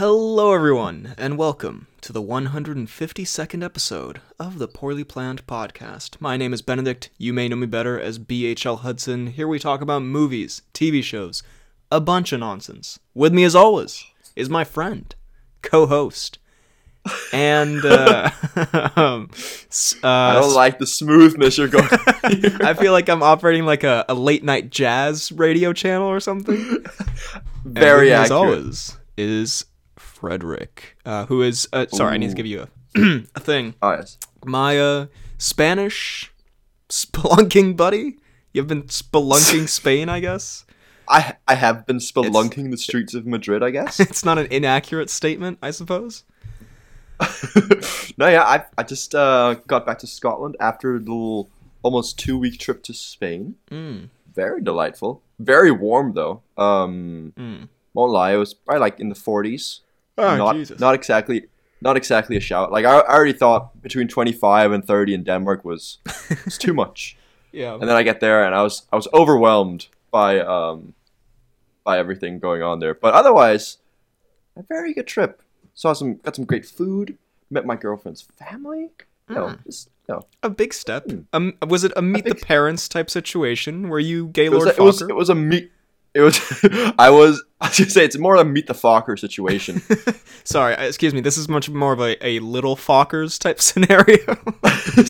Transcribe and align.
Hello, 0.00 0.54
everyone, 0.54 1.14
and 1.18 1.36
welcome 1.36 1.86
to 2.00 2.10
the 2.10 2.22
152nd 2.22 3.62
episode 3.62 4.22
of 4.38 4.58
the 4.58 4.66
Poorly 4.66 5.04
Planned 5.04 5.46
Podcast. 5.46 6.18
My 6.18 6.38
name 6.38 6.54
is 6.54 6.62
Benedict. 6.62 7.10
You 7.18 7.34
may 7.34 7.48
know 7.48 7.56
me 7.56 7.66
better 7.66 8.00
as 8.00 8.18
BHL 8.18 8.78
Hudson. 8.78 9.26
Here 9.26 9.46
we 9.46 9.58
talk 9.58 9.82
about 9.82 10.00
movies, 10.00 10.62
TV 10.72 11.04
shows, 11.04 11.42
a 11.92 12.00
bunch 12.00 12.32
of 12.32 12.40
nonsense. 12.40 12.98
With 13.12 13.34
me, 13.34 13.44
as 13.44 13.54
always, 13.54 14.02
is 14.34 14.48
my 14.48 14.64
friend, 14.64 15.14
co 15.60 15.84
host, 15.84 16.38
and 17.30 17.84
uh, 17.84 18.30
um, 18.96 19.28
uh, 20.02 20.08
I 20.08 20.32
don't 20.40 20.54
like 20.54 20.78
the 20.78 20.86
smoothness 20.86 21.58
you're 21.58 21.68
going. 21.68 21.88
I 22.64 22.72
feel 22.72 22.92
like 22.92 23.10
I'm 23.10 23.22
operating 23.22 23.66
like 23.66 23.84
a, 23.84 24.06
a 24.08 24.14
late 24.14 24.44
night 24.44 24.70
jazz 24.70 25.30
radio 25.30 25.74
channel 25.74 26.08
or 26.08 26.20
something. 26.20 26.86
And 27.62 27.74
Very 27.74 28.06
with 28.06 28.18
me, 28.18 28.24
as 28.24 28.30
always, 28.30 28.96
is 29.18 29.66
Frederick, 30.20 30.96
uh, 31.06 31.26
who 31.26 31.42
is 31.42 31.66
uh, 31.72 31.86
sorry. 31.92 32.14
I 32.14 32.18
need 32.18 32.28
to 32.30 32.36
give 32.36 32.46
you 32.46 32.62
a 32.62 32.68
a 33.34 33.40
thing. 33.40 33.74
Oh 33.80 33.92
yes. 33.92 34.18
My 34.44 34.78
uh, 34.78 35.06
Spanish 35.38 36.30
spelunking 36.88 37.76
buddy. 37.84 38.18
You've 38.52 38.66
been 38.66 38.84
spelunking 38.84 39.68
Spain, 39.78 40.08
I 40.08 40.20
guess. 40.20 40.66
I 41.08 41.34
I 41.48 41.54
have 41.54 41.86
been 41.86 41.98
spelunking 41.98 42.70
the 42.70 42.76
streets 42.76 43.14
of 43.14 43.26
Madrid. 43.26 43.62
I 43.62 43.70
guess. 43.70 43.98
It's 44.10 44.24
not 44.24 44.38
an 44.38 44.46
inaccurate 44.50 45.08
statement, 45.10 45.58
I 45.62 45.70
suppose. 45.70 46.24
no, 48.16 48.28
yeah. 48.28 48.44
I 48.44 48.64
I 48.76 48.82
just 48.82 49.14
uh, 49.14 49.54
got 49.66 49.86
back 49.86 49.98
to 50.00 50.06
Scotland 50.06 50.56
after 50.60 50.96
a 50.96 50.98
little 50.98 51.48
almost 51.82 52.18
two 52.18 52.38
week 52.38 52.58
trip 52.60 52.82
to 52.84 52.94
Spain. 52.94 53.54
Mm, 53.70 54.08
Very 54.34 54.60
delightful. 54.62 55.22
Very 55.38 55.70
warm 55.70 56.12
though. 56.12 56.42
Um, 56.58 57.32
mm. 57.38 57.68
won't 57.94 58.12
lie. 58.12 58.32
It 58.32 58.36
was 58.36 58.52
probably 58.54 58.80
like 58.80 59.00
in 59.00 59.08
the 59.08 59.14
40s. 59.14 59.80
Oh 60.20 60.36
not 60.36 60.54
Jesus! 60.56 60.80
not 60.80 60.94
exactly. 60.94 61.46
Not 61.82 61.96
exactly 61.96 62.36
a 62.36 62.40
shout. 62.40 62.70
Like 62.70 62.84
I, 62.84 62.98
I 62.98 63.14
already 63.14 63.32
thought 63.32 63.80
between 63.80 64.06
25 64.06 64.72
and 64.72 64.84
30 64.84 65.14
in 65.14 65.24
Denmark 65.24 65.64
was 65.64 65.98
was 66.44 66.58
too 66.58 66.74
much. 66.74 67.16
yeah. 67.52 67.72
and 67.72 67.82
then 67.82 67.96
I 67.96 68.02
get 68.02 68.20
there 68.20 68.44
and 68.44 68.54
I 68.54 68.62
was 68.62 68.86
I 68.92 68.96
was 68.96 69.08
overwhelmed 69.14 69.88
by 70.10 70.40
um 70.40 70.92
by 71.84 71.98
everything 71.98 72.38
going 72.38 72.62
on 72.62 72.80
there. 72.80 72.94
But 72.94 73.14
otherwise, 73.14 73.78
a 74.56 74.62
very 74.62 74.92
good 74.92 75.06
trip. 75.06 75.42
Saw 75.74 75.94
some 75.94 76.16
got 76.16 76.36
some 76.36 76.44
great 76.44 76.66
food. 76.66 77.16
Met 77.50 77.64
my 77.64 77.76
girlfriend's 77.76 78.22
family. 78.22 78.90
Mm. 79.28 79.64
just, 79.64 79.90
you 80.08 80.14
know, 80.14 80.22
A 80.42 80.50
big 80.50 80.74
step. 80.74 81.04
Hmm. 81.04 81.20
Um, 81.32 81.54
was 81.66 81.84
it 81.84 81.92
a 81.96 82.02
meet 82.02 82.24
the 82.24 82.34
parents 82.34 82.88
type 82.88 83.08
situation 83.10 83.88
where 83.88 84.00
you 84.00 84.26
it 84.26 84.32
Gaylord 84.32 84.66
was, 84.66 84.78
a, 84.78 84.82
it 84.82 84.84
was 84.84 85.02
it 85.02 85.16
was 85.16 85.30
a 85.30 85.34
meet. 85.34 85.72
It 86.14 86.20
was 86.20 86.38
I 86.98 87.10
was 87.10 87.42
I 87.60 87.68
was 87.68 87.78
gonna 87.78 87.90
say 87.90 88.04
it's 88.04 88.18
more 88.18 88.34
of 88.34 88.40
a 88.40 88.44
meet 88.44 88.66
the 88.66 88.72
Focker 88.74 89.18
situation. 89.18 89.80
Sorry, 90.44 90.74
uh, 90.74 90.84
excuse 90.84 91.14
me. 91.14 91.20
This 91.20 91.36
is 91.38 91.48
much 91.48 91.68
more 91.70 91.92
of 91.92 92.00
a, 92.00 92.26
a 92.26 92.38
little 92.40 92.74
Fockers 92.76 93.38
type 93.38 93.60
scenario. 93.68 94.36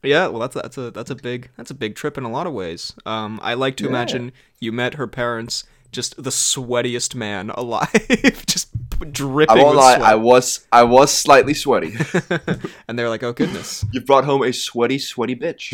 yeah, 0.03 0.27
well, 0.27 0.41
that's 0.41 0.55
that's 0.55 0.77
a 0.77 0.91
that's 0.91 1.11
a 1.11 1.15
big 1.15 1.51
that's 1.57 1.70
a 1.70 1.75
big 1.75 1.95
trip 1.95 2.19
in 2.19 2.25
a 2.25 2.31
lot 2.31 2.47
of 2.47 2.53
ways. 2.53 2.92
Um, 3.07 3.39
I 3.42 3.55
like 3.55 3.77
to 3.77 3.84
Yeah. 3.84 3.91
imagine 3.91 4.33
you 4.61 4.73
met 4.73 4.95
her 4.95 5.07
parents, 5.07 5.65
just 5.92 6.22
the 6.22 6.30
sweatiest 6.30 7.14
man 7.14 7.50
alive, 7.50 7.91
just 8.46 8.69
dripping 9.12 9.56
I 9.58 9.62
won't 9.62 9.77
with 9.77 9.84
lie, 9.84 9.96
sweat. 9.96 10.08
I 10.10 10.14
was 10.14 10.66
I 10.72 10.83
was 10.84 11.12
slightly 11.12 11.55
sweaty. 11.55 11.94
and 12.88 12.98
they're 12.98 13.08
like, 13.08 13.22
"Oh 13.22 13.33
goodness, 13.33 13.84
you 13.92 14.00
brought 14.00 14.24
home 14.24 14.42
a 14.42 14.52
sweaty, 14.52 14.98
sweaty 14.98 15.34
bitch. 15.36 15.72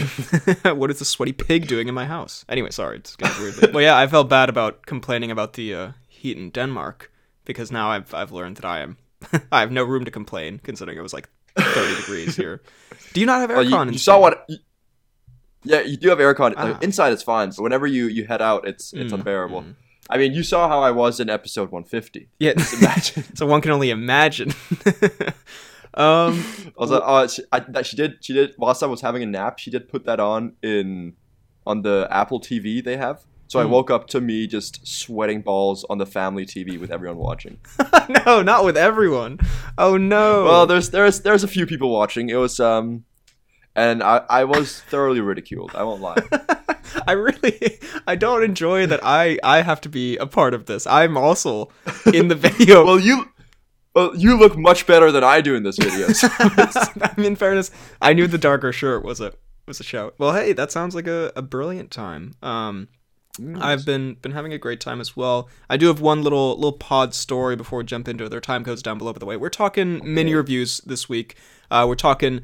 what 0.77 0.91
is 0.91 0.99
the 0.99 1.05
sweaty 1.05 1.33
pig 1.33 1.67
doing 1.67 1.89
in 1.89 1.95
my 1.95 2.07
house?" 2.07 2.45
Anyway, 2.49 2.71
sorry, 2.71 2.97
it's 2.99 3.17
getting 3.17 3.43
weird. 3.43 3.75
well, 3.75 3.83
yeah, 3.83 3.97
I 3.99 4.07
felt 4.07 4.29
bad 4.29 4.49
about 4.49 4.87
complaining 4.87 5.31
about 5.31 5.53
the 5.55 5.75
uh, 5.75 5.93
heat 6.09 6.37
in 6.37 6.51
Denmark 6.51 7.11
because 7.45 7.71
now 7.73 7.91
I've 7.91 8.13
I've 8.15 8.33
learned 8.33 8.57
that 8.57 8.65
I 8.65 8.81
am 8.81 8.97
I 9.53 9.61
have 9.61 9.73
no 9.73 9.85
room 9.85 10.05
to 10.05 10.11
complain 10.11 10.61
considering 10.63 10.99
it 10.99 11.03
was 11.03 11.13
like 11.15 11.29
30 11.59 11.97
degrees 11.97 12.37
here. 12.37 12.61
Do 13.13 13.21
you 13.21 13.27
not 13.27 13.41
have 13.41 13.51
aircon? 13.51 13.71
Well, 13.73 13.87
you, 13.87 13.93
you 13.93 13.99
saw 13.99 14.21
what? 14.21 14.45
You, 14.49 14.59
yeah, 15.65 15.81
you 15.81 15.97
do 15.97 16.11
have 16.11 16.19
aircon. 16.19 16.55
Ah. 16.57 16.65
Like, 16.65 16.83
inside 16.83 17.13
it's 17.13 17.23
fine, 17.25 17.49
but 17.51 17.61
whenever 17.63 17.87
you 17.87 18.07
you 18.07 18.25
head 18.27 18.41
out, 18.43 18.69
it's 18.69 18.93
it's 18.93 19.13
Mm, 19.13 19.17
unbearable. 19.19 19.63
mm. 19.63 19.75
I 20.09 20.19
mean, 20.19 20.33
you 20.35 20.43
saw 20.43 20.69
how 20.69 20.81
I 20.81 20.91
was 20.93 21.19
in 21.21 21.29
episode 21.29 21.71
150. 21.73 22.29
Yeah, 22.39 22.53
imagine. 22.81 23.25
so 23.35 23.47
one 23.47 23.61
can 23.61 23.73
only 23.73 23.91
imagine. 23.91 24.53
um, 25.95 26.45
Also, 26.77 26.99
uh, 27.01 27.27
she, 27.29 27.43
I, 27.53 27.61
that 27.61 27.87
she 27.87 27.97
did 27.97 28.19
she 28.21 28.33
did 28.33 28.55
whilst 28.59 28.83
I 28.83 28.87
was 28.87 29.01
having 29.01 29.23
a 29.23 29.27
nap, 29.27 29.59
she 29.59 29.71
did 29.71 29.89
put 29.89 30.05
that 30.07 30.21
on 30.21 30.55
in 30.63 31.15
on 31.67 31.83
the 31.83 32.07
Apple 32.11 32.41
TV 32.41 32.83
they 32.85 32.97
have. 32.97 33.25
So 33.49 33.61
I 33.61 33.65
Hmm. 33.65 33.71
woke 33.71 33.91
up 33.93 34.09
to 34.09 34.21
me 34.21 34.47
just 34.49 34.85
sweating 34.87 35.41
balls 35.41 35.85
on 35.89 35.99
the 35.99 36.07
family 36.07 36.45
TV 36.45 36.79
with 36.81 36.91
everyone 36.91 37.17
watching. 37.19 37.59
no, 38.27 38.43
not 38.43 38.65
with 38.65 38.77
everyone. 38.77 39.39
Oh 39.79 39.97
no. 39.97 40.45
Well, 40.45 40.67
there's 40.67 40.91
there's 40.91 41.21
there's 41.21 41.45
a 41.45 41.49
few 41.49 41.65
people 41.67 41.91
watching. 41.91 42.29
It 42.29 42.37
was 42.37 42.59
um, 42.61 43.05
and 43.75 44.03
I 44.03 44.23
I 44.29 44.45
was 44.45 44.81
thoroughly 44.83 45.21
ridiculed. 45.21 45.73
I 45.75 45.83
won't 45.85 46.01
lie. 46.03 46.17
I 47.07 47.13
really, 47.13 47.79
I 48.07 48.17
don't 48.17 48.43
enjoy 48.43 48.87
that. 48.87 49.01
I 49.03 49.39
I 49.43 49.63
have 49.63 49.81
to 49.83 49.89
be 49.89 50.17
a 50.17 50.27
part 50.27 50.55
of 50.55 50.67
this. 50.67 50.87
I'm 50.87 51.17
also 51.17 51.71
in 52.13 52.29
the 52.29 52.35
video. 52.49 52.85
well, 52.85 53.01
you. 53.01 53.31
Well, 53.95 54.15
you 54.15 54.39
look 54.39 54.59
much 54.59 54.87
better 54.87 55.11
than 55.11 55.25
I 55.25 55.41
do 55.41 55.55
in 55.55 55.63
this 55.63 55.79
video. 55.79 56.09
so 56.09 56.29
I 56.39 57.15
mean, 57.17 57.29
in 57.29 57.37
fairness, 57.37 57.71
I 58.03 58.13
knew 58.13 58.27
the 58.27 58.37
darker 58.37 58.71
shirt 58.71 59.03
was 59.03 59.23
a 59.23 59.33
was 59.67 59.81
a 59.81 59.85
shout. 59.85 60.15
Well, 60.19 60.35
hey, 60.35 60.53
that 60.53 60.71
sounds 60.71 60.95
like 60.95 61.07
a, 61.07 61.33
a 61.35 61.41
brilliant 61.41 61.91
time. 61.91 62.35
Um, 62.43 62.89
I've 63.59 63.85
been 63.85 64.15
been 64.15 64.33
having 64.33 64.53
a 64.53 64.59
great 64.59 64.81
time 64.81 65.01
as 65.01 65.17
well. 65.17 65.49
I 65.69 65.77
do 65.77 65.87
have 65.89 66.01
one 66.01 66.23
little 66.23 66.55
little 66.57 66.73
pod 66.73 67.15
story 67.15 67.57
before 67.57 67.79
we 67.79 67.85
jump 67.85 68.09
into. 68.09 68.29
Their 68.29 68.41
time 68.41 68.65
codes 68.65 68.83
down 68.83 68.99
below. 68.99 69.13
By 69.13 69.19
the 69.19 69.27
way, 69.27 69.37
we're 69.37 69.51
talking 69.51 70.01
mini 70.03 70.35
reviews 70.35 70.79
this 70.87 71.09
week. 71.09 71.37
Uh, 71.71 71.85
we're 71.89 71.97
talking 71.97 72.43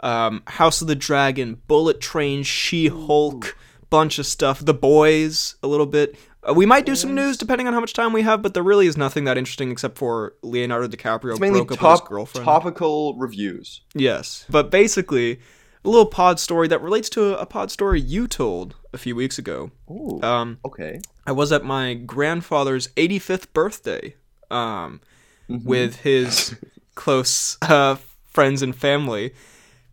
um, 0.00 0.42
House 0.46 0.80
of 0.80 0.88
the 0.88 0.94
Dragon, 0.94 1.60
Bullet 1.66 2.00
Train, 2.00 2.42
She 2.42 2.88
Hulk, 2.88 3.56
bunch 3.90 4.18
of 4.18 4.26
stuff. 4.26 4.64
The 4.64 4.74
Boys, 4.74 5.56
a 5.62 5.66
little 5.68 5.86
bit. 5.86 6.16
Uh, 6.48 6.54
we 6.54 6.64
might 6.64 6.86
do 6.86 6.96
some 6.96 7.14
news 7.14 7.36
depending 7.36 7.66
on 7.66 7.74
how 7.74 7.80
much 7.80 7.92
time 7.92 8.12
we 8.12 8.22
have, 8.22 8.40
but 8.40 8.54
there 8.54 8.62
really 8.62 8.86
is 8.86 8.96
nothing 8.96 9.24
that 9.24 9.36
interesting 9.36 9.70
except 9.70 9.98
for 9.98 10.34
Leonardo 10.42 10.88
DiCaprio 10.88 11.32
It's 11.32 11.40
mainly 11.40 11.60
broke 11.60 11.72
up 11.72 11.82
with 11.82 11.90
his 11.90 12.00
top, 12.00 12.08
girlfriend. 12.08 12.44
topical 12.46 13.14
reviews. 13.18 13.82
Yes. 13.94 14.46
But 14.48 14.70
basically, 14.70 15.40
a 15.84 15.88
little 15.88 16.06
pod 16.06 16.40
story 16.40 16.66
that 16.68 16.80
relates 16.80 17.10
to 17.10 17.34
a, 17.36 17.42
a 17.42 17.46
pod 17.46 17.70
story 17.70 18.00
you 18.00 18.26
told 18.26 18.74
a 18.94 18.98
few 18.98 19.14
weeks 19.14 19.38
ago. 19.38 19.70
Ooh, 19.90 20.20
Um, 20.22 20.58
okay. 20.64 21.00
I 21.26 21.32
was 21.32 21.52
at 21.52 21.62
my 21.64 21.92
grandfather's 21.94 22.88
85th 22.96 23.52
birthday 23.52 24.14
um, 24.50 25.00
Mhm. 25.48 25.64
with 25.64 25.96
his 26.00 26.54
close 26.94 27.58
uh, 27.62 27.96
friends 28.28 28.62
and 28.62 28.74
family. 28.74 29.34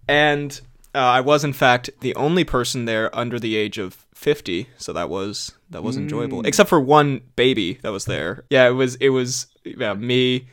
And 0.07 0.59
uh, 0.97 1.01
I 1.17 1.21
was, 1.21 1.43
in 1.43 1.53
fact, 1.53 1.89
the 2.01 2.15
only 2.15 2.43
person 2.43 2.85
there 2.85 3.07
under 3.15 3.37
the 3.39 3.55
age 3.55 3.77
of 3.77 4.05
50. 4.15 4.67
So 4.77 4.91
that 4.93 5.09
was 5.09 5.51
that 5.69 5.83
was 5.83 5.95
enjoyable, 5.97 6.41
Mm. 6.41 6.47
except 6.47 6.69
for 6.69 6.79
one 6.81 7.21
baby 7.35 7.77
that 7.83 7.91
was 7.91 8.05
there. 8.05 8.31
Yeah, 8.49 8.67
it 8.67 8.75
was 8.81 8.95
it 8.95 9.09
was 9.09 9.47
yeah, 9.63 9.93
me, 9.93 10.47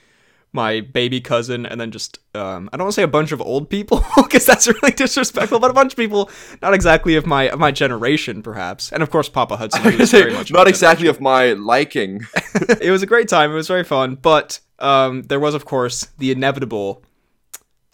my 0.52 0.80
baby 0.82 1.20
cousin, 1.20 1.64
and 1.66 1.80
then 1.80 1.90
just 1.90 2.18
um, 2.34 2.68
I 2.72 2.76
don't 2.76 2.84
want 2.86 2.94
to 2.94 3.00
say 3.00 3.02
a 3.04 3.08
bunch 3.18 3.32
of 3.32 3.40
old 3.40 3.70
people 3.70 4.04
because 4.16 4.44
that's 4.44 4.66
really 4.66 4.92
disrespectful, 4.92 5.60
but 5.60 5.70
a 5.70 5.74
bunch 5.80 5.92
of 5.94 5.96
people 5.96 6.30
not 6.62 6.74
exactly 6.74 7.14
of 7.16 7.26
my 7.26 7.44
of 7.54 7.58
my 7.58 7.70
generation, 7.72 8.42
perhaps, 8.42 8.92
and 8.92 9.02
of 9.02 9.10
course 9.10 9.28
Papa 9.30 9.56
Hudson. 9.56 9.80
I 9.86 9.96
was 9.96 10.10
say, 10.10 10.20
very 10.22 10.34
much 10.34 10.52
not 10.52 10.68
exactly 10.68 11.08
of 11.08 11.20
my 11.20 11.52
liking. 11.54 12.20
it 12.80 12.90
was 12.90 13.02
a 13.02 13.06
great 13.06 13.28
time. 13.28 13.50
It 13.50 13.54
was 13.54 13.68
very 13.68 13.84
fun, 13.84 14.16
but 14.16 14.60
um, 14.78 15.22
there 15.30 15.40
was 15.40 15.54
of 15.54 15.64
course 15.64 16.08
the 16.18 16.30
inevitable. 16.30 17.02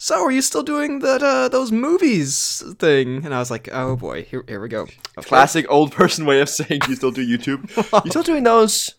So 0.01 0.25
are 0.25 0.31
you 0.31 0.41
still 0.41 0.63
doing 0.63 0.97
that 1.01 1.21
uh, 1.21 1.47
those 1.47 1.71
movies 1.71 2.63
thing? 2.79 3.23
And 3.23 3.35
I 3.35 3.37
was 3.37 3.51
like, 3.51 3.69
oh 3.71 3.95
boy, 3.95 4.23
here 4.23 4.43
here 4.47 4.59
we 4.59 4.67
go. 4.67 4.87
Of 5.15 5.27
Classic 5.27 5.63
old 5.69 5.91
person 5.91 6.25
way 6.25 6.41
of 6.41 6.49
saying 6.49 6.81
you 6.89 6.95
still 6.95 7.11
do 7.11 7.23
YouTube. 7.23 7.69
you 8.03 8.09
still 8.09 8.23
doing 8.23 8.41
those 8.41 8.95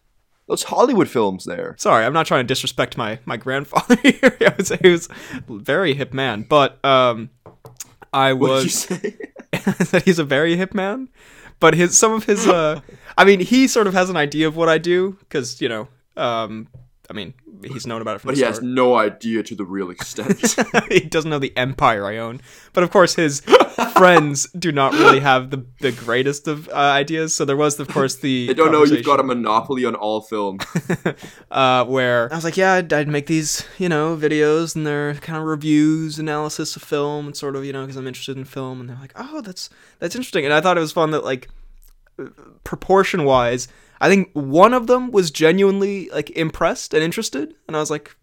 those 0.46 0.62
Hollywood 0.62 1.08
films 1.08 1.44
there? 1.44 1.74
Sorry, 1.76 2.04
I'm 2.04 2.12
not 2.12 2.26
trying 2.26 2.44
to 2.44 2.46
disrespect 2.46 2.96
my 2.96 3.18
my 3.24 3.36
grandfather 3.36 3.96
here. 4.04 4.36
I 4.40 4.54
would 4.56 4.64
say 4.64 4.78
he 4.80 4.90
was 4.90 5.08
a 5.32 5.42
very 5.48 5.94
hip 5.94 6.12
man, 6.12 6.46
but 6.48 6.82
um, 6.84 7.30
I 8.12 8.34
What 8.34 8.62
did 8.62 8.90
you 8.92 9.08
was 9.50 9.90
that 9.90 10.02
he's 10.04 10.20
a 10.20 10.24
very 10.24 10.54
hip 10.54 10.72
man. 10.72 11.08
But 11.58 11.74
his 11.74 11.98
some 11.98 12.12
of 12.12 12.26
his 12.26 12.46
uh, 12.46 12.80
I 13.18 13.24
mean, 13.24 13.40
he 13.40 13.66
sort 13.66 13.88
of 13.88 13.94
has 13.94 14.08
an 14.08 14.16
idea 14.16 14.46
of 14.46 14.54
what 14.54 14.68
I 14.68 14.78
do 14.78 15.16
because 15.18 15.60
you 15.60 15.68
know, 15.68 15.88
um, 16.16 16.68
I 17.12 17.14
mean, 17.14 17.34
he's 17.62 17.86
known 17.86 18.00
about 18.00 18.16
it 18.16 18.18
from 18.20 18.28
but 18.30 18.36
he 18.38 18.42
has 18.42 18.62
no 18.62 18.96
idea 18.96 19.42
to 19.42 19.54
the 19.54 19.66
real 19.66 19.90
extent. 19.90 20.56
he 20.88 21.00
doesn't 21.00 21.30
know 21.30 21.38
the 21.38 21.54
empire 21.58 22.06
I 22.06 22.16
own. 22.16 22.40
But 22.72 22.84
of 22.84 22.90
course, 22.90 23.16
his 23.16 23.40
friends 23.96 24.46
do 24.58 24.72
not 24.72 24.94
really 24.94 25.20
have 25.20 25.50
the 25.50 25.66
the 25.80 25.92
greatest 25.92 26.48
of 26.48 26.70
uh, 26.70 26.72
ideas. 26.72 27.34
So 27.34 27.44
there 27.44 27.56
was, 27.56 27.78
of 27.78 27.88
course, 27.88 28.16
the 28.16 28.46
they 28.46 28.54
don't 28.54 28.72
know 28.72 28.82
you've 28.82 29.04
got 29.04 29.20
a 29.20 29.22
monopoly 29.22 29.84
on 29.84 29.94
all 29.94 30.22
film. 30.22 30.60
uh, 31.50 31.84
where 31.84 32.32
I 32.32 32.36
was 32.36 32.44
like, 32.44 32.56
yeah, 32.56 32.72
I'd, 32.72 32.90
I'd 32.90 33.08
make 33.08 33.26
these, 33.26 33.66
you 33.76 33.90
know, 33.90 34.16
videos 34.16 34.74
and 34.74 34.86
they're 34.86 35.12
kind 35.16 35.38
of 35.38 35.44
reviews, 35.44 36.18
analysis 36.18 36.76
of 36.76 36.82
film, 36.82 37.26
and 37.26 37.36
sort 37.36 37.56
of, 37.56 37.64
you 37.66 37.74
know, 37.74 37.82
because 37.82 37.96
I'm 37.96 38.06
interested 38.06 38.38
in 38.38 38.46
film. 38.46 38.80
And 38.80 38.88
they're 38.88 38.96
like, 38.98 39.12
oh, 39.16 39.42
that's 39.42 39.68
that's 39.98 40.16
interesting. 40.16 40.46
And 40.46 40.54
I 40.54 40.62
thought 40.62 40.78
it 40.78 40.80
was 40.80 40.92
fun 40.92 41.10
that 41.10 41.24
like 41.24 41.50
proportion 42.64 43.24
wise, 43.24 43.68
I 44.02 44.08
think 44.08 44.30
one 44.34 44.74
of 44.74 44.88
them 44.88 45.12
was 45.12 45.30
genuinely 45.30 46.10
like 46.10 46.28
impressed 46.30 46.92
and 46.92 47.02
interested, 47.02 47.54
and 47.68 47.76
I 47.76 47.80
was 47.80 47.90
like, 47.90 48.14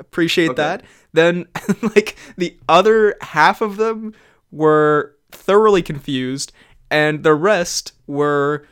appreciate 0.00 0.50
Okay. 0.50 0.56
that. 0.62 0.82
Then 1.12 1.46
like 1.82 2.16
the 2.36 2.58
other 2.68 3.14
half 3.22 3.60
of 3.62 3.76
them 3.76 4.14
were 4.50 5.14
thoroughly 5.32 5.80
confused, 5.82 6.52
and 6.90 7.22
the 7.22 7.34
rest 7.34 7.92
were. 8.06 8.66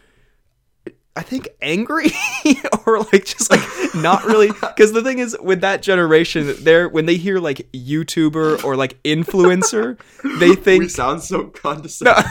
I 1.18 1.22
think 1.22 1.48
angry 1.62 2.10
or 2.86 2.98
like 2.98 3.24
just 3.24 3.50
like 3.50 3.62
not 3.94 4.26
really 4.26 4.48
because 4.60 4.92
the 4.92 5.02
thing 5.02 5.18
is 5.18 5.34
with 5.40 5.62
that 5.62 5.80
generation 5.80 6.54
they're 6.60 6.90
when 6.90 7.06
they 7.06 7.16
hear 7.16 7.38
like 7.38 7.66
YouTuber 7.72 8.62
or 8.62 8.76
like 8.76 9.02
influencer 9.02 9.98
they 10.38 10.54
think 10.54 10.82
we 10.82 10.88
sound 10.90 11.22
so 11.22 11.44
condescending. 11.44 12.22
no, 12.22 12.28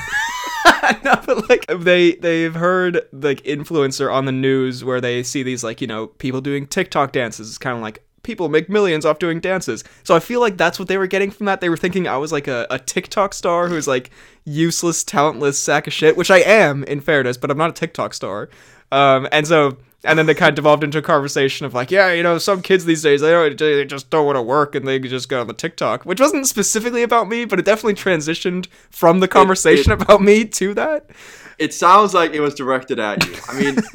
but 1.04 1.50
like 1.50 1.66
they 1.68 2.14
they've 2.16 2.56
heard 2.56 3.02
like 3.12 3.42
influencer 3.44 4.12
on 4.14 4.26
the 4.26 4.32
news 4.32 4.84
where 4.84 5.00
they 5.00 5.24
see 5.24 5.44
these 5.44 5.64
like 5.64 5.82
you 5.82 5.88
know 5.88 6.08
people 6.08 6.42
doing 6.42 6.66
TikTok 6.68 7.12
dances. 7.12 7.50
It's 7.50 7.58
kind 7.58 7.76
of 7.76 7.82
like 7.82 8.04
people 8.24 8.50
make 8.50 8.70
millions 8.70 9.06
off 9.06 9.20
doing 9.20 9.40
dances. 9.40 9.84
So 10.04 10.16
I 10.16 10.20
feel 10.20 10.40
like 10.40 10.58
that's 10.58 10.80
what 10.80 10.88
they 10.88 10.98
were 10.98 11.08
getting 11.08 11.32
from 11.32 11.46
that. 11.46 11.62
They 11.62 11.70
were 11.70 11.78
thinking 11.78 12.08
I 12.08 12.18
was 12.18 12.32
like 12.32 12.48
a, 12.48 12.66
a 12.70 12.80
TikTok 12.80 13.34
star 13.34 13.68
who's 13.68 13.88
like 13.88 14.10
useless, 14.44 15.04
talentless 15.04 15.60
sack 15.60 15.88
of 15.88 15.94
shit, 15.94 16.18
which 16.18 16.32
I 16.32 16.40
am 16.40 16.84
in 16.86 17.02
fairness, 17.02 17.38
but 17.38 17.52
I'm 17.52 17.58
not 17.58 17.70
a 17.70 17.74
TikTok 17.74 18.14
star. 18.14 18.50
Um, 18.92 19.28
and 19.32 19.48
so 19.48 19.78
and 20.06 20.18
then 20.18 20.25
they 20.25 20.34
kind 20.34 20.50
of 20.50 20.56
devolved 20.56 20.84
into 20.84 20.98
a 20.98 21.02
conversation 21.02 21.66
of 21.66 21.74
like, 21.74 21.92
yeah, 21.92 22.12
you 22.12 22.24
know, 22.24 22.38
some 22.38 22.62
kids 22.62 22.86
these 22.86 23.02
days 23.02 23.22
they 23.22 23.31
don't, 23.31 23.57
they 23.57 23.86
just 23.86 24.10
don't 24.10 24.25
want 24.25 24.36
to 24.36 24.42
work 24.42 24.75
and 24.75 24.88
they 24.88 25.00
just 25.00 25.30
go 25.30 25.42
on 25.42 25.48
the 25.48 25.54
TikTok, 25.54 26.04
which 26.06 26.19
wasn't 26.19 26.48
specifically 26.48 27.04
about 27.04 27.28
me, 27.28 27.46
but 27.46 27.60
it 27.60 27.66
definitely 27.66 27.96
transitioned 27.96 28.68
from 28.90 29.19
the 29.19 29.28
conversation 29.28 29.92
about 29.92 30.22
me 30.22 30.46
to 30.46 30.74
that. 30.74 31.10
It 31.57 31.74
sounds 31.74 32.13
like 32.13 32.34
it 32.34 32.42
was 32.42 32.54
directed 32.54 33.00
at 33.00 33.25
you. 33.25 33.36
I 33.48 33.60
mean, 33.60 33.78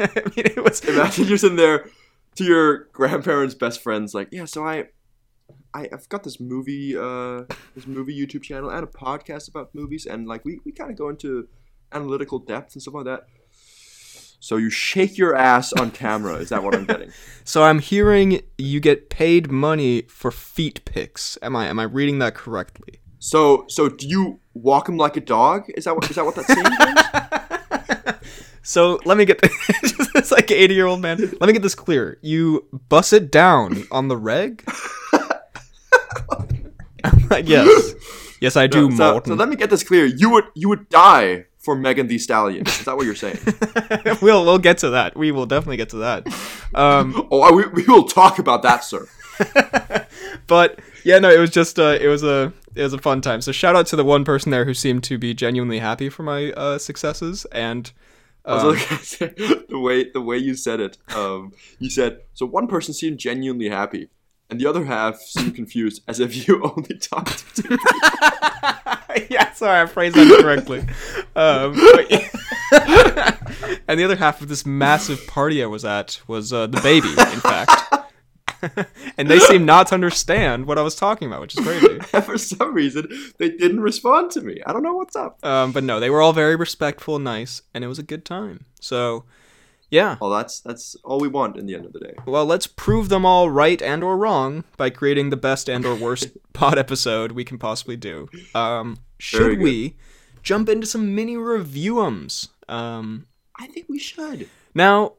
I 0.00 0.22
mean, 0.36 0.46
it 0.56 0.64
was 0.64 0.80
imagine 0.84 1.26
you're 1.26 1.38
sitting 1.38 1.56
there 1.56 1.88
to 2.36 2.44
your 2.44 2.84
grandparents' 2.92 3.54
best 3.54 3.82
friends, 3.82 4.14
like, 4.14 4.28
yeah, 4.30 4.44
so 4.44 4.64
I, 4.64 4.86
I, 5.74 5.88
I've 5.92 6.08
got 6.08 6.22
this 6.22 6.40
movie, 6.40 6.96
uh, 6.96 7.44
this 7.74 7.86
movie 7.86 8.16
YouTube 8.18 8.42
channel 8.42 8.70
and 8.70 8.84
a 8.84 8.86
podcast 8.86 9.48
about 9.48 9.74
movies, 9.74 10.06
and 10.06 10.26
like 10.26 10.44
we, 10.44 10.60
we 10.64 10.72
kind 10.72 10.90
of 10.90 10.96
go 10.96 11.08
into 11.08 11.48
analytical 11.92 12.38
depth 12.38 12.74
and 12.74 12.82
stuff 12.82 12.94
like 12.94 13.04
that. 13.04 13.26
So 14.40 14.56
you 14.56 14.70
shake 14.70 15.18
your 15.18 15.36
ass 15.36 15.72
on 15.74 15.90
camera. 15.90 16.34
Is 16.34 16.48
that 16.48 16.62
what 16.62 16.74
I'm 16.74 16.86
getting? 16.86 17.12
so. 17.44 17.62
I'm 17.62 17.78
hearing 17.78 18.40
you 18.56 18.80
get 18.80 19.10
paid 19.10 19.50
money 19.50 20.02
for 20.02 20.30
feet 20.30 20.84
pics. 20.86 21.38
Am 21.42 21.54
I 21.54 21.66
am 21.66 21.78
I 21.78 21.84
reading 21.84 22.18
that 22.20 22.34
correctly? 22.34 23.00
So 23.18 23.66
so 23.68 23.88
do 23.88 24.08
you 24.08 24.40
walk 24.54 24.88
him 24.88 24.96
like 24.96 25.16
a 25.16 25.20
dog? 25.20 25.70
Is 25.76 25.84
that 25.84 25.94
what 25.94 26.08
is 26.10 26.16
that 26.16 26.24
what 26.24 26.34
that 26.36 26.46
saying 26.46 26.64
means? 26.64 28.16
So 28.62 29.00
let 29.04 29.16
me 29.16 29.24
get 29.24 29.40
it's 29.42 30.30
like 30.30 30.50
80 30.50 30.74
year 30.74 30.86
old 30.86 31.00
man. 31.00 31.18
Let 31.18 31.42
me 31.46 31.52
get 31.52 31.62
this 31.62 31.74
clear. 31.74 32.18
You 32.20 32.66
bust 32.88 33.12
it 33.12 33.30
down 33.30 33.84
on 33.90 34.08
the 34.08 34.16
reg. 34.16 34.62
I'm 37.02 37.28
like, 37.30 37.48
yes, 37.48 37.94
yes, 38.40 38.56
I 38.56 38.66
do, 38.66 38.90
so, 38.94 39.22
so 39.24 39.34
let 39.34 39.48
me 39.48 39.56
get 39.56 39.70
this 39.70 39.82
clear. 39.82 40.04
You 40.04 40.30
would 40.30 40.44
you 40.54 40.68
would 40.68 40.88
die 40.90 41.46
for 41.60 41.76
Megan 41.76 42.08
Thee 42.08 42.18
Stallion. 42.18 42.66
Is 42.66 42.84
that 42.84 42.96
what 42.96 43.06
you're 43.06 43.14
saying? 43.14 43.38
we'll 44.22 44.44
we'll 44.44 44.58
get 44.58 44.78
to 44.78 44.90
that. 44.90 45.16
We 45.16 45.30
will 45.30 45.46
definitely 45.46 45.76
get 45.76 45.90
to 45.90 45.98
that. 45.98 46.26
Um, 46.74 47.28
oh, 47.30 47.54
we, 47.54 47.66
we 47.66 47.84
will 47.84 48.04
talk 48.04 48.38
about 48.38 48.62
that, 48.62 48.82
sir. 48.82 49.06
but 50.46 50.80
yeah, 51.04 51.18
no, 51.18 51.30
it 51.30 51.38
was 51.38 51.50
just 51.50 51.78
uh, 51.78 51.98
it 52.00 52.08
was 52.08 52.24
a 52.24 52.52
it 52.74 52.82
was 52.82 52.94
a 52.94 52.98
fun 52.98 53.20
time. 53.20 53.40
So 53.42 53.52
shout 53.52 53.76
out 53.76 53.86
to 53.88 53.96
the 53.96 54.04
one 54.04 54.24
person 54.24 54.50
there 54.50 54.64
who 54.64 54.74
seemed 54.74 55.04
to 55.04 55.18
be 55.18 55.34
genuinely 55.34 55.78
happy 55.78 56.08
for 56.08 56.22
my 56.24 56.52
uh, 56.52 56.78
successes 56.78 57.44
and. 57.52 57.92
I 58.42 58.64
was 58.64 59.20
um, 59.20 59.28
the 59.68 59.78
way 59.78 60.10
the 60.10 60.22
way 60.22 60.38
you 60.38 60.54
said 60.54 60.80
it. 60.80 60.96
Um, 61.14 61.52
you 61.78 61.90
said 61.90 62.22
so. 62.32 62.46
One 62.46 62.68
person 62.68 62.94
seemed 62.94 63.18
genuinely 63.18 63.68
happy, 63.68 64.08
and 64.50 64.60
the 64.60 64.66
other 64.66 64.84
half 64.84 65.20
seemed 65.20 65.54
confused, 65.54 66.02
as 66.08 66.20
if 66.20 66.46
you 66.48 66.62
only 66.76 66.98
talked 66.98 67.56
to. 67.56 67.70
Me. 67.70 67.78
Yeah, 69.28 69.52
sorry, 69.52 69.80
I 69.80 69.86
phrased 69.86 70.14
that 70.14 70.26
incorrectly. 70.26 70.80
Um, 71.34 71.74
and 73.88 73.98
the 73.98 74.04
other 74.04 74.14
half 74.14 74.40
of 74.40 74.48
this 74.48 74.64
massive 74.64 75.26
party 75.26 75.62
I 75.64 75.66
was 75.66 75.84
at 75.84 76.20
was 76.28 76.52
uh, 76.52 76.68
the 76.68 76.80
baby, 76.80 77.08
in 77.08 77.40
fact. 77.40 77.72
and 79.18 79.28
they 79.28 79.40
seemed 79.40 79.66
not 79.66 79.88
to 79.88 79.94
understand 79.94 80.66
what 80.66 80.78
I 80.78 80.82
was 80.82 80.94
talking 80.94 81.26
about, 81.26 81.40
which 81.40 81.58
is 81.58 81.64
crazy. 81.64 81.98
And 82.12 82.24
for 82.24 82.38
some 82.38 82.72
reason, 82.72 83.08
they 83.38 83.50
didn't 83.50 83.80
respond 83.80 84.30
to 84.32 84.42
me. 84.42 84.60
I 84.64 84.72
don't 84.72 84.82
know 84.82 84.94
what's 84.94 85.16
up. 85.16 85.44
Um, 85.44 85.72
but 85.72 85.82
no, 85.82 85.98
they 85.98 86.10
were 86.10 86.22
all 86.22 86.32
very 86.32 86.54
respectful 86.54 87.16
and 87.16 87.24
nice, 87.24 87.62
and 87.74 87.82
it 87.82 87.88
was 87.88 87.98
a 87.98 88.04
good 88.04 88.24
time. 88.24 88.66
So, 88.80 89.24
yeah. 89.90 90.16
Well, 90.20 90.30
that's 90.30 90.60
that's 90.60 90.96
all 91.04 91.18
we 91.18 91.28
want 91.28 91.56
in 91.56 91.66
the 91.66 91.74
end 91.74 91.84
of 91.84 91.92
the 91.92 92.00
day. 92.00 92.14
Well, 92.26 92.46
let's 92.46 92.66
prove 92.66 93.08
them 93.08 93.26
all 93.26 93.50
right 93.50 93.80
and 93.82 94.02
or 94.04 94.16
wrong 94.16 94.64
by 94.76 94.90
creating 94.90 95.30
the 95.30 95.36
best 95.36 95.68
and 95.68 95.84
or 95.84 95.94
worst 95.94 96.28
pod 96.52 96.78
episode 96.78 97.32
we 97.32 97.44
can 97.44 97.58
possibly 97.58 97.96
do. 97.96 98.28
Um, 98.54 98.98
should 99.18 99.58
we 99.58 99.96
jump 100.42 100.68
into 100.68 100.86
some 100.86 101.14
mini 101.14 101.36
reviewums? 101.36 102.48
Um, 102.68 103.26
I 103.56 103.66
think 103.66 103.86
we 103.88 103.98
should. 103.98 104.48
now, 104.74 105.14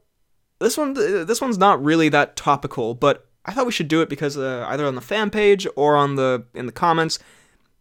this 0.60 0.78
one 0.78 0.94
this 0.94 1.42
one's 1.42 1.58
not 1.58 1.84
really 1.84 2.10
that 2.10 2.36
topical, 2.36 2.94
but 2.94 3.28
I 3.46 3.54
thought 3.54 3.66
we 3.66 3.72
should 3.72 3.90
do 3.90 4.02
it 4.02 4.10
because 4.10 4.38
uh, 4.38 4.66
either 4.70 4.86
on 4.86 4.96
the 4.96 5.02
fan 5.02 5.30
page 5.30 5.68
or 5.76 5.98
on 5.98 6.16
the 6.16 6.46
in 6.54 6.66
the 6.66 6.72
comments 6.72 7.20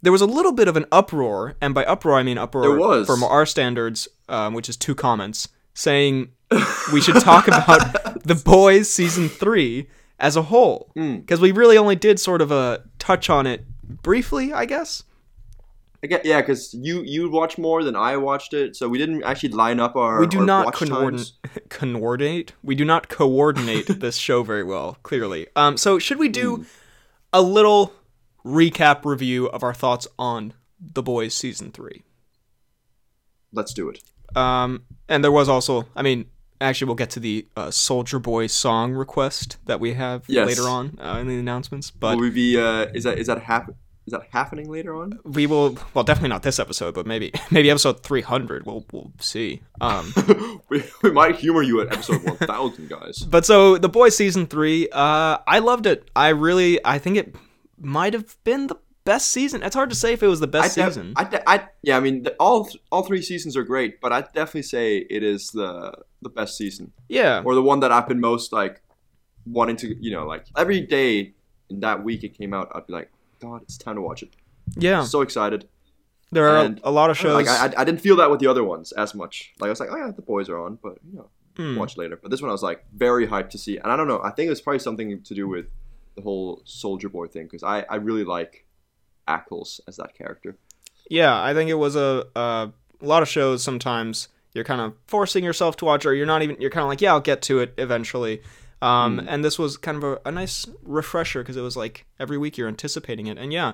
there 0.03 0.13
was 0.13 0.23
a 0.23 0.27
little 0.27 0.53
bit 0.53 0.67
of 0.67 0.79
an 0.79 0.87
uproar, 0.91 1.57
and 1.61 1.75
by 1.75 1.85
uproar 1.85 2.17
I 2.17 2.23
mean 2.23 2.39
uproar 2.39 3.05
from 3.05 3.23
our 3.23 3.45
standards, 3.47 4.09
um, 4.29 4.55
which 4.55 4.69
is 4.69 4.77
two 4.77 4.95
comments 4.95 5.49
saying 5.75 6.31
we 6.93 7.01
should 7.01 7.21
talk 7.21 7.47
about 7.49 8.23
the 8.25 8.35
boys 8.35 8.91
season 8.91 9.29
three 9.29 9.89
as 10.19 10.37
a 10.37 10.43
whole 10.43 10.91
Mm. 10.97 11.21
because 11.21 11.41
we 11.41 11.53
really 11.53 11.77
only 11.79 11.97
did 11.97 12.19
sort 12.21 12.43
of 12.43 12.51
a 12.51 12.85
touch 12.99 13.31
on 13.31 13.47
it 13.47 13.65
briefly, 14.03 14.53
I 14.53 14.65
guess. 14.67 15.05
I 16.03 16.07
get, 16.07 16.25
yeah, 16.25 16.41
because 16.41 16.73
you 16.73 17.03
you 17.03 17.31
watched 17.31 17.59
more 17.59 17.85
than 17.85 17.95
I 17.95 18.17
watched 18.17 18.55
it, 18.55 18.75
so 18.75 18.89
we 18.89 18.97
didn't 18.97 19.23
actually 19.23 19.51
line 19.51 19.79
up 19.81 19.97
our. 19.97 20.19
we 20.21 20.27
do 20.27 20.39
our 20.41 20.47
not 20.47 20.73
coordinate. 20.75 21.33
coordinate. 21.69 22.53
We 22.63 22.75
do 22.75 22.87
not 22.87 23.09
coordinate 23.11 23.87
this 24.01 24.17
show 24.17 24.43
very 24.43 24.65
well, 24.65 24.97
clearly. 25.03 25.47
Um, 25.57 25.77
so 25.77 25.99
should 25.99 26.19
we 26.19 26.29
do 26.31 26.57
Hmm. 26.57 26.63
a 27.35 27.43
little 27.43 27.93
recap 28.47 29.05
review 29.05 29.49
of 29.51 29.63
our 29.63 29.75
thoughts 29.75 30.09
on 30.19 30.55
the 30.81 31.03
boys 31.03 31.35
season 31.35 31.71
three? 31.71 32.03
Let's 33.53 33.75
do 33.75 33.89
it. 33.91 34.03
Um, 34.37 34.83
and 35.09 35.23
there 35.25 35.33
was 35.33 35.49
also, 35.49 35.87
I 35.97 36.03
mean, 36.03 36.27
actually, 36.61 36.87
we'll 36.87 36.95
get 36.97 37.11
to 37.11 37.21
the 37.21 37.47
uh, 37.57 37.71
Soldier 37.71 38.19
Boy 38.19 38.47
song 38.47 38.93
request 38.93 39.57
that 39.67 39.81
we 39.81 39.95
have 39.95 40.25
Yes. 40.29 40.47
later 40.49 40.69
on 40.69 40.99
uh, 41.01 41.19
in 41.21 41.29
the 41.29 41.39
announcements. 41.39 41.91
But 41.91 42.17
Will 42.17 42.23
we 42.25 42.31
be? 42.31 42.59
Uh, 42.59 42.87
is 42.95 43.05
that 43.05 43.19
is 43.19 43.27
that 43.27 43.43
hap- 43.43 43.75
Is 44.07 44.13
that 44.13 44.23
happening 44.31 44.71
later 44.71 44.95
on? 44.95 45.19
we 45.25 45.47
will, 45.47 45.77
well, 45.95 46.05
definitely 46.05 46.31
not 46.31 46.43
this 46.43 46.59
episode, 46.59 46.95
but 46.95 47.07
maybe 47.07 47.33
maybe 47.51 47.71
episode 47.71 48.03
three 48.03 48.23
hundred. 48.23 48.67
We'll 48.67 48.85
we'll 48.93 49.13
see. 49.21 49.63
Um, 49.81 50.13
we, 50.69 50.83
we 51.03 51.11
might 51.11 51.37
humor 51.37 51.63
you 51.63 51.81
at 51.81 51.93
episode 51.93 52.23
one 52.25 52.37
thousand, 52.37 52.89
guys. 52.89 53.19
but 53.31 53.45
so 53.45 53.77
the 53.79 53.89
boys 53.89 54.17
season 54.17 54.47
three, 54.47 54.89
uh, 54.93 55.39
I 55.47 55.59
loved 55.59 55.87
it. 55.87 56.09
I 56.15 56.29
really, 56.31 56.79
I 56.85 56.99
think 56.99 57.17
it 57.17 57.35
might 57.79 58.13
have 58.15 58.37
been 58.45 58.67
the 58.69 58.77
best 59.13 59.27
season. 59.39 59.63
It's 59.67 59.75
hard 59.81 59.91
to 59.95 59.97
say 60.03 60.11
if 60.17 60.23
it 60.23 60.31
was 60.35 60.41
the 60.47 60.53
best 60.59 60.79
I 60.79 60.83
def- 60.83 60.95
season. 60.95 61.13
I, 61.17 61.25
de- 61.33 61.49
I 61.55 61.57
yeah, 61.89 61.97
I 61.97 62.01
mean, 62.07 62.17
the, 62.25 62.33
all 62.45 62.65
th- 62.65 62.83
all 62.93 63.03
three 63.11 63.23
seasons 63.31 63.57
are 63.59 63.65
great, 63.73 64.01
but 64.05 64.11
I 64.13 64.21
definitely 64.23 64.63
say 64.77 64.85
it 65.17 65.23
is 65.35 65.51
the 65.61 65.93
the 66.27 66.31
best 66.39 66.53
season, 66.61 66.93
yeah, 67.09 67.43
or 67.47 67.55
the 67.55 67.63
one 67.73 67.81
that 67.81 67.91
I've 67.97 68.09
been 68.13 68.21
most 68.21 68.53
like 68.61 68.83
wanting 69.47 69.77
to, 69.83 69.89
you 70.05 70.11
know, 70.15 70.25
like 70.27 70.45
every 70.57 70.81
day 70.99 71.35
in 71.71 71.81
that 71.81 71.99
week 72.05 72.21
it 72.25 72.33
came 72.41 72.53
out, 72.59 72.67
I'd 72.75 72.87
be 72.87 72.93
like, 72.93 73.11
God, 73.41 73.63
it's 73.63 73.79
time 73.79 73.97
to 73.97 74.03
watch 74.03 74.23
it. 74.23 74.31
yeah. 74.77 75.03
So 75.05 75.21
excited. 75.23 75.69
There 76.33 76.47
are 76.49 76.65
and- 76.65 76.81
a 76.85 76.91
lot 76.91 77.09
of 77.11 77.17
shows. 77.19 77.35
Like 77.35 77.49
I, 77.49 77.81
I, 77.81 77.85
didn't 77.85 78.01
feel 78.07 78.17
that 78.17 78.31
with 78.31 78.41
the 78.41 78.47
other 78.53 78.63
ones 78.75 78.93
as 78.93 79.15
much. 79.15 79.53
Like 79.61 79.69
I 79.71 79.73
was 79.75 79.81
like, 79.81 79.91
oh 79.93 79.97
yeah, 80.03 80.11
the 80.21 80.23
boys 80.23 80.49
are 80.49 80.61
on, 80.67 80.79
but 80.83 80.95
you 81.11 81.17
know, 81.19 81.29
Hmm. 81.57 81.77
watch 81.77 81.97
later. 81.97 82.17
But 82.23 82.31
this 82.31 82.41
one 82.41 82.51
I 82.51 82.53
was 82.53 82.63
like 82.71 82.85
very 82.95 83.27
hyped 83.27 83.51
to 83.51 83.59
see, 83.59 83.77
and 83.83 83.89
I 83.93 83.97
don't 83.97 84.07
know. 84.13 84.21
I 84.23 84.31
think 84.31 84.47
it 84.47 84.55
was 84.57 84.61
probably 84.61 84.79
something 84.79 85.21
to 85.23 85.35
do 85.35 85.49
with 85.49 85.67
the 86.17 86.23
whole 86.23 86.63
Soldier 86.65 87.09
Boy 87.09 87.27
thing 87.27 87.45
because 87.47 87.65
I 87.65 87.77
I 87.95 87.97
really 87.97 88.25
like 88.25 88.65
Ackles 89.35 89.81
as 89.89 89.97
that 89.97 90.13
character. 90.15 90.57
Yeah, 91.09 91.35
I 91.49 91.55
think 91.55 91.71
it 91.71 91.75
was 91.87 91.97
a, 91.97 92.27
a 92.37 92.71
lot 93.01 93.23
of 93.23 93.29
shows. 93.29 93.63
Sometimes 93.63 94.29
you're 94.55 94.65
kind 94.65 94.81
of 94.81 94.95
forcing 95.07 95.45
yourself 95.45 95.77
to 95.79 95.85
watch, 95.85 96.05
or 96.07 96.15
you're 96.15 96.27
not 96.35 96.43
even. 96.43 96.57
You're 96.61 96.71
kind 96.71 96.83
of 96.83 96.89
like, 96.89 97.01
yeah, 97.01 97.13
I'll 97.13 97.21
get 97.33 97.43
to 97.43 97.61
it 97.61 97.75
eventually. 97.79 98.43
Um, 98.83 99.19
Mm. 99.21 99.27
And 99.29 99.45
this 99.45 99.59
was 99.59 99.77
kind 99.77 99.97
of 99.99 100.05
a, 100.05 100.21
a 100.25 100.33
nice 100.33 100.67
refresher 100.83 101.43
because 101.43 101.57
it 101.57 101.61
was 101.63 101.77
like 101.77 102.07
every 102.19 102.39
week 102.39 102.57
you're 102.57 102.69
anticipating 102.69 103.27
it, 103.27 103.39
and 103.39 103.53
yeah, 103.53 103.73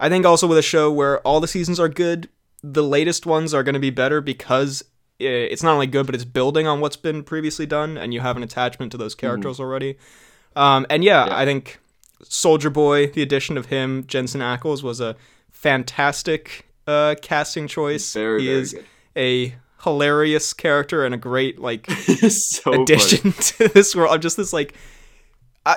I 0.00 0.08
think 0.08 0.26
also 0.26 0.46
with 0.46 0.58
a 0.58 0.62
show 0.74 0.90
where 0.90 1.20
all 1.20 1.40
the 1.40 1.46
seasons 1.48 1.78
are 1.78 1.88
good, 1.88 2.28
the 2.62 2.82
latest 2.82 3.24
ones 3.26 3.54
are 3.54 3.62
going 3.62 3.74
to 3.74 3.80
be 3.80 3.90
better 3.90 4.20
because 4.20 4.82
it's 5.20 5.62
not 5.62 5.74
only 5.74 5.86
good, 5.86 6.06
but 6.06 6.14
it's 6.16 6.24
building 6.24 6.66
on 6.66 6.80
what's 6.80 6.96
been 6.96 7.22
previously 7.22 7.66
done, 7.66 7.96
and 7.96 8.12
you 8.12 8.20
have 8.20 8.36
an 8.36 8.42
attachment 8.42 8.90
to 8.92 8.98
those 8.98 9.14
characters 9.14 9.60
already. 9.60 9.96
Um, 10.56 10.86
and 10.90 11.04
yeah, 11.04 11.26
Yeah. 11.26 11.36
I 11.38 11.44
think 11.44 11.78
Soldier 12.24 12.70
Boy, 12.70 13.08
the 13.08 13.22
addition 13.22 13.56
of 13.58 13.66
him, 13.66 14.06
Jensen 14.06 14.40
Ackles, 14.40 14.82
was 14.82 15.00
a 15.00 15.16
fantastic 15.50 16.66
uh, 16.86 17.14
casting 17.22 17.68
choice. 17.68 18.12
Very 18.12 18.42
he 18.42 18.46
very 18.46 18.60
is 18.60 18.72
good. 18.72 18.84
a 19.16 19.54
hilarious 19.82 20.52
character 20.52 21.04
and 21.04 21.14
a 21.14 21.18
great 21.18 21.58
like 21.58 21.90
so 22.30 22.62
funny. 22.62 22.82
addition 22.82 23.32
to 23.58 23.68
this 23.68 23.94
world. 23.94 24.12
I'm 24.12 24.20
just 24.20 24.36
this 24.36 24.52
like 24.52 24.74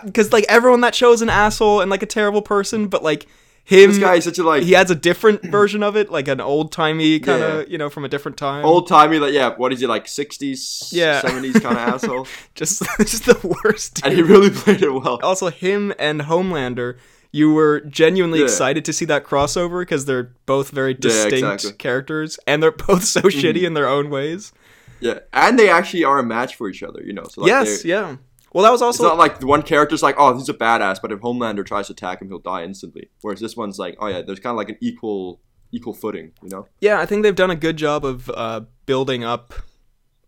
because 0.04 0.32
like 0.34 0.46
everyone 0.50 0.82
that 0.82 0.96
show 0.96 1.12
is 1.12 1.22
an 1.22 1.30
asshole 1.30 1.82
and 1.82 1.92
like 1.92 2.04
a 2.04 2.08
terrible 2.08 2.42
person, 2.42 2.88
but 2.88 3.04
like 3.04 3.28
him, 3.68 3.90
This 3.90 3.98
guy 4.00 4.16
is 4.16 4.24
such 4.24 4.38
a 4.38 4.44
like 4.44 4.64
he 4.64 4.74
has 4.74 4.92
a 4.92 4.96
different 4.96 5.42
version 5.52 5.82
of 5.84 5.98
it, 5.98 6.12
like 6.12 6.28
an 6.28 6.40
old 6.40 6.72
timey 6.72 7.20
kind 7.20 7.42
of, 7.44 7.62
Yeah. 7.64 7.72
you 7.72 7.78
know, 7.78 7.90
from 7.90 8.06
a 8.06 8.08
different 8.08 8.38
time. 8.38 8.64
old 8.64 8.88
timey. 8.88 9.18
Like 9.20 9.34
yeah, 9.34 9.56
what 9.56 9.74
is 9.74 9.80
he 9.80 9.88
like? 9.88 10.08
Sixties, 10.08 10.90
Yeah. 10.94 11.20
seventies 11.22 11.54
kind 11.60 11.76
of 11.78 11.78
asshole. 11.96 12.28
just 12.54 12.84
just 13.00 13.26
the 13.26 13.58
worst. 13.64 14.02
And 14.06 14.14
he 14.14 14.22
really 14.22 14.52
played 14.52 14.82
it 14.84 14.92
well. 14.92 15.20
also 15.24 15.50
him 15.50 15.94
and 16.00 16.22
Homelander. 16.22 16.98
You 17.32 17.52
were 17.54 17.82
genuinely 17.82 18.40
Yeah. 18.40 18.46
excited 18.46 18.86
to 18.86 18.94
see 18.94 19.04
that 19.06 19.26
crossover 19.26 19.82
because 19.82 20.06
they're 20.06 20.32
both 20.46 20.70
very 20.70 20.92
Yeah, 20.94 20.98
distinct 21.02 21.34
exactly. 21.34 21.70
Mm-hmm. 21.72 21.78
characters, 21.78 22.40
and 22.48 22.64
they're 22.64 22.72
both 22.88 23.04
so 23.04 23.22
shitty 23.24 23.64
in 23.64 23.74
their 23.74 23.90
own 23.90 24.10
ways. 24.10 24.54
Yeah, 25.02 25.20
and 25.34 25.60
they 25.60 25.70
actually 25.70 26.06
are 26.06 26.20
a 26.20 26.24
match 26.24 26.56
for 26.56 26.70
each 26.70 26.82
other. 26.82 27.02
You 27.04 27.12
know, 27.14 27.26
so 27.30 27.42
like 27.42 27.50
yes, 27.50 27.84
yeah. 27.84 28.16
Well, 28.56 28.64
that 28.64 28.72
was 28.72 28.82
also 28.82 29.04
It's 29.04 29.10
not 29.10 29.18
like 29.18 29.42
the 29.42 29.48
one 29.48 29.64
character's 29.64 30.02
like, 30.02 30.16
oh, 30.18 30.34
he's 30.34 30.48
a 30.48 30.54
badass, 30.54 31.02
but 31.02 31.12
if 31.12 31.20
Homelander 31.20 31.66
tries 31.66 31.88
to 31.88 31.92
attack 31.94 32.22
him, 32.22 32.30
he'll 32.30 32.40
die 32.40 32.64
instantly. 32.64 33.10
Whereas 33.20 33.42
this 33.42 33.58
one's 33.58 33.78
like, 33.78 33.98
oh 34.00 34.08
yeah, 34.08 34.22
there's 34.22 34.40
kind 34.40 34.54
of 34.54 34.56
like 34.56 34.70
an 34.70 34.78
equal 34.80 35.42
equal 35.74 35.94
footing, 35.94 36.32
you 36.42 36.48
know? 36.48 36.66
Yeah, 36.80 37.02
I 37.02 37.06
think 37.06 37.24
they've 37.24 37.36
done 37.36 37.52
a 37.52 37.56
good 37.58 37.76
job 37.76 38.06
of 38.06 38.30
uh, 38.30 38.62
building 38.86 39.26
up 39.26 39.54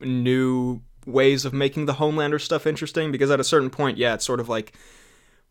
new 0.02 0.82
ways 1.06 1.46
of 1.46 1.54
making 1.54 1.86
the 1.86 1.94
Homelander 1.94 2.42
stuff 2.42 2.68
interesting. 2.68 3.14
Because 3.14 3.32
at 3.32 3.40
a 3.40 3.46
certain 3.46 3.70
point, 3.70 3.98
yeah, 3.98 4.16
it's 4.16 4.26
sort 4.26 4.42
of 4.42 4.50
like, 4.50 4.74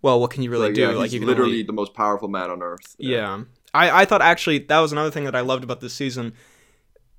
well, 0.02 0.20
what 0.20 0.30
can 0.30 0.42
you 0.42 0.50
really 0.50 0.66
like, 0.66 0.74
do? 0.74 0.82
yeah, 0.82 0.88
like 0.88 1.12
he's 1.12 1.20
you 1.20 1.26
literally 1.26 1.52
only- 1.52 1.62
the 1.62 1.72
most 1.72 1.94
powerful 1.94 2.28
man 2.28 2.50
on 2.50 2.62
earth. 2.62 2.94
yeah. 2.98 3.44
I 3.72 4.02
I 4.02 4.04
thought 4.04 4.20
actually 4.20 4.58
that 4.58 4.80
was 4.80 4.92
another 4.92 5.10
thing 5.10 5.24
that 5.24 5.34
I 5.34 5.40
loved 5.40 5.64
about 5.64 5.80
this 5.80 5.94
season. 5.94 6.34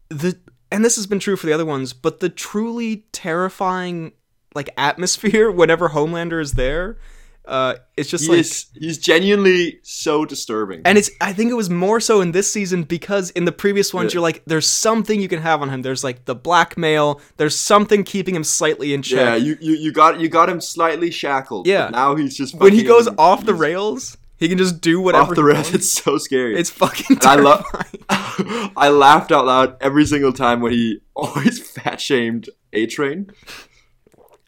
The 0.10 0.38
and 0.72 0.86
this 0.86 0.98
has 0.98 1.08
been 1.08 1.20
true 1.20 1.36
for 1.36 1.48
the 1.48 1.54
other 1.54 1.66
ones, 1.66 1.94
but 1.94 2.20
the 2.20 2.30
truly 2.30 3.08
terrifying 3.12 4.12
like 4.58 4.70
atmosphere 4.78 5.50
whenever 5.62 5.90
Homelander 5.90 6.42
is 6.42 6.52
there, 6.54 6.98
uh, 7.46 7.76
it's 7.96 8.10
just 8.10 8.26
he 8.26 8.32
like. 8.32 8.40
is 8.42 8.66
he's 8.76 8.98
genuinely 8.98 9.80
so 9.84 10.26
disturbing. 10.26 10.82
And 10.84 10.98
it's 10.98 11.10
I 11.22 11.32
think 11.32 11.50
it 11.50 11.54
was 11.64 11.70
more 11.70 12.00
so 12.02 12.20
in 12.20 12.34
this 12.34 12.52
season 12.52 12.84
because 12.84 13.30
in 13.40 13.46
the 13.46 13.54
previous 13.54 13.94
ones 13.94 14.12
Yeah. 14.12 14.18
you're 14.18 14.28
like 14.30 14.44
there's 14.46 14.68
something 14.68 15.22
you 15.22 15.30
can 15.30 15.42
have 15.42 15.62
on 15.62 15.70
him. 15.70 15.82
There's 15.82 16.04
like 16.04 16.26
the 16.26 16.36
blackmail, 16.36 17.22
there's 17.38 17.58
something 17.58 18.04
keeping 18.04 18.36
him 18.36 18.44
slightly 18.44 18.94
in 18.94 19.02
check. 19.02 19.20
yeah, 19.20 19.36
you, 19.38 19.58
you 19.62 19.74
you 19.76 19.92
got 19.94 20.20
you 20.20 20.28
got 20.28 20.50
him 20.50 20.60
slightly 20.60 21.10
shackled. 21.10 21.68
Yeah. 21.68 21.86
but 21.86 21.92
now 21.92 22.16
he's 22.16 22.36
just 22.36 22.56
when 22.56 22.74
he 22.74 22.84
goes 22.84 23.08
off 23.18 23.46
the 23.46 23.54
rails, 23.54 24.18
he 24.36 24.50
can 24.50 24.58
just 24.58 24.82
do 24.82 25.00
whatever 25.00 25.30
off 25.32 25.36
the 25.36 25.44
rails. 25.52 25.74
It's 25.74 25.90
so 26.04 26.18
scary. 26.18 26.60
It's 26.60 26.70
fucking 26.70 27.20
I 27.22 27.36
love. 27.38 27.64
I 28.10 28.90
laughed 28.90 29.32
out 29.32 29.46
loud 29.46 29.78
every 29.82 30.06
single 30.06 30.34
time 30.34 30.60
when 30.60 30.74
he 30.74 31.00
always 31.16 31.56
fat 31.72 32.02
shamed 32.02 32.50
A 32.74 32.86
Train. 32.88 33.32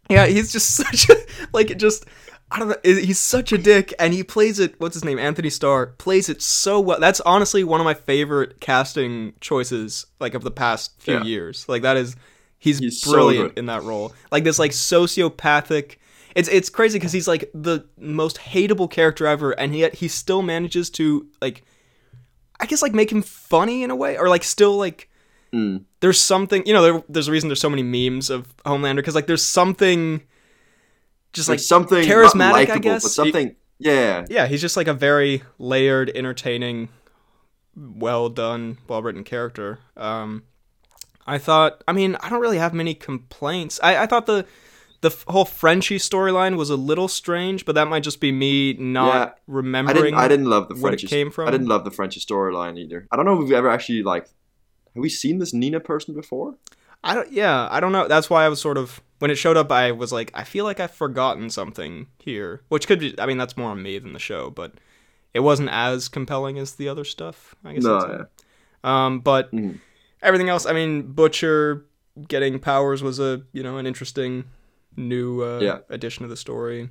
Yeah, 0.10 0.26
he's 0.26 0.52
just 0.52 0.76
such 0.76 1.10
a 1.10 1.16
like 1.54 1.78
just 1.78 2.06
I 2.52 2.58
don't 2.60 2.70
know. 2.70 2.76
He's 2.84 3.20
such 3.20 3.52
a 3.54 3.60
dick, 3.60 3.94
and 4.00 4.12
he 4.12 4.24
plays 4.24 4.60
it. 4.60 4.74
What's 4.80 4.96
his 4.96 5.06
name? 5.06 5.20
Anthony 5.20 5.52
Starr 5.52 5.86
plays 6.00 6.30
it 6.30 6.42
so 6.42 6.80
well. 6.80 7.00
That's 7.00 7.20
honestly 7.22 7.64
one 7.64 7.80
of 7.80 7.86
my 7.86 7.94
favorite 7.94 8.60
casting 8.60 9.34
choices, 9.40 10.08
like 10.20 10.34
of 10.34 10.44
the 10.44 10.50
past 10.52 11.00
few 11.00 11.14
Yeah. 11.16 11.24
years. 11.24 11.66
Like 11.70 11.84
that 11.84 11.96
is, 11.96 12.16
he's, 12.58 12.80
He's 12.80 13.04
brilliant 13.04 13.50
good. 13.50 13.60
in 13.60 13.66
that 13.68 13.84
role. 13.84 14.14
Like 14.32 14.44
this, 14.46 14.58
like 14.58 14.72
sociopathic. 14.72 15.98
It's 16.36 16.50
it's 16.50 16.70
crazy 16.70 16.98
because 17.00 17.12
he's 17.12 17.28
like 17.28 17.50
the 17.54 17.86
most 17.98 18.38
hateable 18.38 18.90
character 18.90 19.28
ever, 19.28 19.52
and 19.52 19.76
yet 19.76 19.96
he 19.96 20.08
still 20.08 20.42
manages 20.42 20.90
to 20.92 21.28
like, 21.42 21.64
I 22.60 22.66
guess 22.66 22.82
like 22.82 22.94
make 22.94 23.12
him 23.12 23.22
funny 23.22 23.84
in 23.84 23.92
a 23.92 23.96
way, 23.96 24.18
or 24.18 24.30
like 24.30 24.44
still 24.44 24.78
like 24.78 25.09
Mm. 25.54 25.86
there's 26.02 26.20
something 26.22 26.64
you 26.68 26.74
know 26.74 26.82
there, 26.84 27.04
there's 27.10 27.28
a 27.28 27.32
reason 27.32 27.50
there's 27.50 27.60
so 27.62 27.70
many 27.72 27.82
memes 27.84 28.30
of 28.30 28.56
Homelander 28.66 28.98
because 28.98 29.16
like 29.16 29.26
there's 29.28 29.44
something 29.46 30.22
just 31.34 31.50
Like, 31.50 31.58
like 31.58 31.60
something 31.64 32.04
charismatic, 32.06 32.36
not 32.36 32.56
I 32.70 32.78
guess. 32.78 33.04
but 33.04 33.10
something. 33.12 33.56
yeah, 33.80 34.26
yeah 34.30 34.46
he's 34.48 34.62
just 34.62 34.78
like 34.78 34.88
a 34.88 34.94
very 34.94 35.42
layered 35.58 36.12
entertaining 36.14 36.90
well 37.76 38.30
done 38.30 38.78
well 38.88 39.02
written 39.02 39.24
character 39.24 39.80
um 39.98 40.44
I 41.26 41.38
thought 41.38 41.84
I 41.88 41.94
mean 41.94 42.16
I 42.22 42.30
don't 42.30 42.42
really 42.42 42.58
have 42.58 42.74
many 42.74 42.94
complaints 42.94 43.80
I, 43.82 44.04
I 44.04 44.06
thought 44.06 44.26
the 44.26 44.46
the 45.02 45.10
f- 45.10 45.24
whole 45.30 45.46
Frenchie 45.46 45.98
storyline 45.98 46.58
was 46.58 46.70
a 46.70 46.76
little 46.76 47.08
strange 47.08 47.66
but 47.66 47.74
that 47.76 47.88
might 47.88 48.04
just 48.04 48.20
be 48.20 48.32
me 48.32 48.74
not 48.74 49.38
Yeah, 49.48 49.60
I 49.88 49.94
didn't. 49.94 50.14
I 50.16 50.28
didn't 50.28 50.48
love 50.48 50.68
the 50.68 50.76
what 50.76 50.94
it 50.94 51.00
French. 51.00 51.10
came 51.10 51.32
from. 51.32 51.48
I 51.48 51.52
didn't 51.52 51.68
love 51.68 51.86
the 51.86 51.92
French 51.92 52.18
storyline 52.26 52.78
either. 52.78 53.08
I 53.12 53.16
don't 53.16 53.26
know 53.26 53.34
if 53.34 53.40
we've 53.40 53.54
ever 53.54 53.70
actually 53.70 54.04
like. 54.04 54.28
Have 54.96 55.02
we 55.02 55.10
seen 55.10 55.40
this 55.40 55.54
Nina 55.54 55.80
person 55.80 56.14
before? 56.14 56.56
I 57.04 57.16
don't. 57.16 57.32
Yeah, 57.32 57.68
I 57.72 57.80
don't 57.80 57.92
know. 57.92 58.08
That's 58.08 58.30
why 58.30 58.46
I 58.46 58.50
was 58.50 58.60
sort 58.60 58.78
of 58.78 59.02
when 59.20 59.32
it 59.32 59.36
showed 59.36 59.56
up. 59.58 59.72
I 59.72 59.92
was 59.92 60.12
like, 60.12 60.32
I 60.34 60.44
feel 60.44 60.66
like 60.66 60.80
I've 60.80 60.92
forgotten 60.92 61.50
something 61.50 62.08
here, 62.20 62.62
which 62.70 62.88
could 62.88 63.00
be. 63.00 63.16
I 63.20 63.26
mean, 63.26 63.38
that's 63.38 63.56
more 63.56 63.70
on 63.72 63.82
me 63.82 64.00
than 64.00 64.14
the 64.14 64.20
show, 64.20 64.50
but 64.50 64.74
it 65.34 65.40
wasn't 65.42 65.70
as 65.70 66.08
compelling 66.10 66.58
as 66.58 66.76
the 66.76 66.90
other 66.90 67.06
stuff. 67.06 67.56
I 67.64 67.74
guess. 67.74 67.84
No, 67.84 68.00
yeah. 68.08 68.24
Um, 68.84 69.20
but 69.22 69.52
Mhm. 69.52 69.80
everything 70.22 70.50
else. 70.50 70.66
I 70.66 70.74
mean, 70.74 71.04
Butcher 71.14 71.86
getting 72.28 72.60
powers 72.60 73.02
was 73.02 73.20
a 73.20 73.44
you 73.54 73.64
know 73.64 73.78
an 73.78 73.86
interesting 73.86 74.46
new 74.98 75.42
uh, 75.42 75.60
Yeah. 75.62 75.78
addition 75.90 76.24
to 76.24 76.28
the 76.28 76.36
story. 76.36 76.90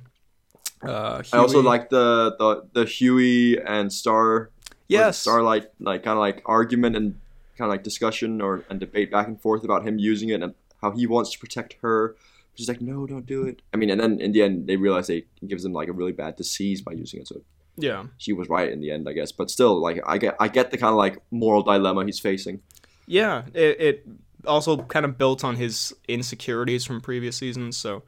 Uh, 0.81 1.21
I 1.33 1.37
also 1.37 1.61
like 1.61 1.89
the 1.89 2.35
the 2.39 2.63
the 2.73 2.85
Hughie 2.85 3.57
and 3.59 3.91
Star 3.91 4.49
yes, 4.87 5.19
Starlight 5.19 5.67
like 5.79 6.03
kind 6.03 6.13
of 6.13 6.19
like 6.19 6.41
argument 6.45 6.95
and 6.95 7.19
kind 7.59 7.67
of 7.69 7.73
like 7.73 7.83
discussion 7.83 8.41
or 8.41 8.63
and 8.69 8.79
debate 8.79 9.11
back 9.11 9.27
and 9.27 9.39
forth 9.39 9.63
about 9.63 9.85
him 9.87 9.99
using 9.99 10.29
it 10.29 10.41
and 10.41 10.53
how 10.81 10.91
he 10.91 11.05
wants 11.05 11.29
to 11.33 11.39
protect 11.39 11.75
her. 11.81 12.15
She's 12.55 12.67
like, 12.67 12.81
no, 12.81 13.05
don't 13.05 13.25
do 13.25 13.43
it. 13.43 13.61
I 13.73 13.77
mean, 13.77 13.89
and 13.89 13.99
then 14.01 14.19
in 14.19 14.31
the 14.31 14.41
end, 14.41 14.67
they 14.67 14.75
realize 14.75 15.07
they 15.07 15.19
it 15.41 15.47
gives 15.47 15.63
them 15.63 15.73
like 15.73 15.89
a 15.89 15.93
really 15.93 16.11
bad 16.23 16.35
disease 16.35 16.81
by 16.81 16.93
using 16.93 17.21
it. 17.21 17.27
So 17.27 17.41
yeah. 17.77 18.05
she 18.17 18.33
was 18.33 18.49
right 18.49 18.69
in 18.71 18.79
the 18.81 18.91
end, 18.91 19.07
I 19.07 19.13
guess. 19.13 19.31
But 19.31 19.51
still, 19.51 19.79
like 19.79 20.01
I 20.05 20.17
get 20.17 20.35
I 20.39 20.47
get 20.47 20.71
the 20.71 20.77
kind 20.77 20.91
of 20.91 20.97
like 20.97 21.19
moral 21.31 21.61
dilemma 21.61 22.05
he's 22.05 22.19
facing. 22.19 22.61
Yeah, 23.07 23.43
it, 23.53 23.81
it 23.87 24.05
also 24.45 24.77
kind 24.77 25.05
of 25.05 25.17
built 25.17 25.43
on 25.43 25.55
his 25.55 25.93
insecurities 26.07 26.85
from 26.85 27.01
previous 27.01 27.35
seasons. 27.37 27.77
So, 27.77 28.03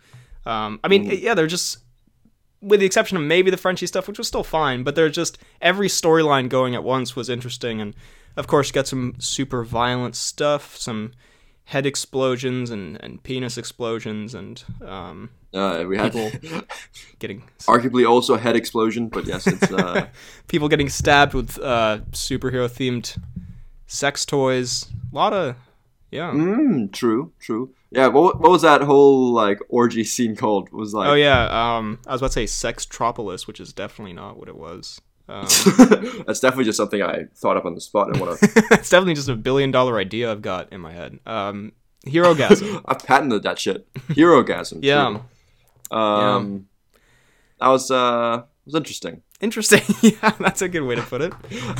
um, 0.45 0.79
I 0.83 0.87
mean, 0.87 1.09
Mhm. 1.09 1.21
yeah, 1.21 1.33
they're 1.33 1.47
just, 1.47 1.79
with 2.61 2.79
the 2.79 2.85
exception 2.85 3.17
of 3.17 3.23
maybe 3.23 3.49
the 3.49 3.57
Frenchie 3.57 3.87
stuff, 3.87 4.07
which 4.07 4.17
was 4.17 4.27
still 4.27 4.43
fine, 4.43 4.83
but 4.83 4.95
they're 4.95 5.09
just 5.09 5.37
every 5.61 5.87
storyline 5.87 6.47
going 6.49 6.75
at 6.75 6.83
once 6.83 7.15
was 7.15 7.29
interesting, 7.29 7.81
and 7.81 7.95
of 8.37 8.47
course, 8.47 8.69
you 8.69 8.73
got 8.73 8.87
some 8.87 9.15
super 9.19 9.63
violent 9.63 10.15
stuff, 10.15 10.77
some 10.77 11.11
head 11.65 11.85
explosions 11.85 12.69
and, 12.69 13.01
and 13.01 13.23
penis 13.23 13.57
explosions, 13.57 14.33
and 14.33 14.63
um, 14.85 15.29
Uh, 15.53 15.83
we 15.87 15.97
had 15.97 16.13
getting 17.19 17.43
arguably 17.61 18.09
also 18.09 18.35
a 18.35 18.39
head 18.39 18.55
explosion, 18.55 19.07
but 19.07 19.25
yes, 19.25 19.47
it's 19.47 19.71
uh, 19.71 20.07
people 20.47 20.69
getting 20.69 20.89
stabbed 20.89 21.33
with 21.33 21.59
uh, 21.59 21.99
superhero 22.11 22.69
themed 22.69 23.17
sex 23.87 24.25
toys. 24.25 24.85
A 25.11 25.15
lot 25.15 25.33
of 25.33 25.55
yeah. 26.11 26.31
mm, 26.31 26.91
true, 26.91 27.31
true. 27.39 27.73
Yeah, 27.89 28.07
what, 28.07 28.39
what 28.39 28.51
was 28.51 28.61
that 28.61 28.81
whole 28.81 29.33
like 29.33 29.59
orgy 29.69 30.03
scene 30.03 30.35
called? 30.35 30.67
It 30.67 30.73
was 30.73 30.93
like 30.93 31.09
Oh 31.09 31.13
yeah, 31.13 31.77
um, 31.77 31.99
I 32.07 32.11
was 32.11 32.21
about 32.21 32.31
to 32.31 32.45
say 32.47 32.71
Sextropolis, 32.71 33.47
which 33.47 33.59
is 33.59 33.73
definitely 33.73 34.13
not 34.13 34.37
what 34.37 34.47
it 34.47 34.55
was. 34.55 35.01
Um, 35.27 35.43
That's 36.27 36.39
definitely 36.39 36.65
just 36.65 36.77
something 36.77 37.01
I 37.01 37.25
thought 37.35 37.57
up 37.57 37.65
on 37.65 37.75
the 37.75 37.81
spot 37.81 38.09
and 38.09 38.19
want 38.19 38.39
to. 38.39 38.45
it's 38.71 38.89
definitely 38.89 39.13
just 39.13 39.29
a 39.29 39.35
billion 39.35 39.71
dollar 39.71 39.97
idea 39.97 40.31
I've 40.31 40.41
got 40.41 40.71
in 40.73 40.81
my 40.81 40.91
head. 40.91 41.19
Um, 41.25 41.71
Hero 42.05 42.33
Gasm. 42.33 42.81
I've 42.85 43.03
patented 43.05 43.43
that 43.43 43.59
shit. 43.59 43.87
Hero 44.09 44.43
gasm. 44.43 44.79
yeah, 44.81 45.19
true. 45.89 45.97
Um, 45.97 46.67
that 47.59 47.67
was 47.67 47.91
uh 47.91 48.43
was 48.65 48.75
interesting. 48.75 49.21
Interesting. 49.41 49.81
yeah, 50.01 50.31
that's 50.39 50.61
a 50.61 50.69
good 50.69 50.81
way 50.81 50.95
to 50.95 51.01
put 51.01 51.21
it. 51.21 51.33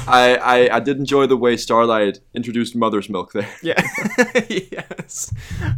I, 0.07 0.35
I 0.35 0.75
I 0.77 0.79
did 0.79 0.97
enjoy 0.97 1.27
the 1.27 1.37
way 1.37 1.57
Starlight 1.57 2.19
introduced 2.33 2.75
Mother's 2.75 3.09
Milk 3.09 3.31
there. 3.33 3.49
Yeah. 3.61 3.81
yes. 4.49 5.33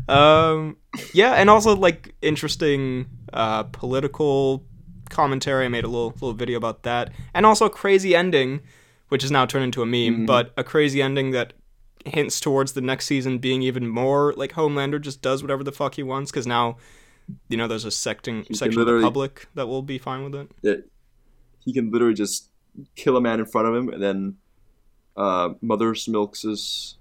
Um, 0.08 0.78
yeah, 1.14 1.34
and 1.34 1.50
also 1.50 1.76
like 1.76 2.16
interesting 2.22 3.08
uh, 3.34 3.64
political 3.64 4.66
commentary. 5.10 5.66
I 5.66 5.68
made 5.68 5.84
a 5.84 5.88
little 5.88 6.12
little 6.12 6.34
video 6.34 6.58
about 6.58 6.84
that, 6.84 7.12
and 7.34 7.46
also 7.46 7.66
a 7.66 7.70
crazy 7.70 8.16
ending, 8.16 8.62
which 9.10 9.22
has 9.22 9.32
now 9.32 9.46
turned 9.46 9.66
into 9.66 9.82
a 9.82 9.86
meme. 9.86 10.22
Mhm. 10.22 10.28
But 10.28 10.54
a 10.58 10.64
crazy 10.64 11.02
ending 11.02 11.32
that 11.32 11.54
hints 12.06 12.40
towards 12.40 12.74
the 12.74 12.82
next 12.82 13.06
season 13.06 13.38
being 13.38 13.62
even 13.62 13.88
more 13.88 14.34
like 14.36 14.54
Homelander 14.54 15.00
just 15.00 15.22
does 15.22 15.42
whatever 15.42 15.64
the 15.64 15.72
fuck 15.72 15.96
he 15.96 16.04
wants 16.04 16.32
because 16.32 16.48
now. 16.48 16.78
You 17.48 17.56
know, 17.56 17.70
there's 17.70 17.86
a 17.86 17.92
secting, 17.92 18.44
section 18.54 18.82
of 18.82 18.86
the 18.86 19.00
public 19.02 19.48
that 19.56 19.66
will 19.68 19.82
be 19.82 19.98
fine 19.98 20.26
with 20.26 20.36
it. 20.36 20.52
That 20.64 20.90
he 21.66 21.74
can 21.74 21.92
literally 21.92 22.14
just 22.16 22.50
kill 22.96 23.18
a 23.18 23.22
man 23.22 23.40
in 23.40 23.46
front 23.46 23.68
of 23.68 23.76
him, 23.76 23.90
and 23.90 24.02
then 24.02 24.38
uh, 25.16 25.50
Mother's 25.62 26.08
Milk's 26.08 26.96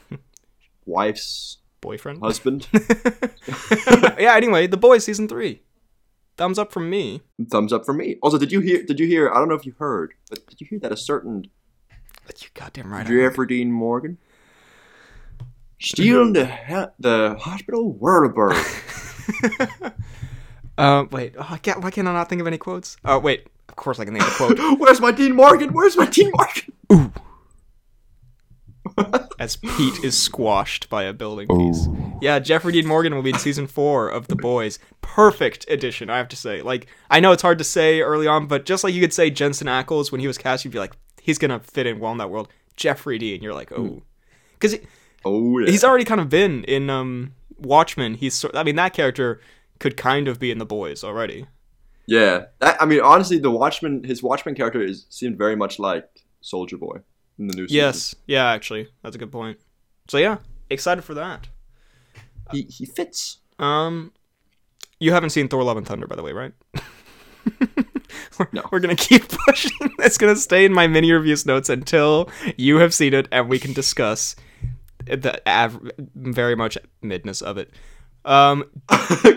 wife's 0.86 1.58
Boyfriend. 1.80 2.20
husband. 2.22 2.68
yeah. 4.18 4.34
Anyway, 4.36 4.66
the 4.66 4.76
boys 4.76 5.04
season 5.04 5.28
three. 5.28 5.62
Thumbs 6.36 6.58
up 6.58 6.72
from 6.72 6.88
me. 6.88 7.20
Thumbs 7.50 7.72
up 7.72 7.84
from 7.84 7.98
me. 7.98 8.16
Also, 8.22 8.38
did 8.38 8.50
you 8.52 8.60
hear? 8.60 8.82
Did 8.82 8.98
you 8.98 9.06
hear? 9.06 9.30
I 9.30 9.34
don't 9.34 9.48
know 9.48 9.54
if 9.54 9.66
you 9.66 9.74
heard, 9.78 10.14
but 10.30 10.46
did 10.46 10.60
you 10.60 10.66
hear 10.68 10.78
that 10.80 10.92
a 10.92 10.96
certain 10.96 11.44
But 12.26 12.42
You 12.42 12.48
goddamn 12.54 12.92
right. 12.92 13.06
Jeffrey 13.06 13.46
Dean 13.46 13.70
Morgan 13.70 14.18
stealing 15.80 16.32
the 16.32 16.46
ha- 16.46 16.90
the 16.98 17.36
hospital 17.38 17.94
Whirlbird? 17.94 18.56
Uh, 20.78 21.04
wait. 21.10 21.34
Oh, 21.38 21.46
I 21.50 21.58
can't, 21.58 21.82
why 21.82 21.90
can 21.90 22.06
I 22.08 22.14
not 22.14 22.30
think 22.30 22.40
of 22.40 22.46
any 22.46 22.56
quotes? 22.56 22.96
Oh, 23.04 23.18
wait. 23.18 23.46
Of 23.72 23.76
course 23.76 23.98
I 23.98 24.04
can 24.04 24.14
think 24.14 24.26
of 24.26 24.32
a 24.32 24.54
quote. 24.54 24.78
Where's 24.78 25.00
my 25.00 25.10
Dean 25.12 25.34
Morgan? 25.34 25.72
Where's 25.72 25.96
my 25.96 26.06
Dean 26.06 26.30
Morgan? 26.32 26.72
Ooh. 26.92 27.12
As 29.38 29.56
Pete 29.56 30.04
is 30.04 30.16
squashed 30.18 30.90
by 30.90 31.04
a 31.04 31.12
building 31.14 31.48
piece. 31.48 31.88
Yeah, 32.20 32.38
Jeffrey 32.38 32.72
Dean 32.72 32.86
Morgan 32.86 33.14
will 33.14 33.22
be 33.22 33.30
in 33.30 33.38
season 33.38 33.66
four 33.66 34.08
of 34.08 34.28
The 34.28 34.36
Boys. 34.36 34.78
Perfect 35.00 35.64
addition, 35.70 36.10
I 36.10 36.18
have 36.18 36.28
to 36.28 36.36
say. 36.36 36.60
Like, 36.62 36.86
I 37.10 37.18
know 37.18 37.32
it's 37.32 37.42
hard 37.42 37.58
to 37.58 37.64
say 37.64 38.00
early 38.02 38.26
on, 38.26 38.46
but 38.46 38.66
just 38.66 38.84
like 38.84 38.92
you 38.92 39.00
could 39.00 39.14
say 39.14 39.30
Jensen 39.30 39.66
Ackles 39.66 40.12
when 40.12 40.20
he 40.20 40.26
was 40.26 40.36
cast, 40.36 40.64
you'd 40.64 40.72
be 40.72 40.78
like, 40.78 40.92
he's 41.22 41.38
gonna 41.38 41.60
fit 41.60 41.86
in 41.86 41.98
well 41.98 42.12
in 42.12 42.18
that 42.18 42.30
world. 42.30 42.48
Jeffrey 42.76 43.18
Dean, 43.18 43.42
you're 43.42 43.54
like, 43.54 43.72
oh, 43.72 44.02
because 44.52 44.76
Oh 45.24 45.58
yeah. 45.60 45.70
he's 45.70 45.84
already 45.84 46.04
kind 46.04 46.20
of 46.20 46.28
been 46.28 46.64
in 46.64 46.90
um 46.90 47.32
Watchmen. 47.58 48.14
He's, 48.14 48.34
sor- 48.34 48.54
I 48.56 48.62
mean, 48.64 48.76
that 48.76 48.92
character 48.92 49.40
could 49.78 49.96
kind 49.96 50.28
of 50.28 50.38
be 50.38 50.50
in 50.50 50.58
The 50.58 50.66
Boys 50.66 51.02
already. 51.02 51.46
Yeah. 52.06 52.44
That, 52.60 52.80
I 52.80 52.84
mean, 52.86 53.00
honestly, 53.00 53.38
the 53.38 53.50
Watchman, 53.50 54.04
his 54.04 54.22
Watchman 54.22 54.54
character 54.54 54.80
is 54.82 55.06
seemed 55.08 55.38
very 55.38 55.56
much 55.56 55.78
like 55.78 56.08
Soldier 56.40 56.76
Boy 56.76 56.98
in 57.38 57.46
the 57.48 57.54
new 57.54 57.66
season. 57.68 57.76
Yes, 57.76 58.14
yeah, 58.26 58.46
actually, 58.50 58.88
that's 59.02 59.16
a 59.16 59.18
good 59.18 59.32
point. 59.32 59.58
So 60.08 60.18
yeah, 60.18 60.38
excited 60.70 61.02
for 61.04 61.14
that. 61.14 61.48
he 62.50 62.62
he 62.62 62.84
fits. 62.86 63.38
Um, 63.58 64.12
you 64.98 65.12
haven't 65.12 65.30
seen 65.30 65.48
Thor: 65.48 65.62
Love 65.62 65.76
and 65.76 65.86
Thunder, 65.86 66.06
by 66.06 66.16
the 66.16 66.22
way, 66.22 66.32
right? 66.32 66.52
we're, 68.38 68.48
No. 68.52 68.62
we're 68.70 68.80
gonna 68.80 68.96
keep 68.96 69.28
pushing. 69.28 69.70
It's 69.98 70.18
gonna 70.18 70.36
stay 70.36 70.64
in 70.64 70.72
my 70.72 70.86
mini 70.86 71.12
reviews 71.12 71.46
notes 71.46 71.68
until 71.68 72.28
you 72.56 72.78
have 72.78 72.92
seen 72.92 73.14
it 73.14 73.28
and 73.30 73.48
we 73.48 73.58
can 73.58 73.72
discuss 73.72 74.34
the 75.06 75.40
av- 75.48 75.80
very 76.14 76.56
much 76.56 76.76
midness 77.02 77.42
of 77.42 77.56
it. 77.58 77.70
Um, 78.24 78.64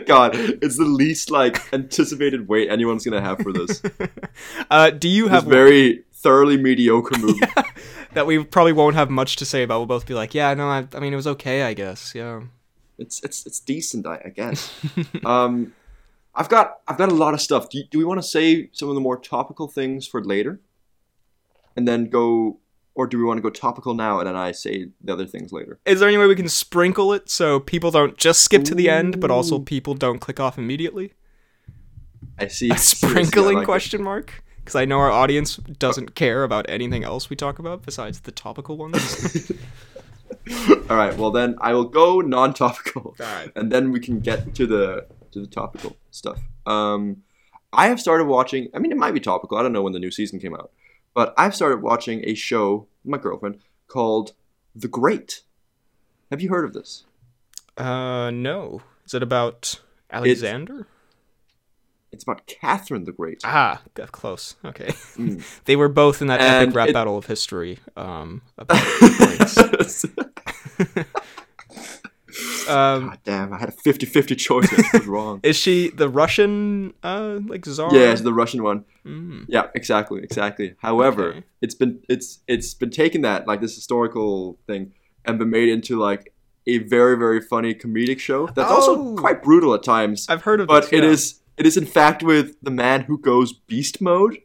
God, 0.06 0.36
it's 0.36 0.78
the 0.78 0.86
least 0.86 1.32
like 1.32 1.74
anticipated 1.74 2.48
wait 2.48 2.70
anyone's 2.70 3.04
gonna 3.04 3.22
have 3.22 3.40
for 3.40 3.52
this. 3.52 3.82
uh, 4.70 4.92
do 4.92 5.08
you 5.08 5.24
This 5.24 5.32
have 5.32 5.44
very 5.46 6.04
thoroughly 6.14 6.58
mediocre 6.58 7.18
movie. 7.20 7.40
that 8.14 8.26
we 8.26 8.44
probably 8.44 8.74
won't 8.74 8.96
have 8.96 9.10
much 9.10 9.36
to 9.38 9.46
say 9.46 9.64
about? 9.64 9.80
We'll 9.80 9.88
both 9.88 10.06
be 10.06 10.14
like, 10.14 10.34
yeah, 10.34 10.54
no, 10.54 10.68
I, 10.68 10.88
I 10.94 11.00
mean, 11.00 11.14
it 11.14 11.18
was 11.18 11.28
okay, 11.28 11.64
I 11.64 11.74
guess. 11.74 12.14
Yeah. 12.16 12.42
It's 12.98 13.22
it's 13.24 13.46
it's 13.46 13.60
decent, 13.60 14.08
I, 14.08 14.22
I 14.26 14.30
guess. 14.30 14.74
um, 15.26 15.74
I've 16.34 16.50
got 16.50 16.80
I've 16.88 16.98
got 16.98 17.10
a 17.10 17.14
lot 17.14 17.34
of 17.34 17.42
stuff. 17.42 17.70
Do, 17.70 17.78
you, 17.78 17.86
do 17.90 17.98
we 17.98 18.06
want 18.06 18.20
to 18.22 18.28
say 18.28 18.70
some 18.72 18.90
of 18.90 18.96
the 18.96 19.02
more 19.02 19.18
topical 19.18 19.68
things 19.68 20.08
for 20.08 20.24
later, 20.24 20.60
and 21.76 21.88
then 21.88 22.10
go, 22.10 22.60
or 22.96 23.08
do 23.08 23.18
we 23.18 23.24
want 23.24 23.38
to 23.38 23.42
go 23.42 23.50
topical 23.50 23.94
now 23.94 24.20
and 24.20 24.28
then 24.28 24.36
I 24.36 24.52
say 24.52 24.88
the 25.04 25.14
other 25.14 25.28
things 25.28 25.52
later? 25.52 25.80
Is 25.86 26.00
there 26.00 26.10
any 26.10 26.18
way 26.18 26.28
we 26.28 26.36
can 26.36 26.50
sprinkle 26.50 27.14
it 27.14 27.30
so 27.30 27.60
people 27.60 27.92
don't 27.92 28.18
just 28.18 28.42
skip 28.42 28.64
to 28.66 28.76
the 28.76 28.90
end, 28.90 29.20
but 29.20 29.30
also 29.30 29.60
people 29.60 29.94
don't 29.94 30.20
click 30.20 30.40
off 30.40 30.58
immediately? 30.58 31.14
I 32.40 32.48
see. 32.48 32.70
A 32.70 32.74
I 32.74 32.78
see, 32.78 32.78
I 32.78 32.78
see, 32.78 33.08
I 33.08 33.10
sprinkling 33.10 33.56
like 33.58 33.64
it. 33.64 33.66
question 33.66 34.04
mark? 34.04 34.44
Because 34.60 34.76
I 34.76 34.86
know 34.86 35.00
our 35.00 35.12
audience 35.12 35.58
doesn't 35.58 36.16
care 36.16 36.44
about 36.44 36.66
anything 36.70 37.04
else 37.04 37.30
we 37.30 37.36
talk 37.36 37.60
about 37.60 37.84
besides 37.84 38.22
the 38.22 38.32
topical 38.32 38.78
ones. 38.78 39.52
All 40.90 40.98
right. 40.98 41.16
Well, 41.18 41.32
then 41.32 41.56
I 41.62 41.74
will 41.74 41.86
go 41.86 42.22
non-topical, 42.22 43.16
and 43.56 43.72
then 43.72 43.92
we 43.92 44.00
can 44.00 44.20
get 44.20 44.54
to 44.56 44.68
the 44.68 45.08
to 45.32 45.42
the 45.42 45.48
topical 45.48 45.98
stuff. 46.12 46.40
Um, 46.66 47.24
I 47.74 47.88
have 47.88 48.00
started 48.00 48.26
watching. 48.26 48.70
I 48.74 48.80
mean, 48.80 48.92
it 48.92 48.98
might 48.98 49.14
be 49.14 49.20
topical. 49.20 49.58
I 49.58 49.64
don't 49.64 49.74
know 49.74 49.82
when 49.82 49.94
the 49.94 50.00
new 50.00 50.12
season 50.12 50.40
came 50.40 50.54
out, 50.54 50.72
but 51.16 51.34
I've 51.38 51.56
started 51.56 51.82
watching 51.82 52.22
a 52.26 52.36
show. 52.36 52.86
My 53.04 53.18
girlfriend 53.18 53.60
called 53.88 54.34
The 54.76 54.88
Great. 54.88 55.42
Have 56.30 56.42
you 56.42 56.50
heard 56.50 56.66
of 56.66 56.74
this? 56.74 57.06
uh, 57.78 58.30
no. 58.32 58.82
Is 59.06 59.14
it 59.16 59.24
about 59.24 59.80
Alexander? 60.12 60.88
It's 62.12 62.24
about 62.24 62.48
Catherine 62.48 63.04
the 63.06 63.12
Great. 63.12 63.42
ah, 63.44 63.82
close. 64.12 64.56
Okay. 64.64 64.88
Mm. 65.18 65.44
they 65.66 65.76
were 65.76 65.90
both 65.90 66.22
in 66.22 66.28
that 66.28 66.40
And 66.42 66.64
epic 66.70 66.76
rap 66.76 66.90
it- 66.90 66.94
battle 66.94 67.18
of 67.18 67.26
history. 67.26 67.80
Um, 67.98 68.42
about. 68.58 68.82
um, 72.70 73.10
God 73.10 73.20
damn! 73.24 73.54
I 73.54 73.58
had 73.60 73.70
a 73.70 73.72
50-50 73.72 74.38
choice. 74.38 74.68
I 74.94 74.98
was 74.98 75.08
wrong. 75.08 75.40
is 75.44 75.56
she 75.58 75.90
the 75.90 76.10
Russian, 76.10 76.94
uh, 77.04 77.40
like 77.48 77.66
czar? 77.66 77.94
Yeah, 77.94 78.12
it's 78.12 78.22
the 78.22 78.34
Russian 78.34 78.64
one. 78.64 78.86
Mm. 79.06 79.46
Yeah, 79.48 79.68
exactly, 79.76 80.22
exactly. 80.24 80.76
However, 80.80 81.30
Okay. 81.30 81.44
it's 81.62 81.76
been 81.76 82.00
it's 82.10 82.40
it's 82.48 82.74
been 82.74 82.90
taken 82.90 83.22
that 83.22 83.48
like 83.48 83.62
this 83.62 83.76
historical 83.76 84.58
thing 84.68 84.94
and 85.26 85.38
been 85.40 85.50
made 85.50 85.70
into 85.70 86.00
like 86.00 86.34
a 86.68 86.80
very 86.80 87.16
very 87.18 87.42
funny 87.42 87.74
comedic 87.76 88.20
show 88.20 88.48
that's 88.48 88.72
Oh. 88.72 88.76
also 88.76 89.16
quite 89.16 89.44
brutal 89.44 89.74
at 89.74 89.84
times. 89.84 90.26
I've 90.30 90.42
heard 90.44 90.60
of 90.62 90.68
But 90.68 90.84
this, 90.86 90.94
it 90.94 91.04
yeah. 91.04 91.10
is 91.12 91.42
it 91.58 91.66
is 91.66 91.78
in 91.78 91.86
fact 91.86 92.24
with 92.24 92.56
the 92.62 92.72
man 92.72 93.02
who 93.02 93.18
goes 93.20 93.54
beast 93.54 94.02
mode 94.02 94.40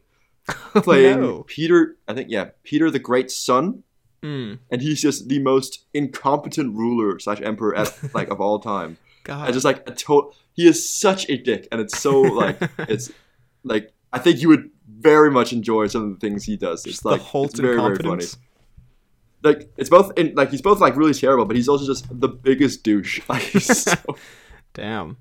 playing 0.75 1.21
no. 1.21 1.43
Peter. 1.47 1.97
I 2.07 2.13
think 2.13 2.29
yeah, 2.29 2.49
Peter 2.63 2.89
the 2.91 2.99
Great's 2.99 3.35
son, 3.35 3.83
Mm. 4.23 4.59
and 4.69 4.81
he's 4.83 5.01
just 5.01 5.29
the 5.29 5.39
most 5.39 5.85
incompetent 5.95 6.75
ruler 6.75 7.17
slash 7.17 7.41
emperor 7.41 7.75
at 7.75 7.91
like 8.13 8.29
of 8.29 8.39
all 8.39 8.59
time. 8.59 8.97
God. 9.23 9.45
And 9.45 9.53
just 9.53 9.65
like 9.65 9.87
a 9.89 9.91
to- 9.93 10.31
he 10.53 10.67
is 10.67 10.87
such 10.87 11.29
a 11.29 11.37
dick, 11.37 11.67
and 11.71 11.81
it's 11.81 11.97
so 11.97 12.21
like 12.21 12.57
it's 12.79 13.11
like 13.63 13.93
I 14.13 14.19
think 14.19 14.41
you 14.41 14.49
would 14.49 14.69
very 14.87 15.31
much 15.31 15.53
enjoy 15.53 15.87
some 15.87 16.03
of 16.03 16.09
the 16.11 16.17
things 16.17 16.43
he 16.43 16.57
does. 16.57 16.85
It's 16.85 16.95
Just 16.95 17.05
like 17.05 17.21
it's 17.33 17.59
very 17.59 17.77
very 17.77 17.95
funny. 17.95 18.25
Like 19.43 19.71
it's 19.77 19.89
both 19.89 20.11
in 20.17 20.33
like 20.35 20.51
he's 20.51 20.61
both 20.61 20.79
like 20.79 20.95
really 20.95 21.13
terrible, 21.13 21.45
but 21.45 21.55
he's 21.55 21.67
also 21.67 21.85
just 21.85 22.07
the 22.19 22.27
biggest 22.27 22.83
douche. 22.83 23.21
Like 23.29 23.41
he's 23.41 23.83
so, 23.83 23.97
Damn. 24.73 25.17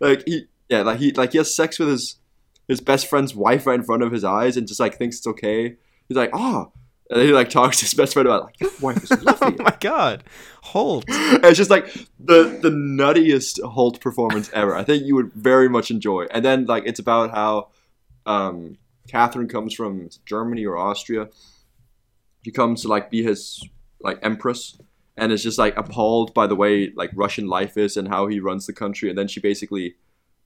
like 0.00 0.22
he 0.26 0.46
yeah 0.68 0.82
like 0.82 0.98
he 0.98 1.12
like 1.12 1.32
he 1.32 1.38
has 1.38 1.54
sex 1.54 1.78
with 1.78 1.88
his 1.88 2.16
his 2.68 2.80
best 2.80 3.06
friend's 3.06 3.34
wife 3.34 3.66
right 3.66 3.78
in 3.78 3.84
front 3.84 4.02
of 4.02 4.12
his 4.12 4.24
eyes 4.24 4.56
and 4.56 4.66
just 4.66 4.80
like 4.80 4.96
thinks 4.96 5.18
it's 5.18 5.26
okay. 5.26 5.76
He's 6.08 6.16
like 6.16 6.30
oh. 6.32 6.72
And 7.10 7.18
then 7.18 7.26
he 7.26 7.32
like 7.32 7.50
talks 7.50 7.78
to 7.78 7.84
his 7.84 7.94
best 7.94 8.12
friend 8.12 8.28
about 8.28 8.44
like 8.44 8.60
your 8.60 8.70
wife 8.80 9.02
is 9.02 9.10
lovely. 9.10 9.26
Oh 9.42 9.46
lovely. 9.46 9.64
my 9.64 9.76
god. 9.80 10.24
Hoult. 10.66 11.04
And 11.08 11.44
it's 11.44 11.58
just 11.58 11.70
like 11.70 11.92
the 12.20 12.58
the 12.62 12.70
nuttiest 12.70 13.58
Hoult 13.74 14.00
performance 14.00 14.48
ever. 14.54 14.76
I 14.76 14.84
think 14.84 15.04
you 15.04 15.16
would 15.16 15.32
very 15.32 15.68
much 15.68 15.90
enjoy. 15.90 16.26
And 16.30 16.44
then 16.44 16.66
like 16.66 16.84
it's 16.86 17.00
about 17.00 17.32
how 17.32 17.70
um, 18.26 18.78
Catherine 19.08 19.48
comes 19.48 19.74
from 19.74 20.08
Germany 20.24 20.64
or 20.64 20.76
Austria. 20.76 21.28
She 22.44 22.52
comes 22.52 22.82
to 22.82 22.88
like 22.88 23.10
be 23.10 23.24
his 23.24 23.68
like 24.00 24.20
empress, 24.22 24.78
and 25.16 25.32
is 25.32 25.42
just 25.42 25.58
like 25.58 25.76
appalled 25.76 26.32
by 26.32 26.46
the 26.46 26.56
way 26.56 26.92
like 26.94 27.10
Russian 27.14 27.48
life 27.48 27.76
is 27.76 27.96
and 27.96 28.06
how 28.06 28.28
he 28.28 28.38
runs 28.38 28.66
the 28.66 28.72
country. 28.72 29.08
And 29.08 29.18
then 29.18 29.26
she 29.26 29.40
basically 29.40 29.96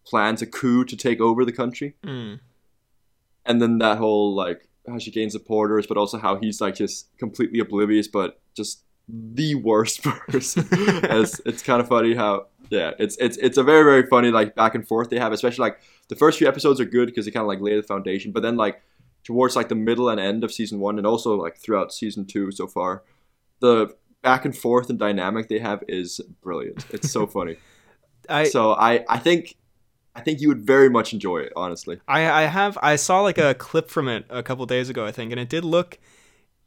plans 0.06 0.40
a 0.40 0.46
coup 0.46 0.84
to 0.86 0.96
take 0.96 1.20
over 1.20 1.44
the 1.44 1.52
country. 1.52 1.94
Mm. 2.02 2.40
And 3.44 3.60
then 3.60 3.78
that 3.78 3.98
whole 3.98 4.34
like 4.34 4.68
how 4.86 4.98
she 4.98 5.10
gains 5.10 5.32
supporters, 5.32 5.86
but 5.86 5.96
also 5.96 6.18
how 6.18 6.36
he's 6.36 6.60
like 6.60 6.74
just 6.74 7.08
completely 7.18 7.58
oblivious, 7.58 8.08
but 8.08 8.40
just 8.54 8.82
the 9.08 9.54
worst 9.56 10.02
person. 10.28 10.66
It's 10.70 11.40
it's 11.44 11.62
kind 11.62 11.80
of 11.80 11.88
funny 11.88 12.14
how 12.14 12.46
yeah, 12.70 12.92
it's 12.98 13.16
it's 13.18 13.36
it's 13.38 13.58
a 13.58 13.62
very 13.62 13.84
very 13.84 14.06
funny 14.06 14.30
like 14.30 14.54
back 14.54 14.74
and 14.74 14.86
forth 14.86 15.10
they 15.10 15.18
have, 15.18 15.32
especially 15.32 15.62
like 15.62 15.80
the 16.08 16.16
first 16.16 16.38
few 16.38 16.48
episodes 16.48 16.80
are 16.80 16.84
good 16.84 17.06
because 17.06 17.24
they 17.24 17.30
kind 17.30 17.42
of 17.42 17.48
like 17.48 17.60
lay 17.60 17.76
the 17.76 17.82
foundation, 17.82 18.32
but 18.32 18.42
then 18.42 18.56
like 18.56 18.82
towards 19.22 19.56
like 19.56 19.68
the 19.68 19.74
middle 19.74 20.08
and 20.08 20.20
end 20.20 20.44
of 20.44 20.52
season 20.52 20.80
one, 20.80 20.98
and 20.98 21.06
also 21.06 21.34
like 21.34 21.56
throughout 21.56 21.92
season 21.92 22.26
two 22.26 22.50
so 22.50 22.66
far, 22.66 23.02
the 23.60 23.94
back 24.22 24.44
and 24.44 24.56
forth 24.56 24.88
and 24.90 24.98
dynamic 24.98 25.48
they 25.48 25.58
have 25.58 25.82
is 25.88 26.20
brilliant. 26.42 26.86
It's 26.90 27.10
so 27.10 27.26
funny. 27.26 27.56
I 28.28 28.44
so 28.44 28.72
I 28.72 29.04
I 29.08 29.18
think 29.18 29.56
I 30.16 30.20
think 30.20 30.40
you 30.40 30.48
would 30.48 30.64
very 30.64 30.88
much 30.88 31.12
enjoy 31.12 31.38
it, 31.38 31.52
honestly. 31.56 32.00
I 32.08 32.20
I 32.30 32.42
have 32.46 32.78
I 32.82 32.96
saw 32.96 33.20
like 33.22 33.38
a 33.38 33.54
clip 33.54 33.90
from 33.90 34.08
it 34.08 34.24
a 34.30 34.42
couple 34.42 34.64
days 34.66 34.88
ago 34.88 35.04
I 35.06 35.12
think 35.12 35.30
and 35.32 35.40
it 35.40 35.48
did 35.48 35.64
look 35.64 35.98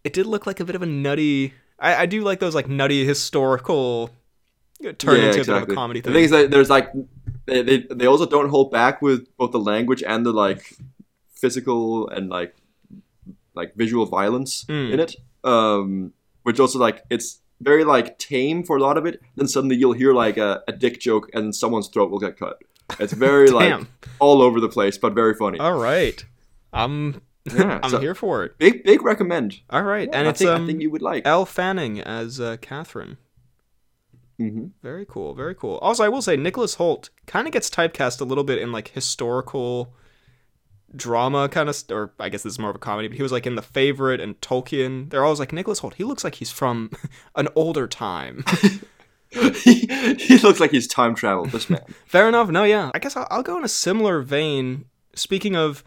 it 0.04 0.14
did 0.14 0.26
look 0.26 0.46
like 0.46 0.60
a 0.60 0.66
bit 0.66 0.76
of 0.76 0.82
a 0.82 0.86
nutty 0.86 1.54
I, 1.80 1.96
I 2.04 2.06
do 2.06 2.24
like 2.24 2.40
those 2.40 2.56
like 2.56 2.68
nutty 2.68 3.06
historical 3.06 4.10
turn 4.98 5.20
into 5.22 5.42
a 5.42 5.46
bit 5.46 5.50
of 5.50 5.70
a 5.70 5.74
comedy 5.74 6.02
The 6.02 6.06
thing. 6.10 6.14
thing 6.16 6.24
is 6.26 6.32
that 6.32 6.52
there's 6.52 6.70
like 6.70 6.92
they, 7.46 7.62
they 7.62 7.78
they 8.00 8.06
also 8.06 8.26
don't 8.26 8.50
hold 8.50 8.72
back 8.72 9.02
with 9.02 9.28
both 9.38 9.52
the 9.52 9.60
language 9.60 10.04
and 10.04 10.26
the 10.26 10.32
like 10.34 10.76
physical 11.34 12.08
and 12.10 12.30
like 12.30 12.56
like 13.56 13.76
visual 13.76 14.06
violence 14.06 14.66
Mm. 14.66 14.94
in 14.94 15.00
it. 15.00 15.16
Um, 15.44 16.14
which 16.44 16.60
also 16.60 16.80
like 16.80 17.04
it's 17.10 17.40
very 17.62 17.84
like 17.84 18.20
tame 18.20 18.64
for 18.64 18.76
a 18.78 18.82
lot 18.82 18.98
of 18.98 19.06
it. 19.06 19.22
Then 19.36 19.48
suddenly 19.48 19.76
you'll 19.76 19.94
hear 19.94 20.14
like 20.14 20.38
a, 20.38 20.62
a 20.68 20.72
dick 20.74 21.00
joke 21.00 21.30
and 21.34 21.56
someone's 21.56 21.88
throat 21.88 22.12
will 22.12 22.20
get 22.20 22.38
cut. 22.38 22.62
It's 23.00 23.14
very 23.14 23.50
like 23.52 23.84
all 24.20 24.42
over 24.42 24.60
the 24.60 24.70
place, 24.70 24.98
but 24.98 25.14
very 25.14 25.34
funny. 25.36 25.60
All 25.60 25.78
right. 25.78 26.24
I'm 26.74 27.22
Yeah, 27.54 27.80
I'm 27.84 27.90
so- 27.92 28.00
here 28.00 28.16
for 28.16 28.44
it. 28.44 28.58
Big 28.58 28.84
big 28.84 29.02
recommend. 29.04 29.62
All 29.70 29.84
right. 29.84 30.10
and 30.12 30.28
I 30.28 30.32
it's 30.32 30.40
think 30.40 30.52
um 30.52 30.64
I 30.64 30.68
think 30.68 30.82
you 30.82 30.90
would 30.92 31.02
like. 31.02 31.26
Elle 31.26 31.46
Fanning 31.46 32.00
as 32.02 32.40
uh, 32.40 32.58
Catherine. 32.62 33.18
hmm 34.38 34.68
Very 34.84 35.06
cool, 35.08 35.34
very 35.34 35.56
cool. 35.56 35.78
Also, 35.82 36.04
I 36.04 36.10
will 36.10 36.22
say 36.22 36.36
Nicholas 36.38 36.76
Hoult 36.76 37.10
kind 37.26 37.48
of 37.48 37.54
gets 37.54 37.70
typecast 37.70 38.22
a 38.22 38.26
little 38.26 38.44
bit 38.44 38.60
in 38.60 38.72
like 38.72 38.90
historical 38.90 39.94
drama 40.96 41.50
kind 41.50 41.68
of, 41.70 41.76
st- 41.76 41.92
or 41.96 42.14
I 42.20 42.30
guess 42.30 42.44
this 42.44 42.54
is 42.54 42.60
more 42.60 42.70
of 42.70 42.76
a 42.76 42.80
comedy. 42.80 43.08
But 43.10 43.18
he 43.18 43.24
was 43.24 43.32
like 43.32 43.46
in 43.46 43.56
The 43.56 43.62
Favorite 43.62 44.22
and 44.22 44.40
Tolkien. 44.42 45.10
They're 45.10 45.24
always 45.26 45.40
like 45.40 45.52
Nicholas 45.54 45.82
Hoult. 45.82 45.96
He 45.96 46.04
looks 46.04 46.24
like 46.24 46.36
he's 46.36 46.52
from 46.52 46.92
an 47.36 47.48
older 47.56 47.88
time. 47.88 48.44
he, 49.32 49.88
he 50.20 50.38
looks 50.40 50.60
like 50.60 50.72
he's 50.72 50.88
time 50.88 51.16
traveled. 51.16 51.52
This 51.52 51.70
man. 51.70 51.82
Fair 52.06 52.28
enough. 52.28 52.50
No, 52.50 52.64
yeah. 52.64 52.92
I 52.94 53.00
guess 53.00 53.16
I'll, 53.16 53.28
I'll 53.30 53.44
go 53.44 53.58
in 53.58 53.64
a 53.64 53.70
similar 53.70 54.22
vein. 54.22 54.86
Speaking 55.16 55.56
of 55.56 55.84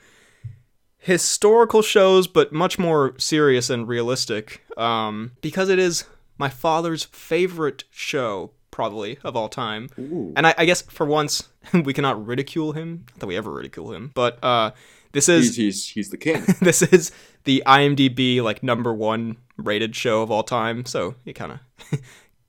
historical 0.98 1.83
shows, 1.83 2.26
but 2.26 2.53
much 2.53 2.79
more 2.79 3.14
serious 3.18 3.70
and 3.70 3.88
realistic, 3.88 4.62
um, 4.76 5.33
because 5.40 5.68
it 5.68 5.79
is 5.79 6.05
my 6.38 6.48
father's 6.48 7.05
favorite 7.05 7.85
show, 7.90 8.50
probably 8.70 9.18
of 9.24 9.37
all 9.37 9.48
time. 9.48 9.88
Ooh. 9.98 10.33
And 10.37 10.46
I, 10.46 10.55
I 10.59 10.64
guess 10.64 10.83
for 10.83 11.07
once 11.07 11.48
we 11.72 11.92
cannot 11.92 12.24
ridicule 12.26 12.72
him. 12.72 13.05
Not 13.12 13.20
that 13.20 13.26
we 13.26 13.37
ever 13.37 13.50
ridicule 13.50 13.92
him, 13.92 14.11
but 14.14 14.42
uh, 14.44 14.72
this 15.12 15.29
is 15.29 15.48
He's 15.48 15.57
he's 15.57 15.88
he's 15.88 16.11
the 16.11 16.16
king. 16.16 16.44
this 16.61 16.83
is 16.83 17.12
the 17.44 17.62
IMDb 17.66 18.42
like 18.42 18.62
number 18.62 18.92
one 18.92 19.37
rated 19.57 19.96
show 19.96 20.22
of 20.22 20.31
all 20.31 20.42
time. 20.42 20.85
So 20.85 21.14
you 21.24 21.35
kind 21.35 21.53
of 21.53 22.00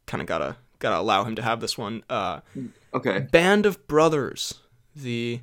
kind 0.06 0.22
of 0.22 0.28
gotta 0.28 0.58
gotta 0.82 1.00
allow 1.00 1.24
him 1.24 1.36
to 1.38 1.42
have 1.42 1.62
this 1.62 1.78
one. 1.78 2.04
Uh, 2.10 2.42
Okay. 2.94 3.20
Band 3.20 3.66
of 3.66 3.88
Brothers, 3.88 4.56
the 4.94 5.40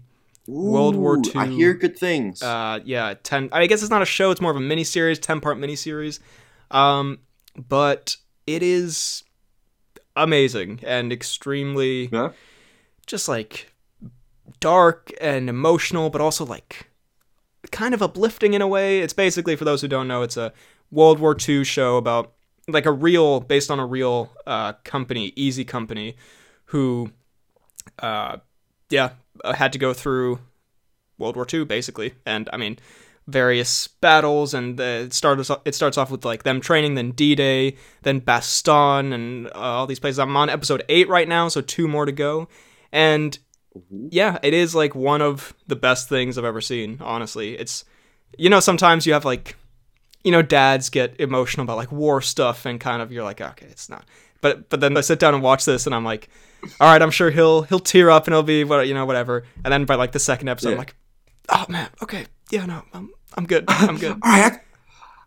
World 0.46 0.96
War 0.96 1.16
Ooh, 1.16 1.22
I 1.34 1.46
hear 1.46 1.72
good 1.72 1.96
things. 1.98 2.42
uh, 2.42 2.80
yeah 2.84 3.14
ten. 3.22 3.48
I 3.52 3.66
guess 3.66 3.80
it's 3.80 3.90
not 3.90 4.02
a 4.02 4.06
show; 4.06 4.30
it's 4.30 4.40
more 4.42 4.50
of 4.50 4.56
a 4.58 4.60
miniseries, 4.60 5.18
ten 5.18 5.40
part 5.40 5.56
miniseries. 5.56 6.20
Um, 6.70 7.20
but 7.56 8.16
it 8.46 8.62
is 8.62 9.24
amazing 10.14 10.80
and 10.82 11.10
extremely 11.12 12.08
yeah. 12.12 12.30
just 13.06 13.28
like 13.28 13.72
dark 14.60 15.10
and 15.20 15.48
emotional, 15.48 16.10
but 16.10 16.20
also 16.20 16.44
like 16.44 16.90
kind 17.70 17.94
of 17.94 18.02
uplifting 18.02 18.52
in 18.52 18.60
a 18.60 18.68
way. 18.68 19.00
It's 19.00 19.14
basically, 19.14 19.56
for 19.56 19.64
those 19.64 19.80
who 19.80 19.88
don't 19.88 20.08
know, 20.08 20.22
it's 20.22 20.36
a 20.36 20.52
World 20.90 21.18
War 21.18 21.34
II 21.48 21.64
show 21.64 21.96
about 21.96 22.32
like 22.68 22.86
a 22.86 22.92
real, 22.92 23.40
based 23.40 23.70
on 23.70 23.80
a 23.80 23.86
real 23.86 24.30
uh, 24.46 24.74
company, 24.84 25.32
Easy 25.34 25.64
Company, 25.64 26.16
who, 26.66 27.10
uh, 27.98 28.36
yeah, 28.90 29.10
uh, 29.42 29.54
had 29.54 29.72
to 29.72 29.78
go 29.78 29.92
through 29.92 30.38
World 31.18 31.36
War 31.36 31.46
II 31.52 31.64
basically, 31.64 32.14
and 32.24 32.48
I 32.52 32.56
mean 32.56 32.78
various 33.26 33.86
battles 33.86 34.54
and 34.54 34.78
the, 34.78 35.04
it 35.06 35.12
starts 35.12 35.50
it 35.66 35.74
starts 35.74 35.98
off 35.98 36.10
with 36.10 36.24
like 36.24 36.44
them 36.44 36.62
training 36.62 36.94
then 36.94 37.10
D-Day 37.10 37.76
then 38.02 38.22
Bastogne 38.22 39.12
and 39.12 39.46
uh, 39.48 39.50
all 39.54 39.86
these 39.86 40.00
places. 40.00 40.18
I'm 40.18 40.34
on 40.36 40.48
episode 40.48 40.82
8 40.88 41.08
right 41.08 41.28
now 41.28 41.48
so 41.48 41.60
two 41.60 41.86
more 41.86 42.06
to 42.06 42.12
go. 42.12 42.48
And 42.90 43.38
yeah 43.90 44.38
it 44.42 44.54
is 44.54 44.74
like 44.74 44.94
one 44.94 45.20
of 45.20 45.54
the 45.66 45.76
best 45.76 46.08
things 46.08 46.38
I've 46.38 46.44
ever 46.44 46.62
seen 46.62 46.98
honestly. 47.02 47.58
It's 47.58 47.84
you 48.38 48.48
know 48.48 48.60
sometimes 48.60 49.06
you 49.06 49.12
have 49.12 49.26
like 49.26 49.56
you 50.24 50.32
know 50.32 50.42
dads 50.42 50.90
get 50.90 51.18
emotional 51.20 51.64
about 51.64 51.76
like 51.76 51.92
war 51.92 52.20
stuff 52.20 52.66
and 52.66 52.80
kind 52.80 53.02
of 53.02 53.12
you're 53.12 53.24
like 53.24 53.40
okay 53.40 53.66
it's 53.66 53.88
not. 53.88 54.04
But 54.40 54.68
but 54.68 54.80
then 54.80 54.96
I 54.96 55.00
sit 55.00 55.18
down 55.18 55.34
and 55.34 55.42
watch 55.42 55.64
this 55.64 55.86
and 55.86 55.94
I'm 55.94 56.04
like 56.04 56.28
all 56.80 56.90
right 56.90 57.02
I'm 57.02 57.10
sure 57.10 57.30
he'll 57.30 57.62
he'll 57.62 57.80
tear 57.80 58.10
up 58.10 58.26
and 58.26 58.34
he'll 58.34 58.42
be 58.42 58.64
what 58.64 58.86
you 58.86 58.94
know 58.94 59.06
whatever. 59.06 59.44
And 59.64 59.72
then 59.72 59.84
by 59.84 59.94
like 59.94 60.12
the 60.12 60.18
second 60.18 60.48
episode 60.48 60.72
I'm 60.72 60.78
like 60.78 60.96
oh 61.48 61.66
man 61.68 61.88
okay 62.02 62.26
yeah 62.50 62.66
no 62.66 62.82
I'm 62.92 63.10
I'm 63.34 63.46
good 63.46 63.64
I'm 63.68 63.98
good. 63.98 64.12
All 64.22 64.30
right, 64.30 64.52
I, 64.52 64.60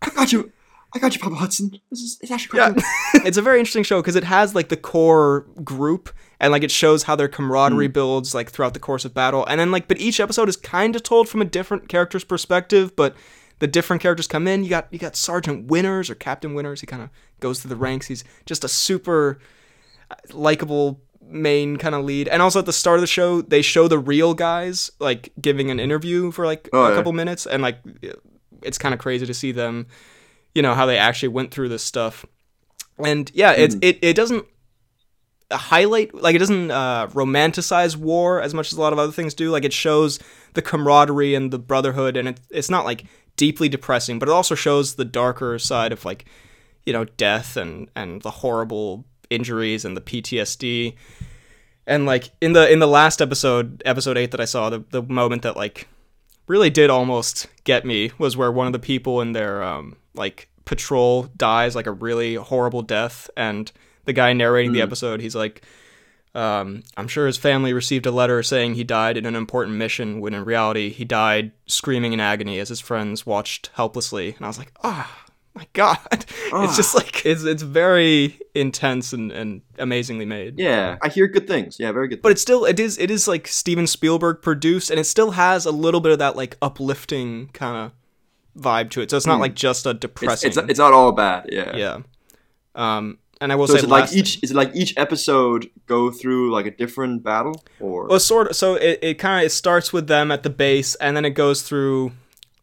I 0.02 0.10
got 0.10 0.32
you. 0.32 0.52
I 0.94 0.98
got 0.98 1.14
you, 1.14 1.20
Papa 1.20 1.36
Hudson. 1.36 1.70
This 1.90 2.00
is 2.00 2.18
it's 2.20 2.30
actually 2.30 2.58
yeah. 2.58 2.74
it's 3.14 3.38
a 3.38 3.42
very 3.42 3.58
interesting 3.58 3.82
show 3.82 4.00
because 4.00 4.16
it 4.16 4.24
has 4.24 4.54
like 4.54 4.68
the 4.68 4.76
core 4.76 5.46
group 5.64 6.10
and 6.38 6.52
like 6.52 6.62
it 6.62 6.70
shows 6.70 7.04
how 7.04 7.16
their 7.16 7.28
camaraderie 7.28 7.88
mm. 7.88 7.92
builds 7.92 8.34
like 8.34 8.50
throughout 8.50 8.74
the 8.74 8.80
course 8.80 9.04
of 9.04 9.14
battle. 9.14 9.46
And 9.46 9.58
then 9.58 9.70
like 9.70 9.88
but 9.88 9.98
each 9.98 10.20
episode 10.20 10.48
is 10.50 10.56
kind 10.56 10.94
of 10.94 11.02
told 11.02 11.28
from 11.28 11.40
a 11.40 11.46
different 11.46 11.88
character's 11.88 12.24
perspective 12.24 12.94
but 12.94 13.16
the 13.62 13.68
different 13.68 14.02
characters 14.02 14.26
come 14.26 14.48
in 14.48 14.64
you 14.64 14.70
got 14.70 14.88
you 14.90 14.98
got 14.98 15.14
sergeant 15.14 15.68
Winters 15.68 16.10
or 16.10 16.16
captain 16.16 16.52
Winters 16.52 16.80
he 16.80 16.86
kind 16.86 17.00
of 17.00 17.10
goes 17.38 17.60
through 17.60 17.68
the 17.68 17.76
ranks. 17.76 18.06
He's 18.08 18.24
just 18.44 18.64
a 18.64 18.68
super 18.68 19.38
uh, 20.10 20.16
likable 20.32 21.00
main 21.24 21.76
kind 21.76 21.94
of 21.94 22.04
lead. 22.04 22.26
And 22.26 22.42
also 22.42 22.58
at 22.58 22.66
the 22.66 22.72
start 22.72 22.96
of 22.96 23.00
the 23.02 23.06
show 23.06 23.40
they 23.40 23.62
show 23.62 23.86
the 23.86 24.00
real 24.00 24.34
guys 24.34 24.90
like 24.98 25.32
giving 25.40 25.70
an 25.70 25.78
interview 25.78 26.32
for 26.32 26.44
like 26.44 26.68
Oh, 26.72 26.86
a 26.86 26.90
yeah. 26.90 26.96
couple 26.96 27.12
minutes. 27.12 27.46
And 27.46 27.62
like 27.62 27.78
it's 28.62 28.78
kind 28.78 28.92
of 28.94 28.98
crazy 29.00 29.26
to 29.26 29.34
see 29.34 29.52
them 29.52 29.86
you 30.56 30.60
know 30.62 30.74
how 30.74 30.84
they 30.86 30.98
actually 30.98 31.28
went 31.28 31.52
through 31.52 31.68
this 31.68 31.84
stuff. 31.84 32.26
And 32.98 33.30
yeah 33.32 33.52
it's 33.52 33.76
it, 33.80 33.98
it 34.02 34.16
doesn't 34.16 34.44
highlight 35.52 36.14
like 36.14 36.34
it 36.34 36.38
doesn't 36.38 36.70
uh, 36.70 37.06
romanticize 37.08 37.94
war 37.96 38.40
as 38.40 38.54
much 38.54 38.72
as 38.72 38.78
a 38.78 38.80
lot 38.80 38.92
of 38.92 38.98
other 38.98 39.12
things 39.12 39.34
do. 39.34 39.50
Like 39.50 39.64
it 39.64 39.72
shows 39.72 40.18
the 40.54 40.62
camaraderie 40.62 41.34
and 41.34 41.50
the 41.52 41.58
brotherhood 41.58 42.16
and 42.16 42.28
it, 42.28 42.40
it's 42.50 42.70
not 42.70 42.84
like 42.84 43.04
deeply 43.42 43.68
depressing 43.68 44.20
but 44.20 44.28
it 44.28 44.32
also 44.32 44.54
shows 44.54 44.94
the 44.94 45.04
darker 45.04 45.58
side 45.58 45.90
of 45.90 46.04
like 46.04 46.26
you 46.86 46.92
know 46.92 47.04
death 47.16 47.56
and 47.56 47.90
and 47.96 48.22
the 48.22 48.30
horrible 48.30 49.04
injuries 49.30 49.84
and 49.84 49.96
the 49.96 50.00
PTSD 50.00 50.94
and 51.84 52.06
like 52.06 52.30
in 52.40 52.52
the 52.52 52.70
in 52.70 52.78
the 52.78 52.86
last 52.86 53.20
episode 53.20 53.82
episode 53.84 54.16
8 54.16 54.30
that 54.30 54.40
I 54.40 54.44
saw 54.44 54.70
the 54.70 54.84
the 54.90 55.02
moment 55.02 55.42
that 55.42 55.56
like 55.56 55.88
really 56.46 56.70
did 56.70 56.88
almost 56.88 57.48
get 57.64 57.84
me 57.84 58.12
was 58.16 58.36
where 58.36 58.52
one 58.52 58.68
of 58.68 58.72
the 58.72 58.78
people 58.78 59.20
in 59.20 59.32
their 59.32 59.60
um 59.64 59.96
like 60.14 60.48
patrol 60.64 61.24
dies 61.36 61.74
like 61.74 61.86
a 61.86 61.92
really 61.92 62.34
horrible 62.36 62.82
death. 62.82 63.28
And 63.36 63.70
the 64.04 64.12
guy 64.12 64.32
narrating 64.32 64.72
the 64.72 64.82
episode 64.82 65.20
he's 65.20 65.34
like 65.34 65.62
um, 66.34 66.82
I'm 66.96 67.08
sure 67.08 67.26
his 67.26 67.36
family 67.36 67.72
received 67.72 68.06
a 68.06 68.10
letter 68.10 68.42
saying 68.42 68.74
he 68.74 68.84
died 68.84 69.16
in 69.16 69.26
an 69.26 69.36
important 69.36 69.76
mission 69.76 70.20
when 70.20 70.32
in 70.34 70.44
reality 70.44 70.88
he 70.90 71.04
died 71.04 71.52
screaming 71.66 72.12
in 72.12 72.20
agony 72.20 72.58
as 72.58 72.68
his 72.70 72.80
friends 72.80 73.26
watched 73.26 73.70
helplessly 73.74 74.34
and 74.36 74.44
I 74.44 74.48
was 74.48 74.58
like 74.58 74.72
ah 74.82 75.24
my 75.54 75.66
god 75.74 75.98
it's 76.10 76.76
just 76.76 76.94
like 76.94 77.26
it's 77.26 77.44
it's 77.44 77.62
very 77.62 78.40
intense 78.54 79.12
and, 79.12 79.30
and 79.30 79.60
amazingly 79.78 80.24
made 80.24 80.58
Yeah, 80.58 80.96
I 81.02 81.08
hear 81.10 81.26
good 81.28 81.46
things. 81.46 81.78
Yeah, 81.78 81.92
very 81.92 82.08
good. 82.08 82.22
but 82.22 82.32
it's 82.32 82.40
still 82.40 82.64
it 82.64 82.80
is 82.80 82.98
it 82.98 83.10
is 83.10 83.28
like 83.28 83.46
Steven 83.46 83.86
Spielberg 83.86 84.40
produced 84.40 84.90
and 84.90 84.98
it 84.98 85.04
still 85.04 85.32
has 85.32 85.66
a 85.66 85.70
little 85.70 86.00
bit 86.00 86.12
of 86.12 86.18
that 86.20 86.36
like 86.36 86.56
uplifting 86.62 87.48
kind 87.48 87.76
of 87.76 87.92
vibe 88.58 88.88
to 88.90 89.02
it. 89.02 89.10
So 89.10 89.16
it's 89.18 89.26
not 89.26 89.40
like 89.40 89.54
just 89.54 89.84
a 89.84 89.90
it's, 89.90 90.00
depressing. 90.00 90.48
it's 90.48 90.56
it's 90.56 90.78
not 90.78 90.94
all 90.94 91.12
bad. 91.12 91.50
Yeah. 91.52 91.76
yeah. 91.76 91.98
Um 92.74 93.18
and 93.42 93.50
I 93.50 93.56
will 93.56 93.66
So 93.66 93.74
say 93.74 93.78
is 93.80 93.84
it 93.84 93.90
like 93.90 94.12
each 94.12 94.42
is 94.42 94.52
it 94.52 94.56
like 94.56 94.70
each 94.74 94.96
episode 94.96 95.68
go 95.86 96.10
through 96.12 96.52
like 96.52 96.64
a 96.64 96.70
different 96.70 97.24
battle 97.24 97.62
or 97.80 98.06
Well, 98.06 98.20
sort 98.20 98.48
of. 98.48 98.56
So 98.56 98.76
it, 98.76 99.00
it 99.02 99.14
kind 99.18 99.40
of 99.40 99.46
it 99.46 99.50
starts 99.50 99.92
with 99.92 100.06
them 100.06 100.30
at 100.30 100.44
the 100.44 100.50
base, 100.50 100.94
and 100.94 101.16
then 101.16 101.24
it 101.24 101.30
goes 101.30 101.62
through. 101.62 102.12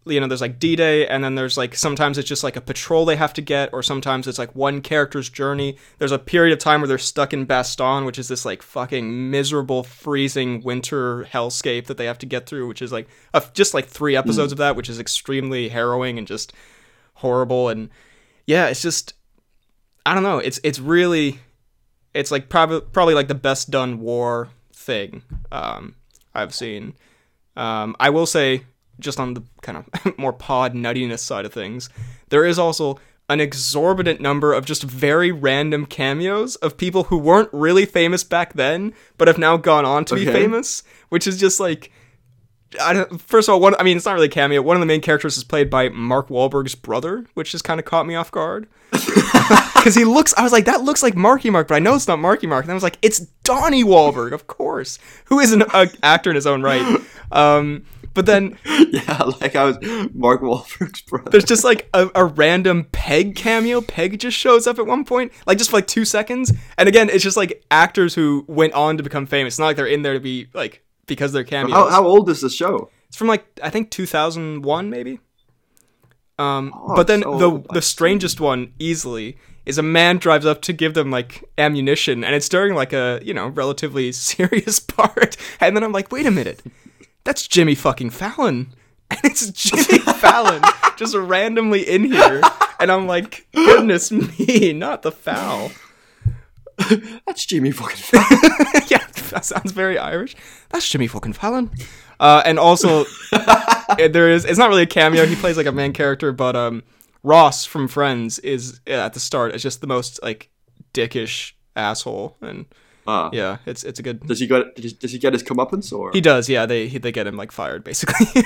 You 0.05 0.19
know, 0.19 0.27
there's 0.27 0.41
like 0.41 0.57
D-Day, 0.57 1.05
and 1.05 1.23
then 1.23 1.35
there's 1.35 1.57
like 1.57 1.75
sometimes 1.75 2.17
it's 2.17 2.27
just 2.27 2.43
like 2.43 2.55
a 2.55 2.61
patrol 2.61 3.05
they 3.05 3.17
have 3.17 3.33
to 3.33 3.41
get, 3.41 3.69
or 3.73 3.83
sometimes 3.83 4.25
it's 4.25 4.39
like 4.39 4.55
one 4.55 4.81
character's 4.81 5.29
journey. 5.29 5.77
There's 5.99 6.13
a 6.13 6.17
period 6.17 6.53
of 6.53 6.59
time 6.59 6.79
where 6.79 6.87
they're 6.87 6.97
stuck 6.97 7.33
in 7.33 7.45
Bastogne, 7.45 8.05
which 8.05 8.17
is 8.17 8.29
this 8.29 8.45
like 8.45 8.63
fucking 8.63 9.29
miserable, 9.29 9.83
freezing 9.83 10.63
winter 10.63 11.25
hellscape 11.25 11.85
that 11.87 11.97
they 11.97 12.05
have 12.05 12.17
to 12.19 12.25
get 12.25 12.47
through, 12.47 12.67
which 12.67 12.81
is 12.81 12.91
like 12.91 13.07
a, 13.33 13.43
just 13.53 13.73
like 13.73 13.85
three 13.85 14.13
hmm. 14.13 14.19
episodes 14.19 14.53
of 14.53 14.57
that, 14.57 14.77
which 14.77 14.89
is 14.89 14.99
extremely 14.99 15.67
harrowing 15.69 16.17
and 16.17 16.25
just 16.25 16.53
horrible. 17.15 17.67
And 17.67 17.89
yeah, 18.47 18.67
it's 18.67 18.81
just 18.81 19.13
I 20.05 20.13
don't 20.13 20.23
know. 20.23 20.39
It's 20.39 20.59
it's 20.63 20.79
really 20.79 21.39
it's 22.13 22.31
like 22.31 22.49
probably 22.49 22.81
probably 22.81 23.13
like 23.13 23.27
the 23.27 23.35
best 23.35 23.69
done 23.69 23.99
war 23.99 24.49
thing 24.73 25.23
um, 25.51 25.95
I've 26.33 26.53
seen. 26.53 26.93
Um, 27.55 27.95
I 27.99 28.09
will 28.09 28.25
say, 28.25 28.63
just 28.99 29.19
on 29.19 29.33
the 29.33 29.43
kind 29.61 29.77
of 29.77 30.17
more 30.17 30.33
pod 30.33 30.73
nuttiness 30.73 31.19
side 31.19 31.45
of 31.45 31.53
things, 31.53 31.89
there 32.29 32.45
is 32.45 32.57
also 32.57 32.99
an 33.27 33.39
exorbitant 33.39 34.19
number 34.19 34.53
of 34.53 34.65
just 34.65 34.81
very 34.81 35.31
random 35.31 35.85
cameos 35.85 36.55
of 36.57 36.77
people 36.77 37.03
who 37.05 37.17
weren't 37.17 37.49
really 37.51 37.85
famous 37.85 38.23
back 38.23 38.53
then, 38.53 38.93
but 39.17 39.27
have 39.27 39.37
now 39.37 39.55
gone 39.55 39.85
on 39.85 40.03
to 40.05 40.15
be 40.15 40.25
famous, 40.25 40.83
which 41.09 41.27
is 41.27 41.39
just 41.39 41.59
like. 41.59 41.91
I 42.79 42.93
don't, 42.93 43.21
first 43.21 43.49
of 43.49 43.53
all, 43.53 43.59
one 43.59 43.75
I 43.79 43.83
mean, 43.83 43.97
it's 43.97 44.05
not 44.05 44.13
really 44.13 44.27
a 44.27 44.31
cameo. 44.31 44.61
One 44.61 44.75
of 44.75 44.81
the 44.81 44.85
main 44.85 45.01
characters 45.01 45.37
is 45.37 45.43
played 45.43 45.69
by 45.69 45.89
Mark 45.89 46.29
Wahlberg's 46.29 46.75
brother, 46.75 47.25
which 47.33 47.51
just 47.51 47.63
kind 47.63 47.79
of 47.79 47.85
caught 47.85 48.05
me 48.05 48.15
off 48.15 48.31
guard 48.31 48.67
because 48.91 49.95
he 49.95 50.05
looks. 50.05 50.33
I 50.37 50.43
was 50.43 50.51
like, 50.51 50.65
that 50.65 50.81
looks 50.81 51.01
like 51.01 51.15
Marky 51.15 51.49
Mark, 51.49 51.67
but 51.67 51.75
I 51.75 51.79
know 51.79 51.95
it's 51.95 52.07
not 52.07 52.19
Marky 52.19 52.47
Mark. 52.47 52.65
And 52.65 52.71
I 52.71 52.75
was 52.75 52.83
like, 52.83 52.97
it's 53.01 53.19
Donnie 53.43 53.83
Wahlberg, 53.83 54.33
of 54.33 54.47
course, 54.47 54.99
who 55.25 55.39
is 55.39 55.51
an 55.51 55.63
uh, 55.73 55.87
actor 56.03 56.29
in 56.29 56.35
his 56.35 56.45
own 56.45 56.61
right. 56.61 57.01
Um, 57.31 57.85
but 58.13 58.25
then 58.25 58.57
yeah, 58.65 59.23
like 59.39 59.55
I 59.55 59.63
was 59.65 59.77
Mark 60.13 60.41
Wahlberg's 60.41 61.01
brother. 61.01 61.29
there's 61.31 61.45
just 61.45 61.63
like 61.63 61.89
a, 61.93 62.09
a 62.15 62.25
random 62.25 62.85
Pegg 62.91 63.35
cameo. 63.35 63.81
Pegg 63.81 64.19
just 64.19 64.37
shows 64.37 64.67
up 64.67 64.77
at 64.79 64.85
one 64.85 65.05
point, 65.05 65.31
like 65.45 65.57
just 65.57 65.69
for 65.69 65.77
like 65.77 65.87
two 65.87 66.05
seconds. 66.05 66.51
And 66.77 66.89
again, 66.89 67.09
it's 67.09 67.23
just 67.23 67.37
like 67.37 67.63
actors 67.71 68.15
who 68.15 68.45
went 68.47 68.73
on 68.73 68.97
to 68.97 69.03
become 69.03 69.25
famous. 69.25 69.53
It's 69.53 69.59
not 69.59 69.67
like 69.67 69.75
they're 69.75 69.85
in 69.87 70.01
there 70.01 70.13
to 70.13 70.19
be 70.19 70.47
like 70.53 70.83
because 71.09 71.33
they're 71.33 71.43
cameos. 71.43 71.73
How, 71.73 71.89
how 71.89 72.05
old 72.05 72.29
is 72.29 72.39
the 72.39 72.49
show? 72.49 72.89
It's 73.09 73.17
from 73.17 73.27
like 73.27 73.45
I 73.61 73.69
think 73.69 73.89
2001 73.91 74.89
maybe. 74.89 75.19
Um, 76.37 76.71
Oh, 76.73 76.95
but 76.95 77.07
then 77.07 77.23
so 77.23 77.37
the 77.37 77.73
the 77.73 77.81
strangest 77.81 78.39
one 78.39 78.71
easily 78.79 79.37
is 79.65 79.77
a 79.77 79.83
man 79.83 80.17
drives 80.17 80.45
up 80.45 80.61
to 80.63 80.73
give 80.73 80.93
them 80.93 81.11
like 81.11 81.43
ammunition, 81.57 82.23
and 82.23 82.33
it's 82.33 82.47
during 82.47 82.75
like 82.75 82.93
a 82.93 83.19
you 83.21 83.33
know 83.33 83.47
relatively 83.49 84.11
serious 84.13 84.79
part, 84.79 85.35
and 85.59 85.75
then 85.75 85.83
I'm 85.83 85.91
like, 85.91 86.11
wait 86.13 86.25
a 86.25 86.31
minute, 86.31 86.61
that's 87.25 87.45
Jimmy 87.47 87.75
fucking 87.75 88.11
Fallon, 88.11 88.73
and 89.11 89.19
it's 89.25 89.49
Jimmy 89.49 89.99
Fallon 90.21 90.61
just 90.95 91.13
randomly 91.15 91.81
in 91.87 92.05
here, 92.05 92.41
and 92.79 92.89
I'm 92.91 93.05
like, 93.05 93.47
goodness 93.53 94.11
me, 94.11 94.71
not 94.71 95.01
the 95.01 95.11
foul. 95.11 95.71
That's 97.25 97.45
Jimmy 97.45 97.71
fucking 97.71 97.97
Fallon. 97.97 98.39
yeah, 98.87 99.05
that 99.31 99.45
sounds 99.45 99.71
very 99.71 99.97
Irish. 99.97 100.35
That's 100.69 100.87
Jimmy 100.89 101.07
fucking 101.07 101.33
Fallon. 101.33 101.71
Uh, 102.19 102.41
and 102.45 102.57
also, 102.59 103.05
there 103.97 104.29
is. 104.29 104.45
It's 104.45 104.57
not 104.59 104.69
really 104.69 104.83
a 104.83 104.87
cameo. 104.87 105.25
He 105.25 105.35
plays 105.35 105.57
like 105.57 105.65
a 105.65 105.71
main 105.71 105.93
character, 105.93 106.31
but 106.31 106.55
um, 106.55 106.83
Ross 107.23 107.65
from 107.65 107.87
Friends 107.87 108.39
is 108.39 108.79
at 108.87 109.13
the 109.13 109.19
start. 109.19 109.53
It's 109.53 109.63
just 109.63 109.81
the 109.81 109.87
most 109.87 110.19
like 110.23 110.49
dickish 110.93 111.53
asshole, 111.75 112.37
and 112.41 112.65
Ah. 113.07 113.29
yeah, 113.33 113.57
it's 113.65 113.83
it's 113.83 113.99
a 113.99 114.03
good. 114.03 114.19
Does 114.27 114.39
he 114.39 114.47
get 114.47 114.75
does 114.75 114.83
he- 114.91 114.97
does 114.97 115.11
he 115.11 115.17
get 115.17 115.33
his 115.33 115.43
comeuppance 115.43 115.91
or? 115.97 116.11
He 116.11 116.21
does, 116.21 116.47
yeah. 116.49 116.65
They 116.65 116.87
he, 116.87 116.97
they 116.99 117.11
get 117.11 117.25
him 117.25 117.35
like 117.37 117.51
fired 117.51 117.83
basically, 117.83 118.43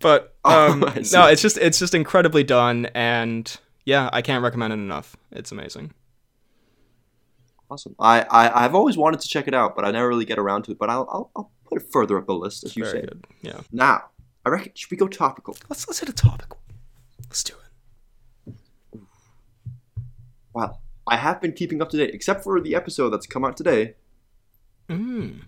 but 0.00 0.34
Oh, 0.44 0.72
um, 0.72 1.04
see. 1.04 1.16
no, 1.16 1.26
it's 1.26 1.42
just 1.42 1.58
it's 1.58 1.78
just 1.78 1.94
incredibly 1.94 2.42
done, 2.44 2.86
and 2.94 3.54
yeah, 3.84 4.08
I 4.12 4.22
can't 4.22 4.42
recommend 4.42 4.72
it 4.72 4.76
enough. 4.76 5.16
It's 5.30 5.52
amazing. 5.52 5.92
Awesome. 7.70 7.94
I, 7.98 8.22
I 8.22 8.64
I've 8.64 8.74
always 8.74 8.96
wanted 8.96 9.20
to 9.20 9.28
check 9.28 9.46
it 9.48 9.54
out, 9.54 9.74
but 9.76 9.84
I 9.84 9.90
never 9.90 10.08
really 10.08 10.24
get 10.24 10.38
around 10.38 10.62
to 10.64 10.72
it. 10.72 10.78
But 10.78 10.90
I'll 10.90 11.08
I'll, 11.10 11.30
I'll 11.36 11.50
put 11.68 11.82
it 11.82 11.88
further 11.92 12.18
up 12.18 12.26
the 12.26 12.34
list 12.34 12.64
as 12.64 12.76
you 12.76 12.84
Very 12.84 13.00
say. 13.00 13.06
good. 13.06 13.26
Yeah, 13.42 13.60
Now, 13.72 14.04
I 14.44 14.50
reckon 14.50 14.72
should 14.74 14.90
we 14.90 14.96
go 14.96 15.08
topical? 15.08 15.56
let's 15.68 15.86
let's 15.88 15.98
hit 16.00 16.08
a 16.08 16.12
topic. 16.12 16.48
Let's 17.28 17.42
do 17.42 17.54
it. 17.54 18.60
Well, 20.52 20.80
I 21.06 21.16
have 21.16 21.40
been 21.40 21.52
keeping 21.52 21.82
up 21.82 21.90
to 21.90 21.96
date, 21.96 22.14
except 22.14 22.42
for 22.42 22.60
the 22.60 22.74
episode 22.74 23.10
that's 23.10 23.26
come 23.26 23.44
out 23.44 23.56
today, 23.56 23.94
Mm, 24.88 25.40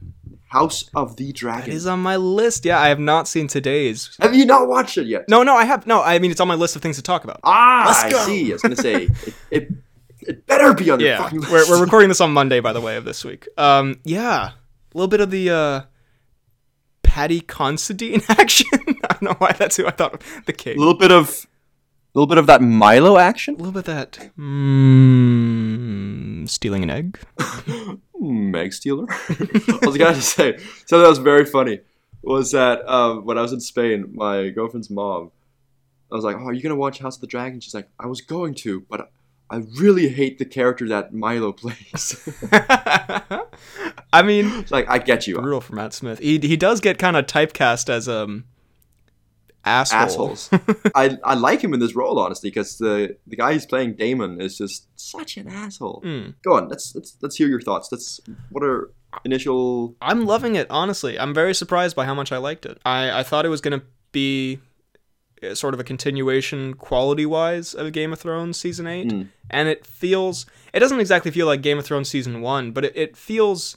House 0.49 0.91
of 0.97 1.15
the 1.17 1.33
Dragon. 1.33 1.71
is 1.73 1.87
on 1.87 2.01
my 2.01 2.17
list. 2.17 2.65
Yeah, 2.65 2.81
I 2.81 2.89
have 2.89 2.99
not 2.99 3.29
seen 3.29 3.47
today's. 3.47 4.17
Have 4.21 4.35
you 4.35 4.45
not 4.45 4.67
watched 4.67 4.99
it 4.99 5.07
yet? 5.07 5.27
No, 5.29 5.45
no, 5.45 5.55
I 5.55 5.65
have. 5.65 5.87
No, 5.87 6.03
I 6.03 6.19
mean 6.19 6.33
it's 6.33 6.41
on 6.41 6.49
my 6.49 6.57
list 6.57 6.75
of 6.75 6.83
things 6.83 6.97
to 6.97 7.03
talk 7.03 7.23
about. 7.23 7.39
Ah, 7.45 7.85
Let's 8.03 8.15
I 8.17 8.27
see. 8.27 8.51
I 8.51 8.55
was 8.55 8.63
gonna 8.63 8.75
say 8.75 8.95
it. 9.23 9.35
It, 9.53 9.69
it 10.29 10.47
better 10.47 10.75
be 10.75 10.91
on 10.91 11.01
your 11.01 11.09
Yeah, 11.11 11.23
fucking 11.23 11.41
list. 11.41 11.53
we're 11.53 11.69
we're 11.71 11.81
recording 11.83 12.09
this 12.09 12.21
on 12.21 12.33
Monday, 12.33 12.61
by 12.61 12.73
the 12.73 12.81
way, 12.81 12.97
of 12.97 13.05
this 13.05 13.25
week. 13.25 13.49
Um, 13.57 14.01
yeah, 14.05 14.51
a 14.51 14.97
little 14.97 15.09
bit 15.09 15.21
of 15.21 15.31
the 15.31 15.51
uh, 15.51 15.81
Paddy 17.03 17.41
Considine 17.41 18.23
action. 18.29 18.67
I 18.77 19.09
don't 19.15 19.23
know 19.23 19.35
why 19.39 19.53
that's 19.53 19.77
who 19.77 19.87
I 19.87 19.91
thought 19.91 20.15
of. 20.15 20.21
the 20.47 20.53
a 20.73 20.77
little 20.77 20.95
bit 20.95 21.11
of, 21.11 21.47
a 22.15 22.19
little 22.19 22.27
bit 22.27 22.39
of 22.39 22.47
that 22.47 22.63
Milo 22.63 23.19
action. 23.19 23.55
A 23.55 23.59
little 23.59 23.73
bit 23.73 23.89
of 23.89 23.97
that. 23.97 24.31
Mm, 24.39 26.49
stealing 26.49 26.83
an 26.83 26.91
egg. 26.91 27.19
Meg 28.21 28.73
Stealer. 28.73 29.07
I 29.11 29.79
was 29.87 29.97
gonna 29.97 30.21
say 30.21 30.57
something 30.87 31.03
that 31.03 31.09
was 31.09 31.19
very 31.19 31.45
funny 31.45 31.81
was 32.23 32.51
that 32.53 32.87
um, 32.89 33.25
when 33.25 33.39
I 33.39 33.43
was 33.43 33.53
in 33.53 33.61
Spain, 33.61 34.11
my 34.13 34.49
girlfriend's 34.49 34.91
mom, 34.91 35.31
I 36.11 36.17
was 36.17 36.25
like, 36.25 36.37
"Oh, 36.37 36.47
are 36.47 36.53
you 36.53 36.63
gonna 36.63 36.75
watch 36.77 36.99
House 36.99 37.17
of 37.17 37.21
the 37.21 37.27
Dragon?" 37.29 37.61
She's 37.61 37.75
like, 37.75 37.89
"I 37.99 38.07
was 38.07 38.21
going 38.21 38.55
to, 38.57 38.81
but 38.91 39.11
I 39.51 39.63
really 39.79 40.09
hate 40.09 40.39
the 40.39 40.45
character 40.45 40.89
that 40.89 41.13
Milo 41.15 41.53
plays." 41.53 42.29
I 44.13 44.23
mean, 44.23 44.65
like, 44.71 44.89
I 44.89 44.99
get 44.99 45.27
you, 45.27 45.37
brutal 45.37 45.61
for 45.61 45.75
Matt 45.75 45.93
Smith. 45.93 46.19
He 46.19 46.39
he 46.39 46.57
does 46.57 46.81
get 46.81 46.99
kind 46.99 47.17
of 47.17 47.27
typecast 47.27 47.89
as 47.89 48.09
um 48.09 48.45
asshole. 49.65 50.01
assholes. 50.01 50.51
I 50.95 51.19
I 51.25 51.35
like 51.35 51.63
him 51.63 51.75
in 51.75 51.81
this 51.81 51.95
role 51.95 52.19
honestly 52.19 52.51
because 52.51 52.79
the 52.79 53.17
the 53.27 53.37
guy 53.37 53.53
he's 53.53 53.67
playing 53.67 53.95
Daemon 53.95 54.41
is 54.41 54.59
just 54.59 54.87
such 54.97 55.37
an 55.37 55.49
asshole. 55.49 56.03
Mm. 56.05 56.35
Go 56.43 56.55
on, 56.55 56.69
let's 56.69 56.95
let's 56.95 57.17
let's 57.21 57.37
hear 57.37 57.49
your 57.49 57.61
thoughts. 57.61 57.89
Let's 57.91 58.21
what 58.51 58.65
are 58.65 58.91
initial 59.25 59.95
I'm 60.01 60.27
loving 60.27 60.55
it, 60.55 60.67
honestly. 60.71 61.19
I'm 61.19 61.35
very 61.35 61.55
surprised 61.55 61.97
by 61.97 62.05
how 62.05 62.15
much 62.15 62.33
I 62.33 62.39
liked 62.39 62.67
it. 62.67 62.79
I, 62.85 63.21
I 63.21 63.23
thought 63.23 63.47
it 63.47 63.49
was 63.49 63.61
going 63.61 63.79
to 63.79 63.87
be 64.13 64.61
sort 65.55 65.75
of 65.75 65.81
a 65.81 65.85
continuation 65.85 66.75
quality 66.75 67.27
wise 67.27 67.75
of 67.75 67.93
Game 67.93 68.13
of 68.13 68.21
Thrones 68.21 68.57
season 68.59 68.87
8. 68.87 69.09
Mm. 69.09 69.29
And 69.51 69.69
it 69.69 69.87
feels, 69.87 70.47
it 70.73 70.81
doesn't 70.81 71.01
exactly 71.01 71.31
feel 71.31 71.47
like 71.47 71.63
Game 71.63 71.79
of 71.79 71.85
Thrones 71.85 72.09
season 72.09 72.41
1, 72.41 72.73
but 72.73 72.85
it, 72.85 72.93
it 72.97 73.17
feels 73.17 73.77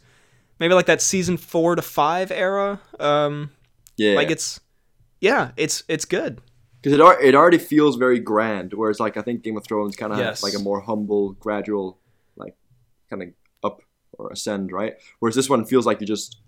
maybe 0.60 0.74
like 0.74 0.86
that 0.88 1.02
season 1.02 1.38
4 1.38 1.76
to 1.76 1.82
5 1.82 2.32
era. 2.32 2.80
Um, 3.00 3.52
yeah 3.98 4.14
Like 4.16 4.32
it's, 4.32 4.60
yeah, 5.20 5.52
it's 5.58 5.84
it's 5.88 6.06
good. 6.06 6.42
because 6.82 6.94
it 7.00 7.26
it 7.26 7.36
already 7.36 7.58
feels 7.60 7.96
very 7.96 8.20
grand. 8.20 8.74
Whereas 8.74 9.00
like 9.00 9.16
I 9.18 9.22
think 9.22 9.44
Game 9.44 9.56
of 9.58 9.64
Thrones 9.64 9.96
kind 9.96 10.12
of 10.12 10.20
Yes. 10.20 10.42
has 10.42 10.44
like 10.44 10.60
a 10.60 10.64
more 10.64 10.82
humble, 10.82 11.34
gradual, 11.34 12.00
like 12.36 12.56
kind 13.10 13.22
of 13.24 13.30
up 13.64 13.82
or 14.18 14.32
ascend, 14.32 14.72
right? 14.72 14.96
Whereas 15.20 15.36
this 15.36 15.50
one 15.50 15.66
feels 15.66 15.86
like 15.86 16.02
you 16.02 16.08
just 16.08 16.42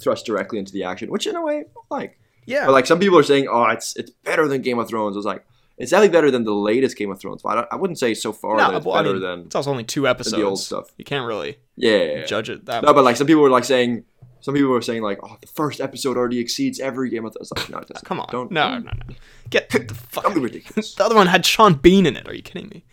thrust 0.00 0.26
directly 0.26 0.58
into 0.58 0.72
the 0.72 0.84
action, 0.84 1.10
which 1.10 1.26
in 1.26 1.36
a 1.36 1.42
way 1.44 1.64
I 1.90 1.94
like. 1.94 2.19
Yeah. 2.50 2.66
But 2.66 2.72
like 2.72 2.86
some 2.86 2.98
people 2.98 3.18
are 3.18 3.22
saying, 3.22 3.48
oh, 3.50 3.64
it's 3.64 3.96
it's 3.96 4.10
better 4.10 4.48
than 4.48 4.62
Game 4.62 4.78
of 4.78 4.88
Thrones. 4.88 5.16
I 5.16 5.18
was 5.18 5.26
like, 5.26 5.44
it's 5.78 5.90
definitely 5.92 6.12
better 6.12 6.30
than 6.30 6.44
the 6.44 6.52
latest 6.52 6.96
Game 6.98 7.10
of 7.10 7.18
Thrones, 7.18 7.42
but 7.42 7.48
I, 7.50 7.54
don't, 7.54 7.68
I 7.72 7.76
wouldn't 7.76 7.98
say 7.98 8.12
so 8.12 8.32
far 8.32 8.56
No, 8.56 8.70
that 8.70 8.76
it's 8.78 8.86
well, 8.86 8.96
I 8.96 9.02
mean, 9.02 9.20
than 9.20 9.40
it's 9.46 9.54
also 9.54 9.70
only 9.70 9.84
two 9.84 10.06
episodes. 10.06 10.36
the 10.36 10.42
old 10.42 10.60
stuff. 10.60 10.90
You 10.98 11.04
can't 11.04 11.26
really 11.26 11.58
yeah. 11.76 12.24
judge 12.26 12.50
it 12.50 12.66
that 12.66 12.82
No, 12.82 12.92
but 12.92 13.02
like 13.02 13.16
some 13.16 13.26
people 13.26 13.42
were 13.42 13.50
like 13.50 13.64
saying, 13.64 14.04
some 14.40 14.52
people 14.54 14.70
were 14.70 14.82
saying 14.82 15.02
like, 15.02 15.20
oh, 15.22 15.38
the 15.40 15.46
first 15.46 15.80
episode 15.80 16.16
already 16.16 16.38
exceeds 16.38 16.80
every 16.80 17.08
Game 17.08 17.24
of 17.24 17.32
Thrones. 17.32 17.50
Like, 17.56 17.70
no, 17.70 17.78
it 17.78 17.88
doesn't. 17.88 18.04
Come 18.04 18.20
on. 18.20 18.28
don't 18.30 18.50
no, 18.50 18.78
no, 18.78 18.90
no. 18.90 19.14
Get 19.48 19.70
the 19.70 19.94
fuck. 19.94 20.24
don't 20.24 20.34
be 20.34 20.40
ridiculous. 20.40 20.94
The 20.94 21.04
other 21.04 21.14
one 21.14 21.28
had 21.28 21.46
Sean 21.46 21.74
Bean 21.74 22.04
in 22.04 22.16
it. 22.16 22.28
Are 22.28 22.34
you 22.34 22.42
kidding 22.42 22.68
me? 22.68 22.84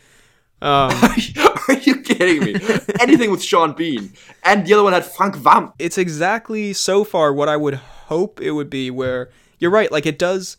Um, 0.62 0.92
Are 1.68 1.74
you 1.74 2.02
kidding 2.02 2.44
me? 2.44 2.56
Anything 3.00 3.32
with 3.32 3.44
Sean 3.44 3.74
Bean, 3.74 4.14
and 4.44 4.66
the 4.66 4.74
other 4.74 4.84
one 4.84 4.94
had 4.94 5.06
Frank 5.06 5.36
Vamp. 5.36 5.76
it's 5.78 5.98
exactly 5.98 6.74
so 6.74 7.04
far 7.04 7.34
what 7.34 7.48
I 7.50 7.58
would 7.58 7.76
hope 7.76 8.42
it 8.42 8.52
would 8.52 8.70
be. 8.70 8.90
Where 8.90 9.30
you're 9.60 9.72
right, 9.72 9.92
like 9.92 10.06
it 10.06 10.20
does 10.20 10.58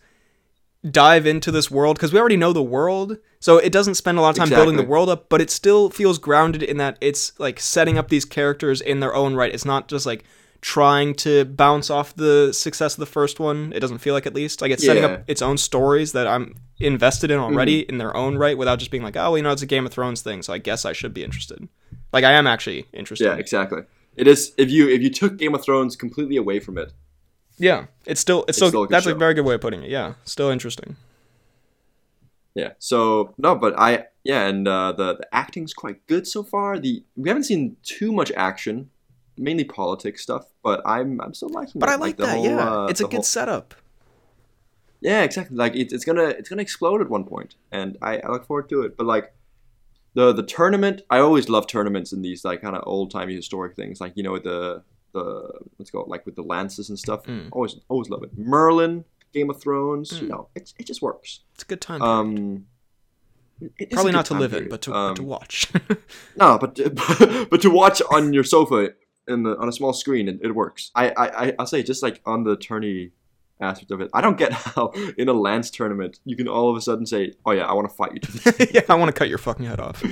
dive 0.88 1.26
into 1.26 1.50
this 1.50 1.70
world 1.70 1.96
because 1.96 2.12
we 2.12 2.18
already 2.20 2.36
know 2.36 2.52
the 2.52 2.62
world, 2.62 3.18
so 3.40 3.58
it 3.58 3.72
doesn't 3.72 3.96
spend 3.96 4.16
a 4.18 4.20
lot 4.20 4.30
of 4.30 4.36
time 4.36 4.48
building 4.48 4.76
the 4.76 4.84
world 4.84 5.08
up, 5.08 5.28
but 5.28 5.40
it 5.40 5.50
still 5.50 5.90
feels 5.90 6.18
grounded 6.18 6.62
in 6.62 6.76
that 6.76 6.96
it's 7.00 7.38
like 7.38 7.58
setting 7.60 7.98
up 7.98 8.08
these 8.08 8.24
characters 8.24 8.80
in 8.80 9.00
their 9.00 9.14
own 9.14 9.34
right. 9.34 9.52
It's 9.52 9.64
not 9.64 9.88
just 9.88 10.06
like 10.06 10.24
trying 10.60 11.14
to 11.14 11.44
bounce 11.44 11.88
off 11.88 12.14
the 12.16 12.52
success 12.52 12.94
of 12.94 13.00
the 13.00 13.06
first 13.06 13.38
one. 13.38 13.72
It 13.74 13.80
doesn't 13.80 13.98
feel 13.98 14.14
like 14.14 14.26
at 14.26 14.34
least 14.34 14.60
like 14.60 14.70
it's 14.72 14.84
setting 14.84 15.02
Yeah. 15.02 15.08
Mm-hmm. 15.10 15.20
up 15.22 15.30
its 15.30 15.42
own 15.42 15.56
stories 15.56 16.12
that 16.12 16.26
I'm 16.26 16.56
invested 16.80 17.30
in 17.30 17.38
already 17.38 17.80
in 17.80 17.98
their 17.98 18.16
own 18.16 18.36
right 18.38 18.56
without 18.58 18.78
just 18.78 18.90
being 18.90 19.02
like, 19.02 19.16
oh, 19.16 19.30
well, 19.30 19.36
you 19.36 19.42
know, 19.42 19.52
it's 19.52 19.62
a 19.62 19.66
Game 19.66 19.86
of 19.86 19.92
Thrones 19.92 20.22
thing, 20.22 20.42
so 20.42 20.52
I 20.52 20.58
guess 20.58 20.84
I 20.84 20.92
should 20.92 21.14
be 21.14 21.22
interested. 21.24 21.68
Like 22.12 22.24
I 22.24 22.32
am 22.32 22.46
actually 22.46 22.86
interested. 22.92 23.26
Yeah, 23.26 23.34
exactly. 23.34 23.82
It 24.16 24.26
is 24.26 24.52
if 24.58 24.70
you 24.70 24.88
if 24.88 25.00
you 25.02 25.10
took 25.10 25.36
Game 25.36 25.54
of 25.54 25.62
Thrones 25.64 25.94
completely 25.96 26.36
away 26.36 26.60
from 26.60 26.78
it. 26.78 26.92
Yeah, 27.58 27.86
it's 28.06 28.20
still 28.20 28.44
it's, 28.48 28.56
still, 28.56 28.68
still 28.68 28.86
good 28.86 28.94
that's 28.94 29.06
a 29.06 29.14
very 29.14 29.34
good 29.34 29.44
way 29.44 29.54
of 29.54 29.60
putting 29.60 29.82
it. 29.82 29.90
Yeah, 29.90 30.14
still 30.24 30.50
interesting. 30.50 30.96
Yeah. 32.54 32.72
So 32.78 33.34
no, 33.38 33.54
but 33.54 33.78
I 33.78 34.06
yeah, 34.24 34.46
and 34.46 34.66
uh, 34.66 34.92
the 34.92 35.16
the 35.16 35.34
acting's 35.34 35.72
quite 35.74 36.06
good 36.06 36.26
so 36.26 36.42
far. 36.42 36.78
The 36.78 37.04
we 37.16 37.28
haven't 37.28 37.44
seen 37.44 37.76
too 37.82 38.12
much 38.12 38.32
action, 38.32 38.90
mainly 39.36 39.64
politics 39.64 40.22
stuff, 40.22 40.46
but 40.62 40.80
I'm 40.84 41.20
I'm 41.20 41.34
still 41.34 41.50
liking. 41.50 41.78
But 41.78 41.88
it. 41.88 41.92
I 41.92 41.96
like 41.96 42.16
the 42.16 42.26
that. 42.26 42.36
whole, 42.36 42.44
yeah, 42.44 42.70
uh, 42.70 42.86
it's 42.86 43.00
a 43.00 43.04
good 43.04 43.12
whole- 43.14 43.22
setup. 43.22 43.74
Yeah, 45.00 45.22
exactly. 45.22 45.56
Like 45.56 45.76
it's 45.76 45.92
it's 45.92 46.04
gonna 46.04 46.24
it's 46.24 46.48
gonna 46.48 46.62
explode 46.62 47.00
at 47.00 47.08
one 47.08 47.24
point, 47.24 47.54
and 47.70 47.96
I, 48.02 48.18
I 48.18 48.30
look 48.30 48.46
forward 48.46 48.68
to 48.70 48.82
it. 48.82 48.96
But 48.96 49.06
like 49.06 49.32
the 50.14 50.32
the 50.32 50.42
tournament, 50.42 51.02
I 51.08 51.18
always 51.18 51.48
love 51.48 51.68
tournaments 51.68 52.12
in 52.12 52.22
these 52.22 52.44
like 52.44 52.62
kind 52.62 52.74
of 52.74 52.82
old 52.86 53.12
timey 53.12 53.36
historic 53.36 53.76
things, 53.76 54.00
like 54.00 54.14
you 54.16 54.24
know 54.24 54.38
the 54.38 54.82
the 55.12 55.50
let's 55.78 55.90
go 55.90 56.02
like 56.06 56.24
with 56.26 56.36
the 56.36 56.42
lances 56.42 56.88
and 56.88 56.98
stuff. 56.98 57.24
Mm. 57.24 57.48
Always 57.52 57.76
always 57.88 58.08
love 58.10 58.22
it. 58.22 58.30
Merlin, 58.36 59.04
Game 59.32 59.50
of 59.50 59.60
Thrones, 59.60 60.12
you 60.20 60.26
Mm. 60.26 60.30
know, 60.30 60.48
it 60.54 60.72
it 60.78 60.86
just 60.86 61.02
works. 61.02 61.40
It's 61.54 61.62
a 61.64 61.66
good 61.66 61.80
time. 61.80 62.02
Um, 62.02 62.66
Probably 63.92 64.12
not 64.12 64.26
to 64.26 64.34
live 64.34 64.52
in, 64.52 64.58
period. 64.60 64.70
but 64.70 64.82
to, 64.82 64.94
Um, 64.94 65.10
but 65.10 65.16
to 65.16 65.22
watch. 65.24 65.72
no, 66.36 66.58
but 66.58 66.76
to, 66.76 67.46
but 67.50 67.60
to 67.62 67.70
watch 67.70 68.00
on 68.12 68.32
your 68.32 68.44
sofa 68.44 68.90
in 69.26 69.42
the 69.42 69.56
on 69.58 69.68
a 69.68 69.72
small 69.72 69.92
screen, 69.92 70.28
it, 70.28 70.38
it 70.42 70.54
works. 70.54 70.90
I, 70.94 71.10
I 71.16 71.54
I'll 71.58 71.66
say 71.66 71.82
just 71.82 72.02
like 72.02 72.20
on 72.24 72.44
the 72.44 72.56
tourney 72.56 73.10
aspect 73.60 73.90
of 73.90 74.00
it, 74.00 74.10
I 74.14 74.20
don't 74.20 74.38
get 74.38 74.52
how 74.68 74.92
in 75.18 75.28
a 75.28 75.32
lance 75.32 75.70
tournament 75.70 76.20
you 76.24 76.36
can 76.36 76.46
all 76.46 76.70
of 76.70 76.76
a 76.76 76.80
sudden 76.80 77.04
say, 77.04 77.32
"Oh 77.44 77.50
yeah, 77.50 77.64
I 77.66 77.72
want 77.72 77.88
to 77.90 77.94
fight 77.96 78.12
you." 78.14 78.68
Yeah, 78.72 78.82
I 78.88 78.94
want 78.94 79.08
to 79.08 79.12
cut 79.12 79.28
your 79.28 79.38
fucking 79.38 79.66
head 79.66 79.80
off. 79.80 80.04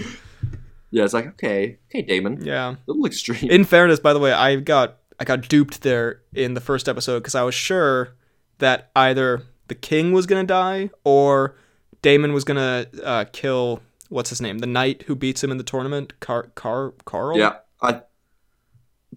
Yeah, 0.96 1.04
it's 1.04 1.12
like 1.12 1.26
okay, 1.26 1.76
okay, 1.90 2.00
Daemon, 2.00 2.42
Yeah. 2.42 2.70
a 2.70 2.76
little 2.86 3.04
extreme. 3.04 3.50
In 3.50 3.64
fairness, 3.64 4.00
by 4.00 4.14
the 4.14 4.18
way, 4.18 4.32
I 4.32 4.56
got 4.56 4.96
I 5.20 5.24
got 5.24 5.46
duped 5.46 5.82
there 5.82 6.22
in 6.34 6.54
the 6.54 6.60
first 6.60 6.88
episode 6.88 7.18
because 7.20 7.34
I 7.34 7.42
was 7.42 7.54
sure 7.54 8.16
that 8.58 8.90
either 8.96 9.42
the 9.68 9.74
king 9.74 10.12
was 10.12 10.24
gonna 10.24 10.44
die 10.44 10.88
or 11.04 11.54
Daemon 12.00 12.32
was 12.32 12.44
gonna 12.44 12.86
uh, 13.04 13.24
kill 13.30 13.82
what's 14.08 14.30
his 14.30 14.40
name, 14.40 14.60
the 14.60 14.66
knight 14.66 15.02
who 15.06 15.14
beats 15.14 15.44
him 15.44 15.50
in 15.50 15.58
the 15.58 15.64
tournament, 15.64 16.18
Car 16.20 16.44
Car 16.54 16.94
Carl. 17.04 17.36
yeah, 17.36 17.56
I, 17.82 18.00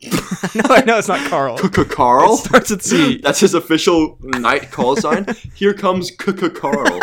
no, 0.55 0.63
I 0.69 0.83
know 0.85 0.97
it's 0.97 1.07
not 1.07 1.29
Carl. 1.29 1.57
Carl. 1.69 2.33
It 2.33 2.37
starts 2.39 2.71
with 2.71 2.81
C. 2.81 3.17
That's 3.23 3.39
his 3.39 3.53
official 3.53 4.17
knight 4.21 4.69
call 4.71 4.97
sign. 4.97 5.27
Here 5.55 5.73
comes 5.73 6.11
Carl. 6.11 6.99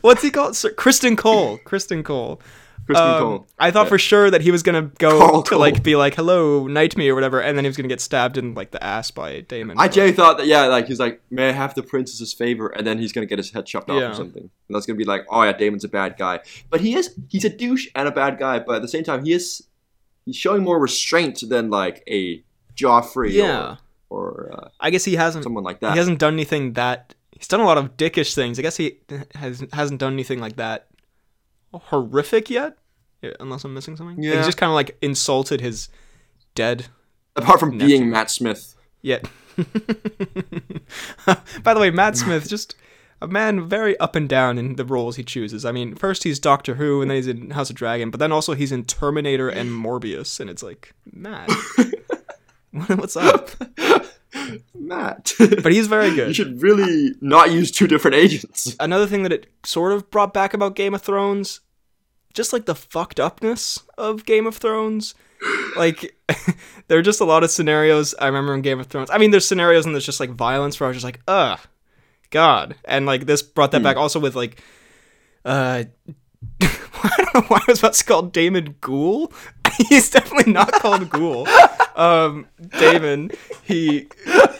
What's 0.00 0.22
he 0.22 0.30
called? 0.32 0.56
Sir, 0.56 0.70
Criston 0.72 1.16
Cole. 1.16 1.58
Criston 1.64 2.02
Cole. 2.04 2.40
Criston 2.88 3.00
Um, 3.14 3.18
Cole. 3.22 3.46
I 3.58 3.70
thought 3.70 3.84
Yeah. 3.84 3.88
for 3.90 3.98
sure 3.98 4.30
that 4.30 4.42
he 4.42 4.50
was 4.50 4.62
gonna 4.62 4.90
go 4.98 5.42
to 5.42 5.48
Cole. 5.50 5.58
like 5.58 5.82
be 5.82 5.96
like, 5.96 6.14
"Hello, 6.16 6.66
knight 6.66 6.96
me" 6.96 7.08
or 7.08 7.14
whatever, 7.14 7.40
and 7.40 7.56
then 7.56 7.64
he 7.64 7.68
was 7.68 7.76
gonna 7.76 7.88
get 7.88 8.00
stabbed 8.00 8.36
in 8.36 8.54
like 8.54 8.72
the 8.72 8.82
ass 8.84 9.10
by 9.10 9.40
Daemon. 9.40 9.76
I 9.78 9.88
genuinely 9.88 10.14
thought 10.16 10.36
that 10.38 10.46
yeah, 10.46 10.66
like 10.66 10.86
he's 10.86 11.00
like, 11.00 11.20
may 11.30 11.48
I 11.48 11.52
have 11.52 11.74
the 11.74 11.82
princess's 11.82 12.32
favor, 12.34 12.68
and 12.68 12.86
then 12.86 12.98
he's 12.98 13.12
gonna 13.12 13.26
get 13.26 13.38
his 13.38 13.50
head 13.52 13.64
chopped 13.66 13.88
off 13.88 14.00
Yeah. 14.00 14.10
or 14.10 14.14
something, 14.14 14.42
and 14.42 14.74
that's 14.76 14.84
gonna 14.86 14.98
be 14.98 15.04
like, 15.04 15.24
oh 15.30 15.42
yeah, 15.42 15.52
Daemon's 15.52 15.84
a 15.84 15.88
bad 15.88 16.16
guy, 16.18 16.40
but 16.70 16.80
he 16.82 16.94
is 16.94 17.14
he's 17.28 17.44
a 17.44 17.50
douche 17.50 17.88
and 17.94 18.06
a 18.06 18.12
bad 18.12 18.38
guy, 18.38 18.58
but 18.58 18.76
at 18.76 18.82
the 18.82 18.88
same 18.88 19.04
time 19.04 19.24
he 19.24 19.32
is 19.32 19.62
he's 20.26 20.36
showing 20.36 20.62
more 20.62 20.78
restraint 20.78 21.42
than 21.48 21.70
like 21.70 22.02
a 22.08 22.42
Joffrey 22.76 23.32
Yeah. 23.32 23.76
or, 24.10 24.18
or 24.28 24.50
uh, 24.52 24.68
I 24.80 24.90
guess 24.90 25.04
he 25.04 25.14
hasn't 25.16 25.44
someone 25.44 25.64
like 25.64 25.80
that. 25.80 25.92
he 25.92 25.98
hasn't 25.98 26.18
done 26.18 26.34
anything 26.34 26.72
that 26.74 27.14
he's 27.32 27.48
done 27.48 27.60
a 27.60 27.64
lot 27.64 27.78
of 27.78 27.96
dickish 27.96 28.34
things. 28.34 28.58
I 28.58 28.62
guess 28.62 28.76
he 28.76 28.98
has 29.34 29.64
hasn't 29.72 30.00
done 30.00 30.12
anything 30.12 30.38
like 30.40 30.56
that 30.56 30.86
horrific 31.78 32.50
yet, 32.50 32.76
unless 33.40 33.64
I'm 33.64 33.74
missing 33.74 33.96
something. 33.96 34.22
Yeah. 34.22 34.36
he's 34.36 34.46
just 34.46 34.58
kind 34.58 34.70
of 34.70 34.74
like 34.74 34.96
insulted 35.02 35.60
his 35.60 35.88
dead 36.54 36.86
Apart 37.36 37.60
from 37.60 37.76
Nephew. 37.78 37.98
being 37.98 38.10
Matt 38.10 38.30
Smith. 38.30 38.74
yet. 39.02 39.28
By 41.62 41.74
the 41.74 41.80
way, 41.80 41.90
Matt 41.90 42.16
Smith 42.16 42.48
just 42.48 42.74
a 43.22 43.28
man 43.28 43.68
very 43.68 43.98
up 44.00 44.16
and 44.16 44.28
down 44.28 44.58
in 44.58 44.76
the 44.76 44.84
roles 44.84 45.16
he 45.16 45.22
chooses. 45.24 45.64
I 45.64 45.72
mean, 45.72 45.94
first 45.94 46.24
he's 46.24 46.38
Doctor 46.38 46.74
Who, 46.74 47.00
and 47.02 47.10
then 47.10 47.16
he's 47.16 47.26
in 47.28 47.50
House 47.50 47.70
of 47.70 47.76
Dragon, 47.76 48.10
but 48.10 48.20
then 48.20 48.32
also 48.32 48.54
he's 48.54 48.72
in 48.72 48.84
Terminator 48.84 49.48
and 49.48 49.70
Morbius, 49.70 50.40
and 50.40 50.50
it's 50.50 50.62
like 50.62 50.92
Matt, 51.12 51.48
what's 52.72 53.16
up? 53.16 53.50
Matt. 54.74 55.32
But 55.38 55.72
he's 55.72 55.86
very 55.86 56.14
good. 56.14 56.28
you 56.28 56.34
should 56.34 56.60
really 56.60 57.12
not 57.20 57.50
use 57.52 57.70
two 57.70 57.86
different 57.86 58.16
agents. 58.16 58.76
another 58.80 59.06
thing 59.06 59.22
that 59.22 59.32
it 59.32 59.46
sort 59.64 59.92
of 59.92 60.10
brought 60.10 60.34
back 60.34 60.52
about 60.54 60.74
Game 60.76 60.92
of 60.94 61.00
Thrones, 61.02 61.60
just 62.34 62.52
like 62.52 62.66
the 62.66 62.74
fucked 62.74 63.18
upness 63.18 63.82
of 63.96 64.26
Game 64.26 64.46
of 64.46 64.56
Thrones. 64.56 65.14
Like 65.76 66.16
there 66.88 66.98
are 66.98 67.02
just 67.02 67.20
a 67.20 67.24
lot 67.24 67.44
of 67.44 67.50
scenarios 67.50 68.14
I 68.18 68.26
remember 68.26 68.54
in 68.54 68.62
Game 68.62 68.80
of 68.80 68.86
Thrones. 68.86 69.10
I 69.10 69.18
mean, 69.18 69.30
there's 69.30 69.46
scenarios 69.46 69.86
and 69.86 69.94
there's 69.94 70.06
just 70.06 70.20
like 70.20 70.30
violence 70.30 70.78
where 70.78 70.86
I 70.86 70.88
was 70.88 70.96
just 70.96 71.04
like, 71.04 71.20
ugh, 71.26 71.60
God. 72.30 72.76
And 72.84 73.06
like 73.06 73.26
this 73.26 73.42
brought 73.42 73.72
that 73.72 73.82
back 73.82 73.96
also 73.96 74.20
with 74.20 74.34
like 74.34 74.62
uh 75.44 75.84
I 76.62 77.10
don't 77.16 77.34
know 77.34 77.42
why 77.48 77.58
I 77.58 77.70
was 77.70 77.78
about 77.78 77.94
to 77.94 78.04
call 78.04 78.22
Daemon 78.22 78.76
Ghoul. 78.80 79.32
He's 79.88 80.10
definitely 80.10 80.52
not 80.52 80.72
called 80.72 81.08
Ghoul. 81.10 81.46
Um 81.96 82.46
Daemon, 82.78 83.30
he 83.64 84.08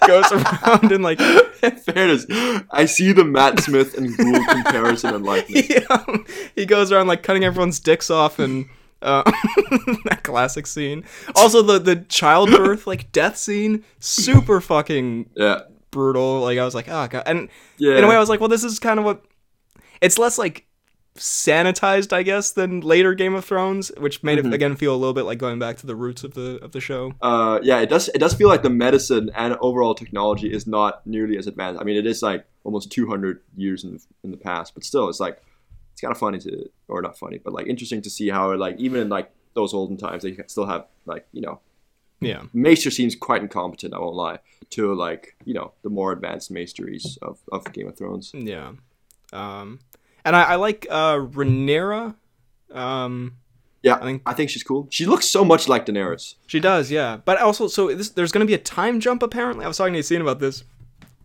goes 0.07 0.31
around 0.33 0.92
and 0.92 1.03
like 1.03 1.20
In 1.20 1.77
fairness, 1.77 2.27
I 2.70 2.85
see 2.87 3.12
the 3.12 3.24
Matt 3.24 3.61
Smith 3.61 3.96
and 3.98 4.16
Ghoul 4.16 4.44
comparison 4.46 5.14
and 5.14 5.24
likeness. 5.24 5.66
he, 5.66 5.77
um, 5.87 6.24
he 6.55 6.66
goes 6.66 6.92
around 6.92 7.07
like 7.09 7.22
cutting 7.22 7.44
everyone's 7.44 7.81
dicks 7.81 8.11
off 8.11 8.38
and 8.38 8.66
uh, 9.03 9.22
that 10.05 10.20
classic 10.22 10.66
scene. 10.66 11.05
Also 11.35 11.61
the 11.62 11.79
the 11.79 11.96
childbirth 11.96 12.87
like 12.87 13.11
death 13.12 13.37
scene, 13.37 13.85
super 13.98 14.61
fucking 14.61 15.29
Yeah. 15.35 15.61
brutal. 15.90 16.40
Like 16.40 16.59
I 16.59 16.64
was 16.64 16.74
like, 16.74 16.88
oh 16.88 17.09
god. 17.09 17.24
And 17.27 17.48
Yeah. 17.79 17.96
in 17.98 18.05
a 18.05 18.07
way, 18.07 18.14
I 18.16 18.20
was 18.20 18.29
like, 18.29 18.40
well, 18.40 18.48
this 18.48 18.64
is 18.64 18.79
kind 18.79 18.98
of 18.98 19.05
what. 19.05 19.24
It's 20.00 20.18
less 20.18 20.38
like 20.38 20.66
sanitized, 21.16 22.12
I 22.12 22.22
guess, 22.22 22.50
than 22.50 22.81
later 22.81 23.14
Game 23.14 23.35
of 23.35 23.44
Thrones, 23.44 23.90
which 23.98 24.22
made 24.22 24.38
Mm-hmm. 24.38 24.48
it 24.48 24.55
again 24.55 24.77
feel 24.77 24.94
a 24.94 24.96
little 24.96 25.14
bit 25.14 25.22
like 25.24 25.38
going 25.38 25.59
back 25.59 25.77
to 25.79 25.87
the 25.87 25.94
roots 25.94 26.24
of 26.24 26.35
the 26.35 26.59
of 26.62 26.72
the 26.72 26.81
show. 26.81 27.12
uh, 27.22 27.61
yeah, 27.62 27.81
it 27.81 27.88
does. 27.88 28.09
It 28.09 28.18
does 28.18 28.35
feel 28.35 28.48
like 28.48 28.62
the 28.62 28.70
medicine 28.70 29.31
and 29.35 29.57
overall 29.61 29.94
technology 29.94 30.53
is 30.53 30.66
not 30.66 31.07
nearly 31.07 31.38
as 31.38 31.46
advanced. 31.46 31.81
I 31.81 31.85
mean, 31.85 31.96
it 31.96 32.07
is 32.07 32.22
like 32.22 32.44
almost 32.64 32.90
200 32.90 33.40
years 33.57 33.85
in 33.85 33.92
the, 33.94 34.05
in 34.24 34.31
the 34.33 34.37
past, 34.37 34.74
but 34.74 34.83
still, 34.85 35.09
it's 35.09 35.20
like 35.20 35.40
it's 35.92 36.00
kind 36.00 36.11
of 36.11 36.18
funny 36.18 36.38
to, 36.40 36.68
or 36.88 37.00
not 37.03 37.16
funny, 37.16 37.38
but 37.38 37.53
like 37.53 37.66
interesting 37.68 38.03
to 38.03 38.11
see 38.11 38.29
how 38.31 38.53
like 38.57 38.77
even 38.79 39.00
in 39.00 39.09
like 39.09 39.31
those 39.55 39.72
olden 39.72 39.96
times, 39.96 40.24
they 40.24 40.37
still 40.48 40.66
have 40.66 40.87
like 41.07 41.29
you 41.33 41.40
know, 41.40 41.61
Yeah, 42.20 42.42
Maester 42.53 42.90
seems 42.90 43.14
quite 43.14 43.40
incompetent. 43.42 43.94
I 43.94 44.00
won't 44.00 44.16
lie 44.16 44.38
to 44.70 44.92
like 44.94 45.37
you 45.44 45.55
know 45.55 45.72
the 45.83 45.90
more 45.90 46.11
advanced 46.11 46.53
maesteries 46.53 47.16
of 47.22 47.38
of 47.53 47.72
Game 47.72 47.87
of 47.87 47.96
Thrones. 47.96 48.33
yeah. 48.35 48.72
Um, 49.33 49.79
and 50.24 50.34
I, 50.37 50.42
I 50.42 50.54
like 50.56 50.87
uh, 50.90 51.16
Rhaenyra. 51.16 52.14
Um, 52.72 53.34
Yeah, 53.82 53.96
I 53.96 54.00
think- 54.00 54.22
I 54.26 54.32
think 54.34 54.50
she's 54.50 54.62
cool. 54.62 54.88
She 54.90 55.06
looks 55.06 55.28
so 55.28 55.44
much 55.44 55.68
like 55.68 55.87
Daenerys. 55.87 56.34
She 56.46 56.60
does, 56.60 56.90
yeah. 56.90 57.18
But 57.24 57.38
also, 57.40 57.68
so 57.68 57.94
this, 57.94 58.10
there's 58.10 58.32
going 58.32 58.40
to 58.46 58.50
be 58.50 58.54
a 58.54 58.58
time 58.58 59.00
jump. 59.00 59.22
Apparently, 59.22 59.64
I 59.64 59.68
was 59.68 59.76
talking 59.76 59.92
to 59.94 60.00
Yassine 60.00 60.20
about 60.20 60.40
this. 60.40 60.64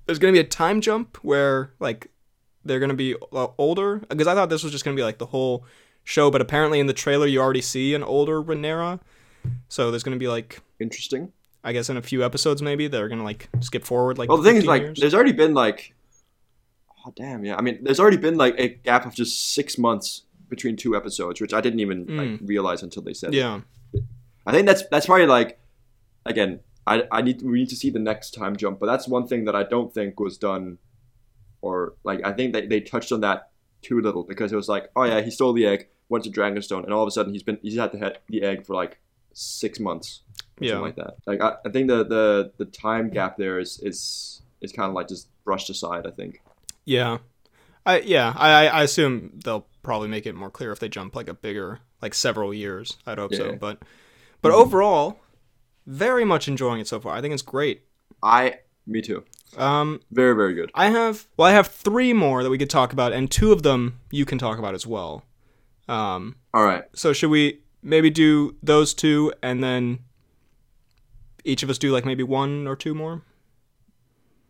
There's 0.06 0.20
going 0.20 0.34
to 0.34 0.38
be 0.38 0.46
a 0.46 0.48
time 0.50 0.82
jump 0.82 1.18
where 1.22 1.72
like 1.80 2.10
they're 2.66 2.80
going 2.80 2.90
to 2.90 2.96
be 2.96 3.16
uh, 3.32 3.48
older 3.58 3.98
because 4.10 4.28
I 4.28 4.34
thought 4.36 4.50
this 4.50 4.64
was 4.64 4.72
just 4.72 4.84
going 4.84 4.96
to 4.96 5.00
be 5.00 5.04
like 5.06 5.18
the 5.20 5.28
whole 5.28 5.64
show, 6.04 6.30
but 6.32 6.42
apparently 6.42 6.80
in 6.80 6.88
the 6.88 6.94
trailer 6.94 7.28
you 7.28 7.40
already 7.40 7.62
see 7.62 7.94
an 7.94 8.04
older 8.04 8.42
Rhaenyra. 8.42 9.00
So 9.70 9.92
there's 9.92 10.04
going 10.04 10.16
to 10.16 10.20
be 10.20 10.28
like 10.28 10.60
Interesting. 10.80 11.32
I 11.64 11.74
guess 11.74 11.90
in 11.90 11.98
a 11.98 12.02
few 12.02 12.24
episodes 12.26 12.62
maybe 12.62 12.88
they're 12.88 13.08
going 13.08 13.20
to 13.20 13.26
like 13.26 13.50
skip 13.60 13.84
forward 13.86 14.18
like. 14.18 14.30
Well, 14.30 14.38
the 14.40 14.44
thing 14.50 14.58
is, 14.58 14.66
like, 14.66 14.82
years. 14.82 15.00
there's 15.00 15.14
already 15.14 15.32
been 15.34 15.54
like, 15.54 15.94
oh 17.10 17.14
damn, 17.16 17.44
yeah. 17.44 17.56
I 17.56 17.62
mean, 17.62 17.80
there's 17.84 18.00
already 18.00 18.18
been 18.18 18.38
like 18.38 18.56
a 18.58 18.70
gap 18.70 19.06
of 19.06 19.14
just 19.14 19.54
six 19.54 19.78
months 19.78 20.24
between 20.50 20.76
two 20.76 20.96
episodes, 20.96 21.42
which 21.42 21.54
I 21.54 21.62
didn't 21.62 21.80
even 21.80 22.06
like 22.08 22.30
mm. 22.30 22.48
realize 22.48 22.84
until 22.84 23.04
they 23.04 23.14
said. 23.14 23.34
it. 23.34 23.38
yeah, 23.38 23.62
I 24.46 24.52
think 24.52 24.66
that's 24.68 24.84
that's 24.88 25.06
probably 25.06 25.28
like, 25.28 25.60
again, 26.26 26.60
I 26.88 27.04
I 27.12 27.22
need 27.22 27.42
we 27.42 27.60
need 27.60 27.70
to 27.70 27.76
see 27.76 27.90
the 27.90 28.00
next 28.00 28.34
time 28.34 28.56
jump, 28.56 28.80
but 28.80 28.86
that's 28.86 29.08
one 29.08 29.28
thing 29.28 29.46
that 29.46 29.56
I 29.56 29.64
don't 29.64 29.94
think 29.94 30.20
was 30.20 30.38
done, 30.38 30.78
or 31.62 31.96
like 32.04 32.26
I 32.26 32.34
think 32.34 32.54
that 32.54 32.70
they 32.70 32.82
touched 32.82 33.12
on 33.12 33.22
that 33.22 33.50
too 33.82 34.02
little 34.02 34.24
because 34.24 34.52
it 34.52 34.56
was 34.56 34.70
like, 34.70 34.90
oh 34.96 35.04
yeah, 35.04 35.22
he 35.22 35.32
stole 35.32 35.54
the 35.54 35.66
egg, 35.66 35.88
went 36.10 36.24
to 36.26 36.32
Dragonstone, 36.32 36.84
and 36.84 36.94
all 36.94 37.04
of 37.04 37.08
a 37.08 37.12
sudden 37.12 37.34
he's 37.34 37.44
been 37.44 37.60
he's 37.62 37.78
had 37.78 37.92
the 37.92 38.00
he- 38.00 38.40
the 38.40 38.46
egg 38.46 38.66
for 38.66 38.76
like 38.76 39.00
six 39.34 39.80
months, 39.80 40.22
Yeah. 40.60 40.72
something 40.72 40.86
like 40.86 40.96
that. 40.96 41.16
Like 41.26 41.42
I, 41.42 41.56
I 41.66 41.70
think 41.70 41.88
the 41.88 42.04
the 42.04 42.52
the 42.58 42.66
time 42.66 43.10
gap 43.10 43.38
there 43.38 43.60
is 43.60 43.80
is 43.80 44.42
is 44.62 44.72
kind 44.72 44.90
of 44.90 44.96
like 44.96 45.08
just 45.08 45.28
brushed 45.44 45.70
aside. 45.70 46.06
I 46.06 46.12
think. 46.12 46.42
Yeah. 46.90 47.18
I 47.86 48.00
yeah 48.02 48.34
I 48.36 48.68
I 48.68 48.84
assume 48.84 49.40
they'll 49.44 49.66
probably 49.84 50.08
make 50.10 50.26
it 50.26 50.36
more 50.36 50.50
clear 50.52 50.72
if 50.72 50.80
they 50.80 50.90
jump 50.90 51.16
like 51.16 51.28
a 51.30 51.34
bigger 51.34 51.80
like 52.02 52.14
several 52.14 52.54
years. 52.54 52.98
I'd 53.06 53.18
hope 53.18 53.34
so, 53.34 53.46
Yeah. 53.52 53.56
but 53.56 53.82
but 54.42 54.52
overall, 54.52 55.20
very 55.86 56.26
much 56.26 56.48
enjoying 56.48 56.80
it 56.82 56.88
so 56.88 57.00
far. 57.00 57.16
I 57.16 57.22
think 57.22 57.34
it's 57.34 57.44
great. 57.44 57.82
I 58.22 58.60
me 58.86 59.02
too. 59.02 59.24
Um, 59.58 60.02
Very 60.12 60.36
very 60.36 60.54
good. 60.54 60.70
I 60.76 60.90
have 60.90 61.26
well, 61.38 61.48
I 61.48 61.52
have 61.54 61.68
three 61.68 62.14
more 62.14 62.44
that 62.44 62.50
we 62.50 62.58
could 62.58 62.70
talk 62.70 62.94
about, 62.94 63.14
and 63.14 63.30
two 63.32 63.52
of 63.52 63.64
them 63.64 64.00
you 64.12 64.26
can 64.26 64.38
talk 64.38 64.60
about 64.60 64.74
as 64.76 64.86
well. 64.86 65.24
Um, 65.88 66.36
All 66.54 66.64
right. 66.64 66.84
so 66.94 67.14
should 67.14 67.32
we 67.32 67.62
maybe 67.82 68.10
do 68.10 68.56
those 68.62 68.94
two, 68.94 69.34
and 69.42 69.64
then 69.64 70.00
each 71.44 71.64
of 71.64 71.70
us 71.70 71.78
do 71.80 71.92
like 71.92 72.06
maybe 72.06 72.24
one 72.24 72.68
or 72.68 72.76
two 72.76 72.94
more? 72.94 73.24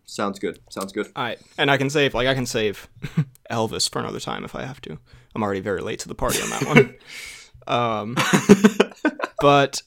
Sounds 0.10 0.40
good. 0.40 0.60
Sounds 0.70 0.92
good. 0.92 1.08
All 1.16 1.24
right, 1.24 1.40
and 1.58 1.70
I 1.70 1.78
can 1.78 1.90
save 1.90 2.14
like 2.14 2.28
I 2.28 2.34
can 2.34 2.46
save 2.46 2.90
Elvis 3.52 3.90
for 3.90 4.00
another 4.00 4.20
time 4.20 4.44
if 4.44 4.56
I 4.56 4.64
have 4.64 4.82
to. 4.82 4.98
I'm 5.36 5.44
already 5.44 5.60
very 5.60 5.82
late 5.82 6.00
to 6.00 6.08
the 6.08 6.16
party 6.16 6.42
on 6.42 6.50
that 6.50 6.66
one. 6.66 6.96
um, 7.68 8.16
but 9.42 9.82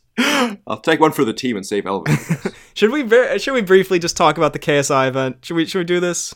I'll 0.66 0.80
take 0.80 1.00
one 1.00 1.12
for 1.12 1.24
the 1.24 1.32
team 1.32 1.56
and 1.56 1.66
save 1.66 1.84
Elvis. 1.84 2.54
should 2.74 2.90
we 2.92 3.02
ver- 3.02 3.38
should 3.38 3.54
we 3.54 3.62
briefly 3.62 3.98
just 3.98 4.16
talk 4.16 4.36
about 4.36 4.52
the 4.52 4.58
KSI 4.60 5.08
event? 5.08 5.44
Should 5.44 5.54
we 5.56 5.66
should 5.66 5.78
we 5.80 5.84
do 5.84 5.98
this? 6.00 6.34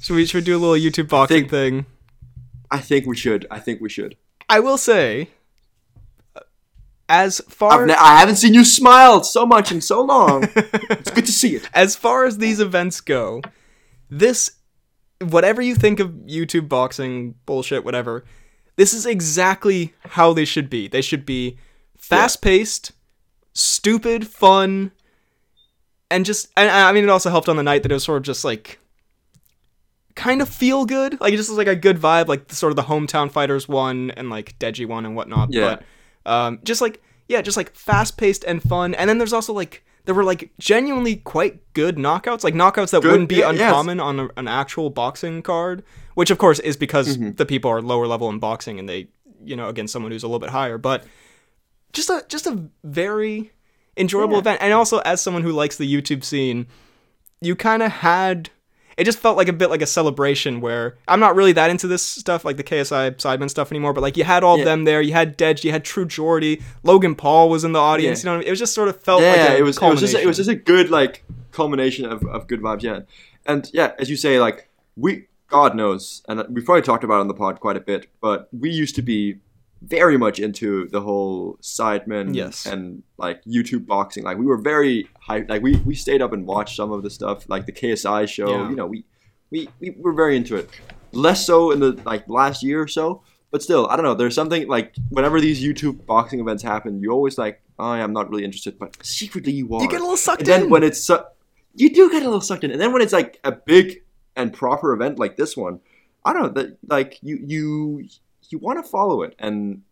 Should 0.00 0.16
we 0.16 0.26
should 0.26 0.38
we 0.38 0.44
do 0.44 0.56
a 0.56 0.60
little 0.60 0.76
YouTube 0.92 1.08
boxing 1.08 1.48
think- 1.48 1.50
thing? 1.50 1.86
I 2.70 2.78
think 2.78 3.06
we 3.06 3.16
should. 3.16 3.46
I 3.50 3.60
think 3.60 3.80
we 3.80 3.88
should. 3.88 4.16
I 4.48 4.60
will 4.60 4.78
say, 4.78 5.30
as 7.08 7.40
far 7.48 7.86
ne- 7.86 7.94
I 7.94 8.18
haven't 8.18 8.36
seen 8.36 8.54
you 8.54 8.64
smile 8.64 9.22
so 9.22 9.44
much 9.44 9.70
in 9.70 9.80
so 9.80 10.02
long. 10.02 10.48
it's 10.54 11.10
good 11.10 11.26
to 11.26 11.32
see 11.32 11.56
it. 11.56 11.68
as 11.74 11.96
far 11.96 12.24
as 12.24 12.38
these 12.38 12.60
events 12.60 13.00
go, 13.00 13.42
this 14.10 14.52
whatever 15.20 15.62
you 15.62 15.74
think 15.74 16.00
of 16.00 16.10
YouTube 16.10 16.68
boxing 16.68 17.34
bullshit, 17.46 17.84
whatever, 17.84 18.24
this 18.76 18.92
is 18.92 19.06
exactly 19.06 19.94
how 20.10 20.32
they 20.32 20.44
should 20.44 20.68
be. 20.68 20.88
They 20.88 21.02
should 21.02 21.24
be 21.24 21.58
fast 21.96 22.42
paced, 22.42 22.92
stupid, 23.52 24.26
fun, 24.26 24.92
and 26.10 26.24
just. 26.24 26.48
And 26.56 26.70
I 26.70 26.92
mean, 26.92 27.04
it 27.04 27.10
also 27.10 27.30
helped 27.30 27.48
on 27.48 27.56
the 27.56 27.62
night 27.62 27.82
that 27.82 27.92
it 27.92 27.94
was 27.94 28.04
sort 28.04 28.18
of 28.18 28.22
just 28.24 28.44
like 28.44 28.78
kind 30.14 30.42
of 30.42 30.48
feel 30.48 30.84
good. 30.84 31.20
Like 31.20 31.32
it 31.32 31.36
just 31.36 31.50
was 31.50 31.58
like 31.58 31.66
a 31.66 31.76
good 31.76 31.98
vibe, 31.98 32.28
like 32.28 32.52
sort 32.52 32.72
of 32.72 32.76
the 32.76 32.82
hometown 32.82 33.30
fighters 33.30 33.68
one 33.68 34.10
and 34.12 34.30
like 34.30 34.58
Deji 34.58 34.86
one 34.86 35.06
and 35.06 35.14
whatnot. 35.16 35.52
Yeah. 35.52 35.76
But 35.76 35.82
um, 36.26 36.60
just 36.64 36.80
like 36.80 37.02
yeah, 37.28 37.40
just 37.42 37.56
like 37.56 37.74
fast 37.74 38.16
paced 38.18 38.44
and 38.44 38.62
fun. 38.62 38.94
And 38.94 39.08
then 39.08 39.18
there's 39.18 39.32
also 39.32 39.52
like 39.52 39.84
there 40.04 40.14
were 40.14 40.24
like 40.24 40.50
genuinely 40.58 41.16
quite 41.16 41.60
good 41.72 41.96
knockouts, 41.96 42.44
like 42.44 42.54
knockouts 42.54 42.90
that 42.90 43.02
Good- 43.02 43.10
wouldn't 43.12 43.28
be 43.30 43.36
yeah, 43.36 43.50
yes. 43.52 43.60
uncommon 43.62 43.98
on 44.00 44.20
a, 44.20 44.28
an 44.36 44.46
actual 44.48 44.90
boxing 44.90 45.42
card. 45.42 45.82
Which 46.14 46.30
of 46.30 46.38
course 46.38 46.58
is 46.60 46.76
because 46.76 47.16
Mm-hmm. 47.16 47.32
the 47.32 47.46
people 47.46 47.70
are 47.70 47.80
lower 47.82 48.06
level 48.06 48.28
in 48.28 48.38
boxing 48.38 48.78
and 48.78 48.88
they 48.88 49.08
you 49.44 49.56
know 49.56 49.68
against 49.68 49.92
someone 49.92 50.12
who's 50.12 50.22
a 50.22 50.26
little 50.26 50.38
bit 50.38 50.50
higher. 50.50 50.78
But 50.78 51.04
just 51.92 52.10
a 52.10 52.24
just 52.28 52.46
a 52.46 52.68
very 52.84 53.52
enjoyable 53.96 54.34
Yeah. 54.34 54.40
event. 54.40 54.58
And 54.62 54.72
also 54.72 54.98
as 54.98 55.20
someone 55.22 55.42
who 55.42 55.52
likes 55.52 55.76
the 55.76 55.92
YouTube 55.92 56.22
scene, 56.24 56.66
you 57.40 57.56
kind 57.56 57.82
of 57.82 57.90
had 57.92 58.50
it 58.96 59.04
just 59.04 59.18
felt 59.18 59.36
like 59.36 59.48
a 59.48 59.52
bit 59.52 59.70
like 59.70 59.82
a 59.82 59.86
celebration 59.86 60.60
where 60.60 60.96
I'm 61.08 61.20
not 61.20 61.34
really 61.34 61.52
that 61.52 61.70
into 61.70 61.86
this 61.86 62.02
stuff 62.02 62.44
like 62.44 62.56
the 62.56 62.64
KSI 62.64 63.16
Sidemen 63.16 63.50
stuff 63.50 63.72
anymore, 63.72 63.92
but 63.92 64.00
like 64.02 64.16
you 64.16 64.24
had 64.24 64.44
all 64.44 64.58
of 64.58 64.64
them 64.64 64.84
there. 64.84 65.00
You 65.00 65.12
had 65.12 65.36
Dedge, 65.36 65.64
you 65.64 65.72
had 65.72 65.84
True 65.84 66.06
Geordie, 66.06 66.62
Logan 66.82 67.14
Paul 67.14 67.48
was 67.48 67.64
in 67.64 67.72
the 67.72 67.80
audience. 67.80 68.22
Yeah. 68.22 68.30
You 68.30 68.32
know, 68.32 68.32
what 68.32 68.36
I 68.36 68.40
mean? 68.40 68.48
it 68.48 68.50
was 68.50 68.58
just 68.58 68.74
sort 68.74 68.88
of 68.88 69.00
felt 69.00 69.22
Yeah, 69.22 69.30
like 69.30 69.38
a 69.50 69.56
it 69.58 69.62
was. 69.62 69.78
It 69.78 69.82
was 69.82 70.00
just. 70.00 70.14
It 70.14 70.26
was 70.26 70.36
just 70.36 70.50
a 70.50 70.54
good 70.54 70.90
like 70.90 71.24
culmination 71.50 72.04
of, 72.04 72.24
of 72.24 72.46
good 72.46 72.60
vibes. 72.60 72.82
Yeah, 72.82 73.00
and 73.46 73.68
yeah, 73.72 73.92
as 73.98 74.10
you 74.10 74.16
say, 74.16 74.40
like 74.40 74.68
we, 74.96 75.26
God 75.48 75.74
knows, 75.74 76.22
and 76.28 76.44
we've 76.50 76.64
probably 76.64 76.82
talked 76.82 77.04
about 77.04 77.18
it 77.18 77.20
on 77.20 77.28
the 77.28 77.34
pod 77.34 77.60
quite 77.60 77.76
a 77.76 77.80
bit, 77.80 78.08
but 78.20 78.48
we 78.52 78.70
used 78.70 78.94
to 78.96 79.02
be 79.02 79.38
very 79.86 80.16
much 80.16 80.38
into 80.38 80.88
the 80.88 81.00
whole 81.00 81.58
sidemen 81.62 82.34
Yes. 82.34 82.66
and 82.66 83.02
like 83.18 83.42
YouTube 83.44 83.86
boxing. 83.86 84.24
Like 84.24 84.38
we 84.38 84.46
were 84.46 84.56
very 84.58 85.08
hyped. 85.28 85.48
Like 85.50 85.62
we, 85.62 85.76
we 85.76 85.94
stayed 85.94 86.22
up 86.22 86.32
and 86.32 86.46
watched 86.46 86.76
some 86.76 86.90
of 86.92 87.02
the 87.02 87.10
stuff, 87.10 87.48
like 87.48 87.66
the 87.66 87.72
KSI 87.72 88.28
show. 88.28 88.48
Yeah. 88.50 88.70
You 88.70 88.76
know, 88.76 88.86
we, 88.86 89.04
we 89.50 89.68
we 89.80 89.90
were 89.98 90.12
very 90.12 90.36
into 90.36 90.56
it. 90.56 90.68
Less 91.12 91.44
so 91.46 91.70
in 91.70 91.80
the 91.80 91.92
like 92.04 92.28
last 92.28 92.62
year 92.62 92.80
or 92.80 92.88
so, 92.88 93.22
but 93.50 93.62
still, 93.62 93.86
I 93.88 93.96
don't 93.96 94.04
know. 94.04 94.14
There's 94.14 94.34
something 94.34 94.66
like 94.68 94.94
whenever 95.10 95.40
these 95.40 95.62
YouTube 95.62 96.06
boxing 96.06 96.40
events 96.40 96.62
happen, 96.62 97.00
you 97.00 97.10
always 97.12 97.38
like, 97.38 97.60
oh, 97.78 97.84
I'm 97.92 98.12
not 98.12 98.30
really 98.30 98.44
interested, 98.44 98.78
but 98.78 98.96
secretly 99.04 99.52
you 99.52 99.72
are. 99.74 99.82
You 99.82 99.88
get 99.88 100.00
a 100.00 100.02
little 100.02 100.16
sucked 100.16 100.40
and 100.40 100.48
then 100.48 100.70
when 100.70 100.82
it's 100.82 101.00
su- 101.00 101.24
you 101.74 101.88
do 101.92 102.10
get 102.10 102.22
a 102.22 102.26
little 102.26 102.40
sucked 102.40 102.64
in, 102.64 102.70
and 102.72 102.80
then 102.80 102.92
when 102.92 103.02
it's 103.02 103.12
like 103.12 103.38
a 103.44 103.52
big 103.52 104.02
and 104.36 104.52
proper 104.52 104.92
event 104.92 105.18
like 105.20 105.36
this 105.36 105.56
one, 105.56 105.80
I 106.24 106.32
don't 106.32 106.42
know 106.42 106.62
that 106.62 106.78
like 106.88 107.18
you 107.22 107.38
you 107.44 108.08
you 108.50 108.58
want 108.58 108.82
to 108.84 108.88
follow 108.90 109.22
it, 109.22 109.34
and 109.38 109.82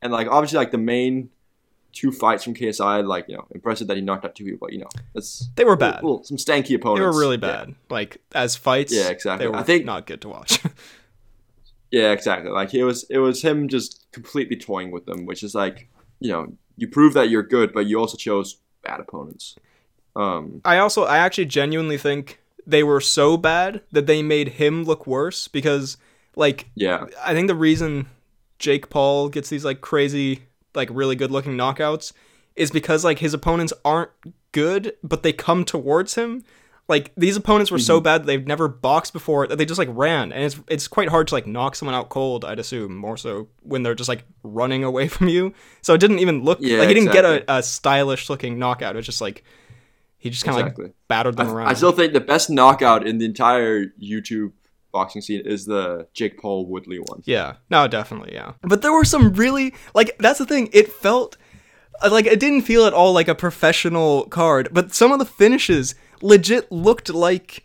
and 0.00 0.12
like 0.12 0.28
obviously 0.28 0.58
like 0.58 0.70
the 0.72 0.78
main 0.78 1.30
two 1.92 2.10
fights 2.10 2.42
from 2.44 2.54
KSI, 2.54 3.06
like 3.06 3.26
you 3.28 3.36
know, 3.36 3.46
impressive 3.50 3.86
that 3.88 3.96
he 3.96 4.02
knocked 4.02 4.24
out 4.24 4.34
two 4.34 4.44
people, 4.44 4.58
but 4.66 4.72
you 4.72 4.78
know, 4.80 4.88
that's 5.14 5.48
they 5.56 5.64
were 5.64 5.76
bad. 5.76 6.02
Well, 6.02 6.22
some 6.24 6.36
stanky 6.38 6.74
opponents. 6.74 7.00
They 7.00 7.06
were 7.06 7.18
really 7.18 7.36
Yeah. 7.36 7.64
bad. 7.64 7.74
Like 7.90 8.16
as 8.34 8.56
fights, 8.56 8.94
Yeah, 8.94 9.08
exactly. 9.08 9.46
They 9.46 9.50
were 9.50 9.56
I 9.56 9.62
think- 9.62 9.84
not 9.84 10.06
good 10.06 10.20
to 10.22 10.28
watch. 10.28 10.60
Yeah, 11.90 12.12
exactly. 12.12 12.50
Like 12.50 12.72
it 12.72 12.84
was 12.84 13.04
it 13.10 13.18
was 13.18 13.42
him 13.42 13.68
just 13.68 14.06
completely 14.12 14.56
toying 14.56 14.90
with 14.90 15.04
them, 15.04 15.26
which 15.26 15.42
is 15.42 15.54
like 15.54 15.88
you 16.20 16.30
know 16.30 16.54
you 16.76 16.88
prove 16.88 17.12
that 17.12 17.28
you're 17.28 17.42
good, 17.42 17.74
but 17.74 17.84
you 17.86 17.98
also 17.98 18.16
chose 18.16 18.56
bad 18.82 18.98
opponents. 18.98 19.56
Um, 20.16 20.60
I 20.64 20.78
also, 20.78 21.04
I 21.04 21.18
actually 21.18 21.46
genuinely 21.46 21.98
think 21.98 22.40
they 22.66 22.82
were 22.82 23.00
so 23.00 23.36
bad 23.36 23.82
that 23.92 24.06
they 24.06 24.22
made 24.22 24.48
him 24.50 24.84
look 24.84 25.06
worse 25.06 25.48
because, 25.48 25.96
like, 26.36 26.70
yeah, 26.74 27.06
I 27.24 27.34
think 27.34 27.48
the 27.48 27.54
reason 27.54 28.06
Jake 28.58 28.90
Paul 28.90 29.28
gets 29.28 29.48
these 29.48 29.64
like 29.64 29.80
crazy, 29.80 30.44
like 30.74 30.88
really 30.92 31.16
good 31.16 31.30
looking 31.30 31.56
knockouts 31.56 32.12
is 32.56 32.70
because 32.70 33.04
like 33.04 33.18
his 33.18 33.34
opponents 33.34 33.72
aren't 33.84 34.10
good, 34.52 34.94
but 35.02 35.22
they 35.22 35.32
come 35.32 35.64
towards 35.64 36.14
him. 36.14 36.44
Like 36.88 37.12
these 37.16 37.36
opponents 37.36 37.70
were 37.70 37.78
so 37.78 37.96
mm-hmm. 37.98 38.04
bad 38.04 38.22
that 38.22 38.26
they've 38.26 38.46
never 38.46 38.68
boxed 38.68 39.12
before 39.12 39.46
that 39.46 39.56
they 39.56 39.64
just 39.64 39.78
like 39.78 39.88
ran, 39.92 40.32
and 40.32 40.44
it's 40.44 40.60
it's 40.68 40.88
quite 40.88 41.08
hard 41.08 41.28
to 41.28 41.34
like 41.34 41.46
knock 41.46 41.74
someone 41.74 41.94
out 41.94 42.08
cold. 42.08 42.44
I'd 42.44 42.58
assume 42.58 42.96
more 42.96 43.16
so 43.16 43.48
when 43.62 43.82
they're 43.82 43.94
just 43.94 44.08
like 44.08 44.24
running 44.42 44.84
away 44.84 45.08
from 45.16 45.28
you. 45.28 45.54
So 45.80 45.94
it 45.94 45.98
didn't 45.98 46.18
even 46.18 46.42
look 46.44 46.58
Yeah, 46.60 46.78
like 46.78 46.88
he 46.88 46.94
didn't 46.94 47.08
exactly. 47.08 47.38
get 47.38 47.48
a, 47.48 47.58
a 47.58 47.62
stylish 47.62 48.28
looking 48.28 48.58
knockout. 48.58 48.94
It 48.94 48.98
was 48.98 49.06
just 49.06 49.20
like 49.20 49.44
he 50.18 50.30
just 50.30 50.44
kind 50.44 50.56
of 50.56 50.66
exactly. 50.66 50.84
like 50.86 50.94
battered 51.08 51.36
them 51.36 51.48
around. 51.48 51.68
I 51.68 51.74
still 51.74 51.92
think 51.92 52.12
the 52.12 52.20
best 52.20 52.50
knockout 52.50 53.06
in 53.06 53.18
the 53.18 53.24
entire 53.24 53.86
YouTube 54.00 54.52
boxing 54.92 55.22
scene 55.22 55.42
is 55.44 55.64
the 55.64 56.06
Jake 56.12 56.38
Paul 56.38 56.66
Woodley 56.66 56.98
one. 56.98 57.22
Yeah, 57.24 57.54
no, 57.70 57.88
definitely, 57.88 58.34
yeah. 58.34 58.52
But 58.62 58.82
there 58.82 58.92
were 58.92 59.04
some 59.04 59.32
really 59.32 59.74
like 59.94 60.16
that's 60.18 60.38
the 60.38 60.46
thing. 60.46 60.68
It 60.72 60.92
felt 60.92 61.36
uh, 62.02 62.10
like 62.10 62.26
it 62.26 62.38
didn't 62.38 62.62
feel 62.62 62.84
at 62.84 62.92
all 62.92 63.12
like 63.12 63.28
a 63.28 63.34
professional 63.34 64.24
card, 64.26 64.68
but 64.72 64.94
some 64.94 65.12
of 65.12 65.18
the 65.18 65.24
finishes 65.24 65.94
legit 66.20 66.70
looked 66.70 67.10
like 67.10 67.64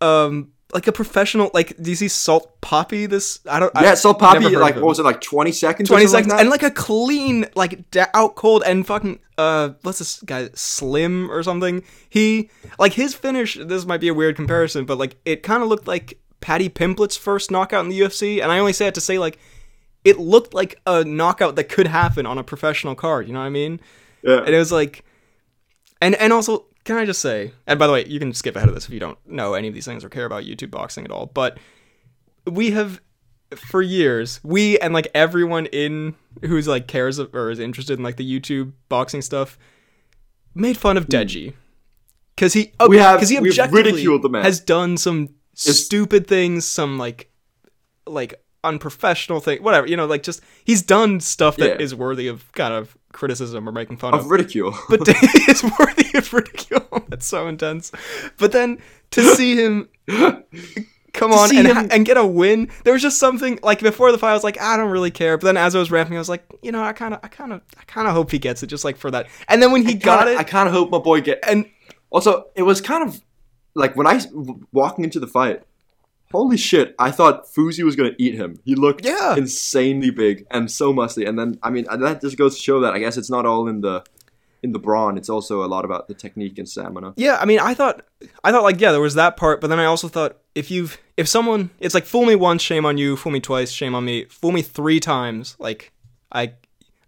um 0.00 0.52
like 0.72 0.86
a 0.86 0.92
professional. 0.92 1.50
Like, 1.52 1.76
do 1.80 1.90
you 1.90 1.96
see 1.96 2.08
Salt 2.08 2.60
Papi? 2.62 3.08
This 3.08 3.40
I 3.48 3.60
don't. 3.60 3.72
Yeah, 3.74 3.92
I, 3.92 3.94
so 3.94 4.14
Papi, 4.14 4.58
like 4.58 4.76
what 4.76 4.84
was 4.84 4.98
it, 4.98 5.04
like 5.04 5.20
twenty 5.20 5.52
seconds? 5.52 5.88
20 5.88 6.06
something 6.06 6.12
seconds 6.12 6.32
like 6.32 6.40
and 6.40 6.50
like 6.50 6.62
a 6.62 6.70
clean 6.70 7.46
like 7.54 7.90
da- 7.90 8.06
out 8.14 8.34
cold 8.36 8.62
and 8.64 8.86
fucking 8.86 9.18
uh 9.38 9.70
what's 9.82 9.98
this 9.98 10.20
guy 10.22 10.48
slim 10.54 11.30
or 11.30 11.42
something 11.42 11.82
he 12.10 12.50
like 12.78 12.92
his 12.92 13.14
finish 13.14 13.54
this 13.54 13.86
might 13.86 14.00
be 14.00 14.08
a 14.08 14.14
weird 14.14 14.36
comparison 14.36 14.84
but 14.84 14.98
like 14.98 15.16
it 15.24 15.42
kind 15.42 15.62
of 15.62 15.70
looked 15.70 15.86
like 15.86 16.18
Paddy 16.42 16.68
Pimblett's 16.68 17.16
first 17.16 17.50
knockout 17.50 17.84
in 17.84 17.90
the 17.90 18.00
ufc 18.00 18.42
and 18.42 18.52
i 18.52 18.58
only 18.58 18.72
say 18.72 18.86
it 18.86 18.94
to 18.94 19.00
say 19.00 19.18
like 19.18 19.38
it 20.04 20.18
looked 20.18 20.52
like 20.52 20.80
a 20.86 21.04
knockout 21.04 21.56
that 21.56 21.64
could 21.68 21.86
happen 21.86 22.26
on 22.26 22.36
a 22.36 22.44
professional 22.44 22.94
card 22.94 23.26
you 23.26 23.32
know 23.32 23.38
what 23.40 23.46
i 23.46 23.50
mean 23.50 23.80
yeah. 24.22 24.38
and 24.38 24.48
it 24.54 24.58
was 24.58 24.72
like 24.72 25.04
and 26.00 26.14
and 26.16 26.32
also 26.32 26.66
can 26.84 26.96
i 26.96 27.04
just 27.04 27.20
say 27.20 27.52
and 27.66 27.78
by 27.78 27.86
the 27.86 27.92
way 27.92 28.04
you 28.06 28.18
can 28.18 28.34
skip 28.34 28.56
ahead 28.56 28.68
of 28.68 28.74
this 28.74 28.84
if 28.86 28.90
you 28.90 29.00
don't 29.00 29.18
know 29.26 29.54
any 29.54 29.68
of 29.68 29.74
these 29.74 29.84
things 29.86 30.04
or 30.04 30.08
care 30.08 30.24
about 30.26 30.42
youtube 30.44 30.70
boxing 30.70 31.04
at 31.04 31.10
all 31.10 31.26
but 31.26 31.58
we 32.46 32.72
have 32.72 33.00
for 33.54 33.80
years 33.82 34.40
we 34.42 34.78
and 34.80 34.92
like 34.94 35.08
everyone 35.14 35.66
in 35.66 36.14
who's 36.42 36.66
like 36.66 36.86
cares 36.88 37.20
or 37.20 37.50
is 37.50 37.58
interested 37.60 37.98
in 37.98 38.02
like 38.04 38.16
the 38.16 38.40
youtube 38.40 38.72
boxing 38.88 39.22
stuff 39.22 39.58
made 40.54 40.76
fun 40.76 40.96
of 40.96 41.06
deji 41.06 41.52
because 42.34 42.54
he 42.54 42.72
Hmm. 42.80 42.88
We 42.90 42.96
have- 42.98 43.16
because 43.18 43.28
he 43.28 43.36
objectively 43.38 43.92
ridiculed 43.92 44.22
the 44.22 44.28
man. 44.30 44.42
has 44.42 44.58
done 44.58 44.96
some 44.96 45.28
stupid 45.54 46.26
things 46.26 46.64
some 46.64 46.98
like 46.98 47.30
like 48.06 48.42
unprofessional 48.64 49.40
thing 49.40 49.60
whatever 49.62 49.86
you 49.88 49.96
know 49.96 50.06
like 50.06 50.22
just 50.22 50.40
he's 50.64 50.82
done 50.82 51.18
stuff 51.20 51.56
that 51.56 51.80
is 51.80 51.92
Yeah. 51.92 51.98
worthy 51.98 52.28
of 52.28 52.50
kind 52.52 52.72
of 52.72 52.96
criticism 53.12 53.68
or 53.68 53.72
making 53.72 53.96
fun 53.98 54.14
of 54.14 54.20
Of 54.20 54.26
ridicule. 54.30 54.70
but 54.88 55.00
it's 55.04 55.62
worthy 55.62 56.16
of 56.16 56.32
ridicule. 56.32 57.04
That's 57.08 57.26
so 57.26 57.46
intense. 57.48 57.92
But 58.38 58.52
then 58.52 58.78
to 59.10 59.22
see 59.34 59.56
him 59.56 59.88
come 61.12 61.32
on 61.32 61.54
and, 61.54 61.66
him- 61.68 61.88
and 61.90 62.06
get 62.06 62.16
a 62.16 62.26
win, 62.26 62.70
there 62.84 62.92
was 62.94 63.02
just 63.02 63.18
something 63.18 63.58
like 63.62 63.80
before 63.80 64.12
the 64.12 64.18
fight. 64.18 64.30
I 64.30 64.34
was 64.34 64.44
like, 64.44 64.60
I 64.60 64.76
don't 64.78 64.90
really 64.90 65.10
care. 65.10 65.36
But 65.36 65.44
then 65.44 65.56
as 65.58 65.74
I 65.76 65.78
was 65.78 65.90
ramping, 65.90 66.16
I 66.16 66.20
was 66.20 66.28
like, 66.30 66.44
you 66.62 66.72
know, 66.72 66.82
I 66.82 66.92
kind 66.94 67.12
of, 67.12 67.20
I 67.22 67.28
kind 67.28 67.52
of, 67.52 67.60
I 67.78 67.82
kind 67.84 68.08
of 68.08 68.14
hope 68.14 68.30
he 68.30 68.38
gets 68.38 68.62
it 68.62 68.68
just 68.68 68.84
like 68.84 68.96
for 68.96 69.10
that. 69.10 69.26
And 69.48 69.62
then 69.62 69.72
when 69.72 69.84
he 69.86 69.94
got 69.94 70.20
Kinda- 70.26 70.32
it, 70.34 70.38
I 70.38 70.44
kind 70.44 70.68
of 70.68 70.74
hope 70.74 70.90
my 70.90 70.98
boy 70.98 71.20
get. 71.20 71.40
and 71.46 71.68
Also, 72.10 72.46
it 72.56 72.62
was 72.62 72.80
kind 72.80 73.06
of 73.06 73.20
like 73.74 73.96
when 73.96 74.06
I 74.06 74.20
walking 74.72 75.04
into 75.04 75.20
the 75.20 75.26
fight. 75.26 75.62
Holy 76.30 76.56
shit! 76.56 76.94
I 76.98 77.10
thought 77.10 77.44
Fousey 77.46 77.84
was 77.84 77.94
gonna 77.94 78.14
eat 78.16 78.34
him. 78.34 78.58
He 78.64 78.74
looked 78.74 79.04
Yeah. 79.04 79.36
insanely 79.36 80.08
big 80.10 80.46
and 80.50 80.70
so 80.70 80.90
muscly. 80.90 81.28
And 81.28 81.38
then 81.38 81.58
I 81.62 81.68
mean, 81.68 81.84
that 81.90 82.22
just 82.22 82.38
goes 82.38 82.56
to 82.56 82.62
show 82.62 82.80
that 82.80 82.94
I 82.94 82.98
guess 83.00 83.18
it's 83.18 83.28
not 83.28 83.44
all 83.44 83.68
in 83.68 83.82
the 83.82 84.02
in 84.62 84.72
the 84.72 84.78
brawn. 84.78 85.18
It's 85.18 85.28
also 85.28 85.62
a 85.62 85.66
lot 85.66 85.84
about 85.84 86.08
the 86.08 86.14
technique 86.14 86.56
and 86.56 86.66
stamina. 86.66 87.12
Yeah, 87.16 87.36
I 87.38 87.44
mean, 87.44 87.58
I 87.58 87.74
thought, 87.74 88.02
I 88.44 88.50
thought 88.52 88.62
like, 88.62 88.80
yeah, 88.80 88.92
there 88.92 89.00
was 89.00 89.14
that 89.16 89.36
part, 89.36 89.60
but 89.60 89.66
then 89.66 89.80
I 89.80 89.84
also 89.86 90.06
thought 90.06 90.38
if 90.54 90.70
you've, 90.70 90.98
if 91.16 91.26
someone, 91.28 91.70
it's 91.80 91.94
like 91.94 92.04
fool 92.06 92.24
me 92.26 92.36
once, 92.36 92.62
shame 92.62 92.86
on 92.86 92.96
you, 92.96 93.16
fool 93.16 93.32
me 93.32 93.40
twice, 93.40 93.72
shame 93.72 93.92
on 93.96 94.04
me, 94.04 94.24
fool 94.26 94.52
me 94.52 94.62
three 94.62 95.00
times, 95.00 95.56
like, 95.58 95.90
I, 96.30 96.52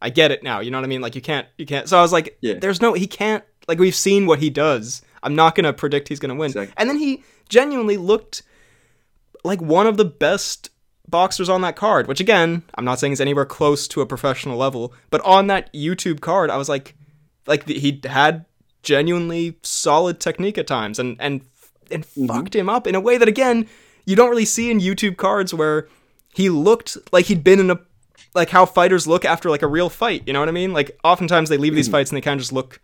I 0.02 0.10
get 0.10 0.32
it 0.32 0.42
now. 0.42 0.58
You 0.58 0.72
know 0.72 0.78
what 0.78 0.84
I 0.84 0.88
mean? 0.88 1.00
Like 1.00 1.14
you 1.14 1.20
can't, 1.22 1.46
you 1.56 1.64
can't. 1.64 1.88
So 1.88 1.96
I 1.96 2.02
was 2.02 2.12
like, 2.12 2.36
Yeah. 2.42 2.54
there's 2.60 2.82
no, 2.82 2.92
he 2.92 3.06
can't. 3.06 3.44
Like 3.68 3.78
we've 3.78 3.94
seen 3.94 4.26
what 4.26 4.40
he 4.40 4.50
does. 4.50 5.00
I'm 5.24 5.34
not 5.34 5.54
gonna 5.54 5.72
predict 5.72 6.08
he's 6.08 6.20
gonna 6.20 6.34
win. 6.34 6.50
Exactly. 6.50 6.74
And 6.76 6.88
then 6.88 6.98
he 6.98 7.24
genuinely 7.48 7.96
looked 7.96 8.42
like 9.42 9.60
one 9.60 9.86
of 9.86 9.96
the 9.96 10.04
best 10.04 10.70
boxers 11.08 11.48
on 11.48 11.62
that 11.62 11.76
card. 11.76 12.06
Which 12.06 12.20
again, 12.20 12.62
I'm 12.74 12.84
not 12.84 12.98
saying 13.00 13.14
is 13.14 13.20
anywhere 13.20 13.46
close 13.46 13.88
to 13.88 14.00
a 14.00 14.06
professional 14.06 14.56
level, 14.56 14.94
but 15.10 15.20
on 15.22 15.48
that 15.48 15.72
YouTube 15.72 16.20
card, 16.20 16.50
I 16.50 16.56
was 16.56 16.68
like, 16.68 16.94
like 17.46 17.64
the, 17.64 17.78
he 17.78 18.00
had 18.04 18.44
genuinely 18.82 19.58
solid 19.62 20.20
technique 20.20 20.58
at 20.58 20.66
times, 20.66 20.98
and 20.98 21.16
and 21.18 21.42
and 21.90 22.04
mm-hmm. 22.04 22.26
fucked 22.26 22.54
him 22.54 22.68
up 22.68 22.86
in 22.86 22.94
a 22.94 23.00
way 23.00 23.18
that 23.18 23.28
again 23.28 23.68
you 24.06 24.16
don't 24.16 24.30
really 24.30 24.44
see 24.44 24.70
in 24.70 24.80
YouTube 24.80 25.16
cards 25.16 25.54
where 25.54 25.88
he 26.34 26.50
looked 26.50 26.96
like 27.12 27.26
he'd 27.26 27.44
been 27.44 27.60
in 27.60 27.70
a 27.70 27.80
like 28.34 28.50
how 28.50 28.66
fighters 28.66 29.06
look 29.06 29.24
after 29.24 29.48
like 29.48 29.62
a 29.62 29.66
real 29.66 29.88
fight. 29.88 30.24
You 30.26 30.32
know 30.32 30.40
what 30.40 30.48
I 30.48 30.52
mean? 30.52 30.72
Like 30.72 30.98
oftentimes 31.04 31.48
they 31.48 31.56
leave 31.56 31.74
these 31.74 31.86
mm-hmm. 31.86 31.92
fights 31.92 32.10
and 32.10 32.16
they 32.16 32.20
kind 32.20 32.38
of 32.38 32.42
just 32.42 32.52
look 32.52 32.80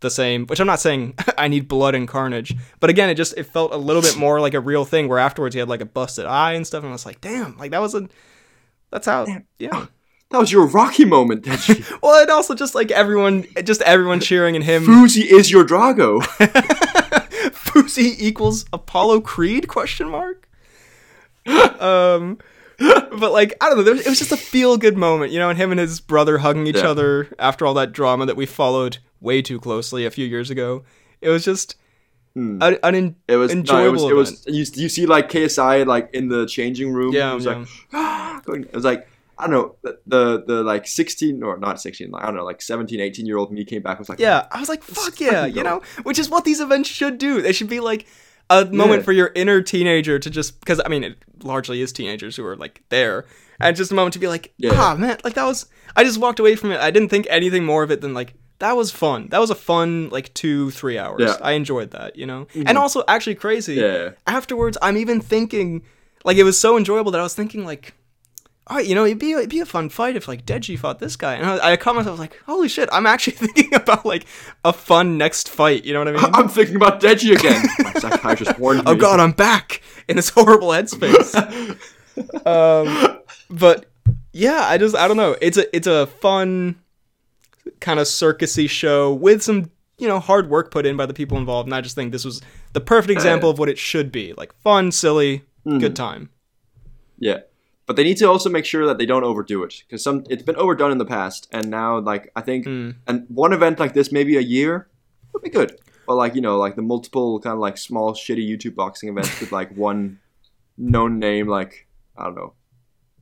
the 0.00 0.10
same. 0.10 0.46
Which 0.46 0.60
I'm 0.60 0.66
not 0.66 0.80
saying 0.80 1.14
I 1.38 1.48
need 1.48 1.68
blood 1.68 1.94
and 1.94 2.06
carnage, 2.08 2.54
but 2.80 2.90
again, 2.90 3.08
it 3.10 3.14
just 3.14 3.36
it 3.36 3.44
felt 3.44 3.72
a 3.72 3.76
little 3.76 4.02
bit 4.02 4.16
more 4.16 4.40
like 4.40 4.54
a 4.54 4.60
real 4.60 4.84
thing. 4.84 5.08
Where 5.08 5.18
afterwards 5.18 5.54
he 5.54 5.58
had 5.58 5.68
like 5.68 5.80
a 5.80 5.86
busted 5.86 6.26
eye 6.26 6.52
and 6.54 6.66
stuff, 6.66 6.82
and 6.82 6.90
I 6.90 6.92
was 6.92 7.06
like, 7.06 7.20
damn, 7.20 7.56
like 7.58 7.70
that 7.72 7.80
was 7.80 7.94
a 7.94 8.08
that's 8.90 9.06
how 9.06 9.26
yeah. 9.58 9.86
That 10.30 10.40
was 10.40 10.52
your 10.52 10.66
Rocky 10.66 11.06
moment, 11.06 11.44
Deji. 11.44 11.98
Well, 12.02 12.20
and 12.20 12.30
also 12.30 12.54
just 12.54 12.74
like 12.74 12.90
everyone, 12.90 13.46
just 13.64 13.80
everyone 13.80 14.20
cheering 14.20 14.56
and 14.56 14.64
him. 14.64 14.84
Fousey 14.84 15.24
is 15.24 15.50
your 15.50 15.64
Drago. 15.64 16.20
Fousey 17.52 18.14
equals 18.18 18.66
Apollo 18.72 19.22
Creed? 19.22 19.68
Question 19.68 20.10
mark. 20.10 20.46
um, 21.80 22.38
but 22.78 23.32
like 23.32 23.54
I 23.60 23.68
don't 23.68 23.78
know, 23.78 23.82
there 23.82 23.94
was, 23.94 24.06
it 24.06 24.08
was 24.10 24.18
just 24.18 24.32
a 24.32 24.36
feel 24.36 24.76
good 24.76 24.96
moment, 24.98 25.32
you 25.32 25.38
know, 25.38 25.48
and 25.48 25.58
him 25.58 25.70
and 25.70 25.80
his 25.80 26.00
brother 26.00 26.38
hugging 26.38 26.66
each 26.66 26.76
Yeah. 26.76 26.90
other 26.90 27.28
after 27.38 27.64
all 27.66 27.74
that 27.74 27.92
drama 27.92 28.26
that 28.26 28.36
we 28.36 28.44
followed 28.46 28.98
way 29.20 29.42
too 29.42 29.58
closely 29.60 30.04
a 30.06 30.10
few 30.10 30.26
years 30.26 30.50
ago. 30.50 30.84
It 31.20 31.28
was 31.30 31.44
just 31.44 31.76
Hmm. 32.34 32.62
an, 32.62 32.78
an 32.84 33.16
It 33.26 33.36
was 33.36 33.52
enjoyable. 33.52 34.00
No, 34.02 34.08
it 34.10 34.14
was. 34.14 34.44
It 34.46 34.54
was. 34.54 34.74
You, 34.76 34.82
you 34.82 34.88
see 34.88 35.06
like 35.06 35.28
KSI 35.30 35.86
like 35.86 36.10
in 36.12 36.28
the 36.28 36.46
changing 36.46 36.92
room. 36.92 37.12
Yeah, 37.12 37.32
it 37.32 37.34
was 37.34 37.44
yeah. 37.46 37.56
like 37.58 37.68
"Ah," 37.92 38.40
going. 38.44 38.64
It 38.64 38.74
was 38.74 38.84
like 38.84 39.08
I 39.38 39.46
don't 39.46 39.52
know 39.52 39.74
the 39.82 39.98
the, 40.06 40.44
the 40.46 40.62
like 40.62 40.86
sixteen 40.86 41.42
or 41.42 41.56
not 41.58 41.80
sixteen. 41.80 42.10
Like, 42.10 42.22
I 42.22 42.26
don't 42.26 42.36
know 42.36 42.44
like 42.44 42.60
17, 42.62 43.00
18 43.00 43.24
year 43.26 43.38
old 43.38 43.50
me 43.50 43.64
came 43.64 43.82
back 43.82 43.98
was 43.98 44.08
like 44.08 44.20
Yeah, 44.20 44.46
I 44.52 44.60
was 44.60 44.68
like, 44.68 44.82
fuck 44.82 45.18
yeah, 45.20 45.46
you 45.46 45.62
know, 45.62 45.80
which 46.02 46.18
is 46.18 46.28
what 46.28 46.44
these 46.44 46.60
events 46.60 46.88
should 46.88 47.18
do. 47.18 47.40
They 47.42 47.52
should 47.52 47.68
be 47.68 47.80
like 47.80 48.06
a 48.50 48.66
moment 48.66 49.00
Yeah. 49.00 49.04
for 49.04 49.12
your 49.12 49.32
inner 49.34 49.60
teenager 49.62 50.18
to 50.18 50.30
just 50.30 50.60
because 50.60 50.80
I 50.84 50.88
mean 50.88 51.04
it 51.04 51.16
largely 51.42 51.80
is 51.80 51.92
teenagers 51.92 52.36
who 52.36 52.44
are 52.44 52.56
like 52.56 52.82
there, 52.90 53.24
and 53.58 53.74
just 53.76 53.90
a 53.90 53.94
moment 53.94 54.12
to 54.14 54.18
be 54.20 54.28
like, 54.28 54.52
Yeah. 54.58 54.72
ah 54.74 54.94
man, 54.96 55.18
like 55.24 55.34
that 55.34 55.44
was. 55.44 55.66
I 55.96 56.04
just 56.04 56.18
walked 56.20 56.38
away 56.40 56.54
from 56.56 56.70
it. 56.72 56.80
I 56.80 56.90
didn't 56.90 57.08
think 57.08 57.26
anything 57.30 57.64
more 57.64 57.82
of 57.82 57.90
it 57.90 58.00
than 58.00 58.14
like 58.14 58.34
that 58.60 58.76
was 58.76 58.90
fun. 58.90 59.28
That 59.28 59.40
was 59.40 59.50
a 59.50 59.54
fun 59.54 60.08
like 60.10 60.32
two 60.34 60.70
three 60.72 60.98
hours. 60.98 61.20
Yeah. 61.20 61.28
Mm-hmm. 61.28 61.44
I 61.44 61.52
enjoyed 61.52 61.90
that, 61.92 62.16
you 62.16 62.26
know, 62.26 62.46
and 62.54 62.76
also 62.76 63.04
actually 63.08 63.36
crazy. 63.36 63.74
Yeah. 63.74 64.10
Afterwards, 64.26 64.76
I'm 64.82 64.96
even 64.96 65.20
thinking 65.20 65.82
like 66.24 66.36
it 66.36 66.44
was 66.44 66.58
so 66.58 66.76
enjoyable 66.76 67.10
that 67.12 67.20
I 67.20 67.22
was 67.22 67.34
thinking 67.34 67.64
like. 67.64 67.94
all 68.66 68.76
right, 68.76 68.86
you 68.86 68.94
know, 68.94 69.04
it'd 69.06 69.18
be 69.18 69.32
it'd 69.32 69.48
be 69.48 69.60
a 69.60 69.66
fun 69.66 69.88
fight 69.88 70.16
if 70.16 70.26
like 70.28 70.44
Deji 70.44 70.76
fought 70.78 70.98
this 70.98 71.16
guy. 71.16 71.34
And 71.36 71.46
I, 71.46 71.72
I 71.72 71.76
caught 71.76 71.94
myself 71.94 72.18
like, 72.18 72.36
holy 72.46 72.68
shit, 72.68 72.88
I'm 72.92 73.06
actually 73.06 73.36
thinking 73.46 73.74
about 73.74 74.04
like 74.04 74.26
a 74.64 74.72
fun 74.72 75.16
next 75.16 75.48
fight. 75.48 75.84
You 75.84 75.94
know 75.94 76.00
what 76.00 76.08
I 76.08 76.12
mean? 76.12 76.24
I'm 76.34 76.48
thinking 76.48 76.76
about 76.76 77.00
Deji 77.00 77.34
again. 77.38 77.64
My 77.78 77.92
psychiatrist 77.94 78.58
warned 78.58 78.84
me. 78.84 78.90
oh 78.90 78.96
god, 78.96 79.20
I'm 79.20 79.32
back 79.32 79.82
in 80.08 80.16
this 80.16 80.30
horrible 80.30 80.68
headspace. 80.68 81.34
um, 82.46 83.18
but 83.48 83.86
yeah, 84.32 84.62
I 84.66 84.78
just 84.78 84.96
I 84.96 85.06
don't 85.06 85.16
know. 85.16 85.36
It's 85.40 85.56
a 85.56 85.74
it's 85.74 85.86
a 85.86 86.06
fun 86.08 86.76
kind 87.80 88.00
of 88.00 88.06
circusy 88.06 88.68
show 88.68 89.12
with 89.12 89.42
some 89.42 89.70
you 89.98 90.06
know 90.08 90.20
hard 90.20 90.48
work 90.48 90.70
put 90.70 90.86
in 90.86 90.96
by 90.96 91.06
the 91.06 91.14
people 91.14 91.36
involved, 91.38 91.66
and 91.66 91.74
I 91.74 91.80
just 91.80 91.94
think 91.94 92.12
this 92.12 92.24
was 92.24 92.40
the 92.72 92.80
perfect 92.80 93.10
example 93.10 93.50
of 93.50 93.58
what 93.58 93.68
it 93.68 93.78
should 93.78 94.12
be: 94.12 94.32
like 94.36 94.52
fun, 94.62 94.92
silly, 94.92 95.42
good 95.64 95.96
time. 95.96 96.30
Yeah, 97.18 97.40
but 97.86 97.96
they 97.96 98.04
need 98.04 98.16
to 98.18 98.26
also 98.26 98.48
make 98.48 98.64
sure 98.64 98.86
that 98.86 98.98
they 98.98 99.06
don't 99.06 99.24
overdo 99.24 99.62
it 99.64 99.82
because 99.86 100.02
some 100.02 100.24
it's 100.30 100.42
been 100.42 100.56
overdone 100.56 100.92
in 100.92 100.98
the 100.98 101.04
past, 101.04 101.48
and 101.52 101.68
now 101.70 101.98
like 101.98 102.30
I 102.36 102.40
think 102.42 102.64
Hmm. 102.64 102.90
and 103.06 103.26
one 103.28 103.52
event 103.52 103.78
like 103.80 103.94
this, 103.94 104.12
maybe 104.12 104.36
a 104.36 104.40
year, 104.40 104.88
would 105.32 105.42
be 105.42 105.50
good. 105.50 105.78
But 106.06 106.14
like 106.16 106.34
you 106.34 106.40
know, 106.40 106.58
like 106.58 106.76
the 106.76 106.82
multiple 106.82 107.40
kind 107.40 107.54
of 107.54 107.58
like 107.60 107.76
small 107.76 108.12
shitty 108.14 108.48
YouTube 108.48 108.74
boxing 108.74 109.08
events 109.08 109.40
with 109.40 109.52
like 109.52 109.76
one 109.76 110.20
known 110.78 111.18
name, 111.18 111.48
like 111.48 111.86
I 112.16 112.24
don't 112.24 112.36
know, 112.36 112.52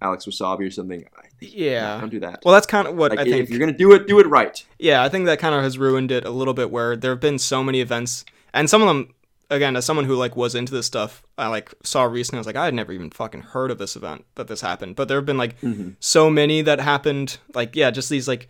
Alex 0.02 0.26
Wassabi 0.26 0.66
or 0.66 0.70
something. 0.70 1.04
Yeah. 1.40 2.00
don't 2.00 2.10
do 2.10 2.20
that. 2.20 2.40
Well, 2.44 2.54
that's 2.54 2.66
kind 2.66 2.86
of 2.86 2.94
what 2.96 3.12
like 3.12 3.20
I 3.20 3.24
think. 3.24 3.42
if 3.42 3.50
you're 3.50 3.58
gonna 3.58 3.72
do 3.72 3.92
it, 3.92 4.06
do 4.06 4.18
it 4.18 4.26
right. 4.26 4.64
Yeah, 4.78 5.02
I 5.02 5.08
think 5.08 5.26
that 5.26 5.38
kind 5.38 5.54
of 5.54 5.62
has 5.62 5.78
ruined 5.78 6.10
it 6.10 6.24
a 6.24 6.30
little 6.30 6.54
bit. 6.54 6.70
Where 6.70 6.96
there 6.96 7.12
have 7.12 7.20
been 7.20 7.38
so 7.38 7.62
many 7.62 7.80
events, 7.80 8.24
and 8.52 8.68
some 8.68 8.82
of 8.82 8.88
them, 8.88 9.14
again, 9.50 9.76
as 9.76 9.84
someone 9.84 10.06
who 10.06 10.16
like 10.16 10.36
was 10.36 10.54
into 10.54 10.72
this 10.72 10.86
stuff, 10.86 11.22
I 11.38 11.48
like 11.48 11.72
saw 11.82 12.04
recently. 12.04 12.38
I 12.38 12.40
was 12.40 12.46
like, 12.46 12.56
I 12.56 12.66
had 12.66 12.74
never 12.74 12.92
even 12.92 13.10
fucking 13.10 13.42
heard 13.42 13.70
of 13.70 13.78
this 13.78 13.96
event 13.96 14.24
that 14.34 14.48
this 14.48 14.60
happened. 14.60 14.96
But 14.96 15.08
there 15.08 15.18
have 15.18 15.26
been 15.26 15.38
like 15.38 15.60
mm-hmm. 15.60 15.90
so 16.00 16.30
many 16.30 16.62
that 16.62 16.80
happened. 16.80 17.38
Like, 17.54 17.76
yeah, 17.76 17.90
just 17.90 18.10
these 18.10 18.28
like 18.28 18.48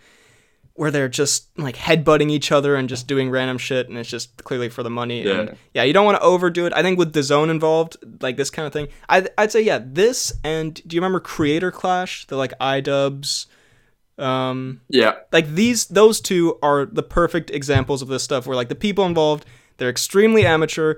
where 0.76 0.90
they're 0.90 1.08
just 1.08 1.48
like 1.58 1.76
headbutting 1.76 2.30
each 2.30 2.52
other 2.52 2.76
and 2.76 2.88
just 2.88 3.06
doing 3.06 3.30
random 3.30 3.58
shit, 3.58 3.88
and 3.88 3.98
it's 3.98 4.08
just 4.08 4.44
clearly 4.44 4.68
for 4.68 4.82
the 4.82 4.90
money. 4.90 5.22
Yeah. 5.22 5.40
And 5.40 5.56
yeah, 5.74 5.82
you 5.82 5.92
don't 5.92 6.04
want 6.04 6.18
to 6.18 6.22
overdo 6.22 6.66
it. 6.66 6.72
I 6.74 6.82
think 6.82 6.98
with 6.98 7.12
the 7.12 7.22
zone 7.22 7.50
involved, 7.50 7.96
like 8.20 8.36
this 8.36 8.50
kind 8.50 8.66
of 8.66 8.72
thing, 8.72 8.88
I'd, 9.08 9.28
I'd 9.36 9.52
say 9.52 9.62
yeah, 9.62 9.80
this 9.82 10.32
and 10.44 10.74
do 10.86 10.94
you 10.96 11.00
remember 11.00 11.20
Creator 11.20 11.72
Clash? 11.72 12.26
The 12.26 12.36
like 12.36 12.52
iDubbbz. 12.60 13.46
Um, 14.18 14.80
Yeah, 14.88 15.16
like 15.30 15.48
these 15.48 15.86
those 15.86 16.20
two 16.20 16.58
are 16.62 16.86
the 16.86 17.02
perfect 17.02 17.50
examples 17.50 18.00
of 18.00 18.08
this 18.08 18.22
stuff 18.22 18.46
where 18.46 18.56
like 18.56 18.68
the 18.70 18.74
people 18.74 19.04
involved 19.04 19.44
they're 19.76 19.90
extremely 19.90 20.46
amateur 20.46 20.94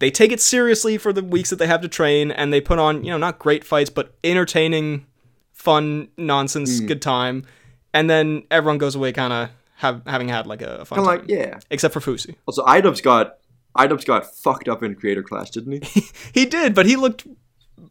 they 0.00 0.10
take 0.10 0.30
it 0.32 0.40
seriously 0.40 0.98
for 0.98 1.12
the 1.12 1.24
weeks 1.24 1.48
that 1.50 1.56
they 1.56 1.66
have 1.66 1.80
to 1.80 1.88
train 1.88 2.30
and 2.30 2.52
they 2.52 2.60
put 2.60 2.78
on 2.78 3.02
you 3.04 3.10
know 3.10 3.16
not 3.16 3.38
great 3.38 3.64
fights 3.64 3.88
but 3.88 4.14
entertaining 4.22 5.06
fun 5.54 6.08
nonsense 6.18 6.80
good 6.80 7.00
time 7.00 7.44
and 7.92 8.08
then 8.08 8.44
everyone 8.50 8.78
goes 8.78 8.94
away 8.94 9.12
kind 9.12 9.32
of 9.32 9.50
have, 9.76 10.02
having 10.06 10.28
had 10.28 10.46
like 10.46 10.62
a 10.62 10.84
fun 10.84 10.96
kind 10.96 11.08
time 11.08 11.18
like 11.18 11.28
yeah. 11.28 11.58
except 11.70 11.94
for 11.94 12.00
Fousey 12.00 12.34
Also, 12.46 12.64
Idubbbz 12.64 13.02
got 13.02 13.38
Idubbbz 13.76 14.04
got 14.04 14.34
fucked 14.34 14.68
up 14.68 14.82
in 14.82 14.94
Creator 14.94 15.22
Clash, 15.22 15.50
didn't 15.50 15.84
he? 15.84 16.02
he 16.34 16.46
did 16.46 16.74
but 16.74 16.86
he 16.86 16.96
looked 16.96 17.26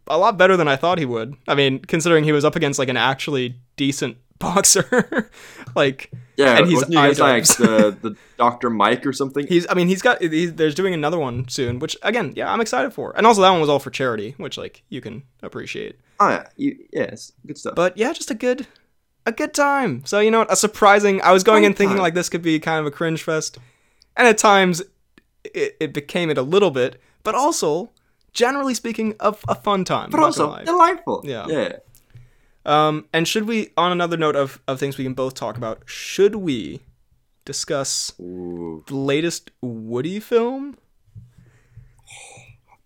a 0.08 0.18
lot 0.18 0.38
better 0.38 0.58
than 0.58 0.68
I 0.68 0.76
thought 0.76 0.98
he 0.98 1.06
would 1.06 1.36
I 1.48 1.56
mean 1.56 1.80
considering 1.80 2.24
he 2.24 2.32
was 2.32 2.46
up 2.46 2.56
against 2.56 2.80
like 2.80 2.90
an 2.90 2.98
actually 2.98 3.60
decent 3.76 4.18
boxer 4.40 5.32
like 5.76 6.12
Yeah, 6.38 6.58
And 6.58 6.68
he's 6.68 6.76
wasn't 6.76 6.94
he 6.94 7.00
against 7.00 7.20
like 7.20 7.70
the 7.70 7.98
the 8.02 8.16
Doctor 8.38 8.70
Mike 8.70 9.06
or 9.06 9.14
something? 9.14 9.48
He's, 9.48 9.66
I 9.70 9.74
mean, 9.74 9.88
he's 9.88 10.04
got, 10.04 10.22
he's, 10.22 10.54
there's 10.54 10.76
doing 10.76 10.94
another 10.94 11.18
one 11.18 11.48
soon, 11.48 11.80
which 11.80 11.98
again, 12.04 12.34
yeah, 12.36 12.52
I'm 12.52 12.62
excited 12.62 12.94
for. 12.94 13.18
And 13.18 13.26
also 13.26 13.42
that 13.42 13.50
one 13.50 13.60
was 13.60 13.70
all 13.70 13.80
for 13.80 13.90
charity, 13.90 14.36
which 14.38 14.58
like 14.58 14.84
you 14.90 15.02
can 15.02 15.24
appreciate. 15.42 16.00
oh 16.20 16.30
yeah, 16.30 16.48
you, 16.56 16.78
yes, 16.94 17.32
good 17.46 17.58
stuff. 17.58 17.76
But 17.76 17.98
yeah, 17.98 18.14
just 18.14 18.30
a 18.30 18.36
good, 18.36 18.68
a 19.28 19.32
good 19.32 19.54
time. 19.54 20.04
So 20.06 20.20
you 20.20 20.32
know 20.32 20.40
what, 20.40 20.52
a 20.52 20.56
surprising. 20.56 21.22
I 21.22 21.32
was 21.32 21.44
going 21.44 21.66
in 21.66 21.74
thinking 21.74 21.98
time. 21.98 22.02
like 22.02 22.14
this 22.16 22.30
could 22.30 22.42
be 22.42 22.60
kind 22.60 22.80
of 22.80 22.86
a 22.88 22.92
cringe 22.92 23.22
fest, 23.22 23.60
and 24.16 24.28
at 24.28 24.40
times 24.40 24.82
it, 25.44 25.78
it 25.80 25.94
became 25.94 26.32
it 26.32 26.38
a 26.38 26.42
little 26.42 26.72
bit, 26.72 27.00
but 27.24 27.36
also 27.36 27.92
generally 28.34 28.74
speaking, 28.74 29.16
a, 29.20 29.36
a 29.48 29.56
fun 29.56 29.84
time. 29.84 30.10
but 30.10 30.20
also 30.20 30.58
delightful. 30.64 31.22
Yeah. 31.26 31.48
yeah. 31.48 31.78
Um, 32.66 33.06
and 33.14 33.28
should 33.28 33.46
we, 33.46 33.72
on 33.78 33.92
another 33.92 34.18
note 34.18 34.36
of, 34.36 34.62
of 34.68 34.80
things 34.80 34.98
we 34.98 35.04
can 35.06 35.14
both 35.14 35.34
talk 35.34 35.58
about, 35.58 35.84
should 35.86 36.36
we 36.36 36.82
discuss 37.46 38.14
Ooh. 38.20 38.84
the 38.88 38.96
latest 38.96 39.52
Woody 39.62 40.20
film? 40.20 40.78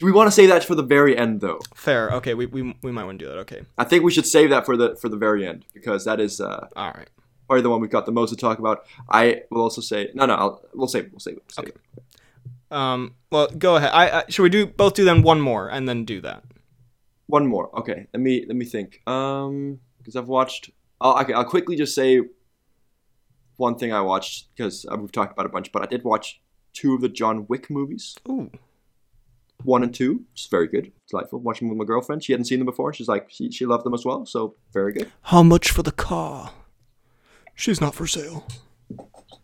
Do 0.02 0.08
we 0.08 0.12
want 0.12 0.26
to 0.26 0.32
save 0.32 0.50
that 0.50 0.64
for 0.64 0.74
the 0.74 0.82
very 0.82 1.16
end, 1.16 1.42
though? 1.42 1.60
Fair. 1.76 2.10
Okay, 2.14 2.34
we, 2.34 2.48
we, 2.48 2.76
we 2.82 2.92
might 2.92 3.04
want 3.04 3.20
to 3.20 3.26
do 3.26 3.30
that. 3.30 3.38
Okay. 3.42 3.62
I 3.78 3.84
think 3.84 4.04
we 4.04 4.12
should 4.12 4.26
save 4.26 4.50
that 4.50 4.66
for 4.66 4.76
the 4.76 4.96
for 4.96 5.10
the 5.10 5.16
very 5.16 5.46
end 5.48 5.64
because 5.76 6.06
that 6.06 6.20
is 6.20 6.42
uh, 6.42 6.68
All 6.76 6.92
right. 6.92 7.08
probably 7.46 7.62
the 7.62 7.70
one 7.70 7.82
we've 7.82 7.92
got 7.92 8.08
the 8.08 8.12
most 8.12 8.32
to 8.32 8.36
talk 8.36 8.58
about. 8.58 8.84
I 9.08 9.44
will 9.52 9.62
also 9.62 9.80
say 9.80 10.10
no, 10.16 10.26
no. 10.26 10.34
I'll, 10.34 10.66
we'll 10.74 10.88
save 10.88 11.04
it. 11.06 11.12
We'll 11.12 11.20
save 11.20 11.38
it. 11.38 11.44
We'll 11.46 11.66
save 11.66 11.66
Okay. 11.74 11.78
it. 11.98 12.76
Um. 12.76 13.14
Well, 13.32 13.48
go 13.56 13.76
ahead. 13.76 13.92
I, 13.94 14.20
I 14.22 14.24
should 14.30 14.42
we 14.42 14.50
do 14.50 14.66
both 14.66 14.96
do 14.96 15.06
then 15.06 15.22
one 15.22 15.40
more 15.40 15.70
and 15.70 15.88
then 15.88 16.04
do 16.04 16.20
that. 16.22 16.44
One 17.28 17.46
more. 17.46 17.70
Okay. 17.80 18.08
Let 18.12 18.22
me 18.22 18.44
let 18.48 18.56
me 18.56 18.66
think. 18.66 19.08
Um, 19.08 19.82
because 20.00 20.16
I've 20.16 20.28
watched. 20.30 20.72
I'll, 21.00 21.20
okay. 21.22 21.34
I'll 21.34 21.46
quickly 21.46 21.76
just 21.76 21.94
say 21.94 22.22
one 23.58 23.78
thing 23.78 23.94
I 23.94 24.02
watched 24.02 24.48
because 24.56 24.88
uh, 24.92 24.96
we've 24.98 25.12
talked 25.12 25.32
about 25.34 25.46
a 25.46 25.50
bunch, 25.50 25.72
but 25.72 25.84
I 25.84 25.86
did 25.86 26.04
watch 26.04 26.42
two 26.74 26.96
of 26.96 27.02
the 27.02 27.10
John 27.10 27.46
Wick 27.48 27.70
movies. 27.70 28.16
Ooh. 28.28 28.50
One 29.64 29.84
and 29.84 29.94
two, 29.94 30.26
is 30.36 30.48
very 30.50 30.68
good, 30.68 30.92
delightful. 31.10 31.40
Watching 31.40 31.68
them 31.68 31.78
with 31.78 31.86
my 31.86 31.90
girlfriend, 31.90 32.24
she 32.24 32.34
hadn't 32.34 32.46
seen 32.46 32.60
them 32.60 32.66
before. 32.66 32.94
She's 32.94 33.08
like, 33.08 33.30
she, 33.30 33.52
she 33.52 33.66
loved 33.66 33.86
them 33.86 33.94
as 33.94 34.06
well, 34.06 34.26
so 34.26 34.56
very 34.74 34.94
good. 34.94 35.12
How 35.24 35.44
much 35.44 35.72
for 35.72 35.84
the 35.84 35.92
car? 35.92 36.52
She's 37.56 37.82
not 37.82 37.96
for 37.96 38.08
sale. 38.08 38.48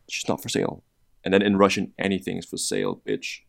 She's 0.09 0.27
not 0.27 0.41
for 0.41 0.49
sale. 0.49 0.83
And 1.23 1.33
then 1.33 1.41
in 1.41 1.57
Russian, 1.57 1.93
anything 1.99 2.37
is 2.37 2.45
for 2.45 2.57
sale, 2.57 3.01
bitch. 3.05 3.41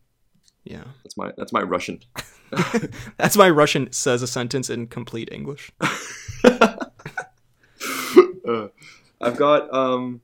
Yeah. 0.64 0.84
That's 1.04 1.16
my 1.16 1.32
that's 1.36 1.52
my 1.52 1.62
Russian. 1.62 2.00
That's 3.18 3.36
my 3.36 3.50
Russian 3.50 3.92
says 3.92 4.22
a 4.22 4.26
sentence 4.26 4.70
in 4.70 4.86
complete 4.86 5.28
English. 5.32 5.72
Uh, 8.48 8.68
I've 9.20 9.36
got 9.36 9.70
um, 9.74 10.22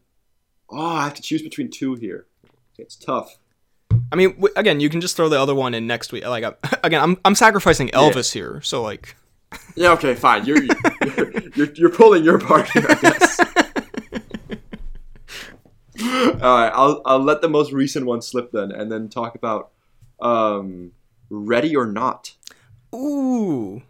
oh, 0.70 0.78
I 0.78 1.05
have 1.05 1.12
to 1.12 1.20
choose 1.20 1.42
between 1.42 1.70
two 1.70 1.95
here. 1.95 2.26
It's 2.78 2.97
tough. 2.97 3.36
I 4.12 4.16
mean, 4.16 4.30
w- 4.34 4.55
again, 4.57 4.80
you 4.80 4.88
can 4.88 5.00
just 5.00 5.16
throw 5.16 5.28
the 5.28 5.40
other 5.40 5.55
one 5.55 5.74
in 5.74 5.86
next 5.86 6.12
week. 6.12 6.24
Like, 6.26 6.44
I, 6.44 6.52
again, 6.84 7.00
I'm 7.02 7.16
I'm 7.24 7.34
sacrificing 7.34 7.88
Elvis 7.88 8.32
here, 8.32 8.61
so 8.62 8.82
like, 8.82 9.16
Yeah, 9.76 9.92
okay, 9.92 10.14
fine. 10.14 10.44
You're 10.46 10.62
you're, 10.62 11.40
you're, 11.57 11.72
you're 11.74 11.90
pulling 11.90 12.24
your 12.24 12.38
part 12.38 12.68
here, 12.70 12.86
I 12.88 12.94
guess. 12.94 13.40
All 16.00 16.57
right, 16.59 16.72
I'll 16.74 17.00
I'll 17.07 17.20
let 17.22 17.40
the 17.40 17.48
most 17.48 17.72
recent 17.72 18.05
one 18.07 18.20
slip 18.20 18.50
then, 18.52 18.72
and 18.72 18.90
then 18.90 19.09
talk 19.09 19.34
about 19.36 19.70
um, 20.20 20.92
Ready 21.30 21.74
or 21.76 21.86
Not. 21.86 22.34
ooh, 22.94 23.82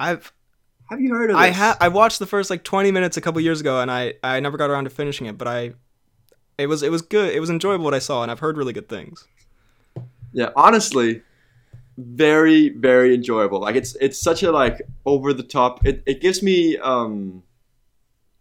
I've 0.00 0.32
Have 0.90 1.00
you 1.00 1.14
heard 1.14 1.30
of 1.30 1.36
this? 1.36 1.42
I 1.42 1.50
ha- 1.50 1.76
I 1.80 1.88
watched 1.88 2.18
the 2.18 2.26
first 2.26 2.50
like 2.50 2.64
20 2.64 2.90
minutes 2.90 3.16
a 3.16 3.20
couple 3.20 3.40
years 3.40 3.60
ago, 3.60 3.80
and 3.80 3.90
I 3.90 4.14
I 4.22 4.40
never 4.40 4.56
got 4.58 4.68
around 4.68 4.84
to 4.84 4.90
finishing 4.90 5.26
it, 5.26 5.38
but 5.38 5.46
I, 5.48 5.72
it 6.58 6.66
was 6.66 6.82
it 6.82 6.90
was 6.90 7.02
good. 7.02 7.32
It 7.34 7.40
was 7.40 7.50
enjoyable 7.50 7.84
what 7.84 7.94
I 7.94 8.00
saw, 8.00 8.22
and 8.22 8.30
I've 8.32 8.40
heard 8.40 8.56
really 8.56 8.72
good 8.72 8.88
things. 8.88 9.26
Yeah, 10.34 10.50
honestly, 10.56 11.22
very 11.96 12.70
very 12.70 13.14
enjoyable. 13.14 13.60
Like 13.60 13.76
it's 13.76 13.94
it's 14.00 14.20
such 14.20 14.42
a 14.42 14.50
like 14.50 14.82
over 15.06 15.32
the 15.32 15.44
top. 15.44 15.86
It 15.86 16.02
it 16.06 16.20
gives 16.20 16.42
me 16.42 16.76
um, 16.78 17.44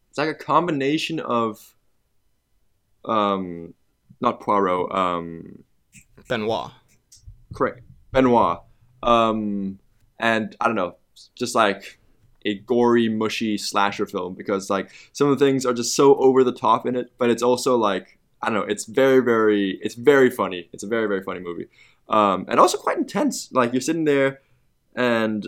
it's 0.10 0.18
like 0.18 0.30
a 0.30 0.34
combination 0.34 1.20
of 1.20 1.76
um, 3.06 3.76
not 4.20 4.42
Poirot 4.42 4.92
um. 4.94 5.64
Benoit. 6.28 6.72
correct 7.54 7.82
Benoit, 8.12 8.62
um, 9.04 9.78
and 10.20 10.56
I 10.60 10.66
don't 10.66 10.76
know, 10.76 10.96
just 11.36 11.54
like 11.54 12.00
a 12.46 12.56
gory, 12.56 13.08
mushy 13.08 13.58
slasher 13.58 14.06
film 14.06 14.34
because 14.34 14.70
like 14.70 14.90
some 15.12 15.30
of 15.30 15.38
the 15.38 15.46
things 15.46 15.66
are 15.66 15.74
just 15.74 15.96
so 15.96 16.16
over 16.16 16.44
the 16.44 16.54
top 16.54 16.88
in 16.88 16.96
it, 16.96 17.12
but 17.20 17.30
it's 17.30 17.44
also 17.44 17.78
like 17.78 18.18
I 18.44 18.48
don't 18.48 18.56
know, 18.56 18.62
it's 18.74 18.86
very, 18.86 19.22
very, 19.22 19.80
it's 19.82 19.96
very 19.96 20.30
funny. 20.30 20.70
It's 20.74 20.84
a 20.84 20.88
very, 20.88 21.08
very 21.08 21.24
funny 21.24 21.40
movie, 21.40 21.68
um, 22.10 22.46
and 22.50 22.60
also 22.60 22.78
quite 22.78 22.98
intense. 22.98 23.50
Like 23.54 23.72
you're 23.74 23.82
sitting 23.82 24.04
there, 24.04 24.42
and 24.96 25.48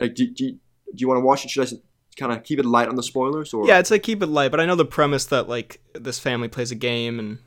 like, 0.00 0.14
do, 0.14 0.26
do, 0.26 0.52
do 0.52 0.58
you 0.96 1.08
want 1.08 1.18
to 1.18 1.24
watch 1.24 1.44
it? 1.44 1.50
Should 1.50 1.72
I 1.72 1.76
kind 2.18 2.32
of 2.32 2.42
keep 2.42 2.58
it 2.58 2.66
light 2.66 2.88
on 2.88 2.96
the 2.96 3.02
spoilers, 3.02 3.54
or 3.54 3.66
Yeah, 3.66 3.78
it's 3.78 3.90
like 3.90 4.02
keep 4.02 4.22
it 4.22 4.26
light, 4.26 4.50
but 4.50 4.60
I 4.60 4.66
know 4.66 4.74
the 4.74 4.84
premise 4.84 5.24
that 5.26 5.48
like 5.48 5.80
this 5.94 6.18
family 6.18 6.48
plays 6.48 6.70
a 6.70 6.74
game 6.74 7.18
and 7.18 7.38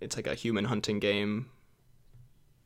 it's 0.00 0.16
like 0.16 0.26
a 0.26 0.34
human 0.34 0.64
hunting 0.64 0.98
game. 0.98 1.46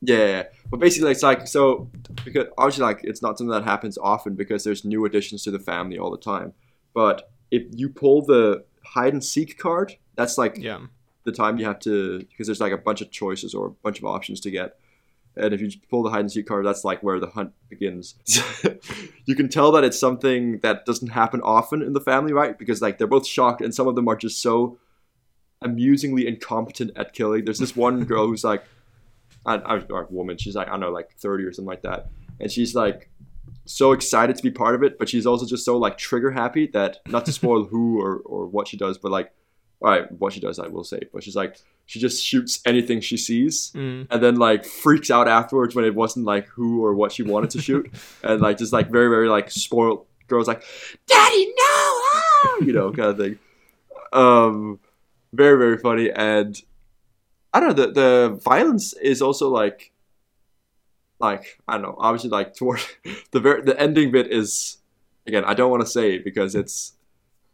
Yeah, 0.02 0.44
but 0.70 0.80
basically 0.80 1.10
it's 1.10 1.22
like 1.22 1.46
so 1.46 1.90
because 2.24 2.46
obviously 2.56 2.84
like 2.84 3.00
it's 3.04 3.20
not 3.20 3.36
something 3.36 3.52
that 3.52 3.64
happens 3.64 3.98
often 3.98 4.34
because 4.34 4.64
there's 4.64 4.84
new 4.84 5.04
additions 5.04 5.44
to 5.44 5.50
the 5.50 5.58
family 5.58 5.98
all 5.98 6.10
the 6.10 6.16
time. 6.16 6.54
But 6.94 7.30
if 7.50 7.64
you 7.72 7.90
pull 7.90 8.24
the 8.24 8.64
hide 8.84 9.12
and 9.12 9.22
seek 9.22 9.58
card, 9.58 9.96
that's 10.16 10.38
like 10.38 10.56
Yeah. 10.56 10.86
The 11.24 11.32
time 11.32 11.58
you 11.58 11.64
have 11.66 11.78
to 11.80 12.20
because 12.20 12.46
there's 12.46 12.60
like 12.60 12.72
a 12.72 12.78
bunch 12.78 13.00
of 13.00 13.10
choices 13.10 13.54
or 13.54 13.66
a 13.66 13.70
bunch 13.70 13.98
of 13.98 14.04
options 14.04 14.40
to 14.40 14.50
get. 14.50 14.76
and 15.36 15.54
if 15.54 15.60
you 15.60 15.70
pull 15.88 16.02
the 16.02 16.10
hide 16.10 16.20
and 16.20 16.32
seek 16.32 16.46
card, 16.46 16.66
that's 16.66 16.84
like 16.84 17.02
where 17.02 17.20
the 17.20 17.28
hunt 17.28 17.52
begins. 17.68 18.14
you 19.26 19.34
can 19.34 19.48
tell 19.48 19.72
that 19.72 19.84
it's 19.84 19.98
something 19.98 20.58
that 20.58 20.84
doesn't 20.86 21.08
happen 21.08 21.40
often 21.42 21.82
in 21.82 21.92
the 21.92 22.00
family, 22.00 22.32
right? 22.32 22.58
Because 22.58 22.82
like 22.82 22.98
they're 22.98 23.06
both 23.06 23.26
shocked, 23.26 23.60
and 23.60 23.74
some 23.74 23.86
of 23.86 23.94
them 23.94 24.08
are 24.08 24.16
just 24.16 24.42
so 24.42 24.78
amusingly 25.62 26.26
incompetent 26.26 26.90
at 26.96 27.12
killing. 27.12 27.44
There's 27.44 27.58
this 27.58 27.76
one 27.76 28.04
girl 28.04 28.26
who's 28.26 28.44
like, 28.44 28.64
I, 29.44 29.56
I, 29.56 29.80
or 29.90 30.06
woman, 30.10 30.38
she's 30.38 30.56
like 30.56 30.68
I 30.68 30.72
don't 30.72 30.80
know, 30.80 30.90
like 30.90 31.12
30 31.18 31.44
or 31.44 31.52
something 31.52 31.68
like 31.68 31.82
that, 31.82 32.08
and 32.40 32.50
she's 32.50 32.74
like 32.74 33.10
so 33.66 33.92
excited 33.92 34.36
to 34.36 34.42
be 34.42 34.50
part 34.50 34.74
of 34.74 34.82
it, 34.82 34.98
but 34.98 35.08
she's 35.08 35.26
also 35.26 35.46
just 35.46 35.64
so 35.64 35.76
like 35.76 35.96
trigger 35.96 36.30
happy 36.30 36.66
that 36.68 36.98
not 37.06 37.24
to 37.26 37.32
spoil 37.32 37.64
who 37.64 38.00
or 38.00 38.16
or 38.24 38.46
what 38.46 38.68
she 38.68 38.76
does, 38.76 38.98
but 38.98 39.10
like 39.10 39.32
all 39.82 39.90
right, 39.90 40.10
what 40.12 40.32
she 40.32 40.40
does, 40.40 40.58
I 40.58 40.66
will 40.68 40.84
say. 40.84 41.00
But 41.12 41.22
she's 41.24 41.36
like, 41.36 41.56
she 41.86 41.98
just 41.98 42.22
shoots 42.24 42.60
anything 42.66 43.00
she 43.00 43.16
sees, 43.16 43.72
Mm. 43.74 44.06
and 44.10 44.22
then 44.22 44.36
like 44.36 44.64
freaks 44.64 45.10
out 45.10 45.26
afterwards 45.28 45.74
when 45.74 45.84
it 45.84 45.94
wasn't 45.94 46.26
like 46.26 46.46
who 46.48 46.84
or 46.84 46.94
what 46.94 47.12
she 47.12 47.22
wanted 47.22 47.50
to 47.50 47.60
shoot, 47.62 47.90
and 48.22 48.40
like 48.40 48.58
just 48.58 48.72
like 48.72 48.90
very 48.90 49.08
very 49.08 49.28
like 49.28 49.50
spoiled 49.50 50.06
girls 50.28 50.46
like, 50.48 50.62
"Daddy, 51.06 51.46
no!" 51.46 51.54
ah," 51.64 52.56
you 52.60 52.72
know, 52.72 52.92
kind 52.92 53.08
of 53.10 53.16
thing. 53.18 53.38
Um, 54.12 54.78
very 55.32 55.58
very 55.58 55.78
funny, 55.78 56.10
and 56.10 56.60
I 57.52 57.60
don't 57.60 57.76
know 57.76 57.86
the 57.86 57.92
the 57.92 58.40
violence 58.44 58.92
is 58.94 59.20
also 59.22 59.48
like, 59.48 59.92
like 61.18 61.60
I 61.68 61.74
don't 61.74 61.82
know, 61.82 61.96
obviously 61.98 62.30
like 62.30 62.54
toward 62.58 62.80
the 63.32 63.40
very 63.40 63.62
the 63.62 63.78
ending 63.80 64.10
bit 64.12 64.26
is 64.30 64.78
again 65.26 65.44
I 65.44 65.54
don't 65.54 65.70
want 65.70 65.82
to 65.82 65.88
say 65.88 66.18
because 66.18 66.54
it's 66.54 66.92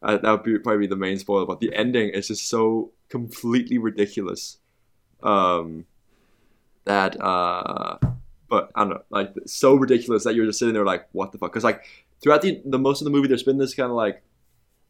uh, 0.06 0.18
that 0.18 0.30
would 0.30 0.42
be 0.44 0.58
probably 0.58 0.86
be 0.86 0.86
the 0.86 0.96
main 0.96 1.18
spoiler, 1.18 1.44
but 1.44 1.58
the 1.58 1.74
ending 1.74 2.10
is 2.10 2.28
just 2.28 2.48
so 2.48 2.92
completely 3.08 3.76
ridiculous. 3.76 4.58
Um, 5.22 5.84
that 6.84 7.20
uh, 7.20 7.98
but 8.48 8.70
I 8.76 8.84
don't 8.84 8.90
know, 8.90 9.02
like 9.10 9.34
so 9.46 9.74
ridiculous 9.74 10.22
that 10.22 10.36
you're 10.36 10.46
just 10.46 10.60
sitting 10.60 10.74
there 10.74 10.84
like, 10.84 11.08
what 11.10 11.32
the 11.32 11.38
fuck? 11.38 11.52
Because 11.52 11.64
like 11.64 11.84
throughout 12.22 12.42
the 12.42 12.62
the 12.64 12.78
most 12.78 13.00
of 13.00 13.04
the 13.04 13.10
movie, 13.10 13.26
there's 13.26 13.42
been 13.42 13.58
this 13.58 13.74
kind 13.74 13.90
of 13.90 13.96
like 13.96 14.22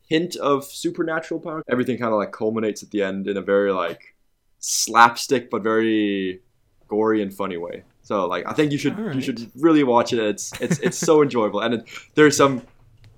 hint 0.07 0.37
of 0.37 0.65
supernatural 0.65 1.41
power. 1.41 1.63
Everything 1.67 1.97
kind 1.97 2.13
of 2.13 2.19
like 2.19 2.33
culminates 2.33 2.83
at 2.83 2.91
the 2.91 3.03
end 3.03 3.27
in 3.27 3.39
a 3.39 3.43
very 3.43 3.73
like 3.73 4.15
slapstick 4.59 5.51
but 5.51 5.63
very 5.63 6.43
gory 6.89 7.23
and 7.23 7.33
funny 7.33 7.57
way. 7.57 7.85
So 8.03 8.27
like 8.27 8.47
I 8.47 8.53
think 8.53 8.71
you 8.71 8.77
should 8.77 8.99
you 8.99 9.23
should 9.23 9.51
really 9.57 9.83
watch 9.83 10.13
it. 10.13 10.19
It's 10.19 10.53
it's 10.61 10.79
it's 10.81 10.99
so 10.99 11.23
enjoyable 11.23 11.61
and 11.61 11.75
it, 11.75 11.89
there's 12.15 12.37
some 12.37 12.61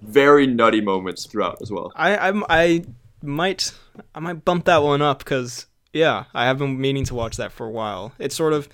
very 0.03 0.47
nutty 0.47 0.81
moments 0.81 1.27
throughout 1.27 1.59
as 1.63 1.71
well. 1.71 1.93
I 1.97 2.17
I'm, 2.17 2.45
I 2.49 2.85
might 3.23 3.73
I 4.15 4.21
might 4.21 4.45
bump 4.45 4.65
that 4.67 4.83
one 4.83 5.03
up 5.03 5.19
because 5.21 5.67
yeah, 5.93 6.25
I 6.35 6.45
have 6.47 6.59
been 6.59 6.81
meaning 6.81 7.05
to 7.07 7.15
watch 7.15 7.37
that 7.37 7.53
for 7.53 7.67
a 7.67 7.71
while. 7.71 8.13
It's 8.19 8.35
sort 8.35 8.53
of 8.53 8.69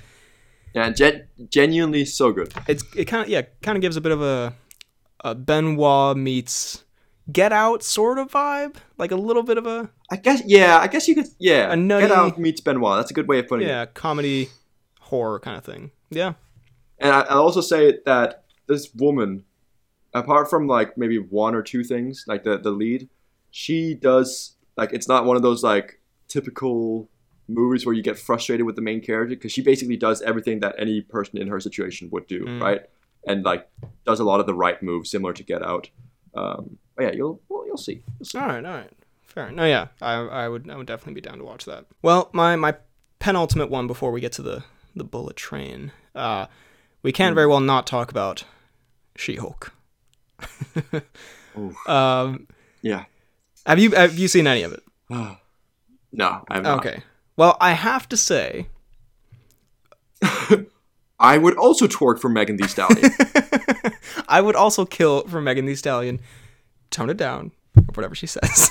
Yeah, 0.75 0.91
gen- 0.91 1.29
genuinely 1.49 2.05
so 2.05 2.33
good. 2.33 2.53
it's 2.69 2.85
it 2.97 3.07
kind 3.07 3.23
of 3.23 3.29
yeah 3.29 3.43
kind 3.63 3.77
of 3.77 3.83
gives 3.83 3.97
a 3.97 4.01
bit 4.01 4.13
of 4.13 4.21
a 4.23 4.53
a 5.21 5.35
Benoit 5.35 6.17
meets 6.17 6.85
Get 7.33 7.53
Out 7.53 7.83
sort 7.83 8.19
of 8.19 8.31
vibe, 8.31 8.75
like 8.99 9.11
a 9.11 9.17
little 9.17 9.43
bit 9.43 9.57
of 9.57 9.67
a 9.67 9.89
I 10.11 10.17
guess 10.17 10.43
yeah, 10.45 10.79
I 10.79 10.89
guess 10.89 11.09
you 11.09 11.15
could 11.15 11.27
yeah. 11.39 11.73
A 11.73 11.77
nutty- 11.77 12.09
Get 12.09 12.17
Out 12.17 12.39
meets 12.39 12.61
Benoit. 12.61 12.99
That's 12.99 13.11
a 13.11 13.15
good 13.15 13.27
way 13.29 13.39
of 13.39 13.49
putting 13.49 13.67
it. 13.67 13.71
yeah 13.71 13.87
comedy 13.87 14.51
horror 15.01 15.39
kind 15.41 15.57
of 15.57 15.65
thing. 15.65 15.91
Yeah, 16.11 16.35
And 16.99 17.11
I, 17.13 17.21
I'll 17.23 17.43
also 17.43 17.61
say 17.63 17.99
that 18.05 18.45
this 18.69 18.93
woman, 18.95 19.45
apart 20.15 20.49
from 20.49 20.67
like 20.67 20.97
maybe 20.97 21.19
one 21.19 21.55
or 21.55 21.63
two 21.63 21.85
things, 21.85 22.25
like 22.27 22.45
the 22.45 22.59
the 22.59 22.71
lead, 22.71 23.09
she 23.51 23.95
does 23.95 24.57
like 24.77 24.93
it's 24.93 25.09
not 25.09 25.25
one 25.25 25.37
of 25.37 25.43
those 25.43 25.63
like 25.63 26.01
typical 26.29 27.09
movies 27.49 27.85
where 27.85 27.95
you 27.95 28.03
get 28.03 28.19
frustrated 28.19 28.65
with 28.65 28.75
the 28.77 28.83
main 28.83 29.01
character 29.01 29.35
because 29.37 29.53
she 29.53 29.61
basically 29.63 29.97
does 29.97 30.23
everything 30.23 30.61
that 30.61 30.75
any 30.79 31.01
person 31.03 31.39
in 31.39 31.47
her 31.49 31.61
situation 31.61 32.09
would 32.11 32.27
do, 32.27 32.45
Mm. 32.45 32.61
right? 32.63 32.81
And 33.27 33.45
like 33.45 33.69
does 34.07 34.21
a 34.21 34.25
lot 34.25 34.41
of 34.41 34.47
the 34.47 34.55
right 34.55 34.83
moves, 34.83 35.11
similar 35.11 35.33
to 35.35 35.43
Get 35.43 35.63
Out. 35.63 35.91
Um, 36.35 36.79
but 36.97 37.05
yeah, 37.05 37.13
you'll 37.13 37.41
well, 37.49 37.67
you'll 37.67 37.77
see. 37.77 38.03
You'll 38.19 38.25
see. 38.27 38.39
all 38.39 38.47
right, 38.47 38.65
all 38.65 38.73
right, 38.75 38.91
fair. 39.23 39.51
No, 39.53 39.65
yeah, 39.65 39.89
I 40.03 40.15
I 40.15 40.49
would 40.49 40.69
I 40.71 40.77
would 40.77 40.87
definitely 40.87 41.15
be 41.15 41.21
down 41.29 41.39
to 41.39 41.45
watch 41.45 41.65
that. 41.67 41.87
Well, 42.03 42.31
my 42.33 42.57
my 42.57 42.75
penultimate 43.19 43.71
one 43.71 43.87
before 43.87 44.11
we 44.13 44.21
get 44.21 44.33
to 44.33 44.43
the 44.43 44.65
the 44.97 45.05
bullet 45.05 45.37
train. 45.37 45.93
Uh, 46.15 46.47
we 47.03 47.13
can't 47.13 47.35
very 47.35 47.47
well 47.47 47.61
not 47.61 47.87
talk 47.87 48.11
about 48.11 48.45
She-Hulk. 49.17 49.67
Oof. 49.69 49.74
um, 51.87 52.47
Yeah. 52.83 53.05
have 53.67 53.79
you 53.79 53.93
have 53.93 54.19
you 54.19 54.29
seen 54.29 54.47
any 54.47 54.63
of 54.63 54.73
it? 54.73 54.83
no, 55.11 55.39
I'm 56.51 56.63
not. 56.63 56.79
Okay. 56.79 57.03
Well, 57.37 57.57
I 57.61 57.73
have 57.73 58.09
to 58.11 58.17
say, 58.17 58.69
I 61.19 61.39
would 61.39 61.57
also 61.57 61.87
twerk 61.87 62.19
for 62.21 62.29
Megan 62.29 62.57
Thee 62.57 62.69
Stallion. 62.69 63.11
I 64.29 64.41
would 64.41 64.57
also 64.57 64.85
kill 64.85 65.23
for 65.27 65.41
Megan 65.41 65.67
Thee 65.67 65.75
Stallion. 65.75 66.21
Tone 66.91 67.11
it 67.11 67.17
down, 67.17 67.51
or 67.77 67.83
whatever 67.95 68.15
she 68.15 68.27
says. 68.29 68.71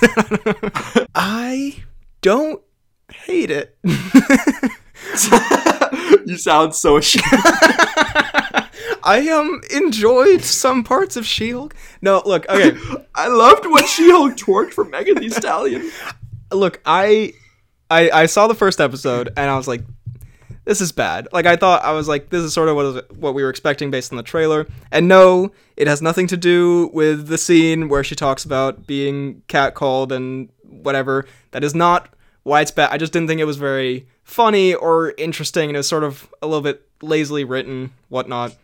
I 1.14 1.82
don't 2.22 2.62
hate 3.12 3.50
it. 3.50 3.76
you 6.26 6.38
sound 6.38 6.74
so 6.74 6.96
ashamed. 6.96 7.24
I 9.04 9.28
um 9.28 9.60
enjoyed 9.70 10.42
some 10.42 10.82
parts 10.82 11.16
of 11.16 11.26
She-Hulk. 11.26 11.74
No, 12.00 12.22
look, 12.24 12.48
okay, 12.48 12.76
I 13.14 13.28
loved 13.28 13.66
when 13.66 13.86
She-Hulk 13.86 14.36
twerked 14.36 14.72
for 14.72 14.84
Megan 14.84 15.18
Thee 15.18 15.28
Stallion. 15.28 15.90
look, 16.52 16.80
I, 16.84 17.34
I, 17.90 18.10
I 18.10 18.26
saw 18.26 18.46
the 18.46 18.54
first 18.54 18.80
episode 18.80 19.28
and 19.36 19.50
I 19.50 19.56
was 19.56 19.68
like, 19.68 19.82
this 20.64 20.80
is 20.80 20.92
bad. 20.92 21.28
Like 21.32 21.44
I 21.46 21.56
thought 21.56 21.84
I 21.84 21.92
was 21.92 22.08
like, 22.08 22.30
this 22.30 22.42
is 22.42 22.54
sort 22.54 22.68
of 22.68 22.76
what 22.76 23.16
what 23.16 23.34
we 23.34 23.42
were 23.42 23.50
expecting 23.50 23.90
based 23.90 24.12
on 24.12 24.16
the 24.16 24.22
trailer. 24.22 24.66
And 24.90 25.06
no, 25.06 25.52
it 25.76 25.86
has 25.86 26.00
nothing 26.00 26.26
to 26.28 26.36
do 26.36 26.90
with 26.94 27.26
the 27.26 27.36
scene 27.38 27.88
where 27.88 28.02
she 28.02 28.14
talks 28.14 28.44
about 28.44 28.86
being 28.86 29.42
catcalled 29.48 30.10
and 30.10 30.48
whatever. 30.62 31.26
That 31.50 31.64
is 31.64 31.74
not 31.74 32.08
why 32.42 32.62
it's 32.62 32.70
bad. 32.70 32.90
I 32.90 32.96
just 32.96 33.12
didn't 33.12 33.28
think 33.28 33.40
it 33.40 33.46
was 33.46 33.58
very 33.58 34.06
funny 34.22 34.74
or 34.74 35.12
interesting, 35.18 35.68
and 35.68 35.76
it 35.76 35.80
was 35.80 35.88
sort 35.88 36.04
of 36.04 36.32
a 36.40 36.46
little 36.46 36.62
bit 36.62 36.86
lazily 37.02 37.44
written, 37.44 37.92
whatnot. 38.08 38.56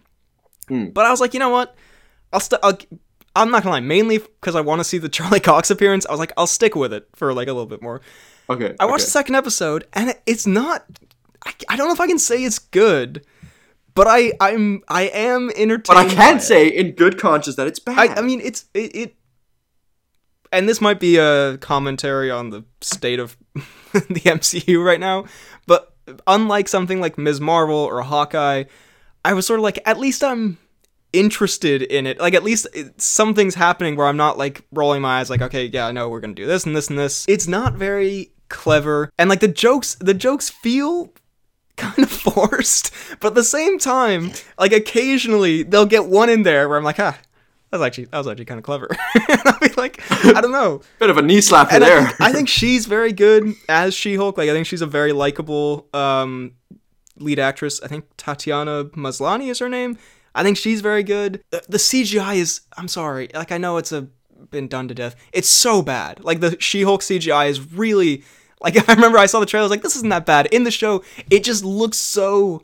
Hmm. 0.71 0.87
But 0.87 1.05
I 1.05 1.11
was 1.11 1.21
like, 1.21 1.35
you 1.35 1.41
know 1.41 1.51
what? 1.51 1.75
I'll 2.33 2.41
st- 2.41 2.61
I'll, 2.62 2.79
I'm 3.35 3.51
not 3.51 3.64
gonna 3.64 3.75
lie, 3.75 3.81
mainly 3.81 4.18
because 4.18 4.55
I 4.55 4.61
want 4.61 4.81
to 4.81 4.85
see 4.85 4.99
the 4.99 5.09
Charlie 5.11 5.41
Cox 5.41 5.71
appearance. 5.71 6.07
I 6.07 6.12
was 6.12 6.21
like, 6.21 6.33
I'll 6.37 6.47
stick 6.47 6.75
with 6.75 6.93
it 6.93 7.09
for 7.14 7.35
like 7.35 7.49
a 7.49 7.53
little 7.53 7.66
bit 7.66 7.83
more. 7.83 8.01
Okay. 8.49 8.75
I 8.81 8.87
watched 8.87 9.03
okay. 9.03 9.07
the 9.07 9.11
second 9.11 9.35
episode, 9.35 9.87
and 9.93 10.14
it's 10.27 10.47
not. 10.47 10.85
I, 11.45 11.53
I 11.68 11.77
don't 11.77 11.89
know 11.89 11.95
if 11.95 12.01
I 12.01 12.07
can 12.07 12.18
say 12.18 12.43
it's 12.45 12.59
good, 12.59 13.27
but 13.95 14.07
I 14.09 14.33
I'm 14.41 14.83
I 14.89 15.03
am 15.03 15.51
entertained. 15.51 15.85
But 15.89 15.97
I 15.97 16.09
can 16.09 16.41
say 16.41 16.68
in 16.68 16.93
good 16.93 17.18
conscience 17.18 17.57
that 17.57 17.66
it's 17.66 17.79
bad. 17.79 17.99
I, 17.99 18.14
I 18.14 18.23
mean, 18.23 18.41
it's 18.41 18.66
it, 18.75 18.95
it. 18.95 19.16
And 20.53 20.68
this 20.68 20.81
might 20.81 20.99
be 20.99 21.16
a 21.16 21.59
commentary 21.59 22.31
on 22.31 22.51
the 22.51 22.64
state 22.81 23.21
of 23.21 23.37
the 23.93 24.21
MCU 24.25 24.85
right 24.85 24.99
now, 24.99 25.27
but 25.66 25.95
unlike 26.27 26.66
something 26.66 27.01
like 27.01 27.18
Ms. 27.18 27.41
Marvel 27.41 27.77
or 27.77 28.03
Hawkeye, 28.03 28.64
I 29.25 29.33
was 29.35 29.47
sort 29.47 29.61
of 29.61 29.64
like, 29.64 29.81
at 29.87 29.99
least 29.99 30.23
I'm 30.25 30.59
interested 31.12 31.83
in 31.83 32.07
it. 32.07 32.18
Like, 32.18 32.35
at 32.35 32.43
least 32.43 32.66
it, 32.73 33.01
something's 33.01 33.55
happening 33.55 33.97
where 33.97 34.07
I'm 34.07 34.16
not 34.16 34.39
like 34.39 34.62
rolling 34.73 35.03
my 35.03 35.21
eyes, 35.21 35.31
like, 35.31 35.43
okay, 35.43 35.66
yeah, 35.66 35.87
I 35.87 35.93
know 35.93 36.09
we're 36.09 36.21
gonna 36.21 36.35
do 36.35 36.47
this 36.47 36.64
and 36.66 36.75
this 36.75 36.89
and 36.89 36.99
this. 36.99 37.25
It's 37.29 37.47
not 37.49 37.75
very 37.75 38.33
clever, 38.49 39.11
and 39.18 39.29
like 39.31 39.41
the 39.41 39.49
jokes, 39.49 39.95
the 40.01 40.14
jokes 40.14 40.49
feel 40.49 41.12
kind 41.77 41.99
of 41.99 42.11
forced, 42.11 42.93
but 43.21 43.29
at 43.29 43.35
the 43.35 43.45
same 43.45 43.79
time, 43.79 44.33
like 44.59 44.73
occasionally 44.73 45.62
they'll 45.62 45.87
get 45.87 46.07
one 46.07 46.29
in 46.29 46.43
there 46.43 46.68
where 46.68 46.79
I'm 46.79 46.85
like, 46.85 46.99
ah, 47.01 47.18
that 47.71 47.79
was 47.79 47.87
actually 47.87 48.05
that 48.07 48.18
was 48.18 48.27
actually 48.27 48.45
kind 48.47 48.59
of 48.59 48.64
clever. 48.64 48.89
and 49.14 49.41
I'll 49.47 49.59
be 49.61 49.68
like, 49.77 50.01
I 50.11 50.41
don't 50.41 50.53
know. 50.53 50.83
Bit 50.99 51.11
of 51.11 51.16
a 51.18 51.23
knee 51.23 51.39
slapper 51.39 51.73
And 51.73 51.85
I 51.85 51.89
there. 51.89 52.07
think, 52.07 52.21
I 52.21 52.33
think 52.33 52.49
she's 52.49 52.87
very 52.87 53.12
good 53.12 53.55
as 53.68 53.95
She-Hulk. 53.95 54.37
Like 54.37 54.49
I 54.49 54.53
think 54.53 54.66
she's 54.66 54.83
a 54.83 54.87
very 54.87 55.12
likable 55.12 55.87
um, 55.95 56.53
lead 57.21 57.39
actress. 57.39 57.81
I 57.83 57.87
think 57.89 58.05
Tatiana 58.16 58.85
Maslany 58.97 59.51
is 59.51 59.59
her 59.61 59.68
name. 59.68 59.99
I 60.35 60.43
think 60.43 60.57
she's 60.57 60.81
very 60.81 61.03
good. 61.03 61.43
The, 61.51 61.62
the 61.68 61.79
CGI 61.79 62.37
is 62.37 62.61
I'm 62.77 62.89
sorry. 62.89 63.29
Like 63.35 63.53
I 63.53 63.59
know 63.59 63.77
it's 63.77 63.93
a 63.93 64.09
been 64.51 64.68
done 64.68 64.89
to 64.89 64.95
death. 64.95 65.14
It's 65.33 65.49
so 65.49 65.83
bad. 65.83 66.25
Like 66.25 66.41
the 66.41 66.57
She-Hulk 66.61 67.03
CGI 67.03 67.49
is 67.49 67.73
really 67.73 68.25
like 68.62 68.77
I 68.89 68.95
remember 68.95 69.18
I 69.18 69.27
saw 69.27 69.41
the 69.41 69.47
trailer 69.47 69.64
I 69.64 69.66
was 69.66 69.71
like 69.71 69.83
this 69.83 69.97
isn't 69.97 70.09
that 70.09 70.27
bad. 70.27 70.47
In 70.47 70.64
the 70.64 70.71
show 70.71 71.05
it 71.31 71.45
just 71.45 71.64
looks 71.64 71.99
so 71.99 72.62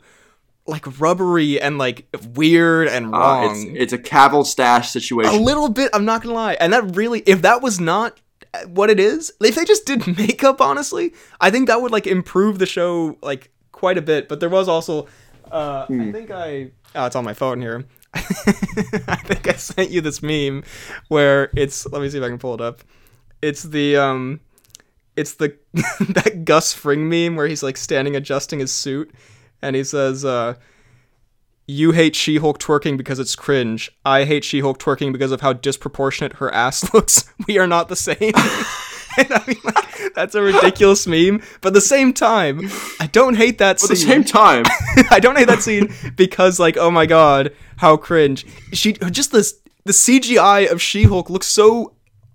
like 0.65 0.99
rubbery 0.99 1.61
and 1.61 1.77
like 1.77 2.07
weird 2.35 2.87
and 2.89 3.07
Uh, 3.07 3.17
wrong 3.17 3.51
it's 3.51 3.93
it's 3.93 3.93
a 3.93 3.97
Cavill 3.97 4.45
stash 4.45 4.89
situation. 4.89 5.33
a 5.33 5.39
little 5.41 5.69
bit 5.69 5.89
i'm 5.93 6.03
not 6.03 6.21
gonna 6.21 6.35
lie 6.35 6.57
and 6.59 6.73
that 6.73 6.93
really 6.95 7.21
if 7.25 7.41
that 7.43 7.61
was 7.61 7.79
not 7.79 8.19
what 8.65 8.89
it 8.89 8.99
is 8.99 9.31
if 9.39 9.55
they 9.55 9.63
just 9.63 9.85
did 9.85 10.05
makeup 10.17 10.59
honestly 10.59 11.13
i 11.39 11.49
think 11.49 11.67
that 11.69 11.81
would 11.81 11.93
like 11.93 12.05
improve 12.05 12.59
the 12.59 12.65
show 12.65 13.17
like 13.21 13.49
quite 13.77 13.97
a 13.97 14.01
bit 14.01 14.27
but 14.27 14.39
there 14.39 14.49
was 14.49 14.67
also 14.67 15.07
uh 15.51 15.85
i 15.87 16.11
think 16.11 16.31
i 16.31 16.67
oh 16.95 17.05
it's 17.05 17.15
on 17.15 17.23
my 17.23 17.33
phone 17.33 17.61
here 17.61 17.85
i 18.15 19.15
think 19.23 19.47
i 19.47 19.53
sent 19.53 19.91
you 19.91 20.01
this 20.01 20.23
meme 20.23 20.63
where 21.09 21.51
it's 21.55 21.85
let 21.91 22.01
me 22.01 22.09
see 22.09 22.17
if 22.17 22.23
i 22.23 22.27
can 22.27 22.39
pull 22.39 22.55
it 22.55 22.61
up 22.61 22.81
it's 23.43 23.61
the 23.61 23.95
um 23.95 24.39
it's 25.15 25.35
the 25.35 25.55
that 25.73 26.43
gus 26.43 26.73
fring 26.73 27.07
meme 27.07 27.35
where 27.35 27.45
he's 27.45 27.61
like 27.61 27.77
standing 27.77 28.15
adjusting 28.15 28.57
his 28.57 28.73
suit 28.73 29.13
and 29.61 29.75
he 29.75 29.83
says 29.83 30.25
uh 30.25 30.55
you 31.67 31.91
hate 31.91 32.15
She-Hulk 32.15 32.59
twerking 32.59 32.95
because 32.97 33.19
it's 33.19 33.35
cringe. 33.35 33.91
I 34.05 34.23
hate 34.23 34.45
She-Hulk 34.45 34.79
twerking 34.79 35.11
because 35.11 35.33
of 35.33 35.41
how 35.41 35.51
disproportionate 35.51 36.37
her 36.37 36.49
ass 36.53 36.93
looks. 36.93 37.25
We 37.45 37.57
are 37.57 37.67
not 37.67 37.89
the 37.89 37.95
same. 37.97 38.31
And 39.17 39.31
I 39.33 39.43
mean, 39.47 39.57
like, 39.63 40.13
that's 40.15 40.35
a 40.35 40.41
ridiculous 40.41 41.07
meme. 41.07 41.41
But 41.61 41.69
at 41.69 41.73
the 41.73 41.81
same 41.81 42.13
time, 42.13 42.69
I 42.99 43.07
don't 43.11 43.35
hate 43.35 43.57
that 43.59 43.79
scene. 43.79 43.91
At 43.91 43.99
the 43.99 44.05
same 44.05 44.23
time, 44.23 44.63
I 45.11 45.19
don't 45.19 45.37
hate 45.37 45.47
that 45.47 45.61
scene 45.61 45.93
because, 46.15 46.59
like, 46.59 46.77
oh 46.77 46.91
my 46.91 47.05
god, 47.05 47.53
how 47.77 47.97
cringe. 47.97 48.45
She 48.73 48.93
just 48.93 49.31
this 49.31 49.55
the 49.85 49.93
CGI 49.93 50.69
of 50.69 50.81
She-Hulk 50.81 51.29
looks 51.29 51.47
so 51.47 51.93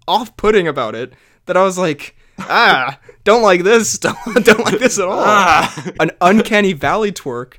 off-putting 0.08 0.66
about 0.66 0.94
it 0.94 1.12
that 1.46 1.56
I 1.56 1.62
was 1.64 1.76
like, 1.78 2.16
ah, 2.38 2.98
don't 3.24 3.42
like 3.42 3.62
this. 3.62 3.98
Don't, 3.98 4.16
don't 4.44 4.60
like 4.64 4.78
this 4.78 4.98
at 4.98 5.06
all. 5.06 5.20
ah, 5.20 5.84
An 6.00 6.10
uncanny 6.20 6.72
valley 6.72 7.12
twerk. 7.12 7.54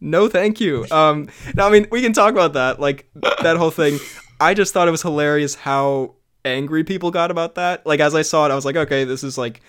No, 0.00 0.28
thank 0.28 0.60
you. 0.60 0.86
Um, 0.90 1.28
now 1.54 1.66
I 1.66 1.70
mean 1.70 1.86
we 1.90 2.00
can 2.02 2.12
talk 2.12 2.32
about 2.32 2.54
that, 2.54 2.80
like 2.80 3.08
that 3.42 3.56
whole 3.56 3.70
thing. 3.70 3.98
I 4.40 4.54
just 4.54 4.72
thought 4.72 4.88
it 4.88 4.90
was 4.92 5.02
hilarious 5.02 5.54
how 5.54 6.14
angry 6.44 6.84
people 6.84 7.10
got 7.10 7.30
about 7.30 7.54
that. 7.56 7.86
Like 7.86 8.00
as 8.00 8.14
I 8.14 8.22
saw 8.22 8.46
it, 8.46 8.50
I 8.50 8.54
was 8.54 8.64
like, 8.64 8.76
okay, 8.76 9.04
this 9.04 9.24
is 9.24 9.38
like 9.38 9.60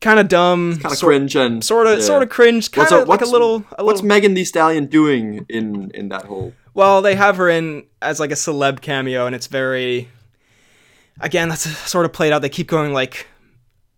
kind 0.00 0.20
of 0.20 0.28
dumb, 0.28 0.78
kind 0.78 0.92
of 0.92 1.00
cringe 1.00 1.36
and 1.36 1.64
sort 1.64 1.86
of, 1.86 1.98
yeah. 1.98 2.04
sort 2.04 2.22
of 2.22 2.28
cringe, 2.28 2.70
kind 2.70 2.88
What's 2.90 3.02
of 3.02 3.08
like 3.08 3.20
a 3.22 3.26
little, 3.26 3.64
a 3.78 3.84
What's. 3.84 4.02
Megan 4.02 4.34
Thee 4.34 4.44
Stallion 4.44 4.86
doing 4.86 5.46
in 5.48 5.90
in 5.92 6.08
that 6.10 6.24
whole? 6.24 6.54
Well, 6.74 7.00
they 7.02 7.14
have 7.14 7.36
her 7.36 7.48
in 7.48 7.84
as 8.02 8.20
like 8.20 8.30
a 8.30 8.34
celeb 8.34 8.80
cameo, 8.80 9.26
and 9.26 9.34
it's 9.34 9.46
very. 9.46 10.08
Again, 11.18 11.48
that's 11.48 11.66
sort 11.90 12.04
of 12.04 12.12
played 12.12 12.32
out. 12.32 12.42
They 12.42 12.50
keep 12.50 12.68
going 12.68 12.92
like, 12.92 13.26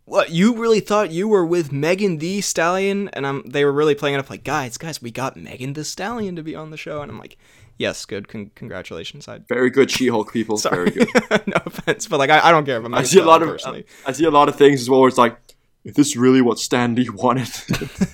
"What 0.05 0.31
you 0.31 0.57
really 0.57 0.79
thought 0.79 1.11
you 1.11 1.27
were 1.27 1.45
with 1.45 1.73
Megan 1.73 2.19
Thee 2.19 2.41
Stallion?" 2.41 3.09
And 3.13 3.27
I'm 3.27 3.43
they 3.43 3.65
were 3.65 3.73
really 3.73 3.97
playing 3.97 4.15
it 4.15 4.19
up 4.19 4.31
like, 4.31 4.45
"Guys, 4.45 4.79
guys, 4.79 5.03
we 5.03 5.11
got 5.11 5.37
Megan 5.37 5.73
Thee 5.73 5.83
Stallion 5.83 6.37
to 6.37 6.45
be 6.45 6.55
on 6.55 6.71
the 6.71 6.77
show," 6.77 7.03
and 7.03 7.11
I'm 7.11 7.19
like, 7.19 7.37
"Yes, 7.79 8.05
good, 8.05 8.29
con- 8.29 8.51
congratulations." 8.55 9.29
I 9.29 9.39
Very 9.49 9.71
good 9.71 9.91
She-Hulk 9.91 10.33
people. 10.33 10.59
sorry, 10.67 10.91
Very 10.91 11.07
good. 11.07 11.47
no 11.47 11.57
offense, 11.65 12.07
but 12.07 12.19
like 12.19 12.31
I, 12.31 12.49
I 12.49 12.51
don't 12.51 12.65
care 12.65 12.77
about 12.77 12.95
I 12.95 13.03
see 13.05 13.21
a 13.21 13.25
lot 13.25 13.43
of 13.43 13.49
personally. 13.49 13.87
I 14.07 14.13
see 14.13 14.25
a 14.25 14.31
lot 14.31 14.49
of 14.49 14.57
things 14.57 14.83
as 14.83 14.91
well. 14.91 15.01
Where 15.01 15.09
it's 15.09 15.19
like, 15.19 15.39
is 15.85 15.95
this 15.95 16.17
really 16.17 16.41
what 16.41 16.59
Stan 16.59 16.95
Lee 16.95 17.09
wanted? 17.13 17.49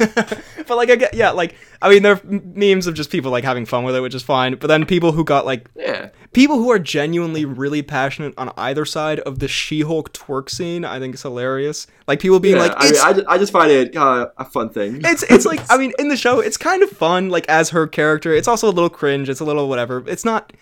but 0.67 0.77
like 0.77 0.91
I 0.91 0.97
get, 0.97 1.15
yeah, 1.15 1.31
like 1.31 1.57
I 1.83 1.89
mean, 1.89 2.03
there 2.03 2.15
are 2.15 2.21
memes 2.25 2.87
of 2.87 2.95
just 2.95 3.11
people 3.11 3.31
like 3.31 3.45
having 3.45 3.67
fun 3.67 3.85
with 3.85 3.97
it, 3.97 4.01
which 4.01 4.15
is 4.15 4.23
fine. 4.23 4.57
But 4.57 4.69
then 4.69 4.85
people 4.87 5.13
who 5.13 5.25
got 5.25 5.45
like 5.45 5.69
yeah, 5.75 6.11
people 6.33 6.57
who 6.57 6.71
are 6.71 6.79
genuinely 6.79 7.45
really 7.45 7.83
passionate 7.83 8.35
on 8.37 8.53
either 8.57 8.85
side 8.85 9.21
of 9.21 9.39
the 9.39 9.49
She-Hulk 9.49 10.13
twerk 10.13 10.51
scene, 10.51 10.85
I 10.85 10.99
think 10.99 11.15
is 11.15 11.23
hilarious. 11.23 11.87
Like 12.07 12.21
people 12.21 12.39
being 12.41 12.57
yeah. 12.57 12.63
like, 12.63 12.73
I, 12.77 12.85
mean, 12.85 13.01
I, 13.03 13.13
just, 13.13 13.27
I 13.29 13.39
just 13.39 13.53
find 13.53 13.71
it 13.73 13.97
uh, 13.97 14.29
a 14.37 14.45
fun 14.45 14.69
thing. 14.69 15.01
it's 15.05 15.23
it's 15.25 15.47
like 15.47 15.61
I 15.71 15.79
mean, 15.79 15.93
in 15.99 16.09
the 16.09 16.17
show, 16.17 16.41
it's 16.41 16.57
kind 16.57 16.83
of 16.83 16.91
fun, 16.91 17.31
like 17.31 17.49
as 17.49 17.71
her 17.71 17.87
character. 17.87 18.33
It's 18.33 18.49
also 18.49 18.69
a 18.69 18.73
little 18.73 18.91
cringe. 18.91 19.29
It's 19.29 19.41
a 19.41 19.45
little 19.45 19.69
whatever. 19.69 20.05
It's 20.07 20.25
not. 20.25 20.53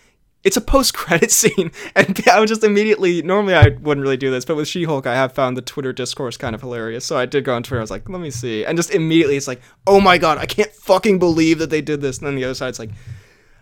It's 0.43 0.57
a 0.57 0.61
post-credit 0.61 1.31
scene, 1.39 1.71
and 1.95 2.19
I 2.29 2.39
was 2.39 2.49
just 2.49 2.63
immediately. 2.63 3.21
Normally, 3.21 3.55
I 3.55 3.69
wouldn't 3.79 4.03
really 4.03 4.17
do 4.17 4.29
this, 4.29 4.43
but 4.43 4.55
with 4.57 4.67
She-Hulk, 4.67 5.07
I 5.07 5.15
have 5.15 5.31
found 5.33 5.55
the 5.55 5.61
Twitter 5.61 5.93
discourse 5.93 6.35
kind 6.35 6.53
of 6.53 6.61
hilarious. 6.61 7.05
So 7.05 7.17
I 7.17 7.25
did 7.25 7.45
go 7.45 7.55
on 7.55 7.63
Twitter. 7.63 7.79
I 7.79 7.81
was 7.83 7.91
like, 7.91 8.09
"Let 8.09 8.19
me 8.21 8.29
see," 8.29 8.65
and 8.65 8.77
just 8.77 8.91
immediately, 8.91 9.37
it's 9.37 9.47
like, 9.47 9.61
"Oh 9.87 10.01
my 10.01 10.17
god, 10.17 10.37
I 10.37 10.45
can't 10.45 10.71
fucking 10.71 11.19
believe 11.19 11.59
that 11.59 11.69
they 11.69 11.81
did 11.81 12.01
this." 12.01 12.17
And 12.17 12.27
then 12.27 12.35
the 12.35 12.43
other 12.43 12.53
side's 12.55 12.77
like, 12.77 12.89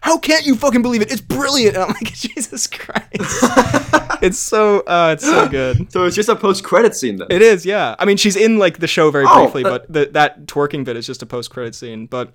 "How 0.01 0.17
can't 0.17 0.45
you 0.45 0.55
fucking 0.55 0.81
believe 0.81 1.01
it? 1.03 1.11
It's 1.11 1.21
brilliant!" 1.21 1.75
And 1.75 1.83
I'm 1.83 1.89
like, 1.93 2.13
"Jesus 2.13 2.65
Christ!" 2.65 3.05
it's 4.23 4.39
so, 4.39 4.79
uh, 4.81 5.11
it's 5.13 5.23
so 5.25 5.47
good. 5.47 5.91
so 5.91 6.05
it's 6.05 6.15
just 6.15 6.29
a 6.29 6.35
post-credit 6.35 6.95
scene 6.95 7.17
then. 7.17 7.27
It 7.29 7.41
is, 7.43 7.63
yeah. 7.65 7.95
I 7.99 8.05
mean, 8.05 8.17
she's 8.17 8.35
in 8.35 8.57
like 8.57 8.79
the 8.79 8.87
show 8.87 9.11
very 9.11 9.25
Oh, 9.27 9.43
briefly, 9.43 9.63
that- 9.63 9.69
but 9.69 9.93
the, 9.93 10.05
that 10.13 10.45
twerking 10.47 10.83
bit 10.83 10.95
is 10.97 11.05
just 11.05 11.21
a 11.21 11.25
post-credit 11.27 11.75
scene. 11.75 12.07
But 12.07 12.33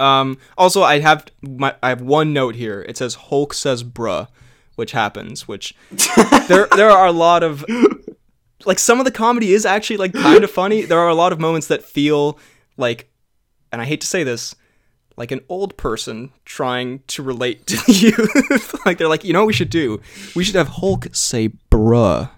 um, 0.00 0.38
also, 0.56 0.82
I 0.82 1.00
have 1.00 1.26
my 1.42 1.74
I 1.82 1.88
have 1.88 2.00
one 2.00 2.32
note 2.32 2.54
here. 2.54 2.84
It 2.88 2.96
says 2.96 3.14
Hulk 3.14 3.54
says 3.54 3.82
"bruh," 3.82 4.28
which 4.76 4.92
happens. 4.92 5.48
Which 5.48 5.74
there 6.48 6.68
there 6.76 6.90
are 6.90 7.06
a 7.06 7.12
lot 7.12 7.42
of 7.42 7.64
like 8.64 8.78
some 8.78 8.98
of 8.98 9.04
the 9.04 9.10
comedy 9.10 9.52
is 9.52 9.66
actually 9.66 9.96
like 9.96 10.12
kind 10.12 10.44
of 10.44 10.50
funny. 10.50 10.82
There 10.82 10.98
are 10.98 11.08
a 11.08 11.14
lot 11.14 11.32
of 11.32 11.40
moments 11.40 11.66
that 11.68 11.82
feel 11.82 12.38
like, 12.76 13.10
and 13.72 13.80
I 13.82 13.84
hate 13.84 14.00
to 14.02 14.06
say 14.06 14.24
this. 14.24 14.54
Like 15.16 15.32
an 15.32 15.40
old 15.48 15.76
person 15.76 16.30
trying 16.44 17.00
to 17.08 17.24
relate 17.24 17.66
to 17.66 17.92
you. 17.92 18.12
like 18.86 18.98
they're 18.98 19.08
like, 19.08 19.24
you 19.24 19.32
know 19.32 19.40
what 19.40 19.48
we 19.48 19.52
should 19.52 19.70
do? 19.70 20.00
We 20.36 20.44
should 20.44 20.54
have 20.54 20.68
Hulk 20.68 21.08
say 21.12 21.48
bruh. 21.72 22.30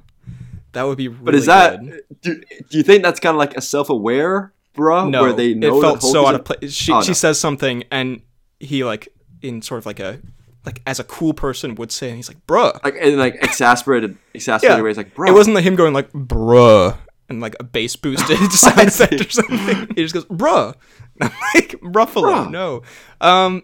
That 0.72 0.84
would 0.84 0.96
be 0.96 1.08
really 1.08 1.24
but 1.24 1.34
is 1.34 1.44
that? 1.44 1.80
Do, 2.22 2.40
do 2.70 2.78
you 2.78 2.82
think 2.82 3.02
that's 3.02 3.20
kind 3.20 3.34
of 3.34 3.38
like 3.38 3.54
a 3.54 3.60
self-aware, 3.60 4.54
bruh, 4.80 5.10
no, 5.10 5.22
where 5.22 5.32
they 5.32 5.54
know 5.54 5.78
it 5.78 5.82
felt 5.82 6.02
so 6.02 6.26
out 6.26 6.34
of 6.34 6.44
place. 6.44 6.72
She 6.72 6.92
Oh, 6.92 7.02
she 7.02 7.10
no. 7.10 7.14
says 7.14 7.38
something 7.38 7.84
and 7.90 8.22
he 8.58 8.84
like 8.84 9.08
in 9.42 9.62
sort 9.62 9.78
of 9.78 9.86
like 9.86 10.00
a 10.00 10.20
like 10.66 10.82
as 10.86 10.98
a 11.00 11.04
cool 11.04 11.32
person 11.32 11.74
would 11.76 11.90
say, 11.90 12.08
and 12.08 12.16
he's 12.16 12.28
like, 12.28 12.46
"Bruh." 12.46 12.82
like 12.84 12.94
in 12.96 13.18
like 13.18 13.36
exasperated, 13.42 14.16
exasperated 14.34 14.78
Yeah. 14.78 14.82
ways, 14.84 14.96
like 14.96 15.14
bruh. 15.14 15.28
It 15.28 15.32
wasn't 15.32 15.54
like 15.54 15.64
him 15.64 15.74
going 15.76 15.94
like 15.94 16.12
"bruh" 16.12 16.96
and 17.28 17.40
like 17.40 17.56
a 17.60 17.64
bass 17.64 17.96
boosted 17.96 18.36
sound 18.52 18.88
effect 18.88 19.20
or 19.20 19.30
something. 19.30 19.86
He 19.96 20.02
just 20.02 20.14
goes 20.14 20.24
"bruh." 20.26 20.74
And 21.20 21.30
I'm 21.32 21.38
like 21.54 21.70
Ruffalo, 21.80 22.46
Bruh. 22.46 22.50
no. 22.50 22.82
Um, 23.20 23.62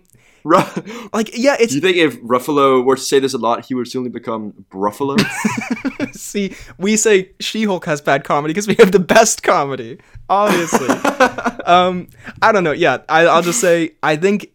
like 1.12 1.30
yeah, 1.34 1.57
it's 1.59 1.72
Do 1.72 1.76
you 1.76 1.80
think 1.80 1.97
if 1.97 2.20
Ruffalo 2.22 2.84
were 2.84 2.97
to 2.97 3.03
say 3.03 3.18
this 3.18 3.34
a 3.34 3.38
lot, 3.38 3.64
he 3.66 3.74
would 3.74 3.88
suddenly 3.88 4.11
become 4.11 4.53
Bruffalo? 4.70 5.18
see 6.14 6.55
we 6.78 6.97
say 6.97 7.30
She-Hulk 7.40 7.84
has 7.86 8.01
bad 8.01 8.22
comedy 8.22 8.55
because 8.55 8.68
we 8.68 8.76
have 8.78 8.92
the 8.92 9.01
best 9.01 9.42
comedy, 9.42 9.99
obviously. 10.28 10.88
um, 11.66 12.09
I 12.42 12.53
don't 12.53 12.62
know. 12.62 12.72
Yeah, 12.72 12.99
I, 13.09 13.26
I'll 13.26 13.42
just 13.42 13.61
say 13.61 13.94
I 14.03 14.16
think 14.16 14.53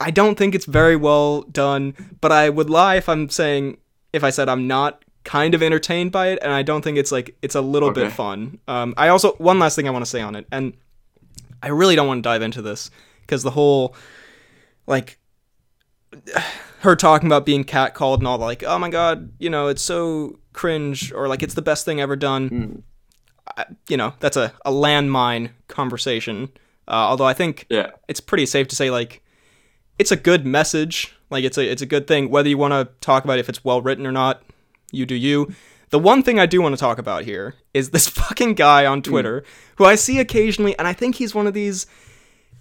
I 0.00 0.10
don't 0.10 0.36
think 0.36 0.54
it's 0.54 0.66
very 0.66 0.96
well 0.96 1.42
done, 1.42 1.94
but 2.20 2.32
I 2.32 2.50
would 2.50 2.68
lie 2.68 2.96
if 2.96 3.08
I'm 3.08 3.28
saying 3.28 3.78
if 4.12 4.24
I 4.24 4.30
said 4.30 4.48
I'm 4.48 4.66
not 4.66 5.04
kind 5.22 5.54
of 5.54 5.62
entertained 5.62 6.10
by 6.10 6.28
it, 6.28 6.40
and 6.42 6.52
I 6.52 6.62
don't 6.62 6.82
think 6.82 6.98
it's 6.98 7.12
like 7.12 7.36
it's 7.42 7.54
a 7.54 7.60
little 7.60 7.92
bit 7.92 8.10
fun. 8.10 8.58
Um, 8.66 8.92
I 8.96 9.08
also 9.08 9.34
one 9.34 9.60
last 9.60 9.76
thing 9.76 9.86
I 9.86 9.92
want 9.92 10.04
to 10.04 10.10
say 10.10 10.20
on 10.20 10.34
it, 10.34 10.46
and 10.50 10.72
I 11.62 11.68
really 11.68 11.94
don't 11.94 12.08
want 12.08 12.18
to 12.24 12.28
dive 12.28 12.42
into 12.42 12.60
this 12.60 12.90
because 13.20 13.44
the 13.44 13.50
whole 13.50 13.94
like 14.88 15.18
her 16.80 16.96
talking 16.96 17.28
about 17.28 17.44
being 17.44 17.64
catcalled 17.64 18.18
and 18.18 18.26
all 18.26 18.38
like, 18.38 18.62
oh 18.62 18.78
my 18.78 18.88
god, 18.88 19.32
you 19.38 19.50
know, 19.50 19.68
it's 19.68 19.82
so 19.82 20.38
cringe 20.52 21.12
or 21.12 21.28
like 21.28 21.42
it's 21.42 21.54
the 21.54 21.62
best 21.62 21.84
thing 21.84 22.00
ever 22.00 22.16
done. 22.16 22.82
I, 23.56 23.66
you 23.88 23.96
know, 23.96 24.14
that's 24.20 24.36
a, 24.36 24.52
a 24.64 24.70
landmine 24.70 25.50
conversation. 25.68 26.50
Uh, 26.86 26.92
although 26.92 27.26
I 27.26 27.34
think 27.34 27.66
yeah. 27.68 27.90
it's 28.08 28.20
pretty 28.20 28.46
safe 28.46 28.68
to 28.68 28.76
say 28.76 28.90
like 28.90 29.22
it's 29.98 30.12
a 30.12 30.16
good 30.16 30.46
message. 30.46 31.14
Like 31.30 31.44
it's 31.44 31.58
a 31.58 31.70
it's 31.70 31.82
a 31.82 31.86
good 31.86 32.06
thing. 32.06 32.30
Whether 32.30 32.48
you 32.48 32.58
want 32.58 32.72
to 32.72 32.88
talk 33.00 33.24
about 33.24 33.38
if 33.38 33.48
it's 33.48 33.64
well 33.64 33.82
written 33.82 34.06
or 34.06 34.12
not, 34.12 34.42
you 34.92 35.04
do 35.06 35.14
you. 35.14 35.52
The 35.90 35.98
one 35.98 36.22
thing 36.22 36.38
I 36.38 36.46
do 36.46 36.60
want 36.60 36.74
to 36.74 36.80
talk 36.80 36.98
about 36.98 37.24
here 37.24 37.54
is 37.74 37.90
this 37.90 38.08
fucking 38.20 38.54
guy 38.54 38.86
on 38.86 39.02
Twitter 39.02 39.44
who 39.76 39.84
I 39.84 39.94
see 39.94 40.18
occasionally, 40.18 40.78
and 40.78 40.86
I 40.86 40.92
think 40.92 41.16
he's 41.16 41.34
one 41.34 41.46
of 41.46 41.54
these 41.54 41.86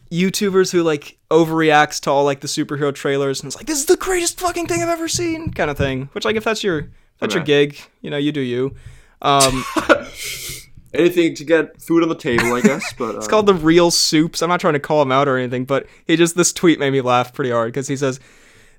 YouTubers 0.10 0.72
who 0.72 0.84
like 0.84 1.18
overreacts 1.30 2.00
to 2.02 2.12
all 2.12 2.24
like 2.24 2.40
the 2.42 2.48
superhero 2.48 2.94
trailers 2.94 3.42
and 3.42 3.48
it's 3.48 3.56
like 3.56 3.66
this 3.66 3.80
is 3.80 3.86
the 3.86 3.98
greatest 3.98 4.40
fucking 4.40 4.68
thing 4.68 4.82
I've 4.82 4.90
ever 4.90 5.08
seen 5.08 5.52
kind 5.52 5.70
of 5.70 5.78
thing. 5.78 6.10
Which 6.14 6.26
like 6.26 6.36
if 6.36 6.44
that's 6.44 6.64
your 6.64 6.80
if 6.80 7.20
that's 7.20 7.34
your 7.34 7.44
gig, 7.44 7.78
you 8.02 8.10
know, 8.10 8.18
you 8.18 8.32
do 8.32 8.42
you. 8.42 8.76
Um, 9.22 9.66
Anything 10.94 11.36
to 11.36 11.44
get 11.44 11.82
food 11.82 12.02
on 12.02 12.10
the 12.10 12.16
table, 12.16 12.54
I 12.54 12.62
guess. 12.62 12.94
But 12.94 13.16
uh, 13.16 13.18
It's 13.18 13.28
called 13.28 13.46
the 13.46 13.54
Real 13.54 13.92
Soups. 13.92 14.42
I'm 14.42 14.50
not 14.50 14.60
trying 14.62 14.74
to 14.74 14.80
call 14.80 15.02
him 15.02 15.12
out 15.12 15.28
or 15.28 15.38
anything, 15.38 15.66
but 15.66 15.86
he 16.06 16.16
just 16.16 16.36
this 16.36 16.54
tweet 16.54 16.80
made 16.80 16.92
me 16.92 17.02
laugh 17.02 17.34
pretty 17.34 17.52
hard 17.52 17.74
because 17.74 17.88
he 17.88 17.98
says, 17.98 18.20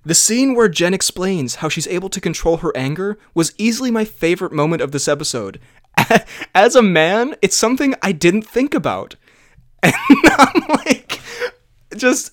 "The 0.04 0.14
scene 0.14 0.54
where 0.54 0.68
Jen 0.68 0.94
explains 0.94 1.56
how 1.56 1.68
she's 1.68 1.86
able 1.86 2.08
to 2.08 2.20
control 2.20 2.58
her 2.58 2.74
anger 2.76 3.18
was 3.34 3.52
easily 3.58 3.90
my 3.90 4.04
favorite 4.04 4.52
moment 4.52 4.80
of 4.80 4.92
this 4.92 5.06
episode. 5.06 5.60
As 6.54 6.74
a 6.74 6.82
man, 6.82 7.36
it's 7.42 7.56
something 7.56 7.94
I 8.02 8.12
didn't 8.12 8.42
think 8.42 8.74
about." 8.74 9.16
And 9.82 9.94
I'm 10.38 10.62
like, 10.84 11.20
just 11.96 12.32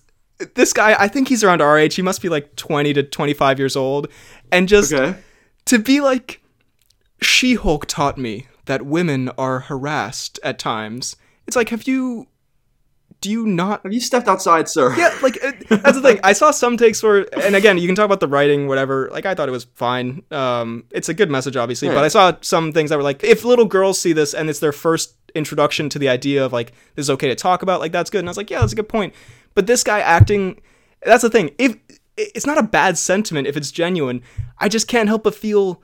this 0.55 0.73
guy. 0.73 0.95
I 0.99 1.07
think 1.07 1.27
he's 1.27 1.43
around 1.43 1.61
our 1.61 1.77
age. 1.77 1.95
He 1.95 2.01
must 2.01 2.21
be 2.21 2.29
like 2.29 2.55
20 2.55 2.93
to 2.93 3.03
25 3.03 3.59
years 3.59 3.75
old, 3.75 4.07
and 4.51 4.67
just 4.67 4.93
okay. 4.93 5.19
to 5.65 5.79
be 5.79 6.01
like 6.01 6.41
she-hulk 7.21 7.85
taught 7.87 8.17
me 8.17 8.47
that 8.65 8.85
women 8.85 9.29
are 9.37 9.61
harassed 9.61 10.39
at 10.43 10.59
times 10.59 11.15
it's 11.47 11.55
like 11.55 11.69
have 11.69 11.87
you 11.87 12.27
do 13.21 13.31
you 13.31 13.47
not 13.47 13.81
Have 13.83 13.93
you 13.93 14.01
stepped 14.01 14.27
outside, 14.27 14.67
sir? 14.69 14.95
yeah 14.95 15.15
like 15.23 15.43
uh, 15.43 15.51
that's 15.69 15.93
the 15.93 16.01
thing 16.01 16.19
i 16.23 16.33
saw 16.33 16.51
some 16.51 16.77
takes 16.77 17.01
where 17.01 17.25
and 17.39 17.55
again 17.55 17.77
you 17.77 17.87
can 17.87 17.95
talk 17.95 18.05
about 18.05 18.19
the 18.19 18.27
writing 18.27 18.67
whatever 18.67 19.09
like 19.11 19.25
i 19.25 19.33
thought 19.33 19.47
it 19.47 19.53
was 19.53 19.65
fine 19.75 20.23
um 20.31 20.83
it's 20.91 21.09
a 21.09 21.13
good 21.13 21.29
message 21.31 21.55
obviously 21.55 21.87
but 21.87 22.03
i 22.03 22.07
saw 22.07 22.33
some 22.41 22.71
things 22.71 22.89
that 22.89 22.97
were 22.97 23.03
like 23.03 23.23
if 23.23 23.43
little 23.43 23.65
girls 23.65 23.99
see 23.99 24.13
this 24.13 24.33
and 24.33 24.49
it's 24.49 24.59
their 24.59 24.71
first 24.71 25.15
introduction 25.35 25.89
to 25.89 25.99
the 25.99 26.09
idea 26.09 26.43
of 26.43 26.53
like 26.53 26.71
this 26.95 27.05
is 27.05 27.09
okay 27.09 27.27
to 27.27 27.35
talk 27.35 27.61
about 27.61 27.79
like 27.79 27.91
that's 27.91 28.09
good 28.09 28.19
and 28.19 28.27
i 28.27 28.31
was 28.31 28.37
like 28.37 28.49
yeah 28.49 28.59
that's 28.59 28.73
a 28.73 28.75
good 28.75 28.89
point 28.89 29.13
but 29.53 29.67
this 29.67 29.83
guy 29.83 29.99
acting 29.99 30.59
that's 31.03 31.21
the 31.21 31.29
thing 31.29 31.51
if 31.57 31.77
it's 32.17 32.45
not 32.45 32.57
a 32.57 32.63
bad 32.63 32.97
sentiment 32.97 33.45
if 33.45 33.57
it's 33.57 33.71
genuine 33.71 34.21
i 34.59 34.69
just 34.69 34.87
can't 34.87 35.09
help 35.09 35.23
but 35.23 35.35
feel 35.35 35.81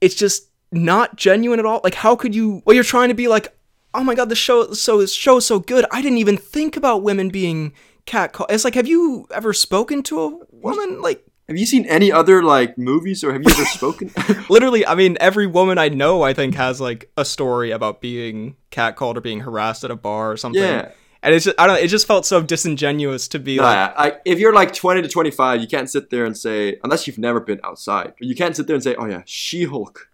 it's 0.00 0.14
just 0.14 0.48
not 0.72 1.16
genuine 1.16 1.58
at 1.58 1.66
all. 1.66 1.80
Like, 1.82 1.94
how 1.94 2.16
could 2.16 2.34
you? 2.34 2.62
Well, 2.64 2.74
you're 2.74 2.84
trying 2.84 3.08
to 3.08 3.14
be 3.14 3.28
like, 3.28 3.56
oh 3.94 4.04
my 4.04 4.14
god, 4.14 4.28
the 4.28 4.36
show, 4.36 4.72
so 4.72 4.98
this 4.98 5.12
show 5.12 5.38
is 5.38 5.46
so 5.46 5.58
good. 5.58 5.86
I 5.90 6.02
didn't 6.02 6.18
even 6.18 6.36
think 6.36 6.76
about 6.76 7.02
women 7.02 7.28
being 7.28 7.72
cat 8.04 8.32
call. 8.32 8.46
It's 8.48 8.64
like, 8.64 8.74
have 8.74 8.86
you 8.86 9.26
ever 9.32 9.52
spoken 9.52 10.02
to 10.04 10.20
a 10.20 10.38
woman? 10.50 11.02
Like, 11.02 11.24
Have 11.48 11.56
you 11.56 11.66
seen 11.66 11.84
any 11.86 12.10
other 12.10 12.42
like 12.42 12.76
movies, 12.76 13.22
or 13.22 13.32
have 13.32 13.42
you 13.42 13.50
ever 13.50 13.64
spoken? 13.66 14.10
literally, 14.48 14.84
I 14.86 14.94
mean, 14.96 15.16
every 15.20 15.46
woman 15.46 15.78
I 15.78 15.88
know, 15.88 16.22
I 16.22 16.32
think, 16.34 16.54
has 16.56 16.80
like 16.80 17.10
a 17.16 17.24
story 17.24 17.70
about 17.70 18.00
being 18.00 18.56
catcalled 18.72 19.16
or 19.16 19.20
being 19.20 19.40
harassed 19.40 19.84
at 19.84 19.90
a 19.90 19.96
bar 19.96 20.32
or 20.32 20.36
something. 20.36 20.62
Yeah. 20.62 20.90
And 21.22 21.34
it's 21.34 21.44
just, 21.44 21.58
I 21.58 21.66
don't 21.66 21.76
know, 21.76 21.82
it 21.82 21.88
just 21.88 22.06
felt 22.06 22.24
so 22.26 22.40
disingenuous 22.42 23.26
to 23.28 23.38
be 23.40 23.58
like, 23.58 23.96
Nah, 23.96 24.00
like 24.00 24.20
if 24.24 24.38
you're 24.38 24.52
like 24.52 24.72
20 24.74 25.02
to 25.02 25.08
25, 25.08 25.60
you 25.60 25.66
can't 25.66 25.90
sit 25.90 26.10
there 26.10 26.24
and 26.24 26.36
say, 26.36 26.78
unless 26.84 27.06
you've 27.06 27.18
never 27.18 27.40
been 27.40 27.60
outside, 27.64 28.12
you 28.20 28.34
can't 28.36 28.54
sit 28.54 28.66
there 28.68 28.74
and 28.74 28.82
say, 28.82 28.94
"Oh 28.96 29.06
yeah, 29.06 29.22
She-Hulk." 29.24 30.08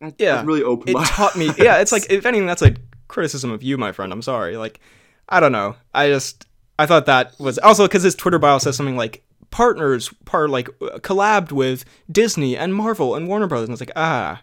That, 0.00 0.14
Yeah. 0.18 0.42
really 0.44 0.62
opened 0.62 0.90
it 0.90 0.94
my 0.94 1.04
taught 1.04 1.36
me. 1.36 1.50
Yeah, 1.58 1.78
it's 1.78 1.92
like, 1.92 2.10
if 2.10 2.24
anything, 2.24 2.46
that's 2.46 2.62
a 2.62 2.74
criticism 3.08 3.50
of 3.50 3.62
you, 3.62 3.76
my 3.76 3.92
friend. 3.92 4.12
I'm 4.12 4.22
sorry. 4.22 4.56
Like, 4.56 4.80
I 5.28 5.40
don't 5.40 5.52
know. 5.52 5.76
I 5.92 6.08
just, 6.08 6.46
I 6.78 6.86
thought 6.86 7.04
that 7.06 7.38
was 7.38 7.58
also 7.58 7.86
because 7.86 8.02
his 8.02 8.14
Twitter 8.14 8.38
bio 8.38 8.58
says 8.58 8.76
something 8.76 8.96
like, 8.96 9.22
partners, 9.50 10.10
part 10.24 10.50
like, 10.50 10.68
uh, 10.80 10.98
collabed 10.98 11.52
with 11.52 11.84
Disney 12.10 12.56
and 12.56 12.74
Marvel 12.74 13.14
and 13.14 13.26
Warner 13.28 13.46
Brothers. 13.46 13.68
And 13.68 13.74
it's 13.74 13.80
like, 13.82 13.92
ah, 13.96 14.42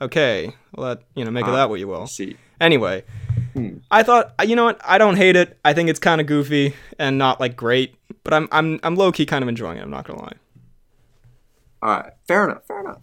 okay. 0.00 0.54
That, 0.78 1.02
you 1.14 1.24
know, 1.24 1.30
make 1.30 1.44
of 1.46 1.52
Ah. 1.52 1.56
that 1.56 1.70
what 1.70 1.80
you 1.80 1.88
will. 1.88 2.06
see. 2.06 2.36
Anyway, 2.60 3.04
Hmm. 3.52 3.78
I 3.90 4.02
thought 4.02 4.32
you 4.44 4.56
know 4.56 4.64
what 4.64 4.80
I 4.84 4.98
don't 4.98 5.16
hate 5.16 5.36
it. 5.36 5.58
I 5.64 5.74
think 5.74 5.88
it's 5.88 5.98
kind 6.00 6.20
of 6.20 6.26
goofy 6.26 6.74
and 6.98 7.18
not 7.18 7.38
like 7.40 7.56
great, 7.56 7.94
but 8.24 8.32
I'm 8.34 8.48
I'm 8.50 8.80
I'm 8.82 8.96
low 8.96 9.12
key 9.12 9.26
kind 9.26 9.42
of 9.42 9.48
enjoying 9.48 9.78
it. 9.78 9.82
I'm 9.82 9.90
not 9.90 10.06
gonna 10.06 10.22
lie. 10.22 10.32
All 11.82 11.90
right, 11.90 12.12
fair 12.26 12.44
enough, 12.48 12.66
fair 12.66 12.80
enough. 12.80 13.02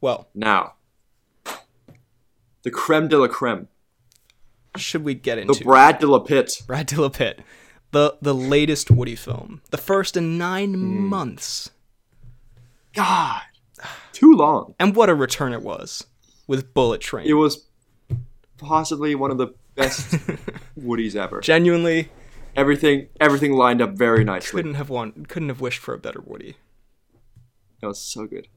Well, 0.00 0.28
Now, 0.34 0.74
the 2.62 2.70
creme 2.70 3.08
de 3.08 3.18
la 3.18 3.28
creme, 3.28 3.68
should 4.76 5.04
we 5.04 5.14
get 5.14 5.38
into 5.38 5.54
the 5.54 5.64
Brad 5.64 5.98
de 5.98 6.06
la 6.06 6.18
Pitt. 6.20 6.62
Brad 6.66 6.86
de 6.86 7.00
la 7.00 7.08
Pitt, 7.08 7.40
the 7.92 8.16
the 8.20 8.34
latest 8.34 8.90
Woody 8.90 9.16
film, 9.16 9.62
the 9.70 9.78
first 9.78 10.16
in 10.16 10.36
nine 10.38 10.74
Hmm. 10.74 11.06
months, 11.06 11.70
God, 12.94 13.42
too 14.12 14.32
long. 14.32 14.74
and 14.78 14.94
what 14.96 15.08
a 15.08 15.14
return 15.14 15.52
it 15.52 15.62
was 15.62 16.06
with 16.46 16.72
Bullet 16.74 17.00
Train. 17.00 17.26
It 17.26 17.34
was 17.34 17.66
possibly 18.58 19.14
one 19.14 19.30
of 19.30 19.38
the 19.38 19.48
best 19.74 20.10
Woodies 20.78 21.14
ever. 21.16 21.40
Genuinely 21.40 22.10
Everything, 22.56 23.06
everything 23.20 23.52
lined 23.52 23.80
up 23.80 23.92
very 23.92 24.24
nicely. 24.24 24.58
couldn't 24.58 24.74
have 24.74 24.90
won. 24.90 25.26
Couldn't 25.28 25.48
have 25.48 25.60
wished 25.60 25.78
for 25.78 25.94
a 25.94 25.98
better 25.98 26.20
Woody. 26.24 26.56
It 27.80 27.86
was 27.86 28.00
so 28.00 28.26
good. 28.26 28.48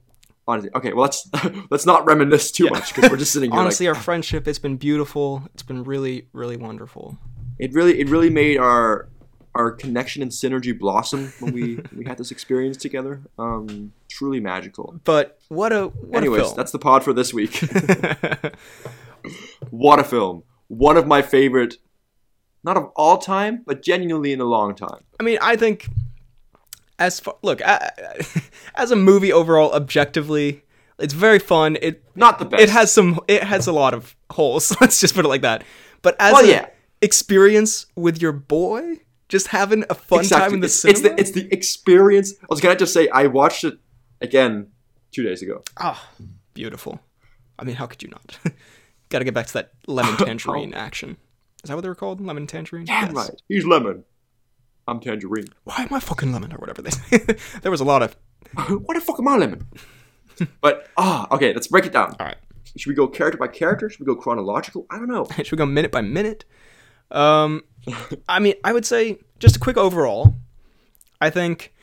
Honestly, 0.47 0.71
okay. 0.73 0.91
Well, 0.93 1.03
let's 1.03 1.29
let's 1.69 1.85
not 1.85 2.07
reminisce 2.07 2.51
too 2.51 2.67
much 2.71 2.95
because 2.95 3.11
we're 3.11 3.17
just 3.17 3.31
sitting 3.31 3.51
here. 3.51 3.59
Honestly, 3.59 3.87
like, 3.87 3.95
our 3.95 4.01
friendship 4.01 4.47
it's 4.47 4.57
been 4.57 4.77
beautiful. 4.77 5.43
It's 5.53 5.61
been 5.61 5.83
really 5.83 6.27
really 6.33 6.57
wonderful. 6.57 7.19
it 7.59 7.73
really 7.73 7.99
it 7.99 8.09
really 8.09 8.31
made 8.31 8.57
our 8.57 9.07
our 9.53 9.71
connection 9.71 10.21
and 10.21 10.31
synergy 10.31 10.77
blossom 10.77 11.33
when 11.39 11.53
we 11.53 11.79
we 11.95 12.05
had 12.05 12.17
this 12.17 12.31
experience 12.31 12.77
together. 12.77 13.21
Um, 13.37 13.93
truly 14.09 14.39
magical. 14.39 14.99
But 15.03 15.39
what 15.49 15.73
a 15.73 15.87
what 15.87 16.17
Anyways, 16.17 16.51
a 16.51 16.55
that's 16.55 16.71
the 16.71 16.79
pod 16.79 17.03
for 17.03 17.13
this 17.13 17.33
week. 17.33 17.55
what 19.69 19.99
a 19.99 20.03
film! 20.03 20.43
One 20.67 20.97
of 20.97 21.07
my 21.07 21.21
favorite, 21.21 21.75
not 22.63 22.77
of 22.77 22.91
all 22.95 23.17
time, 23.17 23.63
but 23.65 23.81
genuinely 23.83 24.31
in 24.31 24.41
a 24.41 24.45
long 24.45 24.75
time. 24.75 25.03
I 25.19 25.23
mean, 25.23 25.37
I 25.41 25.55
think 25.55 25.87
as 26.99 27.19
far, 27.19 27.35
look 27.41 27.61
a- 27.61 28.23
as 28.75 28.91
a 28.91 28.95
movie 28.95 29.33
overall, 29.33 29.71
objectively, 29.73 30.63
it's 30.99 31.13
very 31.13 31.39
fun. 31.39 31.77
It 31.81 32.03
Not 32.15 32.39
the 32.39 32.45
best. 32.45 32.63
it 32.63 32.69
has 32.69 32.91
some 32.91 33.19
it 33.27 33.43
has 33.43 33.67
a 33.67 33.71
lot 33.73 33.93
of 33.93 34.15
holes. 34.31 34.75
Let's 34.81 34.99
just 34.99 35.15
put 35.15 35.25
it 35.25 35.29
like 35.29 35.41
that. 35.41 35.63
But 36.01 36.15
as 36.19 36.33
Well, 36.33 36.45
yeah. 36.45 36.67
experience 37.01 37.85
with 37.95 38.21
your 38.21 38.31
boy, 38.31 39.01
just 39.31 39.47
having 39.47 39.85
a 39.89 39.95
fun 39.95 40.25
time 40.25 40.53
in 40.53 40.59
the 40.59 40.65
it's, 40.65 40.75
cinema. 40.75 40.97
it's 40.97 41.01
the 41.01 41.19
it's 41.21 41.31
the 41.31 41.53
experience. 41.53 42.33
I 42.41 42.45
was 42.49 42.59
gonna 42.59 42.75
just 42.75 42.93
say 42.93 43.07
I 43.07 43.27
watched 43.27 43.63
it 43.63 43.79
again 44.19 44.67
two 45.11 45.23
days 45.23 45.41
ago. 45.41 45.63
Ah, 45.77 46.09
beautiful. 46.53 46.99
I 47.57 47.63
mean, 47.63 47.75
how 47.75 47.87
could 47.87 48.03
you 48.03 48.09
not? 48.09 48.37
Got 49.09 49.19
to 49.19 49.25
get 49.25 49.33
back 49.33 49.47
to 49.47 49.53
that 49.53 49.71
lemon 49.87 50.17
tangerine 50.25 50.73
action. 50.73 51.17
Is 51.63 51.69
that 51.69 51.75
what 51.75 51.81
they 51.81 51.89
were 51.89 51.95
called? 51.95 52.19
Lemon 52.21 52.45
tangerine. 52.47 52.85
Damn 52.85 53.07
Yes. 53.07 53.29
right. 53.29 53.41
He's 53.47 53.65
lemon. 53.65 54.03
I'm 54.87 54.99
tangerine. 54.99 55.47
Why 55.63 55.75
am 55.77 55.93
I 55.93 55.99
fucking 55.99 56.33
lemon 56.33 56.51
or 56.53 56.57
whatever 56.57 56.81
they 56.81 56.89
say? 56.89 57.17
there 57.61 57.71
was 57.71 57.81
a 57.81 57.85
lot 57.85 58.01
of. 58.03 58.15
what 58.67 58.95
the 58.95 59.01
fuck 59.01 59.19
am 59.19 59.27
I 59.27 59.37
lemon? 59.37 59.67
but 60.59 60.87
ah, 60.97 61.27
okay. 61.31 61.53
Let's 61.53 61.67
break 61.67 61.85
it 61.85 61.93
down. 61.93 62.15
All 62.19 62.25
right. 62.25 62.37
Should 62.75 62.89
we 62.89 62.95
go 62.95 63.07
character 63.07 63.37
by 63.37 63.47
character? 63.47 63.89
Should 63.89 63.99
we 63.99 64.05
go 64.05 64.15
chronological? 64.15 64.85
I 64.89 64.97
don't 64.97 65.07
know. 65.07 65.27
Should 65.37 65.51
we 65.51 65.57
go 65.57 65.65
minute 65.65 65.91
by 65.91 66.01
minute? 66.01 66.45
Um, 67.11 67.63
I 68.29 68.39
mean, 68.39 68.53
I 68.63 68.73
would 68.73 68.85
say 68.85 69.19
just 69.39 69.55
a 69.57 69.59
quick 69.59 69.77
overall. 69.77 70.35
I 71.19 71.29
think 71.29 71.73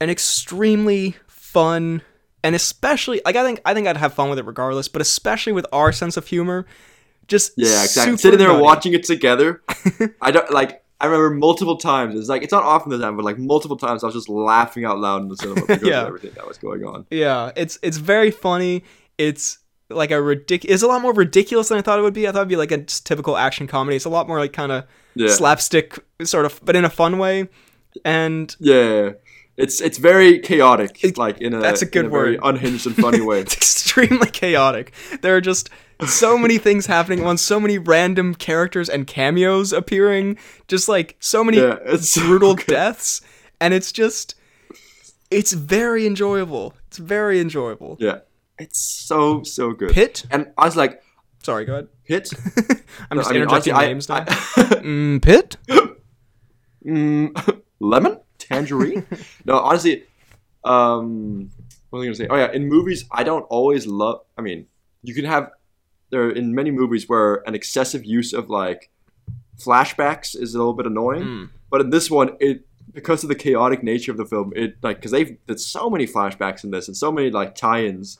an 0.00 0.10
extremely 0.10 1.16
fun 1.28 2.02
and 2.42 2.54
especially 2.54 3.20
like 3.24 3.34
I 3.36 3.42
think 3.44 3.60
I 3.64 3.74
think 3.74 3.86
I'd 3.88 3.96
have 3.96 4.14
fun 4.14 4.28
with 4.30 4.38
it 4.38 4.44
regardless, 4.44 4.88
but 4.88 5.02
especially 5.02 5.52
with 5.52 5.66
our 5.72 5.90
sense 5.92 6.16
of 6.16 6.26
humor, 6.26 6.66
just 7.28 7.52
Yeah, 7.56 7.82
exactly. 7.82 8.16
Sitting 8.18 8.38
there 8.38 8.48
nutty. 8.48 8.62
watching 8.62 8.92
it 8.92 9.04
together. 9.04 9.62
I 10.22 10.30
don't 10.30 10.50
like. 10.52 10.82
I 11.00 11.06
remember 11.06 11.30
multiple 11.34 11.76
times. 11.76 12.14
It's 12.18 12.28
like 12.28 12.42
it's 12.42 12.52
not 12.52 12.62
often 12.62 12.90
the 12.90 12.98
time, 12.98 13.16
but 13.16 13.24
like 13.24 13.38
multiple 13.38 13.76
times, 13.76 14.02
I 14.02 14.06
was 14.06 14.14
just 14.14 14.28
laughing 14.28 14.84
out 14.84 14.98
loud 14.98 15.22
in 15.22 15.28
the 15.28 15.36
cinema 15.36 15.60
because 15.66 15.82
Yeah. 15.82 16.02
of 16.02 16.06
everything 16.08 16.32
that 16.36 16.46
was 16.46 16.56
going 16.58 16.84
on. 16.84 17.06
Yeah, 17.10 17.50
it's 17.56 17.78
it's 17.82 17.96
very 17.98 18.30
funny. 18.30 18.84
It's 19.18 19.58
like 19.90 20.10
a 20.10 20.14
ridic. 20.14 20.64
It's 20.68 20.82
a 20.82 20.86
lot 20.86 21.00
more 21.02 21.12
ridiculous 21.12 21.68
than 21.68 21.78
I 21.78 21.82
thought 21.82 21.98
it 21.98 22.02
would 22.02 22.14
be. 22.14 22.26
I 22.26 22.32
thought 22.32 22.38
it'd 22.40 22.48
be 22.48 22.56
like 22.56 22.72
a 22.72 22.78
typical 22.82 23.36
action 23.36 23.66
comedy. 23.66 23.96
It's 23.96 24.04
a 24.04 24.10
lot 24.10 24.26
more 24.28 24.38
like 24.38 24.52
kind 24.52 24.72
of 24.72 24.84
Yeah, 25.14 25.28
slapstick 25.28 25.98
sort 26.24 26.44
of, 26.46 26.60
but 26.64 26.74
in 26.76 26.84
a 26.84 26.90
fun 26.90 27.18
way. 27.18 27.48
And 28.04 28.54
yeah. 28.58 29.12
It's 29.56 29.80
it's 29.80 29.96
very 29.96 30.38
chaotic, 30.40 31.02
It- 31.02 31.16
like 31.16 31.38
in 31.40 31.54
a 31.54 31.60
that's 31.60 31.80
a 31.80 31.86
good 31.86 32.06
a 32.06 32.08
word. 32.10 32.38
unhinged 32.42 32.86
and 32.86 32.94
funny 32.94 33.22
way. 33.22 33.40
it's 33.42 33.54
extremely 33.56 34.28
chaotic. 34.28 34.92
There 35.22 35.34
are 35.34 35.40
just 35.40 35.70
so 36.06 36.36
many 36.36 36.58
things 36.58 36.84
happening 36.84 37.20
at 37.20 37.24
once, 37.24 37.40
so 37.40 37.58
many 37.58 37.78
random 37.78 38.34
characters 38.34 38.90
and 38.90 39.06
cameos 39.06 39.72
appearing, 39.72 40.36
just 40.68 40.90
like 40.90 41.16
so 41.20 41.42
many 41.42 41.56
Yeah, 41.56 41.96
so 41.96 42.20
brutal 42.20 42.54
good. 42.54 42.66
deaths, 42.66 43.22
and 43.58 43.72
it's 43.72 43.92
just 43.92 44.34
it's 45.30 45.52
very 45.54 46.06
enjoyable. 46.06 46.74
It's 46.88 46.98
very 46.98 47.40
enjoyable. 47.40 47.96
Yeah, 47.98 48.18
it's 48.58 48.80
so 48.80 49.42
so 49.42 49.72
good. 49.72 49.90
Pit? 49.90 50.24
and 50.30 50.52
I 50.58 50.64
was 50.64 50.76
like, 50.76 51.02
Sorry, 51.42 51.64
go 51.64 51.72
ahead. 51.74 51.88
Hit. 52.02 52.32
I'm 53.10 53.18
just 53.18 53.30
I 53.30 53.34
mean, 53.34 53.42
interjecting 53.42 53.72
honestly, 53.72 53.72
I- 53.72 53.86
names 53.86 54.08
now. 54.08 54.16
I- 54.16 54.22
mm, 54.24 55.22
Pit? 55.22 55.56
mm, 56.86 57.60
lemon, 57.80 58.20
tangerine. 58.38 59.06
no, 59.44 59.58
honestly, 59.58 60.04
um, 60.64 61.50
what 61.90 61.98
was 62.00 62.02
I 62.02 62.06
gonna 62.06 62.14
say? 62.16 62.26
Oh 62.28 62.36
yeah, 62.36 62.52
in 62.52 62.68
movies, 62.68 63.04
I 63.10 63.22
don't 63.24 63.42
always 63.44 63.86
love. 63.86 64.20
I 64.36 64.42
mean, 64.42 64.66
you 65.02 65.14
can 65.14 65.24
have 65.24 65.50
there 66.10 66.22
are 66.24 66.30
in 66.30 66.54
many 66.54 66.70
movies 66.70 67.08
where 67.08 67.36
an 67.48 67.54
excessive 67.54 68.04
use 68.04 68.32
of 68.32 68.48
like 68.50 68.90
flashbacks 69.58 70.36
is 70.40 70.54
a 70.54 70.58
little 70.58 70.74
bit 70.74 70.86
annoying, 70.86 71.22
Mm. 71.24 71.50
but 71.70 71.80
in 71.80 71.90
this 71.90 72.10
one, 72.10 72.36
it 72.40 72.66
because 72.92 73.22
of 73.22 73.28
the 73.28 73.34
chaotic 73.34 73.82
nature 73.82 74.10
of 74.10 74.16
the 74.16 74.24
film, 74.24 74.52
it 74.56 74.76
like 74.82 74.96
because 74.96 75.10
they've 75.10 75.36
did 75.46 75.60
so 75.60 75.90
many 75.90 76.06
flashbacks 76.06 76.64
in 76.64 76.70
this 76.70 76.88
and 76.88 76.96
so 76.96 77.10
many 77.12 77.30
like 77.30 77.54
tie-ins. 77.54 78.18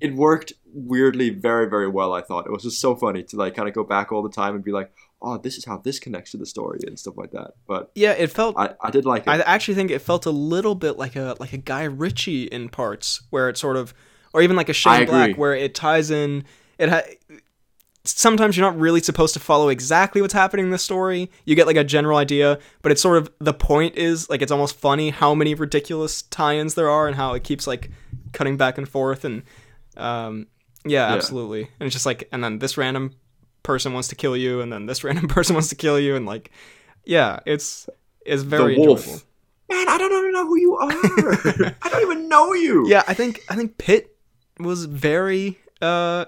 It 0.00 0.14
worked 0.14 0.52
weirdly 0.72 1.30
very 1.30 1.68
very 1.68 1.88
well. 1.88 2.12
I 2.12 2.22
thought 2.22 2.46
it 2.46 2.52
was 2.52 2.62
just 2.62 2.80
so 2.80 2.94
funny 2.94 3.22
to 3.24 3.36
like 3.36 3.54
kind 3.54 3.68
of 3.68 3.74
go 3.74 3.84
back 3.84 4.12
all 4.12 4.22
the 4.22 4.30
time 4.30 4.54
and 4.54 4.64
be 4.64 4.72
like, 4.72 4.92
oh, 5.22 5.38
this 5.38 5.56
is 5.56 5.64
how 5.64 5.78
this 5.78 5.98
connects 5.98 6.30
to 6.32 6.36
the 6.36 6.46
story 6.46 6.80
and 6.86 6.98
stuff 6.98 7.16
like 7.16 7.32
that. 7.32 7.52
But 7.66 7.90
Yeah, 7.94 8.12
it 8.12 8.28
felt. 8.28 8.56
I, 8.56 8.74
I, 8.80 8.90
did 8.90 9.04
like 9.04 9.22
it. 9.22 9.28
I 9.28 9.40
actually 9.40 9.74
think 9.74 9.90
it 9.90 10.00
felt 10.00 10.26
a 10.26 10.30
little 10.30 10.74
bit 10.74 10.98
like 10.98 11.16
a 11.16 11.36
like 11.38 11.52
a 11.52 11.58
Guy 11.58 11.84
Ritchie 11.84 12.44
in 12.44 12.68
parts, 12.68 13.22
where 13.30 13.48
it 13.48 13.56
sort 13.56 13.76
of, 13.76 13.94
or 14.32 14.42
even 14.42 14.56
like 14.56 14.68
a 14.68 14.74
Shane. 14.74 15.06
Black, 15.06 15.36
where 15.36 15.54
it 15.54 15.74
ties 15.74 16.10
in. 16.10 16.44
It 16.78 16.88
ha- 16.88 17.02
sometimes 18.04 18.56
you're 18.56 18.66
not 18.66 18.78
really 18.78 19.00
supposed 19.00 19.34
to 19.34 19.40
follow 19.40 19.68
exactly 19.68 20.22
what's 20.22 20.34
happening 20.34 20.66
in 20.66 20.70
the 20.70 20.78
story. 20.78 21.30
You 21.44 21.54
get 21.54 21.66
like 21.66 21.76
a 21.76 21.84
general 21.84 22.16
idea, 22.16 22.58
but 22.82 22.92
it's 22.92 23.02
sort 23.02 23.18
of 23.18 23.30
the 23.38 23.54
point 23.54 23.96
is 23.96 24.30
like 24.30 24.42
it's 24.42 24.52
almost 24.52 24.76
funny 24.76 25.10
how 25.10 25.34
many 25.34 25.54
ridiculous 25.54 26.22
tie-ins 26.22 26.74
there 26.74 26.88
are 26.88 27.06
and 27.06 27.16
how 27.16 27.34
it 27.34 27.44
keeps 27.44 27.66
like 27.66 27.90
cutting 28.32 28.56
back 28.56 28.78
and 28.78 28.88
forth 28.88 29.24
and 29.24 29.42
um 30.00 30.46
yeah, 30.84 31.08
Yeah. 31.08 31.14
absolutely. 31.14 31.62
And 31.78 31.86
it's 31.86 31.94
just 31.94 32.06
like 32.06 32.28
and 32.32 32.42
then 32.42 32.58
this 32.58 32.76
random 32.76 33.12
person 33.62 33.92
wants 33.92 34.08
to 34.08 34.14
kill 34.16 34.36
you 34.36 34.60
and 34.60 34.72
then 34.72 34.86
this 34.86 35.04
random 35.04 35.28
person 35.28 35.54
wants 35.54 35.68
to 35.68 35.74
kill 35.76 35.98
you 35.98 36.16
and 36.16 36.26
like 36.26 36.50
yeah, 37.04 37.40
it's 37.46 37.88
it's 38.26 38.42
very 38.42 38.74
the 38.74 38.80
wolf. 38.80 39.00
enjoyable. 39.06 39.22
Man, 39.70 39.88
I 39.88 39.98
don't 39.98 40.12
even 40.12 40.32
know 40.32 40.46
who 40.46 40.58
you 40.58 40.76
are. 40.76 40.90
I 41.82 41.88
don't 41.88 42.02
even 42.02 42.28
know 42.28 42.52
you. 42.54 42.88
Yeah, 42.88 43.02
I 43.06 43.14
think 43.14 43.40
I 43.48 43.54
think 43.56 43.78
Pitt 43.78 44.16
was 44.58 44.84
very 44.86 45.58
uh 45.80 46.24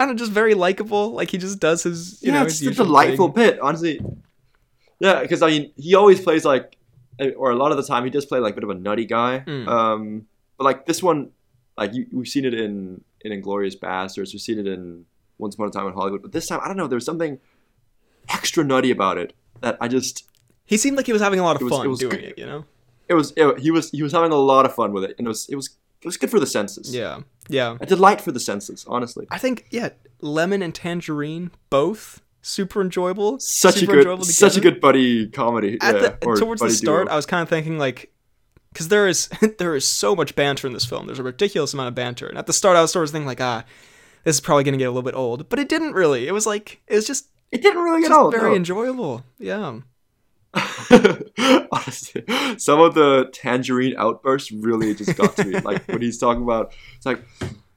I 0.00 0.04
don't 0.06 0.08
know, 0.10 0.14
just 0.14 0.32
very 0.32 0.54
likable. 0.54 1.10
Like 1.12 1.30
he 1.30 1.38
just 1.38 1.58
does 1.60 1.82
his 1.82 2.22
you 2.22 2.32
yeah, 2.32 2.38
know 2.40 2.46
it's 2.46 2.60
his 2.60 2.68
a 2.68 2.84
delightful 2.84 3.28
thing. 3.32 3.34
bit, 3.50 3.60
honestly. 3.60 4.00
Yeah, 5.00 5.22
because 5.22 5.42
I 5.42 5.48
mean, 5.48 5.72
he 5.76 5.94
always 5.94 6.20
plays 6.20 6.44
like, 6.44 6.76
or 7.36 7.50
a 7.52 7.56
lot 7.56 7.70
of 7.70 7.76
the 7.76 7.84
time, 7.84 8.02
he 8.04 8.10
does 8.10 8.26
play 8.26 8.40
like 8.40 8.52
a 8.52 8.54
bit 8.56 8.64
of 8.64 8.70
a 8.70 8.74
nutty 8.74 9.06
guy. 9.06 9.44
Mm. 9.46 9.68
Um, 9.68 10.26
but 10.56 10.64
like 10.64 10.86
this 10.86 11.02
one, 11.02 11.30
like 11.76 11.94
you, 11.94 12.06
we've 12.12 12.26
seen 12.26 12.44
it 12.44 12.54
in 12.54 13.02
in 13.22 13.32
Inglourious 13.32 13.78
Basterds, 13.78 14.34
it 14.34 14.66
in 14.66 15.04
Once 15.38 15.54
Upon 15.54 15.68
a 15.68 15.70
Time 15.70 15.86
in 15.86 15.92
Hollywood. 15.92 16.22
But 16.22 16.32
this 16.32 16.46
time, 16.46 16.60
I 16.62 16.68
don't 16.68 16.76
know, 16.76 16.86
there 16.86 16.96
was 16.96 17.04
something 17.04 17.38
extra 18.28 18.64
nutty 18.64 18.90
about 18.90 19.18
it 19.18 19.34
that 19.60 19.76
I 19.80 19.88
just 19.88 20.28
He 20.66 20.76
seemed 20.76 20.96
like 20.96 21.06
he 21.06 21.12
was 21.12 21.22
having 21.22 21.40
a 21.40 21.42
lot 21.42 21.56
of 21.56 21.62
was- 21.62 21.72
fun 21.72 21.86
it 21.86 21.88
was 21.88 21.98
doing 21.98 22.20
it. 22.20 22.38
You 22.38 22.46
know? 22.46 22.64
It 23.08 23.14
was 23.14 23.32
it, 23.36 23.58
he 23.60 23.70
was 23.70 23.90
he 23.90 24.02
was 24.02 24.12
having 24.12 24.32
a 24.32 24.36
lot 24.36 24.66
of 24.66 24.74
fun 24.74 24.92
with 24.92 25.04
it, 25.04 25.14
and 25.18 25.26
it 25.26 25.28
was 25.28 25.48
it 25.48 25.56
was 25.56 25.70
it 26.02 26.06
was 26.06 26.16
good 26.16 26.30
for 26.30 26.38
the 26.38 26.46
senses. 26.46 26.94
Yeah, 26.94 27.20
yeah. 27.48 27.78
a 27.80 27.86
delight 27.86 28.20
for 28.20 28.32
the 28.32 28.40
senses. 28.40 28.84
Honestly, 28.86 29.26
I 29.30 29.38
think 29.38 29.66
yeah, 29.70 29.90
lemon 30.20 30.60
and 30.60 30.74
tangerine 30.74 31.50
both 31.70 32.20
super 32.42 32.80
enjoyable. 32.80 33.38
such 33.40 33.82
a 33.82 33.86
good 33.86 34.24
such 34.24 34.56
a 34.56 34.60
good 34.60 34.80
buddy 34.80 35.28
comedy. 35.28 35.78
At 35.80 35.94
yeah, 35.94 36.00
the, 36.20 36.36
towards 36.36 36.60
the 36.60 36.70
start, 36.70 37.06
duo. 37.06 37.12
I 37.12 37.16
was 37.16 37.26
kind 37.26 37.42
of 37.42 37.48
thinking 37.48 37.78
like, 37.78 38.12
because 38.72 38.88
there 38.88 39.06
is 39.06 39.28
there 39.58 39.74
is 39.74 39.86
so 39.86 40.14
much 40.14 40.34
banter 40.34 40.66
in 40.66 40.72
this 40.72 40.84
film. 40.84 41.06
There's 41.06 41.18
a 41.18 41.24
ridiculous 41.24 41.74
amount 41.74 41.88
of 41.88 41.94
banter, 41.94 42.26
and 42.26 42.38
at 42.38 42.46
the 42.46 42.52
start, 42.52 42.76
I 42.76 42.82
was 42.82 42.92
sort 42.92 43.04
of 43.04 43.10
thinking 43.10 43.26
like, 43.26 43.40
ah, 43.40 43.64
this 44.24 44.36
is 44.36 44.40
probably 44.40 44.64
gonna 44.64 44.76
get 44.76 44.84
a 44.84 44.90
little 44.90 45.02
bit 45.02 45.14
old, 45.14 45.48
but 45.48 45.58
it 45.58 45.68
didn't 45.68 45.92
really. 45.92 46.28
It 46.28 46.32
was 46.32 46.46
like 46.46 46.80
it 46.86 46.94
was 46.94 47.06
just, 47.06 47.28
it 47.50 47.62
didn't 47.62 47.82
really 47.82 48.02
get 48.02 48.12
old. 48.12 48.32
very 48.32 48.50
no. 48.50 48.56
enjoyable. 48.56 49.24
Yeah. 49.38 49.80
Honestly, 51.70 52.24
some 52.56 52.80
of 52.80 52.94
the 52.94 53.28
tangerine 53.32 53.94
outbursts 53.96 54.50
really 54.50 54.94
just 54.94 55.16
got 55.16 55.36
to 55.36 55.44
me. 55.44 55.60
Like 55.64 55.86
when 55.86 56.00
he's 56.00 56.18
talking 56.18 56.42
about, 56.42 56.72
it's 56.96 57.04
like, 57.04 57.22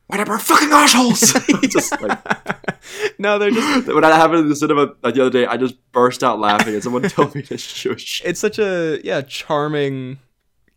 whatever, 0.08 0.38
fucking 0.38 0.72
assholes. 0.72 1.34
just 1.64 2.00
like 2.02 2.18
no, 3.20 3.38
they're 3.38 3.52
just. 3.52 3.88
when 3.88 4.04
I 4.04 4.16
happened 4.16 4.40
in 4.40 4.50
the 4.50 4.56
cinema 4.56 4.94
like, 5.04 5.16
the 5.16 5.22
other 5.22 5.30
day, 5.30 5.46
I 5.46 5.58
just 5.58 5.76
burst 5.92 6.24
out 6.24 6.40
laughing, 6.40 6.74
and 6.74 6.84
someone 6.84 7.04
told 7.04 7.36
me 7.36 7.42
to 7.44 7.58
shush. 7.58 8.22
It's 8.24 8.40
such 8.40 8.58
a 8.60 9.00
yeah 9.04 9.22
charming 9.22 10.20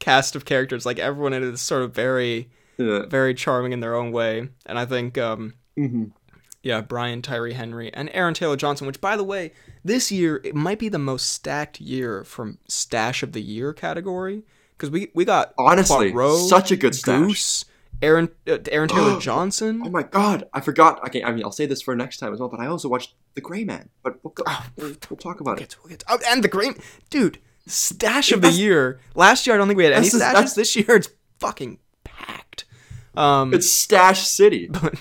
cast 0.05 0.36
of 0.36 0.44
characters. 0.44 0.84
Like 0.86 0.98
everyone 0.98 1.32
in 1.32 1.42
it 1.42 1.48
is 1.55 1.61
sort 1.61 1.82
of 1.82 1.94
very 1.94 2.50
Yeah. 2.76 3.07
very 3.07 3.34
charming 3.34 3.72
in 3.72 3.80
their 3.80 3.94
own 3.94 4.12
way, 4.12 4.48
and 4.66 4.78
I 4.78 4.84
think 4.86 5.16
um 5.18 5.55
hmm 5.76 6.05
Yeah, 6.62 6.80
Brian 6.80 7.20
Tyree 7.22 7.52
Henry 7.55 7.92
and 7.92 8.09
Aaron 8.12 8.34
Taylor 8.34 8.57
Johnson, 8.57 8.86
which 8.86 9.00
by 9.00 9.16
the 9.16 9.24
way, 9.24 9.52
this 9.84 10.11
year 10.12 10.40
it 10.44 10.55
might 10.55 10.78
be 10.78 10.88
the 10.88 10.98
most 10.98 11.30
stacked 11.30 11.80
year 11.80 12.24
from 12.24 12.59
stash 12.68 13.22
of 13.22 13.32
the 13.32 13.42
year 13.42 13.72
category 13.72 14.42
because 14.76 14.90
we 14.90 15.11
we 15.14 15.24
got 15.24 15.52
Honestly, 15.59 16.11
Poirot, 16.12 16.48
such 16.48 16.70
a 16.72 16.76
good 16.76 16.94
stash. 16.94 17.18
Goose, 17.26 17.64
Aaron 18.02 18.28
uh, 18.48 18.59
Aaron 18.72 18.88
Taylor 18.88 19.20
Johnson. 19.28 19.82
Oh 19.84 19.90
my 19.90 20.02
god, 20.02 20.48
I 20.52 20.61
forgot. 20.61 21.07
Okay, 21.09 21.22
I 21.22 21.30
mean, 21.32 21.44
I'll 21.44 21.52
say 21.61 21.66
this 21.66 21.80
for 21.82 21.94
next 21.94 22.16
time 22.18 22.32
as 22.34 22.40
well, 22.40 22.48
but 22.48 22.61
I 22.61 22.66
also 22.66 22.88
watched 22.88 23.14
The 23.34 23.40
Gray 23.40 23.64
Man. 23.64 23.88
But 24.02 24.18
we'll, 24.22 24.32
go, 24.32 24.42
Ah, 24.46 24.68
we'll, 24.76 24.94
we'll 25.09 25.16
talk 25.28 25.40
about 25.40 25.57
We'll 25.57 25.64
it. 25.64 25.70
to- 25.70 25.78
we'll 25.82 25.90
get 25.90 26.00
to- 26.00 26.07
oh, 26.11 26.18
and 26.30 26.42
the 26.42 26.48
Gray, 26.48 26.70
dude 27.11 27.38
stash 27.66 28.32
of 28.32 28.40
the 28.42 28.50
year. 28.50 29.00
Last 29.14 29.46
year 29.46 29.54
I 29.54 29.58
don't 29.58 29.68
think 29.68 29.78
we 29.78 29.84
had 29.84 29.92
any 29.92 30.08
That's 30.08 30.14
stashes. 30.16 30.32
that's- 30.32 30.54
This 30.54 30.76
year 30.76 30.86
it's 30.96 31.08
fucking 31.40 31.78
packed. 32.04 32.64
Um, 33.16 33.54
It's 33.54 33.70
Stash 33.72 34.26
City. 34.26 34.68
But 34.72 34.94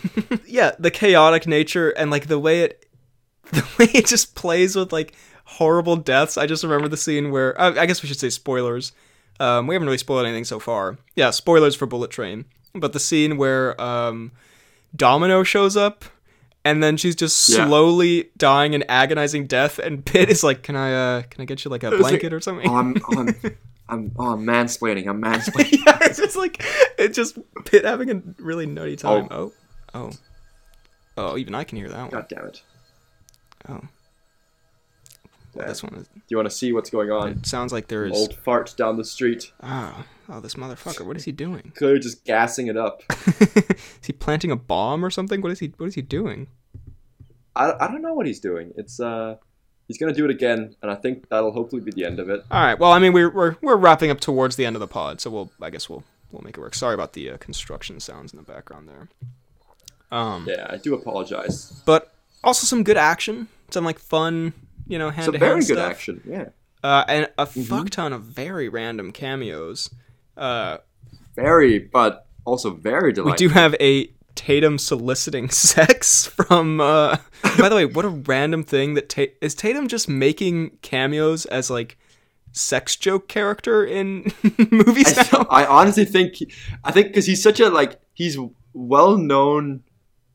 yeah, 0.48 0.72
the 0.78 0.92
chaotic 0.92 1.48
nature 1.48 1.90
and 1.90 2.12
like 2.12 2.28
the 2.28 2.38
way 2.40 2.62
it, 2.62 2.86
the 3.52 3.66
way 3.80 3.90
it 3.94 4.06
just 4.06 4.36
plays 4.36 4.76
with 4.76 4.94
like 4.94 5.14
horrible 5.46 5.96
deaths. 5.96 6.38
I 6.38 6.46
just 6.46 6.64
remember 6.64 6.88
the 6.88 6.98
scene 6.98 7.32
where 7.32 7.60
I, 7.60 7.68
I 7.82 7.86
guess 7.86 8.02
we 8.04 8.08
should 8.08 8.20
say 8.20 8.30
spoilers. 8.30 8.92
Um, 9.40 9.66
we 9.68 9.74
haven't 9.76 9.88
really 9.88 9.98
spoiled 9.98 10.26
anything 10.28 10.46
so 10.46 10.60
far. 10.60 10.98
Yeah, 11.16 11.32
spoilers 11.32 11.76
for 11.76 11.86
Bullet 11.88 12.12
Train. 12.12 12.46
But 12.76 12.94
the 12.94 13.00
scene 13.00 13.36
where 13.38 13.80
um, 13.82 14.32
Domino 14.96 15.42
shows 15.44 15.76
up 15.76 16.06
and 16.66 16.82
then 16.82 16.98
she's 16.98 17.16
just 17.16 17.50
Yeah. 17.50 17.66
slowly 17.66 18.30
dying 18.38 18.76
an 18.76 18.84
agonizing 18.90 19.48
death, 19.48 19.80
and 19.80 20.06
Pitt 20.06 20.30
is 20.30 20.44
like, 20.44 20.64
"Can 20.64 20.76
I, 20.76 20.94
uh, 20.94 21.22
can 21.24 21.42
I 21.42 21.46
get 21.46 21.64
you 21.66 21.72
like 21.72 21.84
a 21.84 21.90
was 21.90 22.00
like, 22.00 22.12
blanket 22.12 22.34
or 22.34 22.40
something?" 22.40 22.70
Oh, 22.70 22.76
I'm, 22.76 22.96
oh, 23.10 23.20
I'm, 23.20 23.36
I'm, 23.90 24.12
oh, 24.18 24.32
I'm 24.34 24.46
mansplaining. 24.46 25.08
I'm 25.08 25.22
mansplaining. 25.22 25.80
yeah, 25.86 25.98
it's 26.02 26.18
just 26.18 26.36
like 26.36 26.64
it's 26.98 27.16
just 27.16 27.38
Pitt 27.66 27.86
having 27.86 28.10
a 28.12 28.22
really 28.42 28.66
nutty 28.66 28.96
time. 28.96 29.28
Oh, 29.32 29.52
oh, 29.94 30.12
oh! 31.18 31.38
even 31.38 31.54
I 31.56 31.64
can 31.64 31.78
hear 31.78 31.90
that 31.90 32.00
one. 32.00 32.10
God 32.10 32.26
damn 32.30 32.46
it. 32.46 32.62
Oh, 33.70 33.82
This 35.56 35.84
one 35.84 35.94
is, 35.96 36.08
Do 36.08 36.22
you 36.30 36.38
want 36.38 36.50
to 36.50 36.56
see 36.56 36.72
what's 36.74 36.90
going 36.90 37.12
on? 37.12 37.30
it 37.34 37.46
sounds 37.46 37.72
like 37.72 37.88
there 37.88 38.06
is. 38.06 38.14
Old 38.14 38.34
fart 38.36 38.74
down 38.78 38.98
the 38.98 39.04
street, 39.06 39.52
Oh, 39.62 40.06
oh, 40.30 40.40
this 40.40 40.56
motherfucker! 40.56 41.06
What 41.06 41.16
is 41.18 41.26
he 41.26 41.32
doing? 41.32 41.72
clearly 41.78 42.00
just 42.00 42.24
gassing 42.26 42.68
it 42.68 42.78
up. 42.78 43.04
is 43.40 43.76
he 44.06 44.14
planting 44.14 44.52
a 44.52 44.56
bomb 44.56 45.04
or 45.06 45.10
something? 45.10 45.42
What 45.42 45.52
is 45.52 45.60
he? 45.60 45.74
What 45.78 45.88
is 45.88 45.96
he 45.96 46.02
doing? 46.02 46.48
I, 47.56 47.74
I 47.80 47.88
don't 47.88 48.02
know 48.02 48.14
what 48.16 48.26
he's 48.26 48.40
doing. 48.40 48.74
It's 48.78 49.00
uh, 49.00 49.36
he's 49.88 49.98
gonna 50.00 50.14
do 50.14 50.26
it 50.26 50.32
again, 50.32 50.76
and 50.82 50.90
I 50.90 50.96
think 50.96 51.30
that'll 51.30 51.52
hopefully 51.52 51.82
be 51.82 51.92
the 51.92 52.06
end 52.06 52.20
of 52.20 52.30
it. 52.30 52.44
All 52.50 52.64
right. 52.64 52.78
Well, 52.80 52.92
I 52.92 53.00
mean, 53.00 53.14
we're 53.14 53.30
we're 53.30 53.56
we're 53.62 53.76
wrapping 53.78 54.10
up 54.10 54.20
towards 54.20 54.56
the 54.56 54.66
end 54.66 54.76
of 54.76 54.80
the 54.80 54.88
pod, 54.88 55.22
so 55.22 55.30
we'll 55.30 55.52
I 55.62 55.70
guess 55.70 55.88
we'll 55.88 56.04
we'll 56.32 56.42
make 56.42 56.58
it 56.58 56.62
work. 56.62 56.74
Sorry 56.74 56.96
about 56.96 57.14
the 57.14 57.30
uh, 57.32 57.38
construction 57.38 58.00
sounds 58.00 58.34
in 58.34 58.38
the 58.38 58.44
background 58.44 58.90
there. 58.90 59.10
Um, 60.12 60.46
Yeah, 60.48 60.68
I 60.70 60.78
do 60.78 60.94
apologize. 60.96 61.82
but 61.86 62.12
also 62.44 62.66
some 62.66 62.84
good 62.84 62.98
action, 62.98 63.48
some 63.72 63.84
like 63.86 64.00
fun, 64.00 64.54
you 64.88 64.98
know, 65.00 65.10
hand 65.10 65.32
to 65.34 65.38
hand. 65.40 65.42
Some 65.42 65.50
very 65.50 65.66
good 65.66 65.78
action. 65.80 66.22
Yeah, 66.26 66.50
uh, 66.84 67.04
and 67.08 67.30
a 67.38 67.46
Mm-hmm. 67.46 67.62
fuck 67.64 67.90
ton 67.90 68.14
of 68.14 68.24
very 68.24 68.70
random 68.70 69.12
cameos. 69.12 69.90
Uh, 70.38 70.78
very, 71.36 71.80
but 71.80 72.28
also 72.46 72.72
very 72.72 73.14
we 73.14 73.34
do 73.34 73.50
have 73.50 73.76
a 73.80 74.10
Tatum 74.36 74.78
soliciting 74.80 75.50
sex 75.52 76.26
from. 76.26 76.82
Uh, 76.82 77.18
by 77.60 77.70
the 77.70 77.76
way, 77.76 77.86
what 77.86 78.04
a 78.06 78.10
random 78.10 78.64
thing 78.64 78.96
that 78.96 79.10
Ta- 79.10 79.34
is 79.42 79.54
Tatum 79.56 79.88
just 79.88 80.10
making 80.10 80.78
cameos 80.82 81.46
as 81.46 81.70
like 81.70 81.98
sex 82.52 82.96
joke 82.96 83.28
character 83.28 83.84
in 83.86 84.32
movies 84.72 85.16
I. 85.18 85.46
I 85.50 85.66
honestly 85.66 86.06
think 86.06 86.36
I 86.84 86.92
think 86.92 87.08
because 87.08 87.26
he's 87.26 87.42
such 87.44 87.60
a 87.60 87.70
like 87.70 88.00
he's 88.14 88.38
well 88.74 89.18
known 89.18 89.84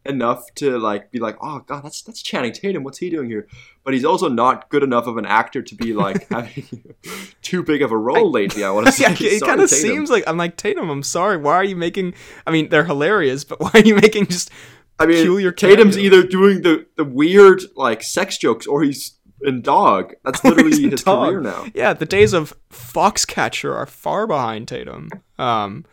enough 0.09 0.53
to 0.55 0.79
like 0.79 1.11
be 1.11 1.19
like 1.19 1.37
oh 1.43 1.61
god 1.67 1.85
that's 1.85 2.03
that's 2.03 2.23
Channing 2.23 2.53
Tatum 2.53 2.83
what's 2.83 2.99
he 2.99 3.11
doing 3.11 3.29
here 3.29 3.47
but 3.85 3.93
he's 3.95 4.05
also 4.05 4.29
not 4.29 4.69
good 4.71 4.83
enough 4.83 5.07
of 5.07 5.19
an 5.19 5.27
actor 5.27 5.63
to 5.63 5.75
be 5.75 5.93
like 5.93 6.29
having 6.31 6.65
too 7.43 7.63
big 7.63 7.83
of 7.83 7.93
a 7.93 7.97
role 7.97 8.31
lately 8.31 8.65
I 8.65 8.71
want 8.71 8.87
to 8.87 8.93
say 8.99 9.05
Yeah, 9.05 9.17
it 9.21 9.43
kind 9.43 9.61
of 9.61 9.69
seems 9.71 10.11
like 10.11 10.25
I'm 10.27 10.37
like 10.37 10.57
Tatum. 10.57 10.89
I'm 10.91 11.03
sorry. 11.03 11.37
Why 11.37 11.55
are 11.55 11.65
you 11.65 11.77
making? 11.77 12.15
I 12.47 12.51
mean, 12.51 12.69
they're 12.71 12.85
hilarious, 12.85 13.45
but 13.45 13.61
why 13.61 13.71
are 13.75 13.81
you 13.81 13.95
making 13.97 14.27
just 14.27 14.51
I 14.99 15.07
mean 15.07 15.17
peculiar 15.17 15.53
Tatum's 15.53 15.99
either 15.99 16.23
doing 16.23 16.63
the 16.63 16.87
the 16.97 17.05
weird 17.05 17.63
like 17.77 18.03
sex 18.03 18.39
jokes 18.39 18.67
or 18.67 18.83
he's 18.83 19.19
in 19.43 19.63
Dog 19.63 20.15
that's 20.25 20.43
literally 20.45 20.91
his 20.91 21.05
Dog. 21.05 21.29
career 21.29 21.41
now 21.41 21.67
Yeah, 21.75 21.93
the 21.93 22.07
days 22.07 22.33
of 22.33 22.53
Foxcatcher 22.71 23.73
are 23.73 23.87
far 23.87 24.27
behind 24.27 24.67
Tatum. 24.69 25.11
Um, 25.39 25.85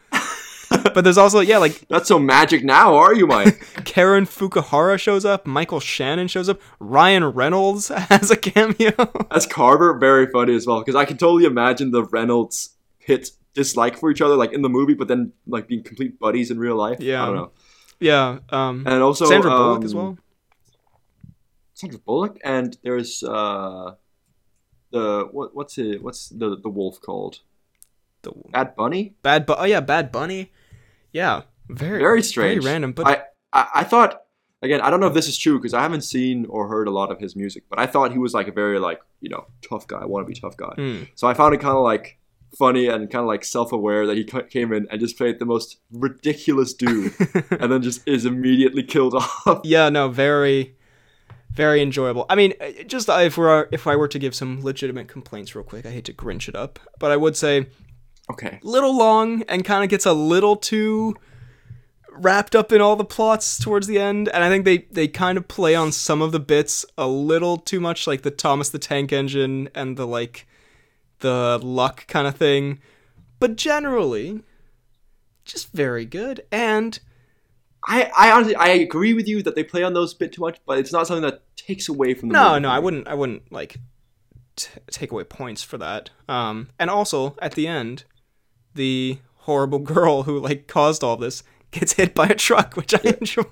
but 0.93 1.03
there's 1.03 1.17
also 1.17 1.39
yeah, 1.39 1.57
like 1.57 1.85
not 1.89 2.07
so 2.07 2.19
magic 2.19 2.63
now 2.63 2.95
are 2.95 3.13
you 3.13 3.27
Mike 3.27 3.59
Karen 3.85 4.25
Fukuhara 4.25 4.99
shows 4.99 5.25
up, 5.25 5.45
Michael 5.45 5.79
Shannon 5.79 6.27
shows 6.27 6.49
up, 6.49 6.61
Ryan 6.79 7.25
Reynolds 7.25 7.87
has 8.09 8.31
a 8.31 8.37
cameo. 8.37 8.93
As 9.31 9.45
Carver, 9.45 9.97
very 9.97 10.27
funny 10.27 10.55
as 10.55 10.65
well 10.65 10.79
because 10.79 10.95
I 10.95 11.05
can 11.05 11.17
totally 11.17 11.45
imagine 11.45 11.91
the 11.91 12.03
Reynolds 12.03 12.75
Pitt 12.99 13.31
dislike 13.53 13.97
for 13.97 14.11
each 14.11 14.21
other 14.21 14.35
like 14.35 14.53
in 14.53 14.61
the 14.61 14.69
movie, 14.69 14.93
but 14.93 15.07
then 15.07 15.33
like 15.47 15.67
being 15.67 15.83
complete 15.83 16.19
buddies 16.19 16.51
in 16.51 16.59
real 16.59 16.75
life. 16.75 16.99
Yeah. 16.99 17.23
I 17.23 17.25
don't 17.27 17.35
know. 17.35 17.51
yeah, 17.99 18.39
um, 18.49 18.83
And 18.85 19.01
also 19.01 19.25
Sandra 19.25 19.51
Bullock 19.51 19.83
as 19.83 19.93
um, 19.93 19.99
well. 19.99 20.17
Sandra 21.73 21.99
Bullock, 21.99 22.37
and 22.43 22.77
there's 22.83 23.21
uh 23.23 23.95
the 24.91 25.27
what 25.31 25.53
what's 25.53 25.77
it 25.77 26.01
what's 26.01 26.29
the 26.29 26.57
the 26.57 26.69
wolf 26.69 27.01
called? 27.01 27.39
The 28.21 28.31
Bad 28.51 28.75
Bunny. 28.75 29.13
Bad, 29.21 29.45
Bu- 29.45 29.55
oh 29.57 29.65
yeah, 29.65 29.81
Bad 29.81 30.11
Bunny. 30.11 30.51
Yeah, 31.15 31.43
very 31.69 31.99
Very 31.99 32.21
strange. 32.21 32.61
very 32.61 32.73
random. 32.73 32.91
But 32.91 33.07
I, 33.07 33.15
I 33.59 33.63
I 33.81 33.83
thought 33.91 34.11
again 34.61 34.81
I 34.81 34.89
don't 34.89 34.99
know 34.99 35.07
if 35.07 35.13
this 35.13 35.27
is 35.27 35.37
true 35.37 35.57
because 35.59 35.73
I 35.73 35.81
haven't 35.81 36.01
seen 36.15 36.45
or 36.49 36.67
heard 36.67 36.87
a 36.87 36.91
lot 36.99 37.09
of 37.13 37.17
his 37.19 37.35
music, 37.35 37.63
but 37.69 37.79
I 37.79 37.87
thought 37.87 38.11
he 38.11 38.19
was 38.25 38.33
like 38.33 38.47
a 38.49 38.51
very 38.63 38.79
like 38.79 38.99
you 39.23 39.29
know 39.29 39.43
tough 39.67 39.85
guy, 39.87 40.03
want 40.05 40.27
to 40.27 40.33
be 40.33 40.39
tough 40.39 40.57
guy. 40.57 40.73
Hmm. 40.75 41.03
So 41.15 41.27
I 41.27 41.33
found 41.33 41.53
it 41.55 41.61
kind 41.61 41.77
of 41.77 41.83
like 41.83 42.19
funny 42.59 42.87
and 42.87 43.09
kind 43.11 43.21
of 43.25 43.27
like 43.27 43.43
self-aware 43.43 44.07
that 44.07 44.15
he 44.17 44.23
came 44.55 44.71
in 44.71 44.87
and 44.89 44.99
just 44.99 45.17
played 45.17 45.39
the 45.39 45.45
most 45.45 45.79
ridiculous 45.91 46.73
dude 46.73 47.13
and 47.61 47.69
then 47.71 47.81
just 47.81 47.99
is 48.07 48.25
immediately 48.25 48.83
killed 48.83 49.13
off. 49.45 49.59
yeah, 49.65 49.89
no, 49.89 50.07
very, 50.09 50.75
very 51.53 51.81
enjoyable. 51.81 52.25
I 52.29 52.35
mean, 52.35 52.53
just 52.87 53.09
if 53.09 53.37
we're 53.37 53.67
if 53.71 53.87
I 53.87 53.95
were 53.95 54.07
to 54.09 54.19
give 54.19 54.33
some 54.35 54.61
legitimate 54.63 55.07
complaints 55.07 55.55
real 55.55 55.63
quick, 55.65 55.85
I 55.85 55.91
hate 55.91 56.05
to 56.05 56.13
grinch 56.13 56.47
it 56.49 56.55
up, 56.55 56.79
but 56.99 57.11
I 57.11 57.17
would 57.17 57.35
say 57.35 57.67
Okay. 58.29 58.59
little 58.63 58.97
long 58.97 59.43
and 59.43 59.63
kind 59.63 59.83
of 59.83 59.89
gets 59.89 60.05
a 60.05 60.13
little 60.13 60.55
too 60.55 61.15
wrapped 62.09 62.55
up 62.55 62.71
in 62.71 62.81
all 62.81 62.95
the 62.95 63.05
plots 63.05 63.59
towards 63.59 63.87
the 63.87 63.99
end 63.99 64.29
and 64.29 64.41
i 64.41 64.47
think 64.49 64.63
they 64.63 64.79
they 64.89 65.05
kind 65.07 65.37
of 65.37 65.47
play 65.49 65.75
on 65.75 65.91
some 65.91 66.21
of 66.21 66.31
the 66.31 66.39
bits 66.39 66.85
a 66.97 67.07
little 67.07 67.57
too 67.57 67.79
much 67.79 68.07
like 68.07 68.21
the 68.21 68.31
thomas 68.31 68.69
the 68.69 68.79
tank 68.79 69.11
engine 69.11 69.67
and 69.75 69.97
the 69.97 70.07
like 70.07 70.47
the 71.19 71.59
luck 71.63 72.07
kind 72.07 72.27
of 72.27 72.35
thing. 72.35 72.79
But 73.39 73.55
generally 73.55 74.41
just 75.43 75.71
very 75.71 76.05
good 76.05 76.41
and 76.51 76.99
I, 77.87 78.11
I 78.17 78.31
honestly 78.31 78.55
I 78.55 78.69
agree 78.69 79.13
with 79.13 79.27
you 79.27 79.43
that 79.43 79.55
they 79.55 79.63
play 79.63 79.83
on 79.83 79.93
those 79.93 80.13
a 80.13 80.17
bit 80.17 80.33
too 80.33 80.41
much, 80.41 80.59
but 80.65 80.79
it's 80.79 80.91
not 80.91 81.05
something 81.05 81.21
that 81.21 81.43
takes 81.55 81.87
away 81.87 82.15
from 82.15 82.29
the 82.29 82.33
no 82.33 82.49
movie. 82.49 82.61
no 82.61 82.69
i 82.69 82.79
wouldn't 82.79 83.07
i 83.07 83.13
wouldn't 83.13 83.51
like 83.51 83.77
t- 84.55 84.69
take 84.89 85.11
away 85.11 85.23
points 85.23 85.61
for 85.63 85.77
that. 85.77 86.09
Um 86.27 86.69
and 86.79 86.89
also 86.89 87.35
at 87.41 87.53
the 87.53 87.67
end 87.67 88.05
the 88.75 89.17
horrible 89.37 89.79
girl 89.79 90.23
who 90.23 90.39
like 90.39 90.67
caused 90.67 91.03
all 91.03 91.17
this 91.17 91.43
gets 91.71 91.93
hit 91.93 92.13
by 92.15 92.25
a 92.27 92.35
truck 92.35 92.75
which 92.75 92.93
i 92.93 92.99
enjoyed 93.19 93.47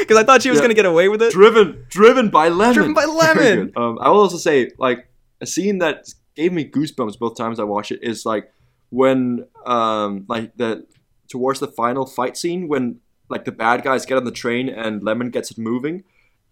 because 0.00 0.16
i 0.16 0.24
thought 0.24 0.42
she 0.42 0.50
was 0.50 0.58
Yeah. 0.58 0.62
gonna 0.64 0.74
get 0.74 0.86
away 0.86 1.08
with 1.08 1.22
it 1.22 1.32
driven 1.32 1.84
driven 1.88 2.28
by 2.30 2.48
lemon. 2.48 2.74
Driven 2.74 2.94
by 2.94 3.04
lemon. 3.04 3.72
um, 3.76 3.98
I 4.00 4.08
will 4.10 4.20
also 4.20 4.38
say 4.38 4.70
like 4.78 5.08
a 5.40 5.46
scene 5.46 5.78
that 5.78 6.06
gave 6.34 6.52
me 6.52 6.64
goosebumps 6.68 7.18
both 7.18 7.36
times 7.36 7.60
I 7.60 7.64
watched 7.64 7.92
it 7.92 8.00
is 8.02 8.24
like 8.26 8.50
when 8.90 9.46
um 9.66 10.24
like 10.28 10.56
the 10.56 10.86
towards 11.28 11.60
the 11.60 11.68
final 11.68 12.06
fight 12.06 12.36
scene 12.36 12.66
when 12.68 13.00
like 13.28 13.44
the 13.44 13.52
bad 13.52 13.84
guys 13.84 14.04
get 14.04 14.16
on 14.16 14.24
the 14.24 14.32
train 14.32 14.68
and 14.68 15.02
Lemon 15.02 15.30
gets 15.30 15.50
it 15.52 15.58
moving 15.58 16.02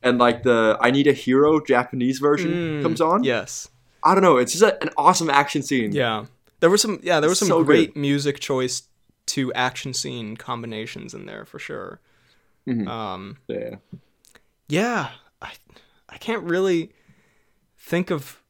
and 0.03 0.19
like 0.19 0.45
the 0.45 0.79
I 0.81 0.91
need 0.93 1.09
a 1.09 1.13
hero 1.13 1.59
Japanese 1.61 2.21
version 2.21 2.53
Mm, 2.53 2.83
comes 2.83 3.01
on. 3.01 3.25
Yes. 3.25 3.69
I 4.05 4.15
don't 4.15 4.23
know, 4.23 4.37
it's 4.37 4.53
just 4.53 4.63
a, 4.63 4.81
an 4.83 4.91
awesome 4.97 5.29
action 5.29 5.63
scene. 5.63 5.91
Yeah. 5.93 6.27
There 6.61 6.71
was 6.71 6.83
some 6.83 6.99
yeah, 7.03 7.21
there 7.21 7.29
was 7.29 7.39
some 7.39 7.49
So 7.49 7.65
great 7.65 7.97
music 7.97 8.41
choice 8.41 8.83
to 9.27 9.53
action 9.53 9.93
scene 9.95 10.37
combinations 10.37 11.15
in 11.15 11.27
there 11.27 11.45
for 11.45 11.59
sure. 11.59 12.01
Mhm. 12.67 12.89
Um 12.89 13.39
Yeah. 13.49 13.77
yeah, 14.69 15.11
I 15.41 15.53
I 16.09 16.19
can't 16.19 16.43
really 16.45 16.93
think 17.77 18.11
of 18.11 18.43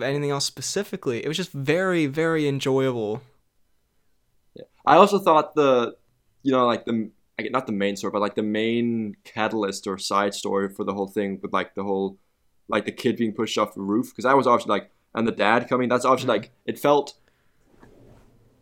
anything 0.00 0.30
else 0.30 0.44
specifically. 0.44 1.24
It 1.24 1.28
was 1.28 1.36
just 1.36 1.52
very 1.52 2.06
very 2.06 2.46
enjoyable. 2.48 3.22
Yeah. 4.54 4.64
I 4.86 4.96
also 4.96 5.18
thought 5.18 5.54
the, 5.54 5.96
you 6.42 6.52
know, 6.52 6.66
like 6.66 6.84
the 6.84 7.10
I 7.38 7.42
get 7.42 7.52
not 7.52 7.66
the 7.66 7.72
main 7.72 7.96
story, 7.96 8.10
but 8.10 8.20
like 8.20 8.34
the 8.34 8.42
main 8.42 9.16
catalyst 9.24 9.86
or 9.86 9.96
side 9.98 10.34
story 10.34 10.68
for 10.68 10.84
the 10.84 10.92
whole 10.92 11.08
thing 11.08 11.38
with 11.42 11.52
like 11.52 11.74
the 11.74 11.82
whole, 11.82 12.18
like 12.68 12.84
the 12.84 12.92
kid 12.92 13.16
being 13.16 13.32
pushed 13.32 13.56
off 13.58 13.74
the 13.74 13.80
roof 13.80 14.10
because 14.10 14.24
that 14.24 14.36
was 14.36 14.46
obviously 14.46 14.70
like 14.70 14.90
and 15.14 15.26
the 15.26 15.32
dad 15.32 15.68
coming. 15.68 15.88
That's 15.88 16.04
obviously 16.04 16.28
like 16.28 16.52
it 16.66 16.78
felt. 16.78 17.14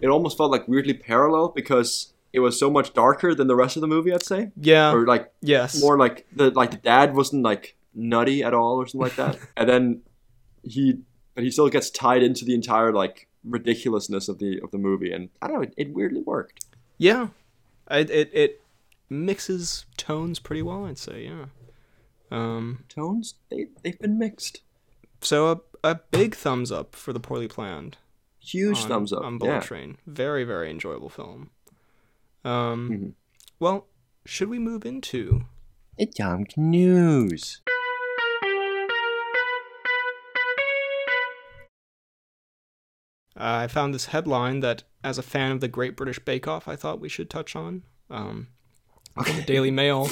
It 0.01 0.09
almost 0.09 0.37
felt 0.37 0.51
like 0.51 0.69
weirdly 0.69 0.95
parallel 0.95 1.49
because 1.49 2.13
it 2.33 2.41
was 2.41 2.59
so 2.59 2.71
much 2.71 2.93
darker 2.95 3.35
than 3.35 3.47
the 3.49 3.57
rest 3.57 3.77
of 3.77 3.81
the 3.81 3.87
movie. 3.89 4.13
I'd 4.13 4.23
say, 4.23 4.51
Yeah. 4.57 4.93
or 4.93 5.07
like 5.07 5.33
yes. 5.41 5.81
more 5.81 5.99
like 5.99 6.27
the 6.35 6.51
like 6.51 6.71
the 6.71 6.77
dad 6.77 7.15
wasn't 7.15 7.43
like 7.43 7.77
nutty 7.95 8.43
at 8.45 8.55
all 8.55 8.77
or 8.81 8.87
something 8.87 9.01
like 9.09 9.17
that, 9.17 9.39
and 9.57 9.69
then 9.69 10.03
he 10.63 10.99
but 11.35 11.43
he 11.45 11.51
still 11.51 11.69
gets 11.69 11.91
tied 11.91 12.23
into 12.23 12.45
the 12.45 12.55
entire 12.55 12.93
like 12.93 13.29
ridiculousness 13.45 14.29
of 14.29 14.39
the 14.39 14.61
of 14.63 14.71
the 14.71 14.79
movie, 14.79 15.13
and 15.13 15.31
I 15.43 15.47
don't 15.49 15.57
know, 15.57 15.63
it, 15.63 15.75
it 15.77 15.93
weirdly 15.95 16.23
worked. 16.23 16.65
Yeah. 16.99 17.29
It, 17.91 18.11
it 18.11 18.31
it 18.35 18.61
mixes 19.09 19.87
tones 19.97 20.39
pretty 20.39 20.63
well, 20.63 20.85
I'd 20.85 20.99
say, 20.99 21.25
yeah. 21.25 21.47
Um 22.31 22.85
Tones 22.89 23.35
they 23.51 23.69
they've 23.83 23.99
been 23.99 24.19
mixed. 24.19 24.61
so 25.23 25.51
a 25.51 25.61
a 25.83 25.95
big 26.11 26.35
thumbs 26.35 26.71
up 26.71 26.95
for 26.95 27.13
the 27.13 27.21
poorly 27.21 27.49
planned. 27.49 27.97
Huge 28.51 28.79
on, 28.83 28.89
thumbs 28.89 29.13
up. 29.13 29.23
on 29.25 29.39
Bullet 29.39 29.53
yeah. 29.53 29.61
Train. 29.61 29.97
Very 30.07 30.45
very 30.45 30.71
enjoyable 30.71 31.09
film. 31.09 31.51
Um 32.45 32.91
Mhm. 32.91 33.13
well, 33.59 33.87
should 34.25 34.49
we 34.49 34.59
move 34.59 34.85
into 34.87 35.43
It's 35.97 36.19
Yum 36.19 36.45
News. 36.57 37.61
Uh, 43.37 43.63
I 43.65 43.67
found 43.69 43.95
this 43.95 44.07
headline 44.07 44.61
that, 44.61 44.83
as 45.05 45.17
a 45.19 45.23
fan 45.23 45.53
of 45.53 45.61
the 45.61 45.69
Great 45.69 45.97
British 45.97 46.19
Bake 46.19 46.49
Off, 46.49 46.67
I 46.67 46.75
thought 46.77 47.01
we 47.01 47.09
should 47.09 47.31
touch 47.31 47.55
on. 47.55 47.83
Um, 48.11 48.49
from 49.25 49.37
the 49.37 49.43
Daily 49.43 49.71
Mail. 49.83 50.09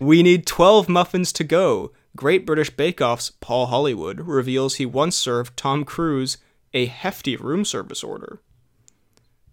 we 0.00 0.22
need 0.22 0.46
12 0.46 0.88
muffins 0.88 1.32
to 1.34 1.44
go. 1.44 1.92
Great 2.16 2.46
British 2.46 2.70
Bake 2.70 3.00
Off's 3.00 3.30
Paul 3.40 3.66
Hollywood 3.66 4.20
reveals 4.20 4.76
he 4.76 4.86
once 4.86 5.16
served 5.16 5.56
Tom 5.56 5.84
Cruise 5.84 6.38
a 6.74 6.86
hefty 6.86 7.36
room 7.36 7.64
service 7.64 8.04
order. 8.04 8.42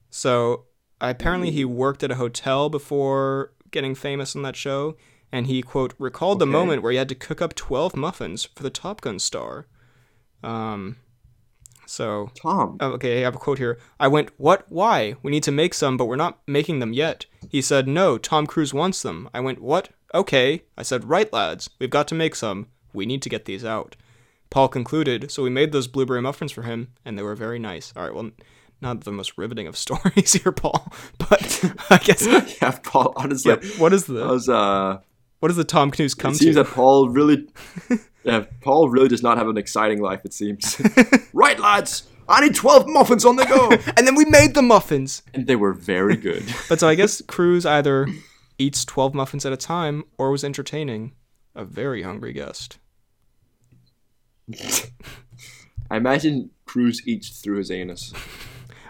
So, 0.09 0.65
apparently, 0.99 1.51
he 1.51 1.63
worked 1.63 2.03
at 2.03 2.11
a 2.11 2.15
hotel 2.15 2.69
before 2.69 3.53
getting 3.69 3.95
famous 3.95 4.35
on 4.35 4.41
that 4.41 4.57
show, 4.57 4.97
and 5.31 5.47
he, 5.47 5.61
quote, 5.61 5.93
recalled 5.97 6.39
the 6.39 6.45
moment 6.45 6.81
where 6.81 6.91
he 6.91 6.97
had 6.97 7.07
to 7.09 7.15
cook 7.15 7.41
up 7.41 7.55
12 7.55 7.95
muffins 7.95 8.43
for 8.43 8.63
the 8.63 8.69
Top 8.69 8.99
Gun 8.99 9.19
star. 9.19 9.67
Um, 10.43 10.97
so, 11.85 12.31
Tom. 12.35 12.77
Oh, 12.79 12.91
okay, 12.93 13.19
I 13.19 13.23
have 13.23 13.35
a 13.35 13.39
quote 13.39 13.57
here. 13.57 13.77
I 13.99 14.07
went, 14.07 14.29
What? 14.37 14.65
Why? 14.69 15.15
We 15.21 15.31
need 15.31 15.43
to 15.43 15.51
make 15.51 15.73
some, 15.73 15.97
but 15.97 16.05
we're 16.05 16.15
not 16.15 16.39
making 16.47 16.79
them 16.79 16.93
yet. 16.93 17.25
He 17.49 17.61
said, 17.61 17.87
No, 17.87 18.17
Tom 18.17 18.47
Cruise 18.47 18.73
wants 18.73 19.01
them. 19.01 19.29
I 19.33 19.39
went, 19.39 19.61
What? 19.61 19.89
Okay. 20.13 20.63
I 20.77 20.83
said, 20.83 21.09
Right, 21.09 21.31
lads. 21.31 21.69
We've 21.79 21.89
got 21.89 22.07
to 22.09 22.15
make 22.15 22.35
some. 22.35 22.67
We 22.93 23.05
need 23.05 23.21
to 23.23 23.29
get 23.29 23.45
these 23.45 23.65
out. 23.65 23.95
Paul 24.51 24.67
concluded, 24.67 25.31
so 25.31 25.41
we 25.41 25.49
made 25.49 25.71
those 25.71 25.87
blueberry 25.87 26.21
muffins 26.21 26.51
for 26.51 26.61
him, 26.61 26.89
and 27.03 27.17
they 27.17 27.23
were 27.23 27.35
very 27.35 27.57
nice. 27.57 27.91
All 27.95 28.03
right, 28.03 28.13
well, 28.13 28.29
not 28.81 29.01
the 29.05 29.11
most 29.11 29.35
riveting 29.37 29.65
of 29.65 29.75
stories 29.85 30.33
here, 30.33 30.51
Paul, 30.51 30.91
but 31.17 31.63
I 31.89 31.97
guess. 31.97 32.25
yeah, 32.61 32.71
Paul. 32.83 33.13
Honestly, 33.15 33.53
Yeah, 33.59 33.69
what 33.79 33.93
is 33.93 34.05
the 34.05 34.25
was 34.27 34.47
uh. 34.47 34.99
what 35.39 35.47
does 35.47 35.57
the 35.57 35.63
Tom 35.63 35.89
Cruise 35.89 36.13
come 36.13 36.33
it 36.33 36.37
seems 36.37 36.55
to? 36.55 36.63
that 36.63 36.71
Paul 36.71 37.09
really, 37.09 37.47
yeah, 38.23 38.43
Paul 38.61 38.89
really 38.89 39.07
does 39.07 39.23
not 39.23 39.37
have 39.39 39.47
an 39.47 39.57
exciting 39.57 40.01
life. 40.01 40.21
It 40.25 40.33
seems. 40.33 40.79
right, 41.33 41.59
lads. 41.59 42.03
I 42.29 42.39
need 42.41 42.55
twelve 42.55 42.87
muffins 42.87 43.25
on 43.25 43.35
the 43.37 43.45
go, 43.45 43.71
and 43.97 44.05
then 44.07 44.15
we 44.15 44.25
made 44.25 44.53
the 44.53 44.61
muffins. 44.61 45.21
and 45.33 45.47
they 45.47 45.55
were 45.55 45.73
very 45.73 46.15
good. 46.15 46.43
But 46.69 46.79
so 46.79 46.87
I 46.87 46.95
guess 46.95 47.21
Cruise 47.27 47.65
either 47.65 48.07
eats 48.57 48.85
12 48.85 49.15
muffins 49.15 49.43
at 49.45 49.51
a 49.51 49.57
time 49.57 50.03
or 50.19 50.29
was 50.29 50.43
entertaining 50.43 51.13
a 51.55 51.65
very 51.65 52.03
hungry 52.03 52.31
guest. 52.31 52.77
I 55.89 55.97
imagine 55.97 56.51
Cruise 56.65 57.01
eats 57.05 57.41
through 57.41 57.57
his 57.57 57.71
anus. 57.71 58.13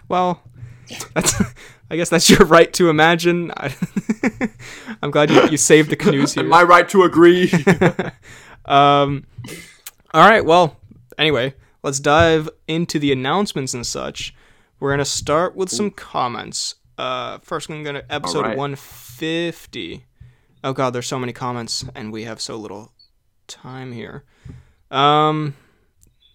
Well, 0.08 0.44
that's 1.14 1.42
I 1.90 1.96
guess 1.96 2.10
that's 2.10 2.30
your 2.30 2.46
right 2.46 2.72
to 2.74 2.90
imagine. 2.90 3.52
I, 3.58 3.76
I'm 5.02 5.12
glad 5.12 5.30
you, 5.30 5.50
you 5.50 5.58
saved 5.58 5.90
the 5.90 5.96
canoes 5.96 6.34
here. 6.34 6.44
Am 6.44 6.54
I 6.54 6.64
right 6.64 6.88
to 6.90 7.04
agree? 7.04 7.52
Um, 8.66 9.26
all 10.14 10.30
right. 10.30 10.46
Well, 10.46 10.78
anyway, 11.18 11.56
let's 11.84 12.00
dive 12.00 12.50
into 12.68 13.00
the 13.00 13.12
announcements 13.12 13.74
and 13.74 13.86
such. 13.86 14.36
We're 14.80 14.92
gonna 14.92 15.06
start 15.06 15.56
with 15.56 15.70
some 15.70 15.92
comments. 15.92 16.76
Uh, 16.98 17.40
first, 17.40 17.70
I'm 17.70 17.84
gonna 17.84 18.04
episode 18.10 18.42
right. 18.42 18.58
150. 18.58 20.06
Oh 20.64 20.74
God, 20.74 20.92
there's 20.92 21.08
so 21.08 21.20
many 21.20 21.34
comments, 21.34 21.86
and 21.96 22.12
we 22.12 22.24
have 22.24 22.40
so 22.40 22.56
little 22.56 22.94
time 23.48 23.92
here. 23.92 24.24
Um, 24.92 25.56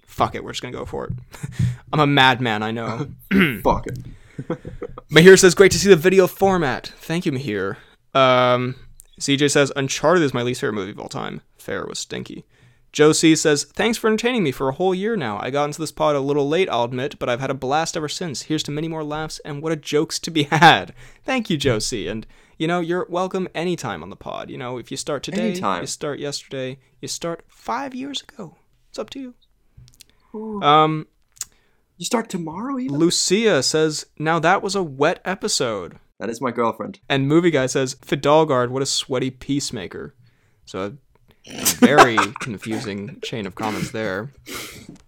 fuck 0.06 0.34
it, 0.34 0.42
we're 0.42 0.52
just 0.52 0.62
gonna 0.62 0.72
go 0.72 0.84
for 0.84 1.04
it. 1.04 1.12
I'm 1.92 2.00
a 2.00 2.06
madman, 2.06 2.62
I 2.62 2.70
know. 2.70 3.08
Fuck 3.62 3.86
it. 3.86 3.98
Mahir 5.10 5.38
says, 5.38 5.54
"Great 5.54 5.72
to 5.72 5.78
see 5.78 5.88
the 5.88 5.96
video 5.96 6.26
format." 6.26 6.92
Thank 6.98 7.26
you, 7.26 7.32
Mahir. 7.32 7.76
Um, 8.14 8.74
CJ 9.20 9.50
says, 9.50 9.72
"Uncharted 9.76 10.22
is 10.22 10.34
my 10.34 10.42
least 10.42 10.60
favorite 10.60 10.74
movie 10.74 10.90
of 10.90 10.98
all 10.98 11.08
time." 11.08 11.42
Fair 11.58 11.86
was 11.86 11.98
stinky. 11.98 12.44
Joe 12.92 13.12
C 13.12 13.36
says, 13.36 13.64
"Thanks 13.64 13.98
for 13.98 14.08
entertaining 14.08 14.42
me 14.42 14.52
for 14.52 14.68
a 14.68 14.72
whole 14.72 14.94
year 14.94 15.16
now. 15.16 15.38
I 15.40 15.50
got 15.50 15.64
into 15.66 15.80
this 15.80 15.92
pod 15.92 16.16
a 16.16 16.20
little 16.20 16.48
late, 16.48 16.68
I'll 16.70 16.84
admit, 16.84 17.18
but 17.18 17.28
I've 17.28 17.40
had 17.40 17.50
a 17.50 17.54
blast 17.54 17.96
ever 17.96 18.08
since. 18.08 18.42
Here's 18.42 18.62
to 18.64 18.70
many 18.70 18.88
more 18.88 19.04
laughs 19.04 19.38
and 19.44 19.62
what 19.62 19.72
a 19.72 19.76
jokes 19.76 20.18
to 20.20 20.30
be 20.30 20.44
had." 20.44 20.94
Thank 21.24 21.50
you, 21.50 21.56
Joe 21.56 21.78
C. 21.78 22.08
And 22.08 22.26
you 22.58 22.66
know, 22.66 22.80
you're 22.80 23.06
welcome 23.08 23.48
anytime 23.54 24.02
on 24.02 24.10
the 24.10 24.16
pod. 24.16 24.50
You 24.50 24.58
know, 24.58 24.78
if 24.78 24.90
you 24.90 24.96
start 24.96 25.22
today, 25.22 25.50
Anytime. 25.50 25.82
you 25.82 25.86
start 25.86 26.18
yesterday, 26.18 26.78
you 27.00 27.08
start 27.08 27.44
five 27.48 27.94
years 27.94 28.22
ago. 28.22 28.56
It's 28.90 28.98
up 28.98 29.10
to 29.10 29.20
you. 29.20 29.34
Um, 30.62 31.06
You 31.98 32.04
start 32.04 32.28
tomorrow, 32.28 32.78
even. 32.78 32.96
Lucia 32.98 33.62
says, 33.62 34.06
"Now 34.18 34.38
that 34.38 34.62
was 34.62 34.74
a 34.74 34.82
wet 34.82 35.20
episode." 35.24 35.98
That 36.18 36.28
is 36.30 36.40
my 36.40 36.50
girlfriend. 36.50 37.00
And 37.10 37.28
movie 37.28 37.50
guy 37.50 37.66
says, 37.66 37.94
Fidalgard, 37.96 38.70
what 38.70 38.82
a 38.82 38.86
sweaty 38.86 39.30
peacemaker. 39.30 40.14
So 40.64 40.96
a 41.46 41.64
very 41.76 42.16
confusing 42.40 43.20
chain 43.22 43.46
of 43.46 43.54
comments 43.54 43.90
there. 43.90 44.32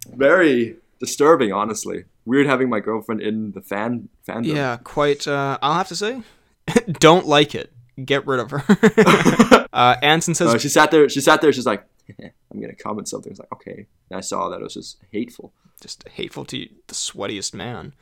Very 0.07 0.75
disturbing, 0.99 1.51
honestly. 1.51 2.03
Weird 2.25 2.45
having 2.45 2.69
my 2.69 2.79
girlfriend 2.79 3.21
in 3.21 3.53
the 3.53 3.61
fan 3.61 4.09
fandom. 4.27 4.45
Yeah, 4.45 4.77
quite. 4.83 5.27
Uh, 5.27 5.57
I'll 5.63 5.73
have 5.73 5.87
to 5.87 5.95
say, 5.95 6.21
don't 6.91 7.25
like 7.25 7.55
it. 7.55 7.71
Get 8.03 8.25
rid 8.25 8.39
of 8.39 8.51
her. 8.51 9.67
uh, 9.73 9.95
Anson 10.01 10.33
says, 10.33 10.61
she 10.61 10.69
sat 10.69 10.91
there. 10.91 11.09
She 11.09 11.21
sat 11.21 11.41
there. 11.41 11.51
She's 11.51 11.65
like, 11.65 11.83
"I'm 12.19 12.61
gonna 12.61 12.75
comment 12.75 13.09
something." 13.09 13.31
It's 13.31 13.39
like, 13.39 13.51
okay. 13.53 13.87
And 14.09 14.17
I 14.17 14.21
saw 14.21 14.49
that 14.49 14.61
it 14.61 14.63
was 14.63 14.73
just 14.73 14.97
hateful. 15.11 15.51
just 15.81 16.07
hateful 16.07 16.45
to 16.45 16.57
you, 16.57 16.69
the 16.87 16.95
sweatiest 16.95 17.53
man. 17.53 17.93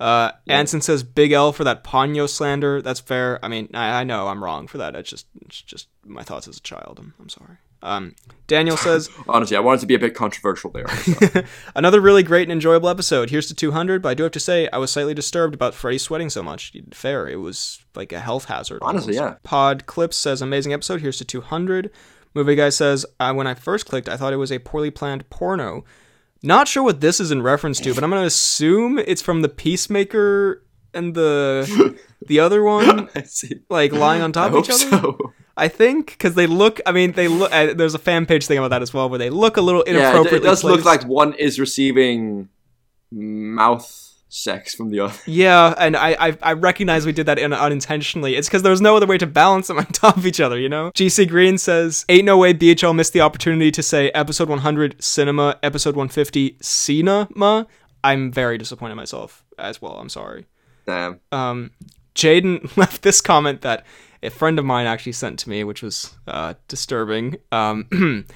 Uh, 0.00 0.32
Anson 0.46 0.80
says, 0.80 1.02
Big 1.02 1.32
L 1.32 1.52
for 1.52 1.64
that 1.64 1.82
Ponyo 1.82 2.28
slander. 2.28 2.80
That's 2.80 3.00
fair. 3.00 3.44
I 3.44 3.48
mean, 3.48 3.68
I, 3.74 4.00
I 4.00 4.04
know 4.04 4.28
I'm 4.28 4.42
wrong 4.42 4.68
for 4.68 4.78
that. 4.78 4.94
It's 4.94 5.10
just, 5.10 5.26
it's 5.40 5.60
just 5.60 5.88
my 6.04 6.22
thoughts 6.22 6.46
as 6.46 6.58
a 6.58 6.62
child. 6.62 6.98
I'm, 7.00 7.14
I'm 7.18 7.28
sorry. 7.28 7.56
Um, 7.82 8.16
Daniel 8.48 8.76
says, 8.76 9.08
Honestly, 9.28 9.56
I 9.56 9.60
wanted 9.60 9.80
to 9.82 9.86
be 9.86 9.94
a 9.94 9.98
bit 9.98 10.14
controversial 10.14 10.70
there. 10.70 10.86
Another 11.76 12.00
really 12.00 12.22
great 12.22 12.42
and 12.42 12.52
enjoyable 12.52 12.88
episode. 12.88 13.30
Here's 13.30 13.46
to 13.48 13.54
200, 13.54 14.02
but 14.02 14.08
I 14.08 14.14
do 14.14 14.22
have 14.24 14.32
to 14.32 14.40
say, 14.40 14.68
I 14.72 14.78
was 14.78 14.90
slightly 14.90 15.14
disturbed 15.14 15.54
about 15.54 15.74
Freddy 15.74 15.98
sweating 15.98 16.30
so 16.30 16.42
much. 16.42 16.72
Fair, 16.92 17.28
it 17.28 17.36
was 17.36 17.84
like 17.94 18.12
a 18.12 18.20
health 18.20 18.46
hazard. 18.46 18.78
Honestly, 18.82 19.16
almost. 19.18 19.34
yeah. 19.34 19.38
Pod 19.44 19.86
Clips 19.86 20.16
says, 20.16 20.42
amazing 20.42 20.72
episode. 20.72 21.00
Here's 21.00 21.18
to 21.18 21.24
200. 21.24 21.90
Movie 22.34 22.54
Guy 22.56 22.68
says, 22.70 23.06
uh, 23.20 23.32
when 23.32 23.46
I 23.46 23.54
first 23.54 23.86
clicked, 23.86 24.08
I 24.08 24.16
thought 24.16 24.32
it 24.32 24.36
was 24.36 24.50
a 24.52 24.58
poorly 24.58 24.90
planned 24.90 25.28
porno. 25.30 25.84
Not 26.42 26.68
sure 26.68 26.82
what 26.82 27.00
this 27.00 27.20
is 27.20 27.30
in 27.30 27.42
reference 27.42 27.80
to, 27.80 27.94
but 27.94 28.04
I'm 28.04 28.10
going 28.10 28.22
to 28.22 28.26
assume 28.26 28.98
it's 28.98 29.22
from 29.22 29.42
the 29.42 29.48
Peacemaker 29.48 30.62
and 30.94 31.14
the 31.14 31.98
the 32.26 32.40
other 32.40 32.62
one, 32.62 33.08
I 33.14 33.22
see. 33.22 33.60
like 33.68 33.92
lying 33.92 34.22
on 34.22 34.30
I 34.30 34.32
top 34.32 34.46
of 34.48 34.52
hope 34.52 34.64
each 34.66 34.70
other. 34.70 34.98
so. 35.02 35.32
I 35.58 35.68
think 35.68 36.06
because 36.12 36.34
they 36.34 36.46
look. 36.46 36.80
I 36.86 36.92
mean, 36.92 37.12
they 37.12 37.28
look. 37.28 37.52
Uh, 37.52 37.74
there's 37.74 37.94
a 37.94 37.98
fan 37.98 38.26
page 38.26 38.46
thing 38.46 38.58
about 38.58 38.70
that 38.70 38.82
as 38.82 38.94
well, 38.94 39.08
where 39.08 39.18
they 39.18 39.30
look 39.30 39.56
a 39.56 39.60
little 39.60 39.82
inappropriate. 39.82 40.32
Yeah, 40.32 40.38
it, 40.38 40.42
it 40.42 40.44
does 40.44 40.64
look 40.64 40.84
like 40.84 41.04
one 41.04 41.34
is 41.34 41.58
receiving 41.58 42.48
mouth 43.10 44.08
sex 44.28 44.74
from 44.74 44.90
the 44.90 45.00
other. 45.00 45.14
Yeah, 45.26 45.74
and 45.78 45.96
I, 45.96 46.28
I 46.28 46.38
I 46.42 46.52
recognize 46.52 47.06
we 47.06 47.12
did 47.12 47.26
that 47.26 47.38
in, 47.38 47.52
unintentionally. 47.52 48.36
It's 48.36 48.48
because 48.48 48.62
there 48.62 48.70
was 48.70 48.80
no 48.80 48.96
other 48.96 49.06
way 49.06 49.18
to 49.18 49.26
balance 49.26 49.68
them 49.68 49.78
on 49.78 49.86
top 49.86 50.16
of 50.16 50.26
each 50.26 50.40
other, 50.40 50.58
you 50.58 50.68
know? 50.68 50.90
GC 50.92 51.28
Green 51.28 51.58
says, 51.58 52.04
Ain't 52.08 52.24
no 52.24 52.38
way 52.38 52.54
BHL 52.54 52.94
missed 52.94 53.12
the 53.12 53.20
opportunity 53.20 53.70
to 53.70 53.82
say 53.82 54.10
episode 54.10 54.48
100 54.48 55.02
cinema, 55.02 55.58
episode 55.62 55.96
150 55.96 56.58
cinema. 56.60 57.66
I'm 58.04 58.30
very 58.30 58.58
disappointed 58.58 58.92
in 58.92 58.96
myself 58.96 59.44
as 59.58 59.82
well. 59.82 59.94
I'm 59.94 60.08
sorry. 60.08 60.46
Damn. 60.86 61.20
Um, 61.32 61.72
Jaden 62.14 62.76
left 62.76 63.02
this 63.02 63.20
comment 63.20 63.62
that 63.62 63.84
a 64.22 64.30
friend 64.30 64.58
of 64.58 64.64
mine 64.64 64.86
actually 64.86 65.12
sent 65.12 65.38
to 65.40 65.50
me, 65.50 65.64
which 65.64 65.82
was 65.82 66.16
uh, 66.26 66.54
disturbing. 66.66 67.36
Um, 67.52 67.86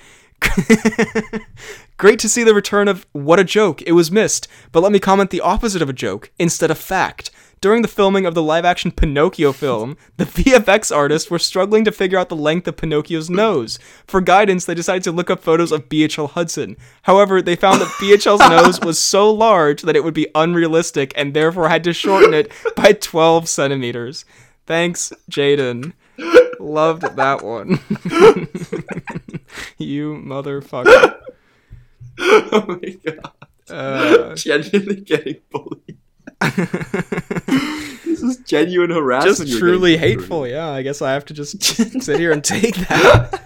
Great 1.96 2.18
to 2.18 2.28
see 2.28 2.42
the 2.42 2.54
return 2.54 2.88
of 2.88 3.06
What 3.12 3.38
a 3.38 3.44
Joke. 3.44 3.82
It 3.82 3.92
was 3.92 4.10
missed, 4.10 4.48
but 4.72 4.82
let 4.82 4.92
me 4.92 4.98
comment 4.98 5.30
the 5.30 5.40
opposite 5.40 5.82
of 5.82 5.88
a 5.88 5.94
joke 5.94 6.30
instead 6.38 6.70
of 6.70 6.78
fact. 6.78 7.30
During 7.60 7.82
the 7.82 7.88
filming 7.88 8.26
of 8.26 8.34
the 8.34 8.42
live 8.42 8.64
action 8.64 8.90
Pinocchio 8.90 9.52
film, 9.52 9.96
the 10.16 10.24
VFX 10.24 10.94
artists 10.94 11.30
were 11.30 11.38
struggling 11.38 11.84
to 11.84 11.92
figure 11.92 12.18
out 12.18 12.28
the 12.28 12.34
length 12.34 12.66
of 12.66 12.76
Pinocchio's 12.76 13.30
nose. 13.30 13.78
For 14.04 14.20
guidance, 14.20 14.64
they 14.64 14.74
decided 14.74 15.04
to 15.04 15.12
look 15.12 15.30
up 15.30 15.38
photos 15.40 15.70
of 15.70 15.88
BHL 15.88 16.30
Hudson. 16.30 16.76
However, 17.02 17.40
they 17.40 17.54
found 17.54 17.80
that 17.80 17.94
BHL's 18.00 18.40
nose 18.50 18.80
was 18.80 18.98
so 18.98 19.30
large 19.32 19.82
that 19.82 19.94
it 19.94 20.02
would 20.02 20.12
be 20.12 20.26
unrealistic 20.34 21.12
and 21.14 21.34
therefore 21.34 21.68
had 21.68 21.84
to 21.84 21.92
shorten 21.92 22.34
it 22.34 22.50
by 22.74 22.94
12 22.94 23.48
centimeters. 23.48 24.24
Thanks, 24.66 25.12
Jaden. 25.30 25.92
Loved 26.60 27.16
that 27.16 27.42
one. 27.42 27.70
you 29.78 30.14
motherfucker. 30.24 31.18
oh 32.18 32.64
my 32.68 32.96
god. 33.04 33.32
Uh, 33.68 34.34
Genuinely 34.36 35.00
getting 35.00 35.36
bullied. 35.50 35.98
this 38.04 38.22
is 38.22 38.36
genuine 38.46 38.90
harassment. 38.90 39.48
just 39.48 39.58
truly 39.58 39.96
through. 39.96 40.06
hateful. 40.08 40.46
Yeah, 40.46 40.68
I 40.68 40.82
guess 40.82 41.02
I 41.02 41.12
have 41.12 41.24
to 41.26 41.34
just 41.34 41.62
sit 41.62 42.18
here 42.18 42.32
and 42.32 42.42
take 42.44 42.76
that. 42.88 43.42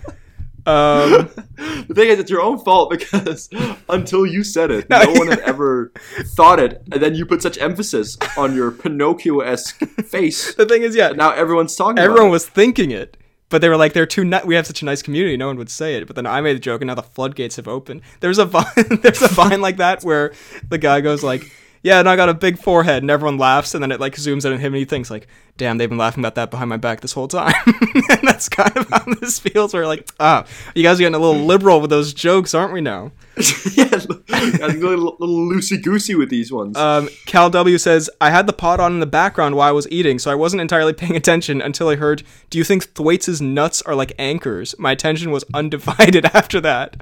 Um, 0.67 1.31
the 1.89 1.95
thing 1.95 2.09
is, 2.09 2.19
it's 2.19 2.31
your 2.31 2.43
own 2.43 2.59
fault 2.59 2.91
because 2.91 3.49
until 3.89 4.27
you 4.27 4.43
said 4.43 4.71
it, 4.71 4.91
No, 4.91 5.03
no, 5.03 5.13
one 5.13 5.29
had 5.29 5.39
ever 5.41 5.93
thought 6.37 6.59
it, 6.59 6.83
and 6.93 7.01
then 7.01 7.15
you 7.15 7.25
put 7.25 7.41
such 7.43 7.57
emphasis 7.59 8.17
on 8.37 8.55
your 8.55 8.71
Pinocchio-esque 8.73 9.79
face. 10.07 10.55
the 10.57 10.67
thing 10.67 10.83
is, 10.83 10.97
yeah, 10.97 11.11
Now 11.11 11.31
everyone's 11.31 11.75
talking. 11.77 11.99
everyone 11.99 12.31
was 12.31 12.47
thinking 12.49 12.91
it, 12.91 13.17
but 13.49 13.61
they 13.61 13.69
were 13.69 13.77
like, 13.77 13.93
"They're 13.93 14.07
too 14.07 14.25
nut. 14.25 14.45
We 14.45 14.57
have 14.57 14.67
such 14.67 14.83
a 14.83 14.85
nice 14.85 15.03
community. 15.03 15.37
No 15.37 15.47
one 15.47 15.57
would 15.59 15.71
say 15.71 15.95
it." 15.95 16.07
But 16.09 16.17
then 16.17 16.27
I 16.27 16.41
made 16.41 16.57
the 16.57 16.61
joke, 16.61 16.81
and 16.81 16.89
now 16.89 16.95
the 16.97 17.03
floodgates 17.03 17.55
have 17.57 17.69
opened. 17.69 18.03
There's 18.19 18.39
a 18.39 18.45
vine, 18.45 18.67
there's 19.03 19.23
a 19.23 19.29
vine 19.29 19.61
like 19.61 19.77
that 19.77 20.03
where 20.03 20.33
the 20.69 20.79
guy 20.79 21.01
goes 21.01 21.23
like. 21.23 21.45
Yeah, 21.87 22.01
and 22.01 22.09
I 22.09 22.17
got 22.17 22.29
a 22.29 22.35
big 22.35 22.59
forehead, 22.59 23.05
and 23.05 23.13
everyone 23.13 23.39
laughs, 23.39 23.73
and 23.73 23.81
then 23.81 23.93
it 23.93 24.01
like 24.01 24.17
zooms 24.17 24.45
in 24.45 24.53
on 24.53 24.59
him, 24.59 24.75
and 24.75 24.81
he 24.81 24.85
thinks 24.85 25.09
like, 25.09 25.29
"Damn, 25.57 25.79
they've 25.79 25.89
been 25.89 25.97
laughing 25.97 26.21
about 26.21 26.35
that 26.35 26.51
behind 26.51 26.69
my 26.69 26.77
back 26.77 27.01
this 27.01 27.13
whole 27.13 27.29
time." 27.29 27.55
and 28.11 28.23
that's 28.25 28.49
kind 28.49 28.77
of 28.77 28.89
how 28.89 29.05
this 29.21 29.39
feels. 29.39 29.73
Where 29.73 29.87
like, 29.87 30.09
ah, 30.19 30.45
you 30.75 30.83
guys 30.83 30.99
are 30.99 31.05
getting 31.05 31.15
a 31.15 31.21
little 31.21 31.45
liberal 31.45 31.81
with 31.81 31.91
those 31.91 32.13
jokes, 32.13 32.55
aren't 32.55 32.73
we 32.73 32.81
now? 32.81 33.13
yeah, 33.77 33.85
a 33.85 34.67
little, 34.67 35.17
little 35.21 35.49
loosey 35.49 35.81
goosey 35.81 36.17
with 36.17 36.29
these 36.29 36.51
ones. 36.51 36.77
Um, 36.77 37.09
Cal 37.25 37.51
W 37.51 37.79
says, 37.79 38.11
I 38.21 38.31
had 38.31 38.49
the 38.49 38.53
pod 38.53 38.81
on 38.81 38.95
in 38.95 38.99
the 38.99 39.07
background 39.07 39.55
while 39.55 39.69
I 39.69 39.73
was 39.73 39.87
eating, 39.89 40.19
so 40.19 40.33
I 40.33 40.35
wasn't 40.35 40.63
entirely 40.63 40.93
paying 40.93 41.15
attention 41.15 41.63
until 41.63 41.89
I 41.89 41.95
heard, 41.95 42.25
Do 42.51 42.59
you 42.59 42.65
think 42.65 42.95
Thwaites' 42.97 43.41
nuts 43.41 43.81
are 43.83 43.95
like 43.95 44.13
anchors? 44.19 44.75
My 44.77 44.91
attention 44.91 45.31
was 45.31 45.45
undivided 45.55 46.25
after 46.35 46.61
that. 46.63 46.97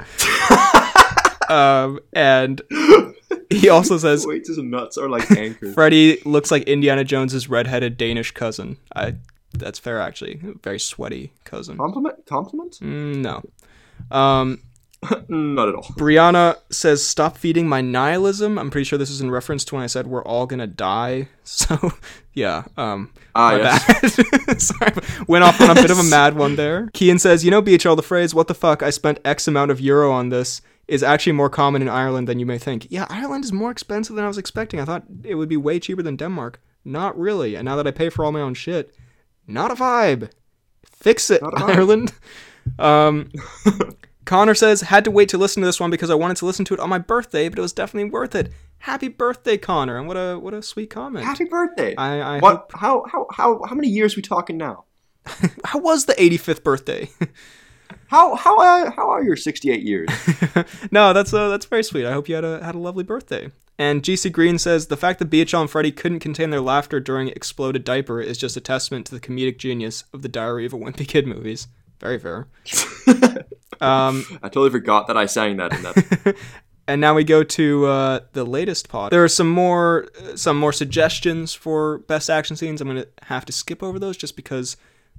Um, 1.50 2.00
and 2.12 2.60
he 3.50 3.68
also 3.68 3.98
says, 3.98 4.26
Wait, 4.26 4.46
his 4.46 4.58
nuts 4.58 4.96
are 4.98 5.08
like 5.08 5.30
anchors. 5.32 5.74
Freddy 5.74 6.20
looks 6.24 6.50
like 6.50 6.64
Indiana 6.64 7.04
Jones's 7.04 7.48
redheaded 7.48 7.96
Danish 7.96 8.30
cousin. 8.32 8.76
I, 8.94 9.14
that's 9.52 9.78
fair, 9.78 10.00
actually. 10.00 10.40
Very 10.62 10.80
sweaty 10.80 11.32
cousin. 11.44 11.76
Compliment? 11.76 12.26
Compliment? 12.26 12.72
Mm, 12.80 13.16
no. 13.16 13.42
Um, 14.16 14.60
Not 15.28 15.68
at 15.68 15.74
all. 15.74 15.82
Brianna 15.98 16.56
says, 16.70 17.04
"Stop 17.06 17.36
feeding 17.36 17.68
my 17.68 17.82
nihilism." 17.82 18.58
I'm 18.58 18.70
pretty 18.70 18.84
sure 18.84 18.98
this 18.98 19.10
is 19.10 19.20
in 19.20 19.30
reference 19.30 19.62
to 19.66 19.74
when 19.74 19.84
I 19.84 19.86
said 19.86 20.06
we're 20.06 20.24
all 20.24 20.46
gonna 20.46 20.66
die. 20.66 21.28
So, 21.46 21.92
yeah. 22.32 22.64
Um, 22.78 23.12
Ah, 23.34 23.50
my 23.50 23.56
yes. 23.58 24.16
bad. 24.46 24.60
Sorry, 24.62 24.92
went 25.28 25.44
off 25.44 25.60
on 25.60 25.68
a 25.68 25.74
bit 25.74 25.90
of 25.90 25.98
a 25.98 26.02
mad 26.04 26.36
one 26.38 26.56
there. 26.56 26.88
Kean 26.94 27.18
says, 27.18 27.44
"You 27.44 27.50
know, 27.50 27.60
BHL, 27.60 27.96
the 27.96 28.02
phrase 28.02 28.34
"What 28.34 28.48
the 28.48 28.54
fuck? 28.54 28.82
I 28.82 28.88
spent 28.88 29.18
X 29.26 29.46
amount 29.46 29.70
of 29.70 29.78
euro 29.78 30.10
on 30.10 30.30
this." 30.30 30.62
Is 30.86 31.02
actually 31.02 31.32
more 31.32 31.48
common 31.48 31.80
in 31.82 31.88
Ireland 31.88 32.28
than 32.28 32.38
you 32.38 32.46
may 32.46 32.58
think. 32.58 32.86
Yeah, 32.90 33.06
Ireland 33.08 33.44
is 33.44 33.52
more 33.52 33.70
expensive 33.70 34.16
than 34.16 34.24
I 34.24 34.28
was 34.28 34.36
expecting. 34.38 34.80
I 34.80 34.84
thought 34.84 35.04
it 35.24 35.34
would 35.36 35.48
be 35.48 35.56
way 35.56 35.80
cheaper 35.80 36.02
than 36.02 36.16
Denmark. 36.16 36.60
Not 36.84 37.18
really. 37.18 37.54
And 37.54 37.64
now 37.64 37.76
that 37.76 37.86
I 37.86 37.90
pay 37.90 38.10
for 38.10 38.22
all 38.24 38.32
my 38.32 38.40
own 38.42 38.52
shit, 38.54 38.94
not 39.46 39.70
a 39.70 39.74
vibe. 39.74 40.30
Fix 40.84 41.30
it, 41.30 41.40
Not 41.42 41.54
a 41.54 41.56
vibe. 41.56 41.74
Ireland. 41.76 42.12
Um, 42.78 43.30
Connor 44.24 44.54
says, 44.54 44.80
had 44.80 45.04
to 45.04 45.10
wait 45.10 45.28
to 45.28 45.36
listen 45.38 45.60
to 45.60 45.66
this 45.66 45.78
one 45.78 45.90
because 45.90 46.08
I 46.08 46.14
wanted 46.14 46.38
to 46.38 46.46
listen 46.46 46.64
to 46.64 46.72
it 46.74 46.80
on 46.80 46.88
my 46.88 46.96
birthday, 46.98 47.50
but 47.50 47.58
it 47.58 47.62
was 47.62 47.74
definitely 47.74 48.08
worth 48.10 48.34
it. 48.34 48.50
Happy 48.78 49.08
birthday, 49.08 49.58
Connor! 49.58 49.98
And 49.98 50.08
what 50.08 50.16
a 50.16 50.38
what 50.38 50.54
a 50.54 50.62
sweet 50.62 50.88
comment. 50.88 51.26
Happy 51.26 51.44
birthday. 51.44 51.94
I, 51.96 52.36
I 52.36 52.38
what? 52.38 52.70
How? 52.74 53.04
How? 53.10 53.26
How? 53.30 53.60
How 53.64 53.74
many 53.74 53.88
years 53.88 54.16
we 54.16 54.22
talking 54.22 54.56
now? 54.56 54.84
hope- 55.26 55.50
how 55.64 55.78
was 55.78 56.06
the 56.06 56.14
85th 56.14 56.62
birthday? 56.64 57.10
How? 58.14 58.36
How? 58.36 58.60
Uh, 58.60 58.92
how 58.92 59.10
are 59.10 59.24
your 59.24 59.34
sixty-eight 59.34 59.82
years? 59.82 60.08
no, 60.92 61.12
that's 61.12 61.34
uh, 61.34 61.48
that's 61.48 61.66
very 61.66 61.82
sweet. 61.82 62.06
I 62.06 62.12
hope 62.12 62.28
you 62.28 62.36
had 62.36 62.44
a 62.44 62.62
had 62.64 62.76
a 62.76 62.78
lovely 62.78 63.02
birthday. 63.02 63.50
And 63.76 64.04
GC 64.04 64.30
Green 64.30 64.56
says 64.56 64.86
the 64.86 64.96
fact 64.96 65.18
that 65.18 65.30
BHL 65.30 65.62
and 65.62 65.68
Freddy 65.68 65.90
couldn't 65.90 66.20
contain 66.20 66.50
their 66.50 66.60
laughter 66.60 67.00
during 67.00 67.26
Exploded 67.26 67.82
Diaper 67.82 68.20
is 68.20 68.38
just 68.38 68.56
a 68.56 68.60
testament 68.60 69.04
to 69.06 69.16
the 69.16 69.20
comedic 69.20 69.58
genius 69.58 70.04
of 70.12 70.22
the 70.22 70.28
Diary 70.28 70.64
of 70.64 70.72
a 70.72 70.76
Wimpy 70.76 71.08
Kid 71.08 71.26
movies. 71.26 71.66
Very 72.00 72.18
fair. 72.20 72.46
Um, 73.80 74.24
I 74.40 74.48
totally 74.48 74.70
forgot 74.70 75.08
that 75.08 75.16
I 75.16 75.26
sang 75.26 75.56
that 75.56 75.74
in 75.74 75.82
that. 75.82 76.36
and 76.88 77.00
now 77.00 77.12
we 77.12 77.24
go 77.24 77.42
to 77.42 77.86
uh, 77.86 78.20
the 78.32 78.44
latest 78.44 78.88
pod. 78.88 79.10
There 79.10 79.24
are 79.24 79.28
some 79.28 79.50
more 79.50 80.06
uh, 80.22 80.36
some 80.36 80.56
more 80.56 80.72
suggestions 80.72 81.54
for 81.54 81.98
best 81.98 82.30
action 82.30 82.54
scenes. 82.54 82.80
I'm 82.80 82.86
gonna 82.86 83.06
have 83.22 83.44
to 83.46 83.52
skip 83.52 83.82
over 83.82 83.98
those 83.98 84.16
just 84.16 84.36
because 84.36 84.76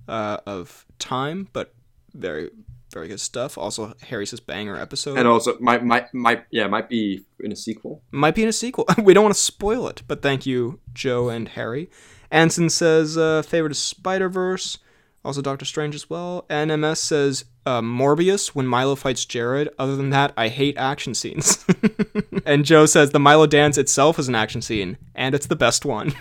uh, 0.08 0.38
of 0.48 0.86
time, 0.98 1.50
but 1.52 1.76
very 2.14 2.50
very 2.96 3.10
good 3.10 3.20
stuff. 3.20 3.58
Also, 3.58 3.94
Harry 4.04 4.26
says 4.26 4.40
banger 4.40 4.78
episode. 4.78 5.18
and 5.18 5.28
also, 5.28 5.58
might, 5.60 5.84
might, 5.84 6.12
might, 6.14 6.46
yeah, 6.50 6.66
might 6.66 6.88
be 6.88 7.26
in 7.42 7.52
a 7.52 7.56
sequel. 7.56 8.02
Might 8.10 8.36
be 8.36 8.44
in 8.44 8.48
a 8.48 8.54
sequel. 8.54 8.86
we 9.04 9.14
don't 9.14 9.24
want 9.24 9.36
to 9.36 9.42
spoil 9.42 9.88
it, 9.90 10.02
but 10.08 10.22
thank 10.22 10.46
you, 10.46 10.80
Joe 10.94 11.28
and 11.28 11.50
Harry. 11.50 11.90
Anson 12.32 12.70
says 12.70 13.18
uh, 13.18 13.42
favorite 13.42 13.74
is 13.74 13.80
Spider 13.80 14.30
Verse. 14.30 14.78
Also, 15.26 15.42
Doctor 15.42 15.66
Strange 15.66 15.94
as 15.94 16.10
well. 16.10 16.46
NMS 16.50 16.98
says 16.98 17.46
uh, 17.66 17.82
Morbius 17.82 18.50
when 18.50 18.68
Milo 18.68 18.96
fights 18.96 19.26
Jared. 19.26 19.70
Other 19.78 19.98
than 19.98 20.12
that, 20.12 20.32
I 20.38 20.48
hate 20.48 20.78
action 20.78 21.16
scenes. 21.16 21.66
and 22.46 22.64
Joe 22.64 22.86
says 22.86 23.10
the 23.12 23.20
Milo 23.20 23.48
dance 23.48 23.78
itself 23.78 24.20
is 24.20 24.30
an 24.30 24.36
action 24.36 24.62
scene, 24.62 24.98
and 25.16 25.36
it's 25.36 25.48
the 25.48 25.56
best 25.56 25.84
one. 25.84 26.14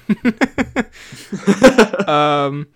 um, 2.09 2.67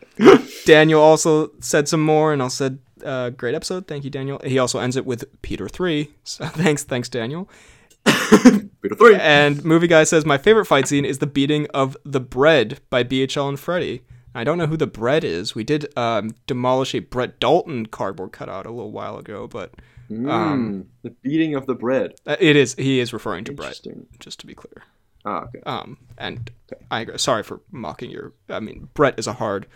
Daniel 0.66 1.00
also 1.00 1.50
said 1.60 1.88
some 1.88 2.02
more, 2.02 2.32
and 2.32 2.42
I'll 2.42 2.50
said, 2.50 2.78
uh, 3.04 3.30
"Great 3.30 3.54
episode, 3.54 3.86
thank 3.86 4.04
you, 4.04 4.10
Daniel." 4.10 4.40
He 4.44 4.58
also 4.58 4.78
ends 4.78 4.96
it 4.96 5.04
with 5.06 5.24
Peter 5.42 5.68
three. 5.68 6.10
So 6.24 6.46
thanks, 6.48 6.84
thanks, 6.84 7.08
Daniel. 7.08 7.48
Peter 8.04 8.94
three. 8.96 9.16
And 9.16 9.64
movie 9.64 9.86
guy 9.86 10.04
says 10.04 10.24
my 10.24 10.38
favorite 10.38 10.66
fight 10.66 10.86
scene 10.88 11.04
is 11.04 11.18
the 11.18 11.26
beating 11.26 11.66
of 11.74 11.96
the 12.04 12.20
bread 12.20 12.80
by 12.90 13.04
BHL 13.04 13.48
and 13.48 13.60
Freddy. 13.60 14.02
I 14.34 14.44
don't 14.44 14.58
know 14.58 14.66
who 14.66 14.76
the 14.76 14.86
bread 14.86 15.24
is. 15.24 15.54
We 15.54 15.64
did 15.64 15.96
um, 15.98 16.34
demolish 16.46 16.94
a 16.94 17.00
Brett 17.00 17.40
Dalton 17.40 17.86
cardboard 17.86 18.32
cutout 18.32 18.66
a 18.66 18.70
little 18.70 18.92
while 18.92 19.16
ago, 19.18 19.46
but 19.46 19.72
Mm, 20.10 20.86
the 21.02 21.10
beating 21.22 21.54
of 21.54 21.66
the 21.66 21.74
bread. 21.74 22.14
uh, 22.26 22.36
it 22.40 22.56
is 22.56 22.74
he 22.76 22.98
is 22.98 23.12
referring 23.12 23.44
to 23.44 23.52
Brett. 23.52 23.78
Just 24.18 24.40
to 24.40 24.46
be 24.46 24.54
clear. 24.54 24.84
Ah, 25.26 25.42
okay. 25.44 25.60
Um, 25.66 25.98
and 26.16 26.50
I 26.90 27.00
agree. 27.00 27.18
Sorry 27.18 27.42
for 27.42 27.60
mocking 27.70 28.10
your. 28.10 28.32
I 28.48 28.60
mean, 28.60 28.88
Brett 28.94 29.18
is 29.18 29.26
a 29.26 29.34
hard 29.34 29.66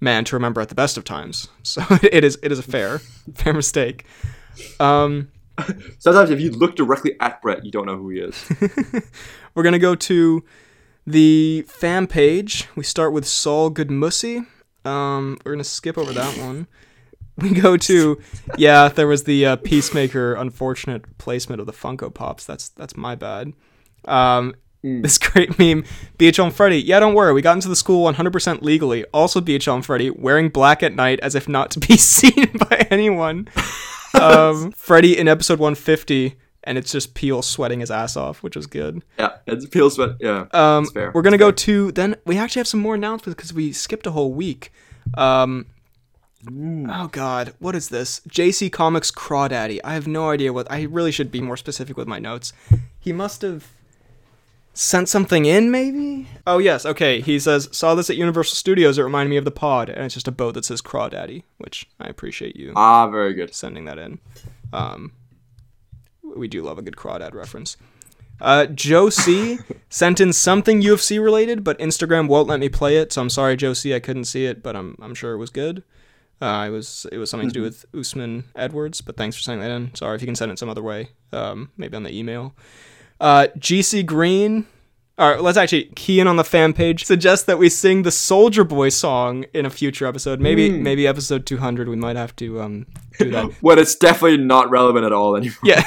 man 0.00 0.24
to 0.26 0.36
remember 0.36 0.60
at 0.60 0.68
the 0.68 0.74
best 0.74 0.96
of 0.96 1.04
times, 1.04 1.48
so 1.62 1.82
it 2.02 2.24
is 2.24 2.38
it 2.42 2.52
is 2.52 2.58
a 2.58 2.62
fair 2.62 2.98
fair 3.34 3.52
mistake. 3.52 4.04
Um, 4.80 5.28
Sometimes 5.98 6.30
if 6.30 6.40
you 6.40 6.50
look 6.50 6.74
directly 6.74 7.16
at 7.20 7.40
Brett, 7.40 7.64
you 7.64 7.70
don't 7.70 7.86
know 7.86 7.96
who 7.96 8.08
he 8.10 8.18
is. 8.18 8.50
We're 9.54 9.62
gonna 9.62 9.78
go 9.78 9.94
to 9.94 10.44
the 11.06 11.64
fan 11.68 12.06
page. 12.06 12.68
We 12.74 12.82
start 12.82 13.12
with 13.12 13.26
Saul 13.26 13.70
Goodmussy. 13.70 14.46
Um, 14.84 15.38
we're 15.44 15.52
gonna 15.52 15.64
skip 15.64 15.96
over 15.96 16.12
that 16.12 16.36
one. 16.38 16.66
We 17.38 17.50
go 17.50 17.76
to 17.76 18.20
yeah, 18.58 18.88
there 18.88 19.06
was 19.06 19.24
the 19.24 19.46
uh, 19.46 19.56
Peacemaker 19.56 20.34
unfortunate 20.34 21.18
placement 21.18 21.60
of 21.60 21.66
the 21.66 21.72
Funko 21.72 22.12
Pops. 22.12 22.44
That's 22.44 22.68
that's 22.70 22.96
my 22.96 23.14
bad. 23.14 23.52
Um, 24.06 24.54
This 24.84 25.16
great 25.32 25.58
meme, 25.58 25.84
BHL 26.18 26.44
and 26.44 26.54
Freddy. 26.54 26.78
Yeah, 26.78 27.00
don't 27.00 27.14
worry, 27.14 27.32
we 27.32 27.40
got 27.40 27.54
into 27.56 27.68
the 27.68 27.76
school 27.76 28.04
100% 28.12 28.60
legally. 28.60 29.04
Also, 29.14 29.40
BHL 29.40 29.76
and 29.76 29.86
Freddy 29.86 30.10
wearing 30.10 30.50
black 30.50 30.82
at 30.82 30.94
night 30.94 31.18
as 31.20 31.34
if 31.34 31.48
not 31.48 31.70
to 31.72 31.80
be 31.80 31.96
seen 31.98 32.50
by 32.68 32.86
anyone. 32.90 33.48
Um, 34.14 34.70
Freddy 34.70 35.18
in 35.18 35.26
episode 35.26 35.58
150, 35.58 36.36
and 36.62 36.78
it's 36.78 36.92
just 36.92 37.14
Peel 37.14 37.42
sweating 37.42 37.80
his 37.80 37.90
ass 37.90 38.16
off, 38.16 38.44
which 38.44 38.54
was 38.54 38.68
good. 38.68 39.02
Yeah, 39.18 39.38
it's 39.48 39.66
feels 39.66 39.96
but 39.96 40.18
yeah. 40.20 40.46
Um, 40.52 40.86
fair. 40.86 41.10
we're 41.12 41.22
gonna 41.22 41.36
go 41.36 41.50
to 41.50 41.90
then. 41.90 42.14
We 42.24 42.38
actually 42.38 42.60
have 42.60 42.68
some 42.68 42.78
more 42.78 42.94
announcements 42.94 43.34
because 43.34 43.52
we 43.52 43.72
skipped 43.72 44.06
a 44.06 44.12
whole 44.12 44.32
week. 44.32 44.72
Um, 45.14 45.66
Oh 46.48 47.08
God, 47.10 47.54
what 47.58 47.74
is 47.74 47.88
this? 47.88 48.20
JC 48.28 48.70
Comics 48.70 49.10
Crawdaddy. 49.10 49.80
I 49.82 49.94
have 49.94 50.06
no 50.06 50.30
idea 50.30 50.52
what. 50.52 50.70
I 50.70 50.82
really 50.82 51.10
should 51.10 51.32
be 51.32 51.40
more 51.40 51.56
specific 51.56 51.96
with 51.96 52.06
my 52.06 52.20
notes. 52.20 52.52
He 53.00 53.12
must 53.12 53.42
have 53.42 53.66
sent 54.74 55.08
something 55.08 55.44
in, 55.46 55.70
maybe. 55.70 56.28
Oh 56.46 56.58
yes, 56.58 56.84
okay. 56.84 57.20
He 57.20 57.38
says 57.38 57.68
saw 57.72 57.94
this 57.94 58.10
at 58.10 58.16
Universal 58.16 58.56
Studios. 58.56 58.98
It 58.98 59.02
reminded 59.02 59.30
me 59.30 59.36
of 59.36 59.44
the 59.44 59.50
pod, 59.50 59.88
and 59.88 60.04
it's 60.04 60.14
just 60.14 60.28
a 60.28 60.32
boat 60.32 60.54
that 60.54 60.64
says 60.64 60.82
Crawdaddy, 60.82 61.44
which 61.58 61.88
I 62.00 62.06
appreciate 62.08 62.56
you 62.56 62.72
Ah, 62.76 63.08
very 63.08 63.32
good. 63.34 63.54
sending 63.54 63.84
that 63.86 63.98
in. 63.98 64.18
Um, 64.72 65.12
we 66.36 66.48
do 66.48 66.62
love 66.62 66.78
a 66.78 66.82
good 66.82 66.96
crawdad 66.96 67.32
reference. 67.34 67.76
Uh, 68.40 68.66
Joe 68.66 69.08
C 69.10 69.58
sent 69.88 70.20
in 70.20 70.32
something 70.32 70.82
UFC 70.82 71.22
related, 71.22 71.62
but 71.62 71.78
Instagram 71.78 72.26
won't 72.28 72.48
let 72.48 72.58
me 72.60 72.68
play 72.68 72.96
it. 72.96 73.12
So 73.12 73.22
I'm 73.22 73.30
sorry, 73.30 73.56
Joe 73.56 73.72
C. 73.72 73.94
I 73.94 74.00
couldn't 74.00 74.24
see 74.24 74.44
it, 74.46 74.62
but 74.62 74.74
I'm 74.76 74.96
I'm 75.00 75.14
sure 75.14 75.32
it 75.32 75.38
was 75.38 75.50
good. 75.50 75.84
Uh, 76.42 76.64
it 76.66 76.70
was 76.70 77.06
it 77.12 77.18
was 77.18 77.30
something 77.30 77.48
to 77.48 77.54
do 77.54 77.62
with 77.62 77.86
Usman 77.96 78.44
Edwards, 78.56 79.00
but 79.00 79.16
thanks 79.16 79.36
for 79.36 79.42
sending 79.42 79.66
that 79.66 79.72
in. 79.74 79.94
Sorry 79.94 80.16
if 80.16 80.20
you 80.20 80.26
can 80.26 80.34
send 80.34 80.50
it 80.50 80.58
some 80.58 80.68
other 80.68 80.82
way, 80.82 81.10
um, 81.32 81.70
maybe 81.76 81.96
on 81.96 82.02
the 82.02 82.12
email. 82.12 82.54
Uh, 83.20 83.48
GC 83.58 84.04
Green. 84.06 84.66
All 85.16 85.30
right, 85.30 85.40
let's 85.40 85.56
actually 85.56 85.84
key 85.94 86.18
in 86.18 86.26
on 86.26 86.36
the 86.36 86.44
fan 86.44 86.72
page. 86.72 87.04
Suggest 87.04 87.46
that 87.46 87.56
we 87.56 87.68
sing 87.68 88.02
the 88.02 88.10
Soldier 88.10 88.64
Boy 88.64 88.88
song 88.88 89.44
in 89.54 89.64
a 89.64 89.70
future 89.70 90.06
episode. 90.06 90.40
Maybe 90.40 90.70
maybe 90.70 91.06
episode 91.06 91.46
200. 91.46 91.88
We 91.88 91.94
might 91.94 92.16
have 92.16 92.34
to 92.36 92.60
um 92.60 92.86
do 93.18 93.30
that. 93.30 93.52
Well, 93.62 93.78
it's 93.78 93.94
definitely 93.94 94.38
not 94.38 94.70
relevant 94.70 95.04
at 95.04 95.12
all 95.12 95.36
anymore. 95.36 95.56
Yeah. 95.62 95.84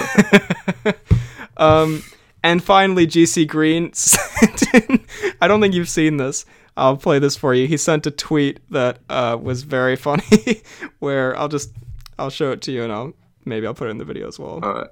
um, 1.57 2.03
and 2.41 2.63
finally, 2.63 3.05
GC 3.05 3.47
Green 3.49 3.91
I 5.41 5.47
don't 5.47 5.59
think 5.59 5.73
you've 5.73 5.89
seen 5.89 6.15
this. 6.17 6.45
I'll 6.77 6.95
play 6.95 7.19
this 7.19 7.35
for 7.35 7.53
you. 7.53 7.67
He 7.67 7.75
sent 7.75 8.05
a 8.05 8.11
tweet 8.11 8.59
that 8.71 8.99
uh, 9.09 9.37
was 9.41 9.63
very 9.63 9.95
funny, 9.97 10.61
where 10.99 11.37
I'll 11.37 11.49
just 11.49 11.71
I'll 12.17 12.29
show 12.29 12.51
it 12.51 12.61
to 12.61 12.71
you, 12.71 12.83
and 12.83 12.93
I'll 12.93 13.13
maybe 13.43 13.67
I'll 13.67 13.73
put 13.73 13.87
it 13.87 13.91
in 13.91 13.97
the 13.97 14.05
video 14.05 14.27
as 14.27 14.39
well. 14.39 14.59
All 14.63 14.73
right. 14.73 14.87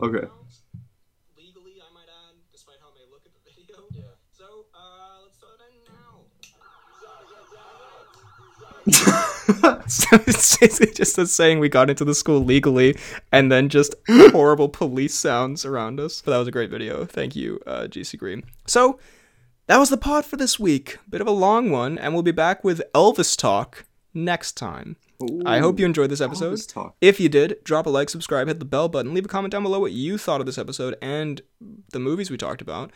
Okay. 0.00 0.28
so 9.86 10.16
it's 10.26 10.58
just 10.94 11.18
us 11.18 11.32
saying 11.32 11.58
we 11.58 11.68
got 11.68 11.90
into 11.90 12.04
the 12.04 12.14
school 12.14 12.44
legally, 12.44 12.96
and 13.32 13.50
then 13.50 13.68
just 13.68 13.94
horrible 14.08 14.68
police 14.68 15.14
sounds 15.14 15.64
around 15.64 16.00
us. 16.00 16.22
But 16.22 16.32
that 16.32 16.38
was 16.38 16.48
a 16.48 16.52
great 16.52 16.70
video. 16.70 17.04
Thank 17.04 17.34
you, 17.34 17.60
uh, 17.66 17.82
GC 17.82 18.18
Green. 18.18 18.44
So 18.66 18.98
that 19.66 19.78
was 19.78 19.88
the 19.88 19.96
pod 19.96 20.24
for 20.24 20.36
this 20.36 20.58
week. 20.58 20.98
Bit 21.08 21.20
of 21.20 21.26
a 21.26 21.32
long 21.32 21.70
one, 21.70 21.96
and 21.98 22.12
we'll 22.12 22.22
be 22.22 22.30
back 22.30 22.62
with 22.62 22.82
Elvis 22.94 23.36
talk 23.36 23.86
next 24.12 24.52
time. 24.52 24.96
I 25.46 25.58
hope 25.60 25.78
you 25.78 25.86
enjoyed 25.86 26.10
this 26.10 26.20
episode. 26.20 26.50
If 27.00 27.18
you 27.20 27.28
did, 27.28 27.56
drop 27.64 27.86
a 27.86 27.90
like, 27.90 28.10
subscribe, 28.10 28.48
hit 28.48 28.58
the 28.58 28.64
bell 28.64 28.88
button, 28.88 29.14
leave 29.14 29.24
a 29.24 29.28
comment 29.28 29.52
down 29.52 29.62
below 29.62 29.80
what 29.80 29.92
you 29.92 30.18
thought 30.18 30.40
of 30.40 30.46
this 30.46 30.58
episode 30.58 30.96
and 31.00 31.40
the 31.92 31.98
movies 32.00 32.30
we 32.30 32.36
talked 32.36 32.60
about. 32.60 32.90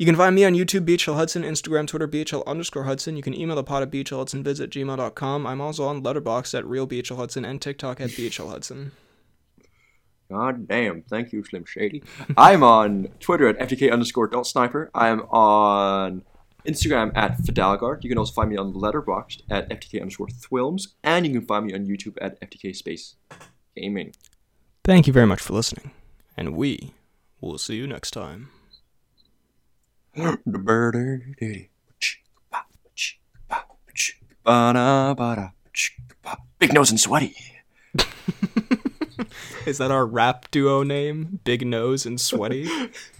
You 0.00 0.06
can 0.06 0.16
find 0.16 0.34
me 0.34 0.46
on 0.46 0.54
YouTube, 0.54 0.86
BHL 0.86 1.14
Hudson, 1.14 1.42
Instagram, 1.42 1.86
Twitter, 1.86 2.08
BHL 2.08 2.46
underscore 2.46 2.84
Hudson. 2.84 3.18
You 3.18 3.22
can 3.22 3.38
email 3.38 3.54
the 3.54 3.62
pod 3.62 3.82
at 3.82 3.90
BHLHudsonvids 3.90 4.58
at 4.58 4.70
gmail.com. 4.70 5.46
I'm 5.46 5.60
also 5.60 5.84
on 5.84 6.02
Letterboxd 6.02 6.56
at 6.56 6.64
Real 6.64 6.86
BHL 6.86 7.16
Hudson 7.16 7.44
and 7.44 7.60
TikTok 7.60 8.00
at 8.00 8.08
BHL 8.08 8.48
Hudson. 8.48 8.92
God 10.30 10.66
damn. 10.66 11.02
Thank 11.02 11.34
you, 11.34 11.44
Slim 11.44 11.66
Shady. 11.66 12.02
I'm 12.38 12.62
on 12.62 13.08
Twitter 13.20 13.46
at 13.46 13.58
FDK 13.58 13.92
underscore 13.92 14.28
don't 14.28 14.46
sniper. 14.46 14.90
I'm 14.94 15.20
on 15.24 16.22
Instagram 16.66 17.14
at 17.14 17.36
Fidalgard. 17.42 18.02
You 18.02 18.08
can 18.08 18.16
also 18.16 18.32
find 18.32 18.48
me 18.48 18.56
on 18.56 18.72
Letterboxd 18.72 19.42
at 19.50 19.68
FDK 19.68 20.00
underscore 20.00 20.28
Thwilms. 20.28 20.94
And 21.04 21.26
you 21.26 21.32
can 21.34 21.46
find 21.46 21.66
me 21.66 21.74
on 21.74 21.84
YouTube 21.84 22.16
at 22.22 22.40
FDK 22.40 22.74
Space 22.74 23.16
Gaming. 23.76 24.14
Thank 24.82 25.06
you 25.06 25.12
very 25.12 25.26
much 25.26 25.42
for 25.42 25.52
listening, 25.52 25.90
and 26.38 26.56
we 26.56 26.94
will 27.42 27.58
see 27.58 27.76
you 27.76 27.86
next 27.86 28.12
time. 28.12 28.48
Big 36.58 36.72
nose 36.72 36.90
and 36.90 37.00
sweaty. 37.00 37.34
Is 39.66 39.78
that 39.78 39.90
our 39.90 40.06
rap 40.06 40.50
duo 40.50 40.82
name? 40.82 41.40
Big 41.44 41.66
Nose 41.66 42.06
and 42.06 42.20
Sweaty? 42.20 42.68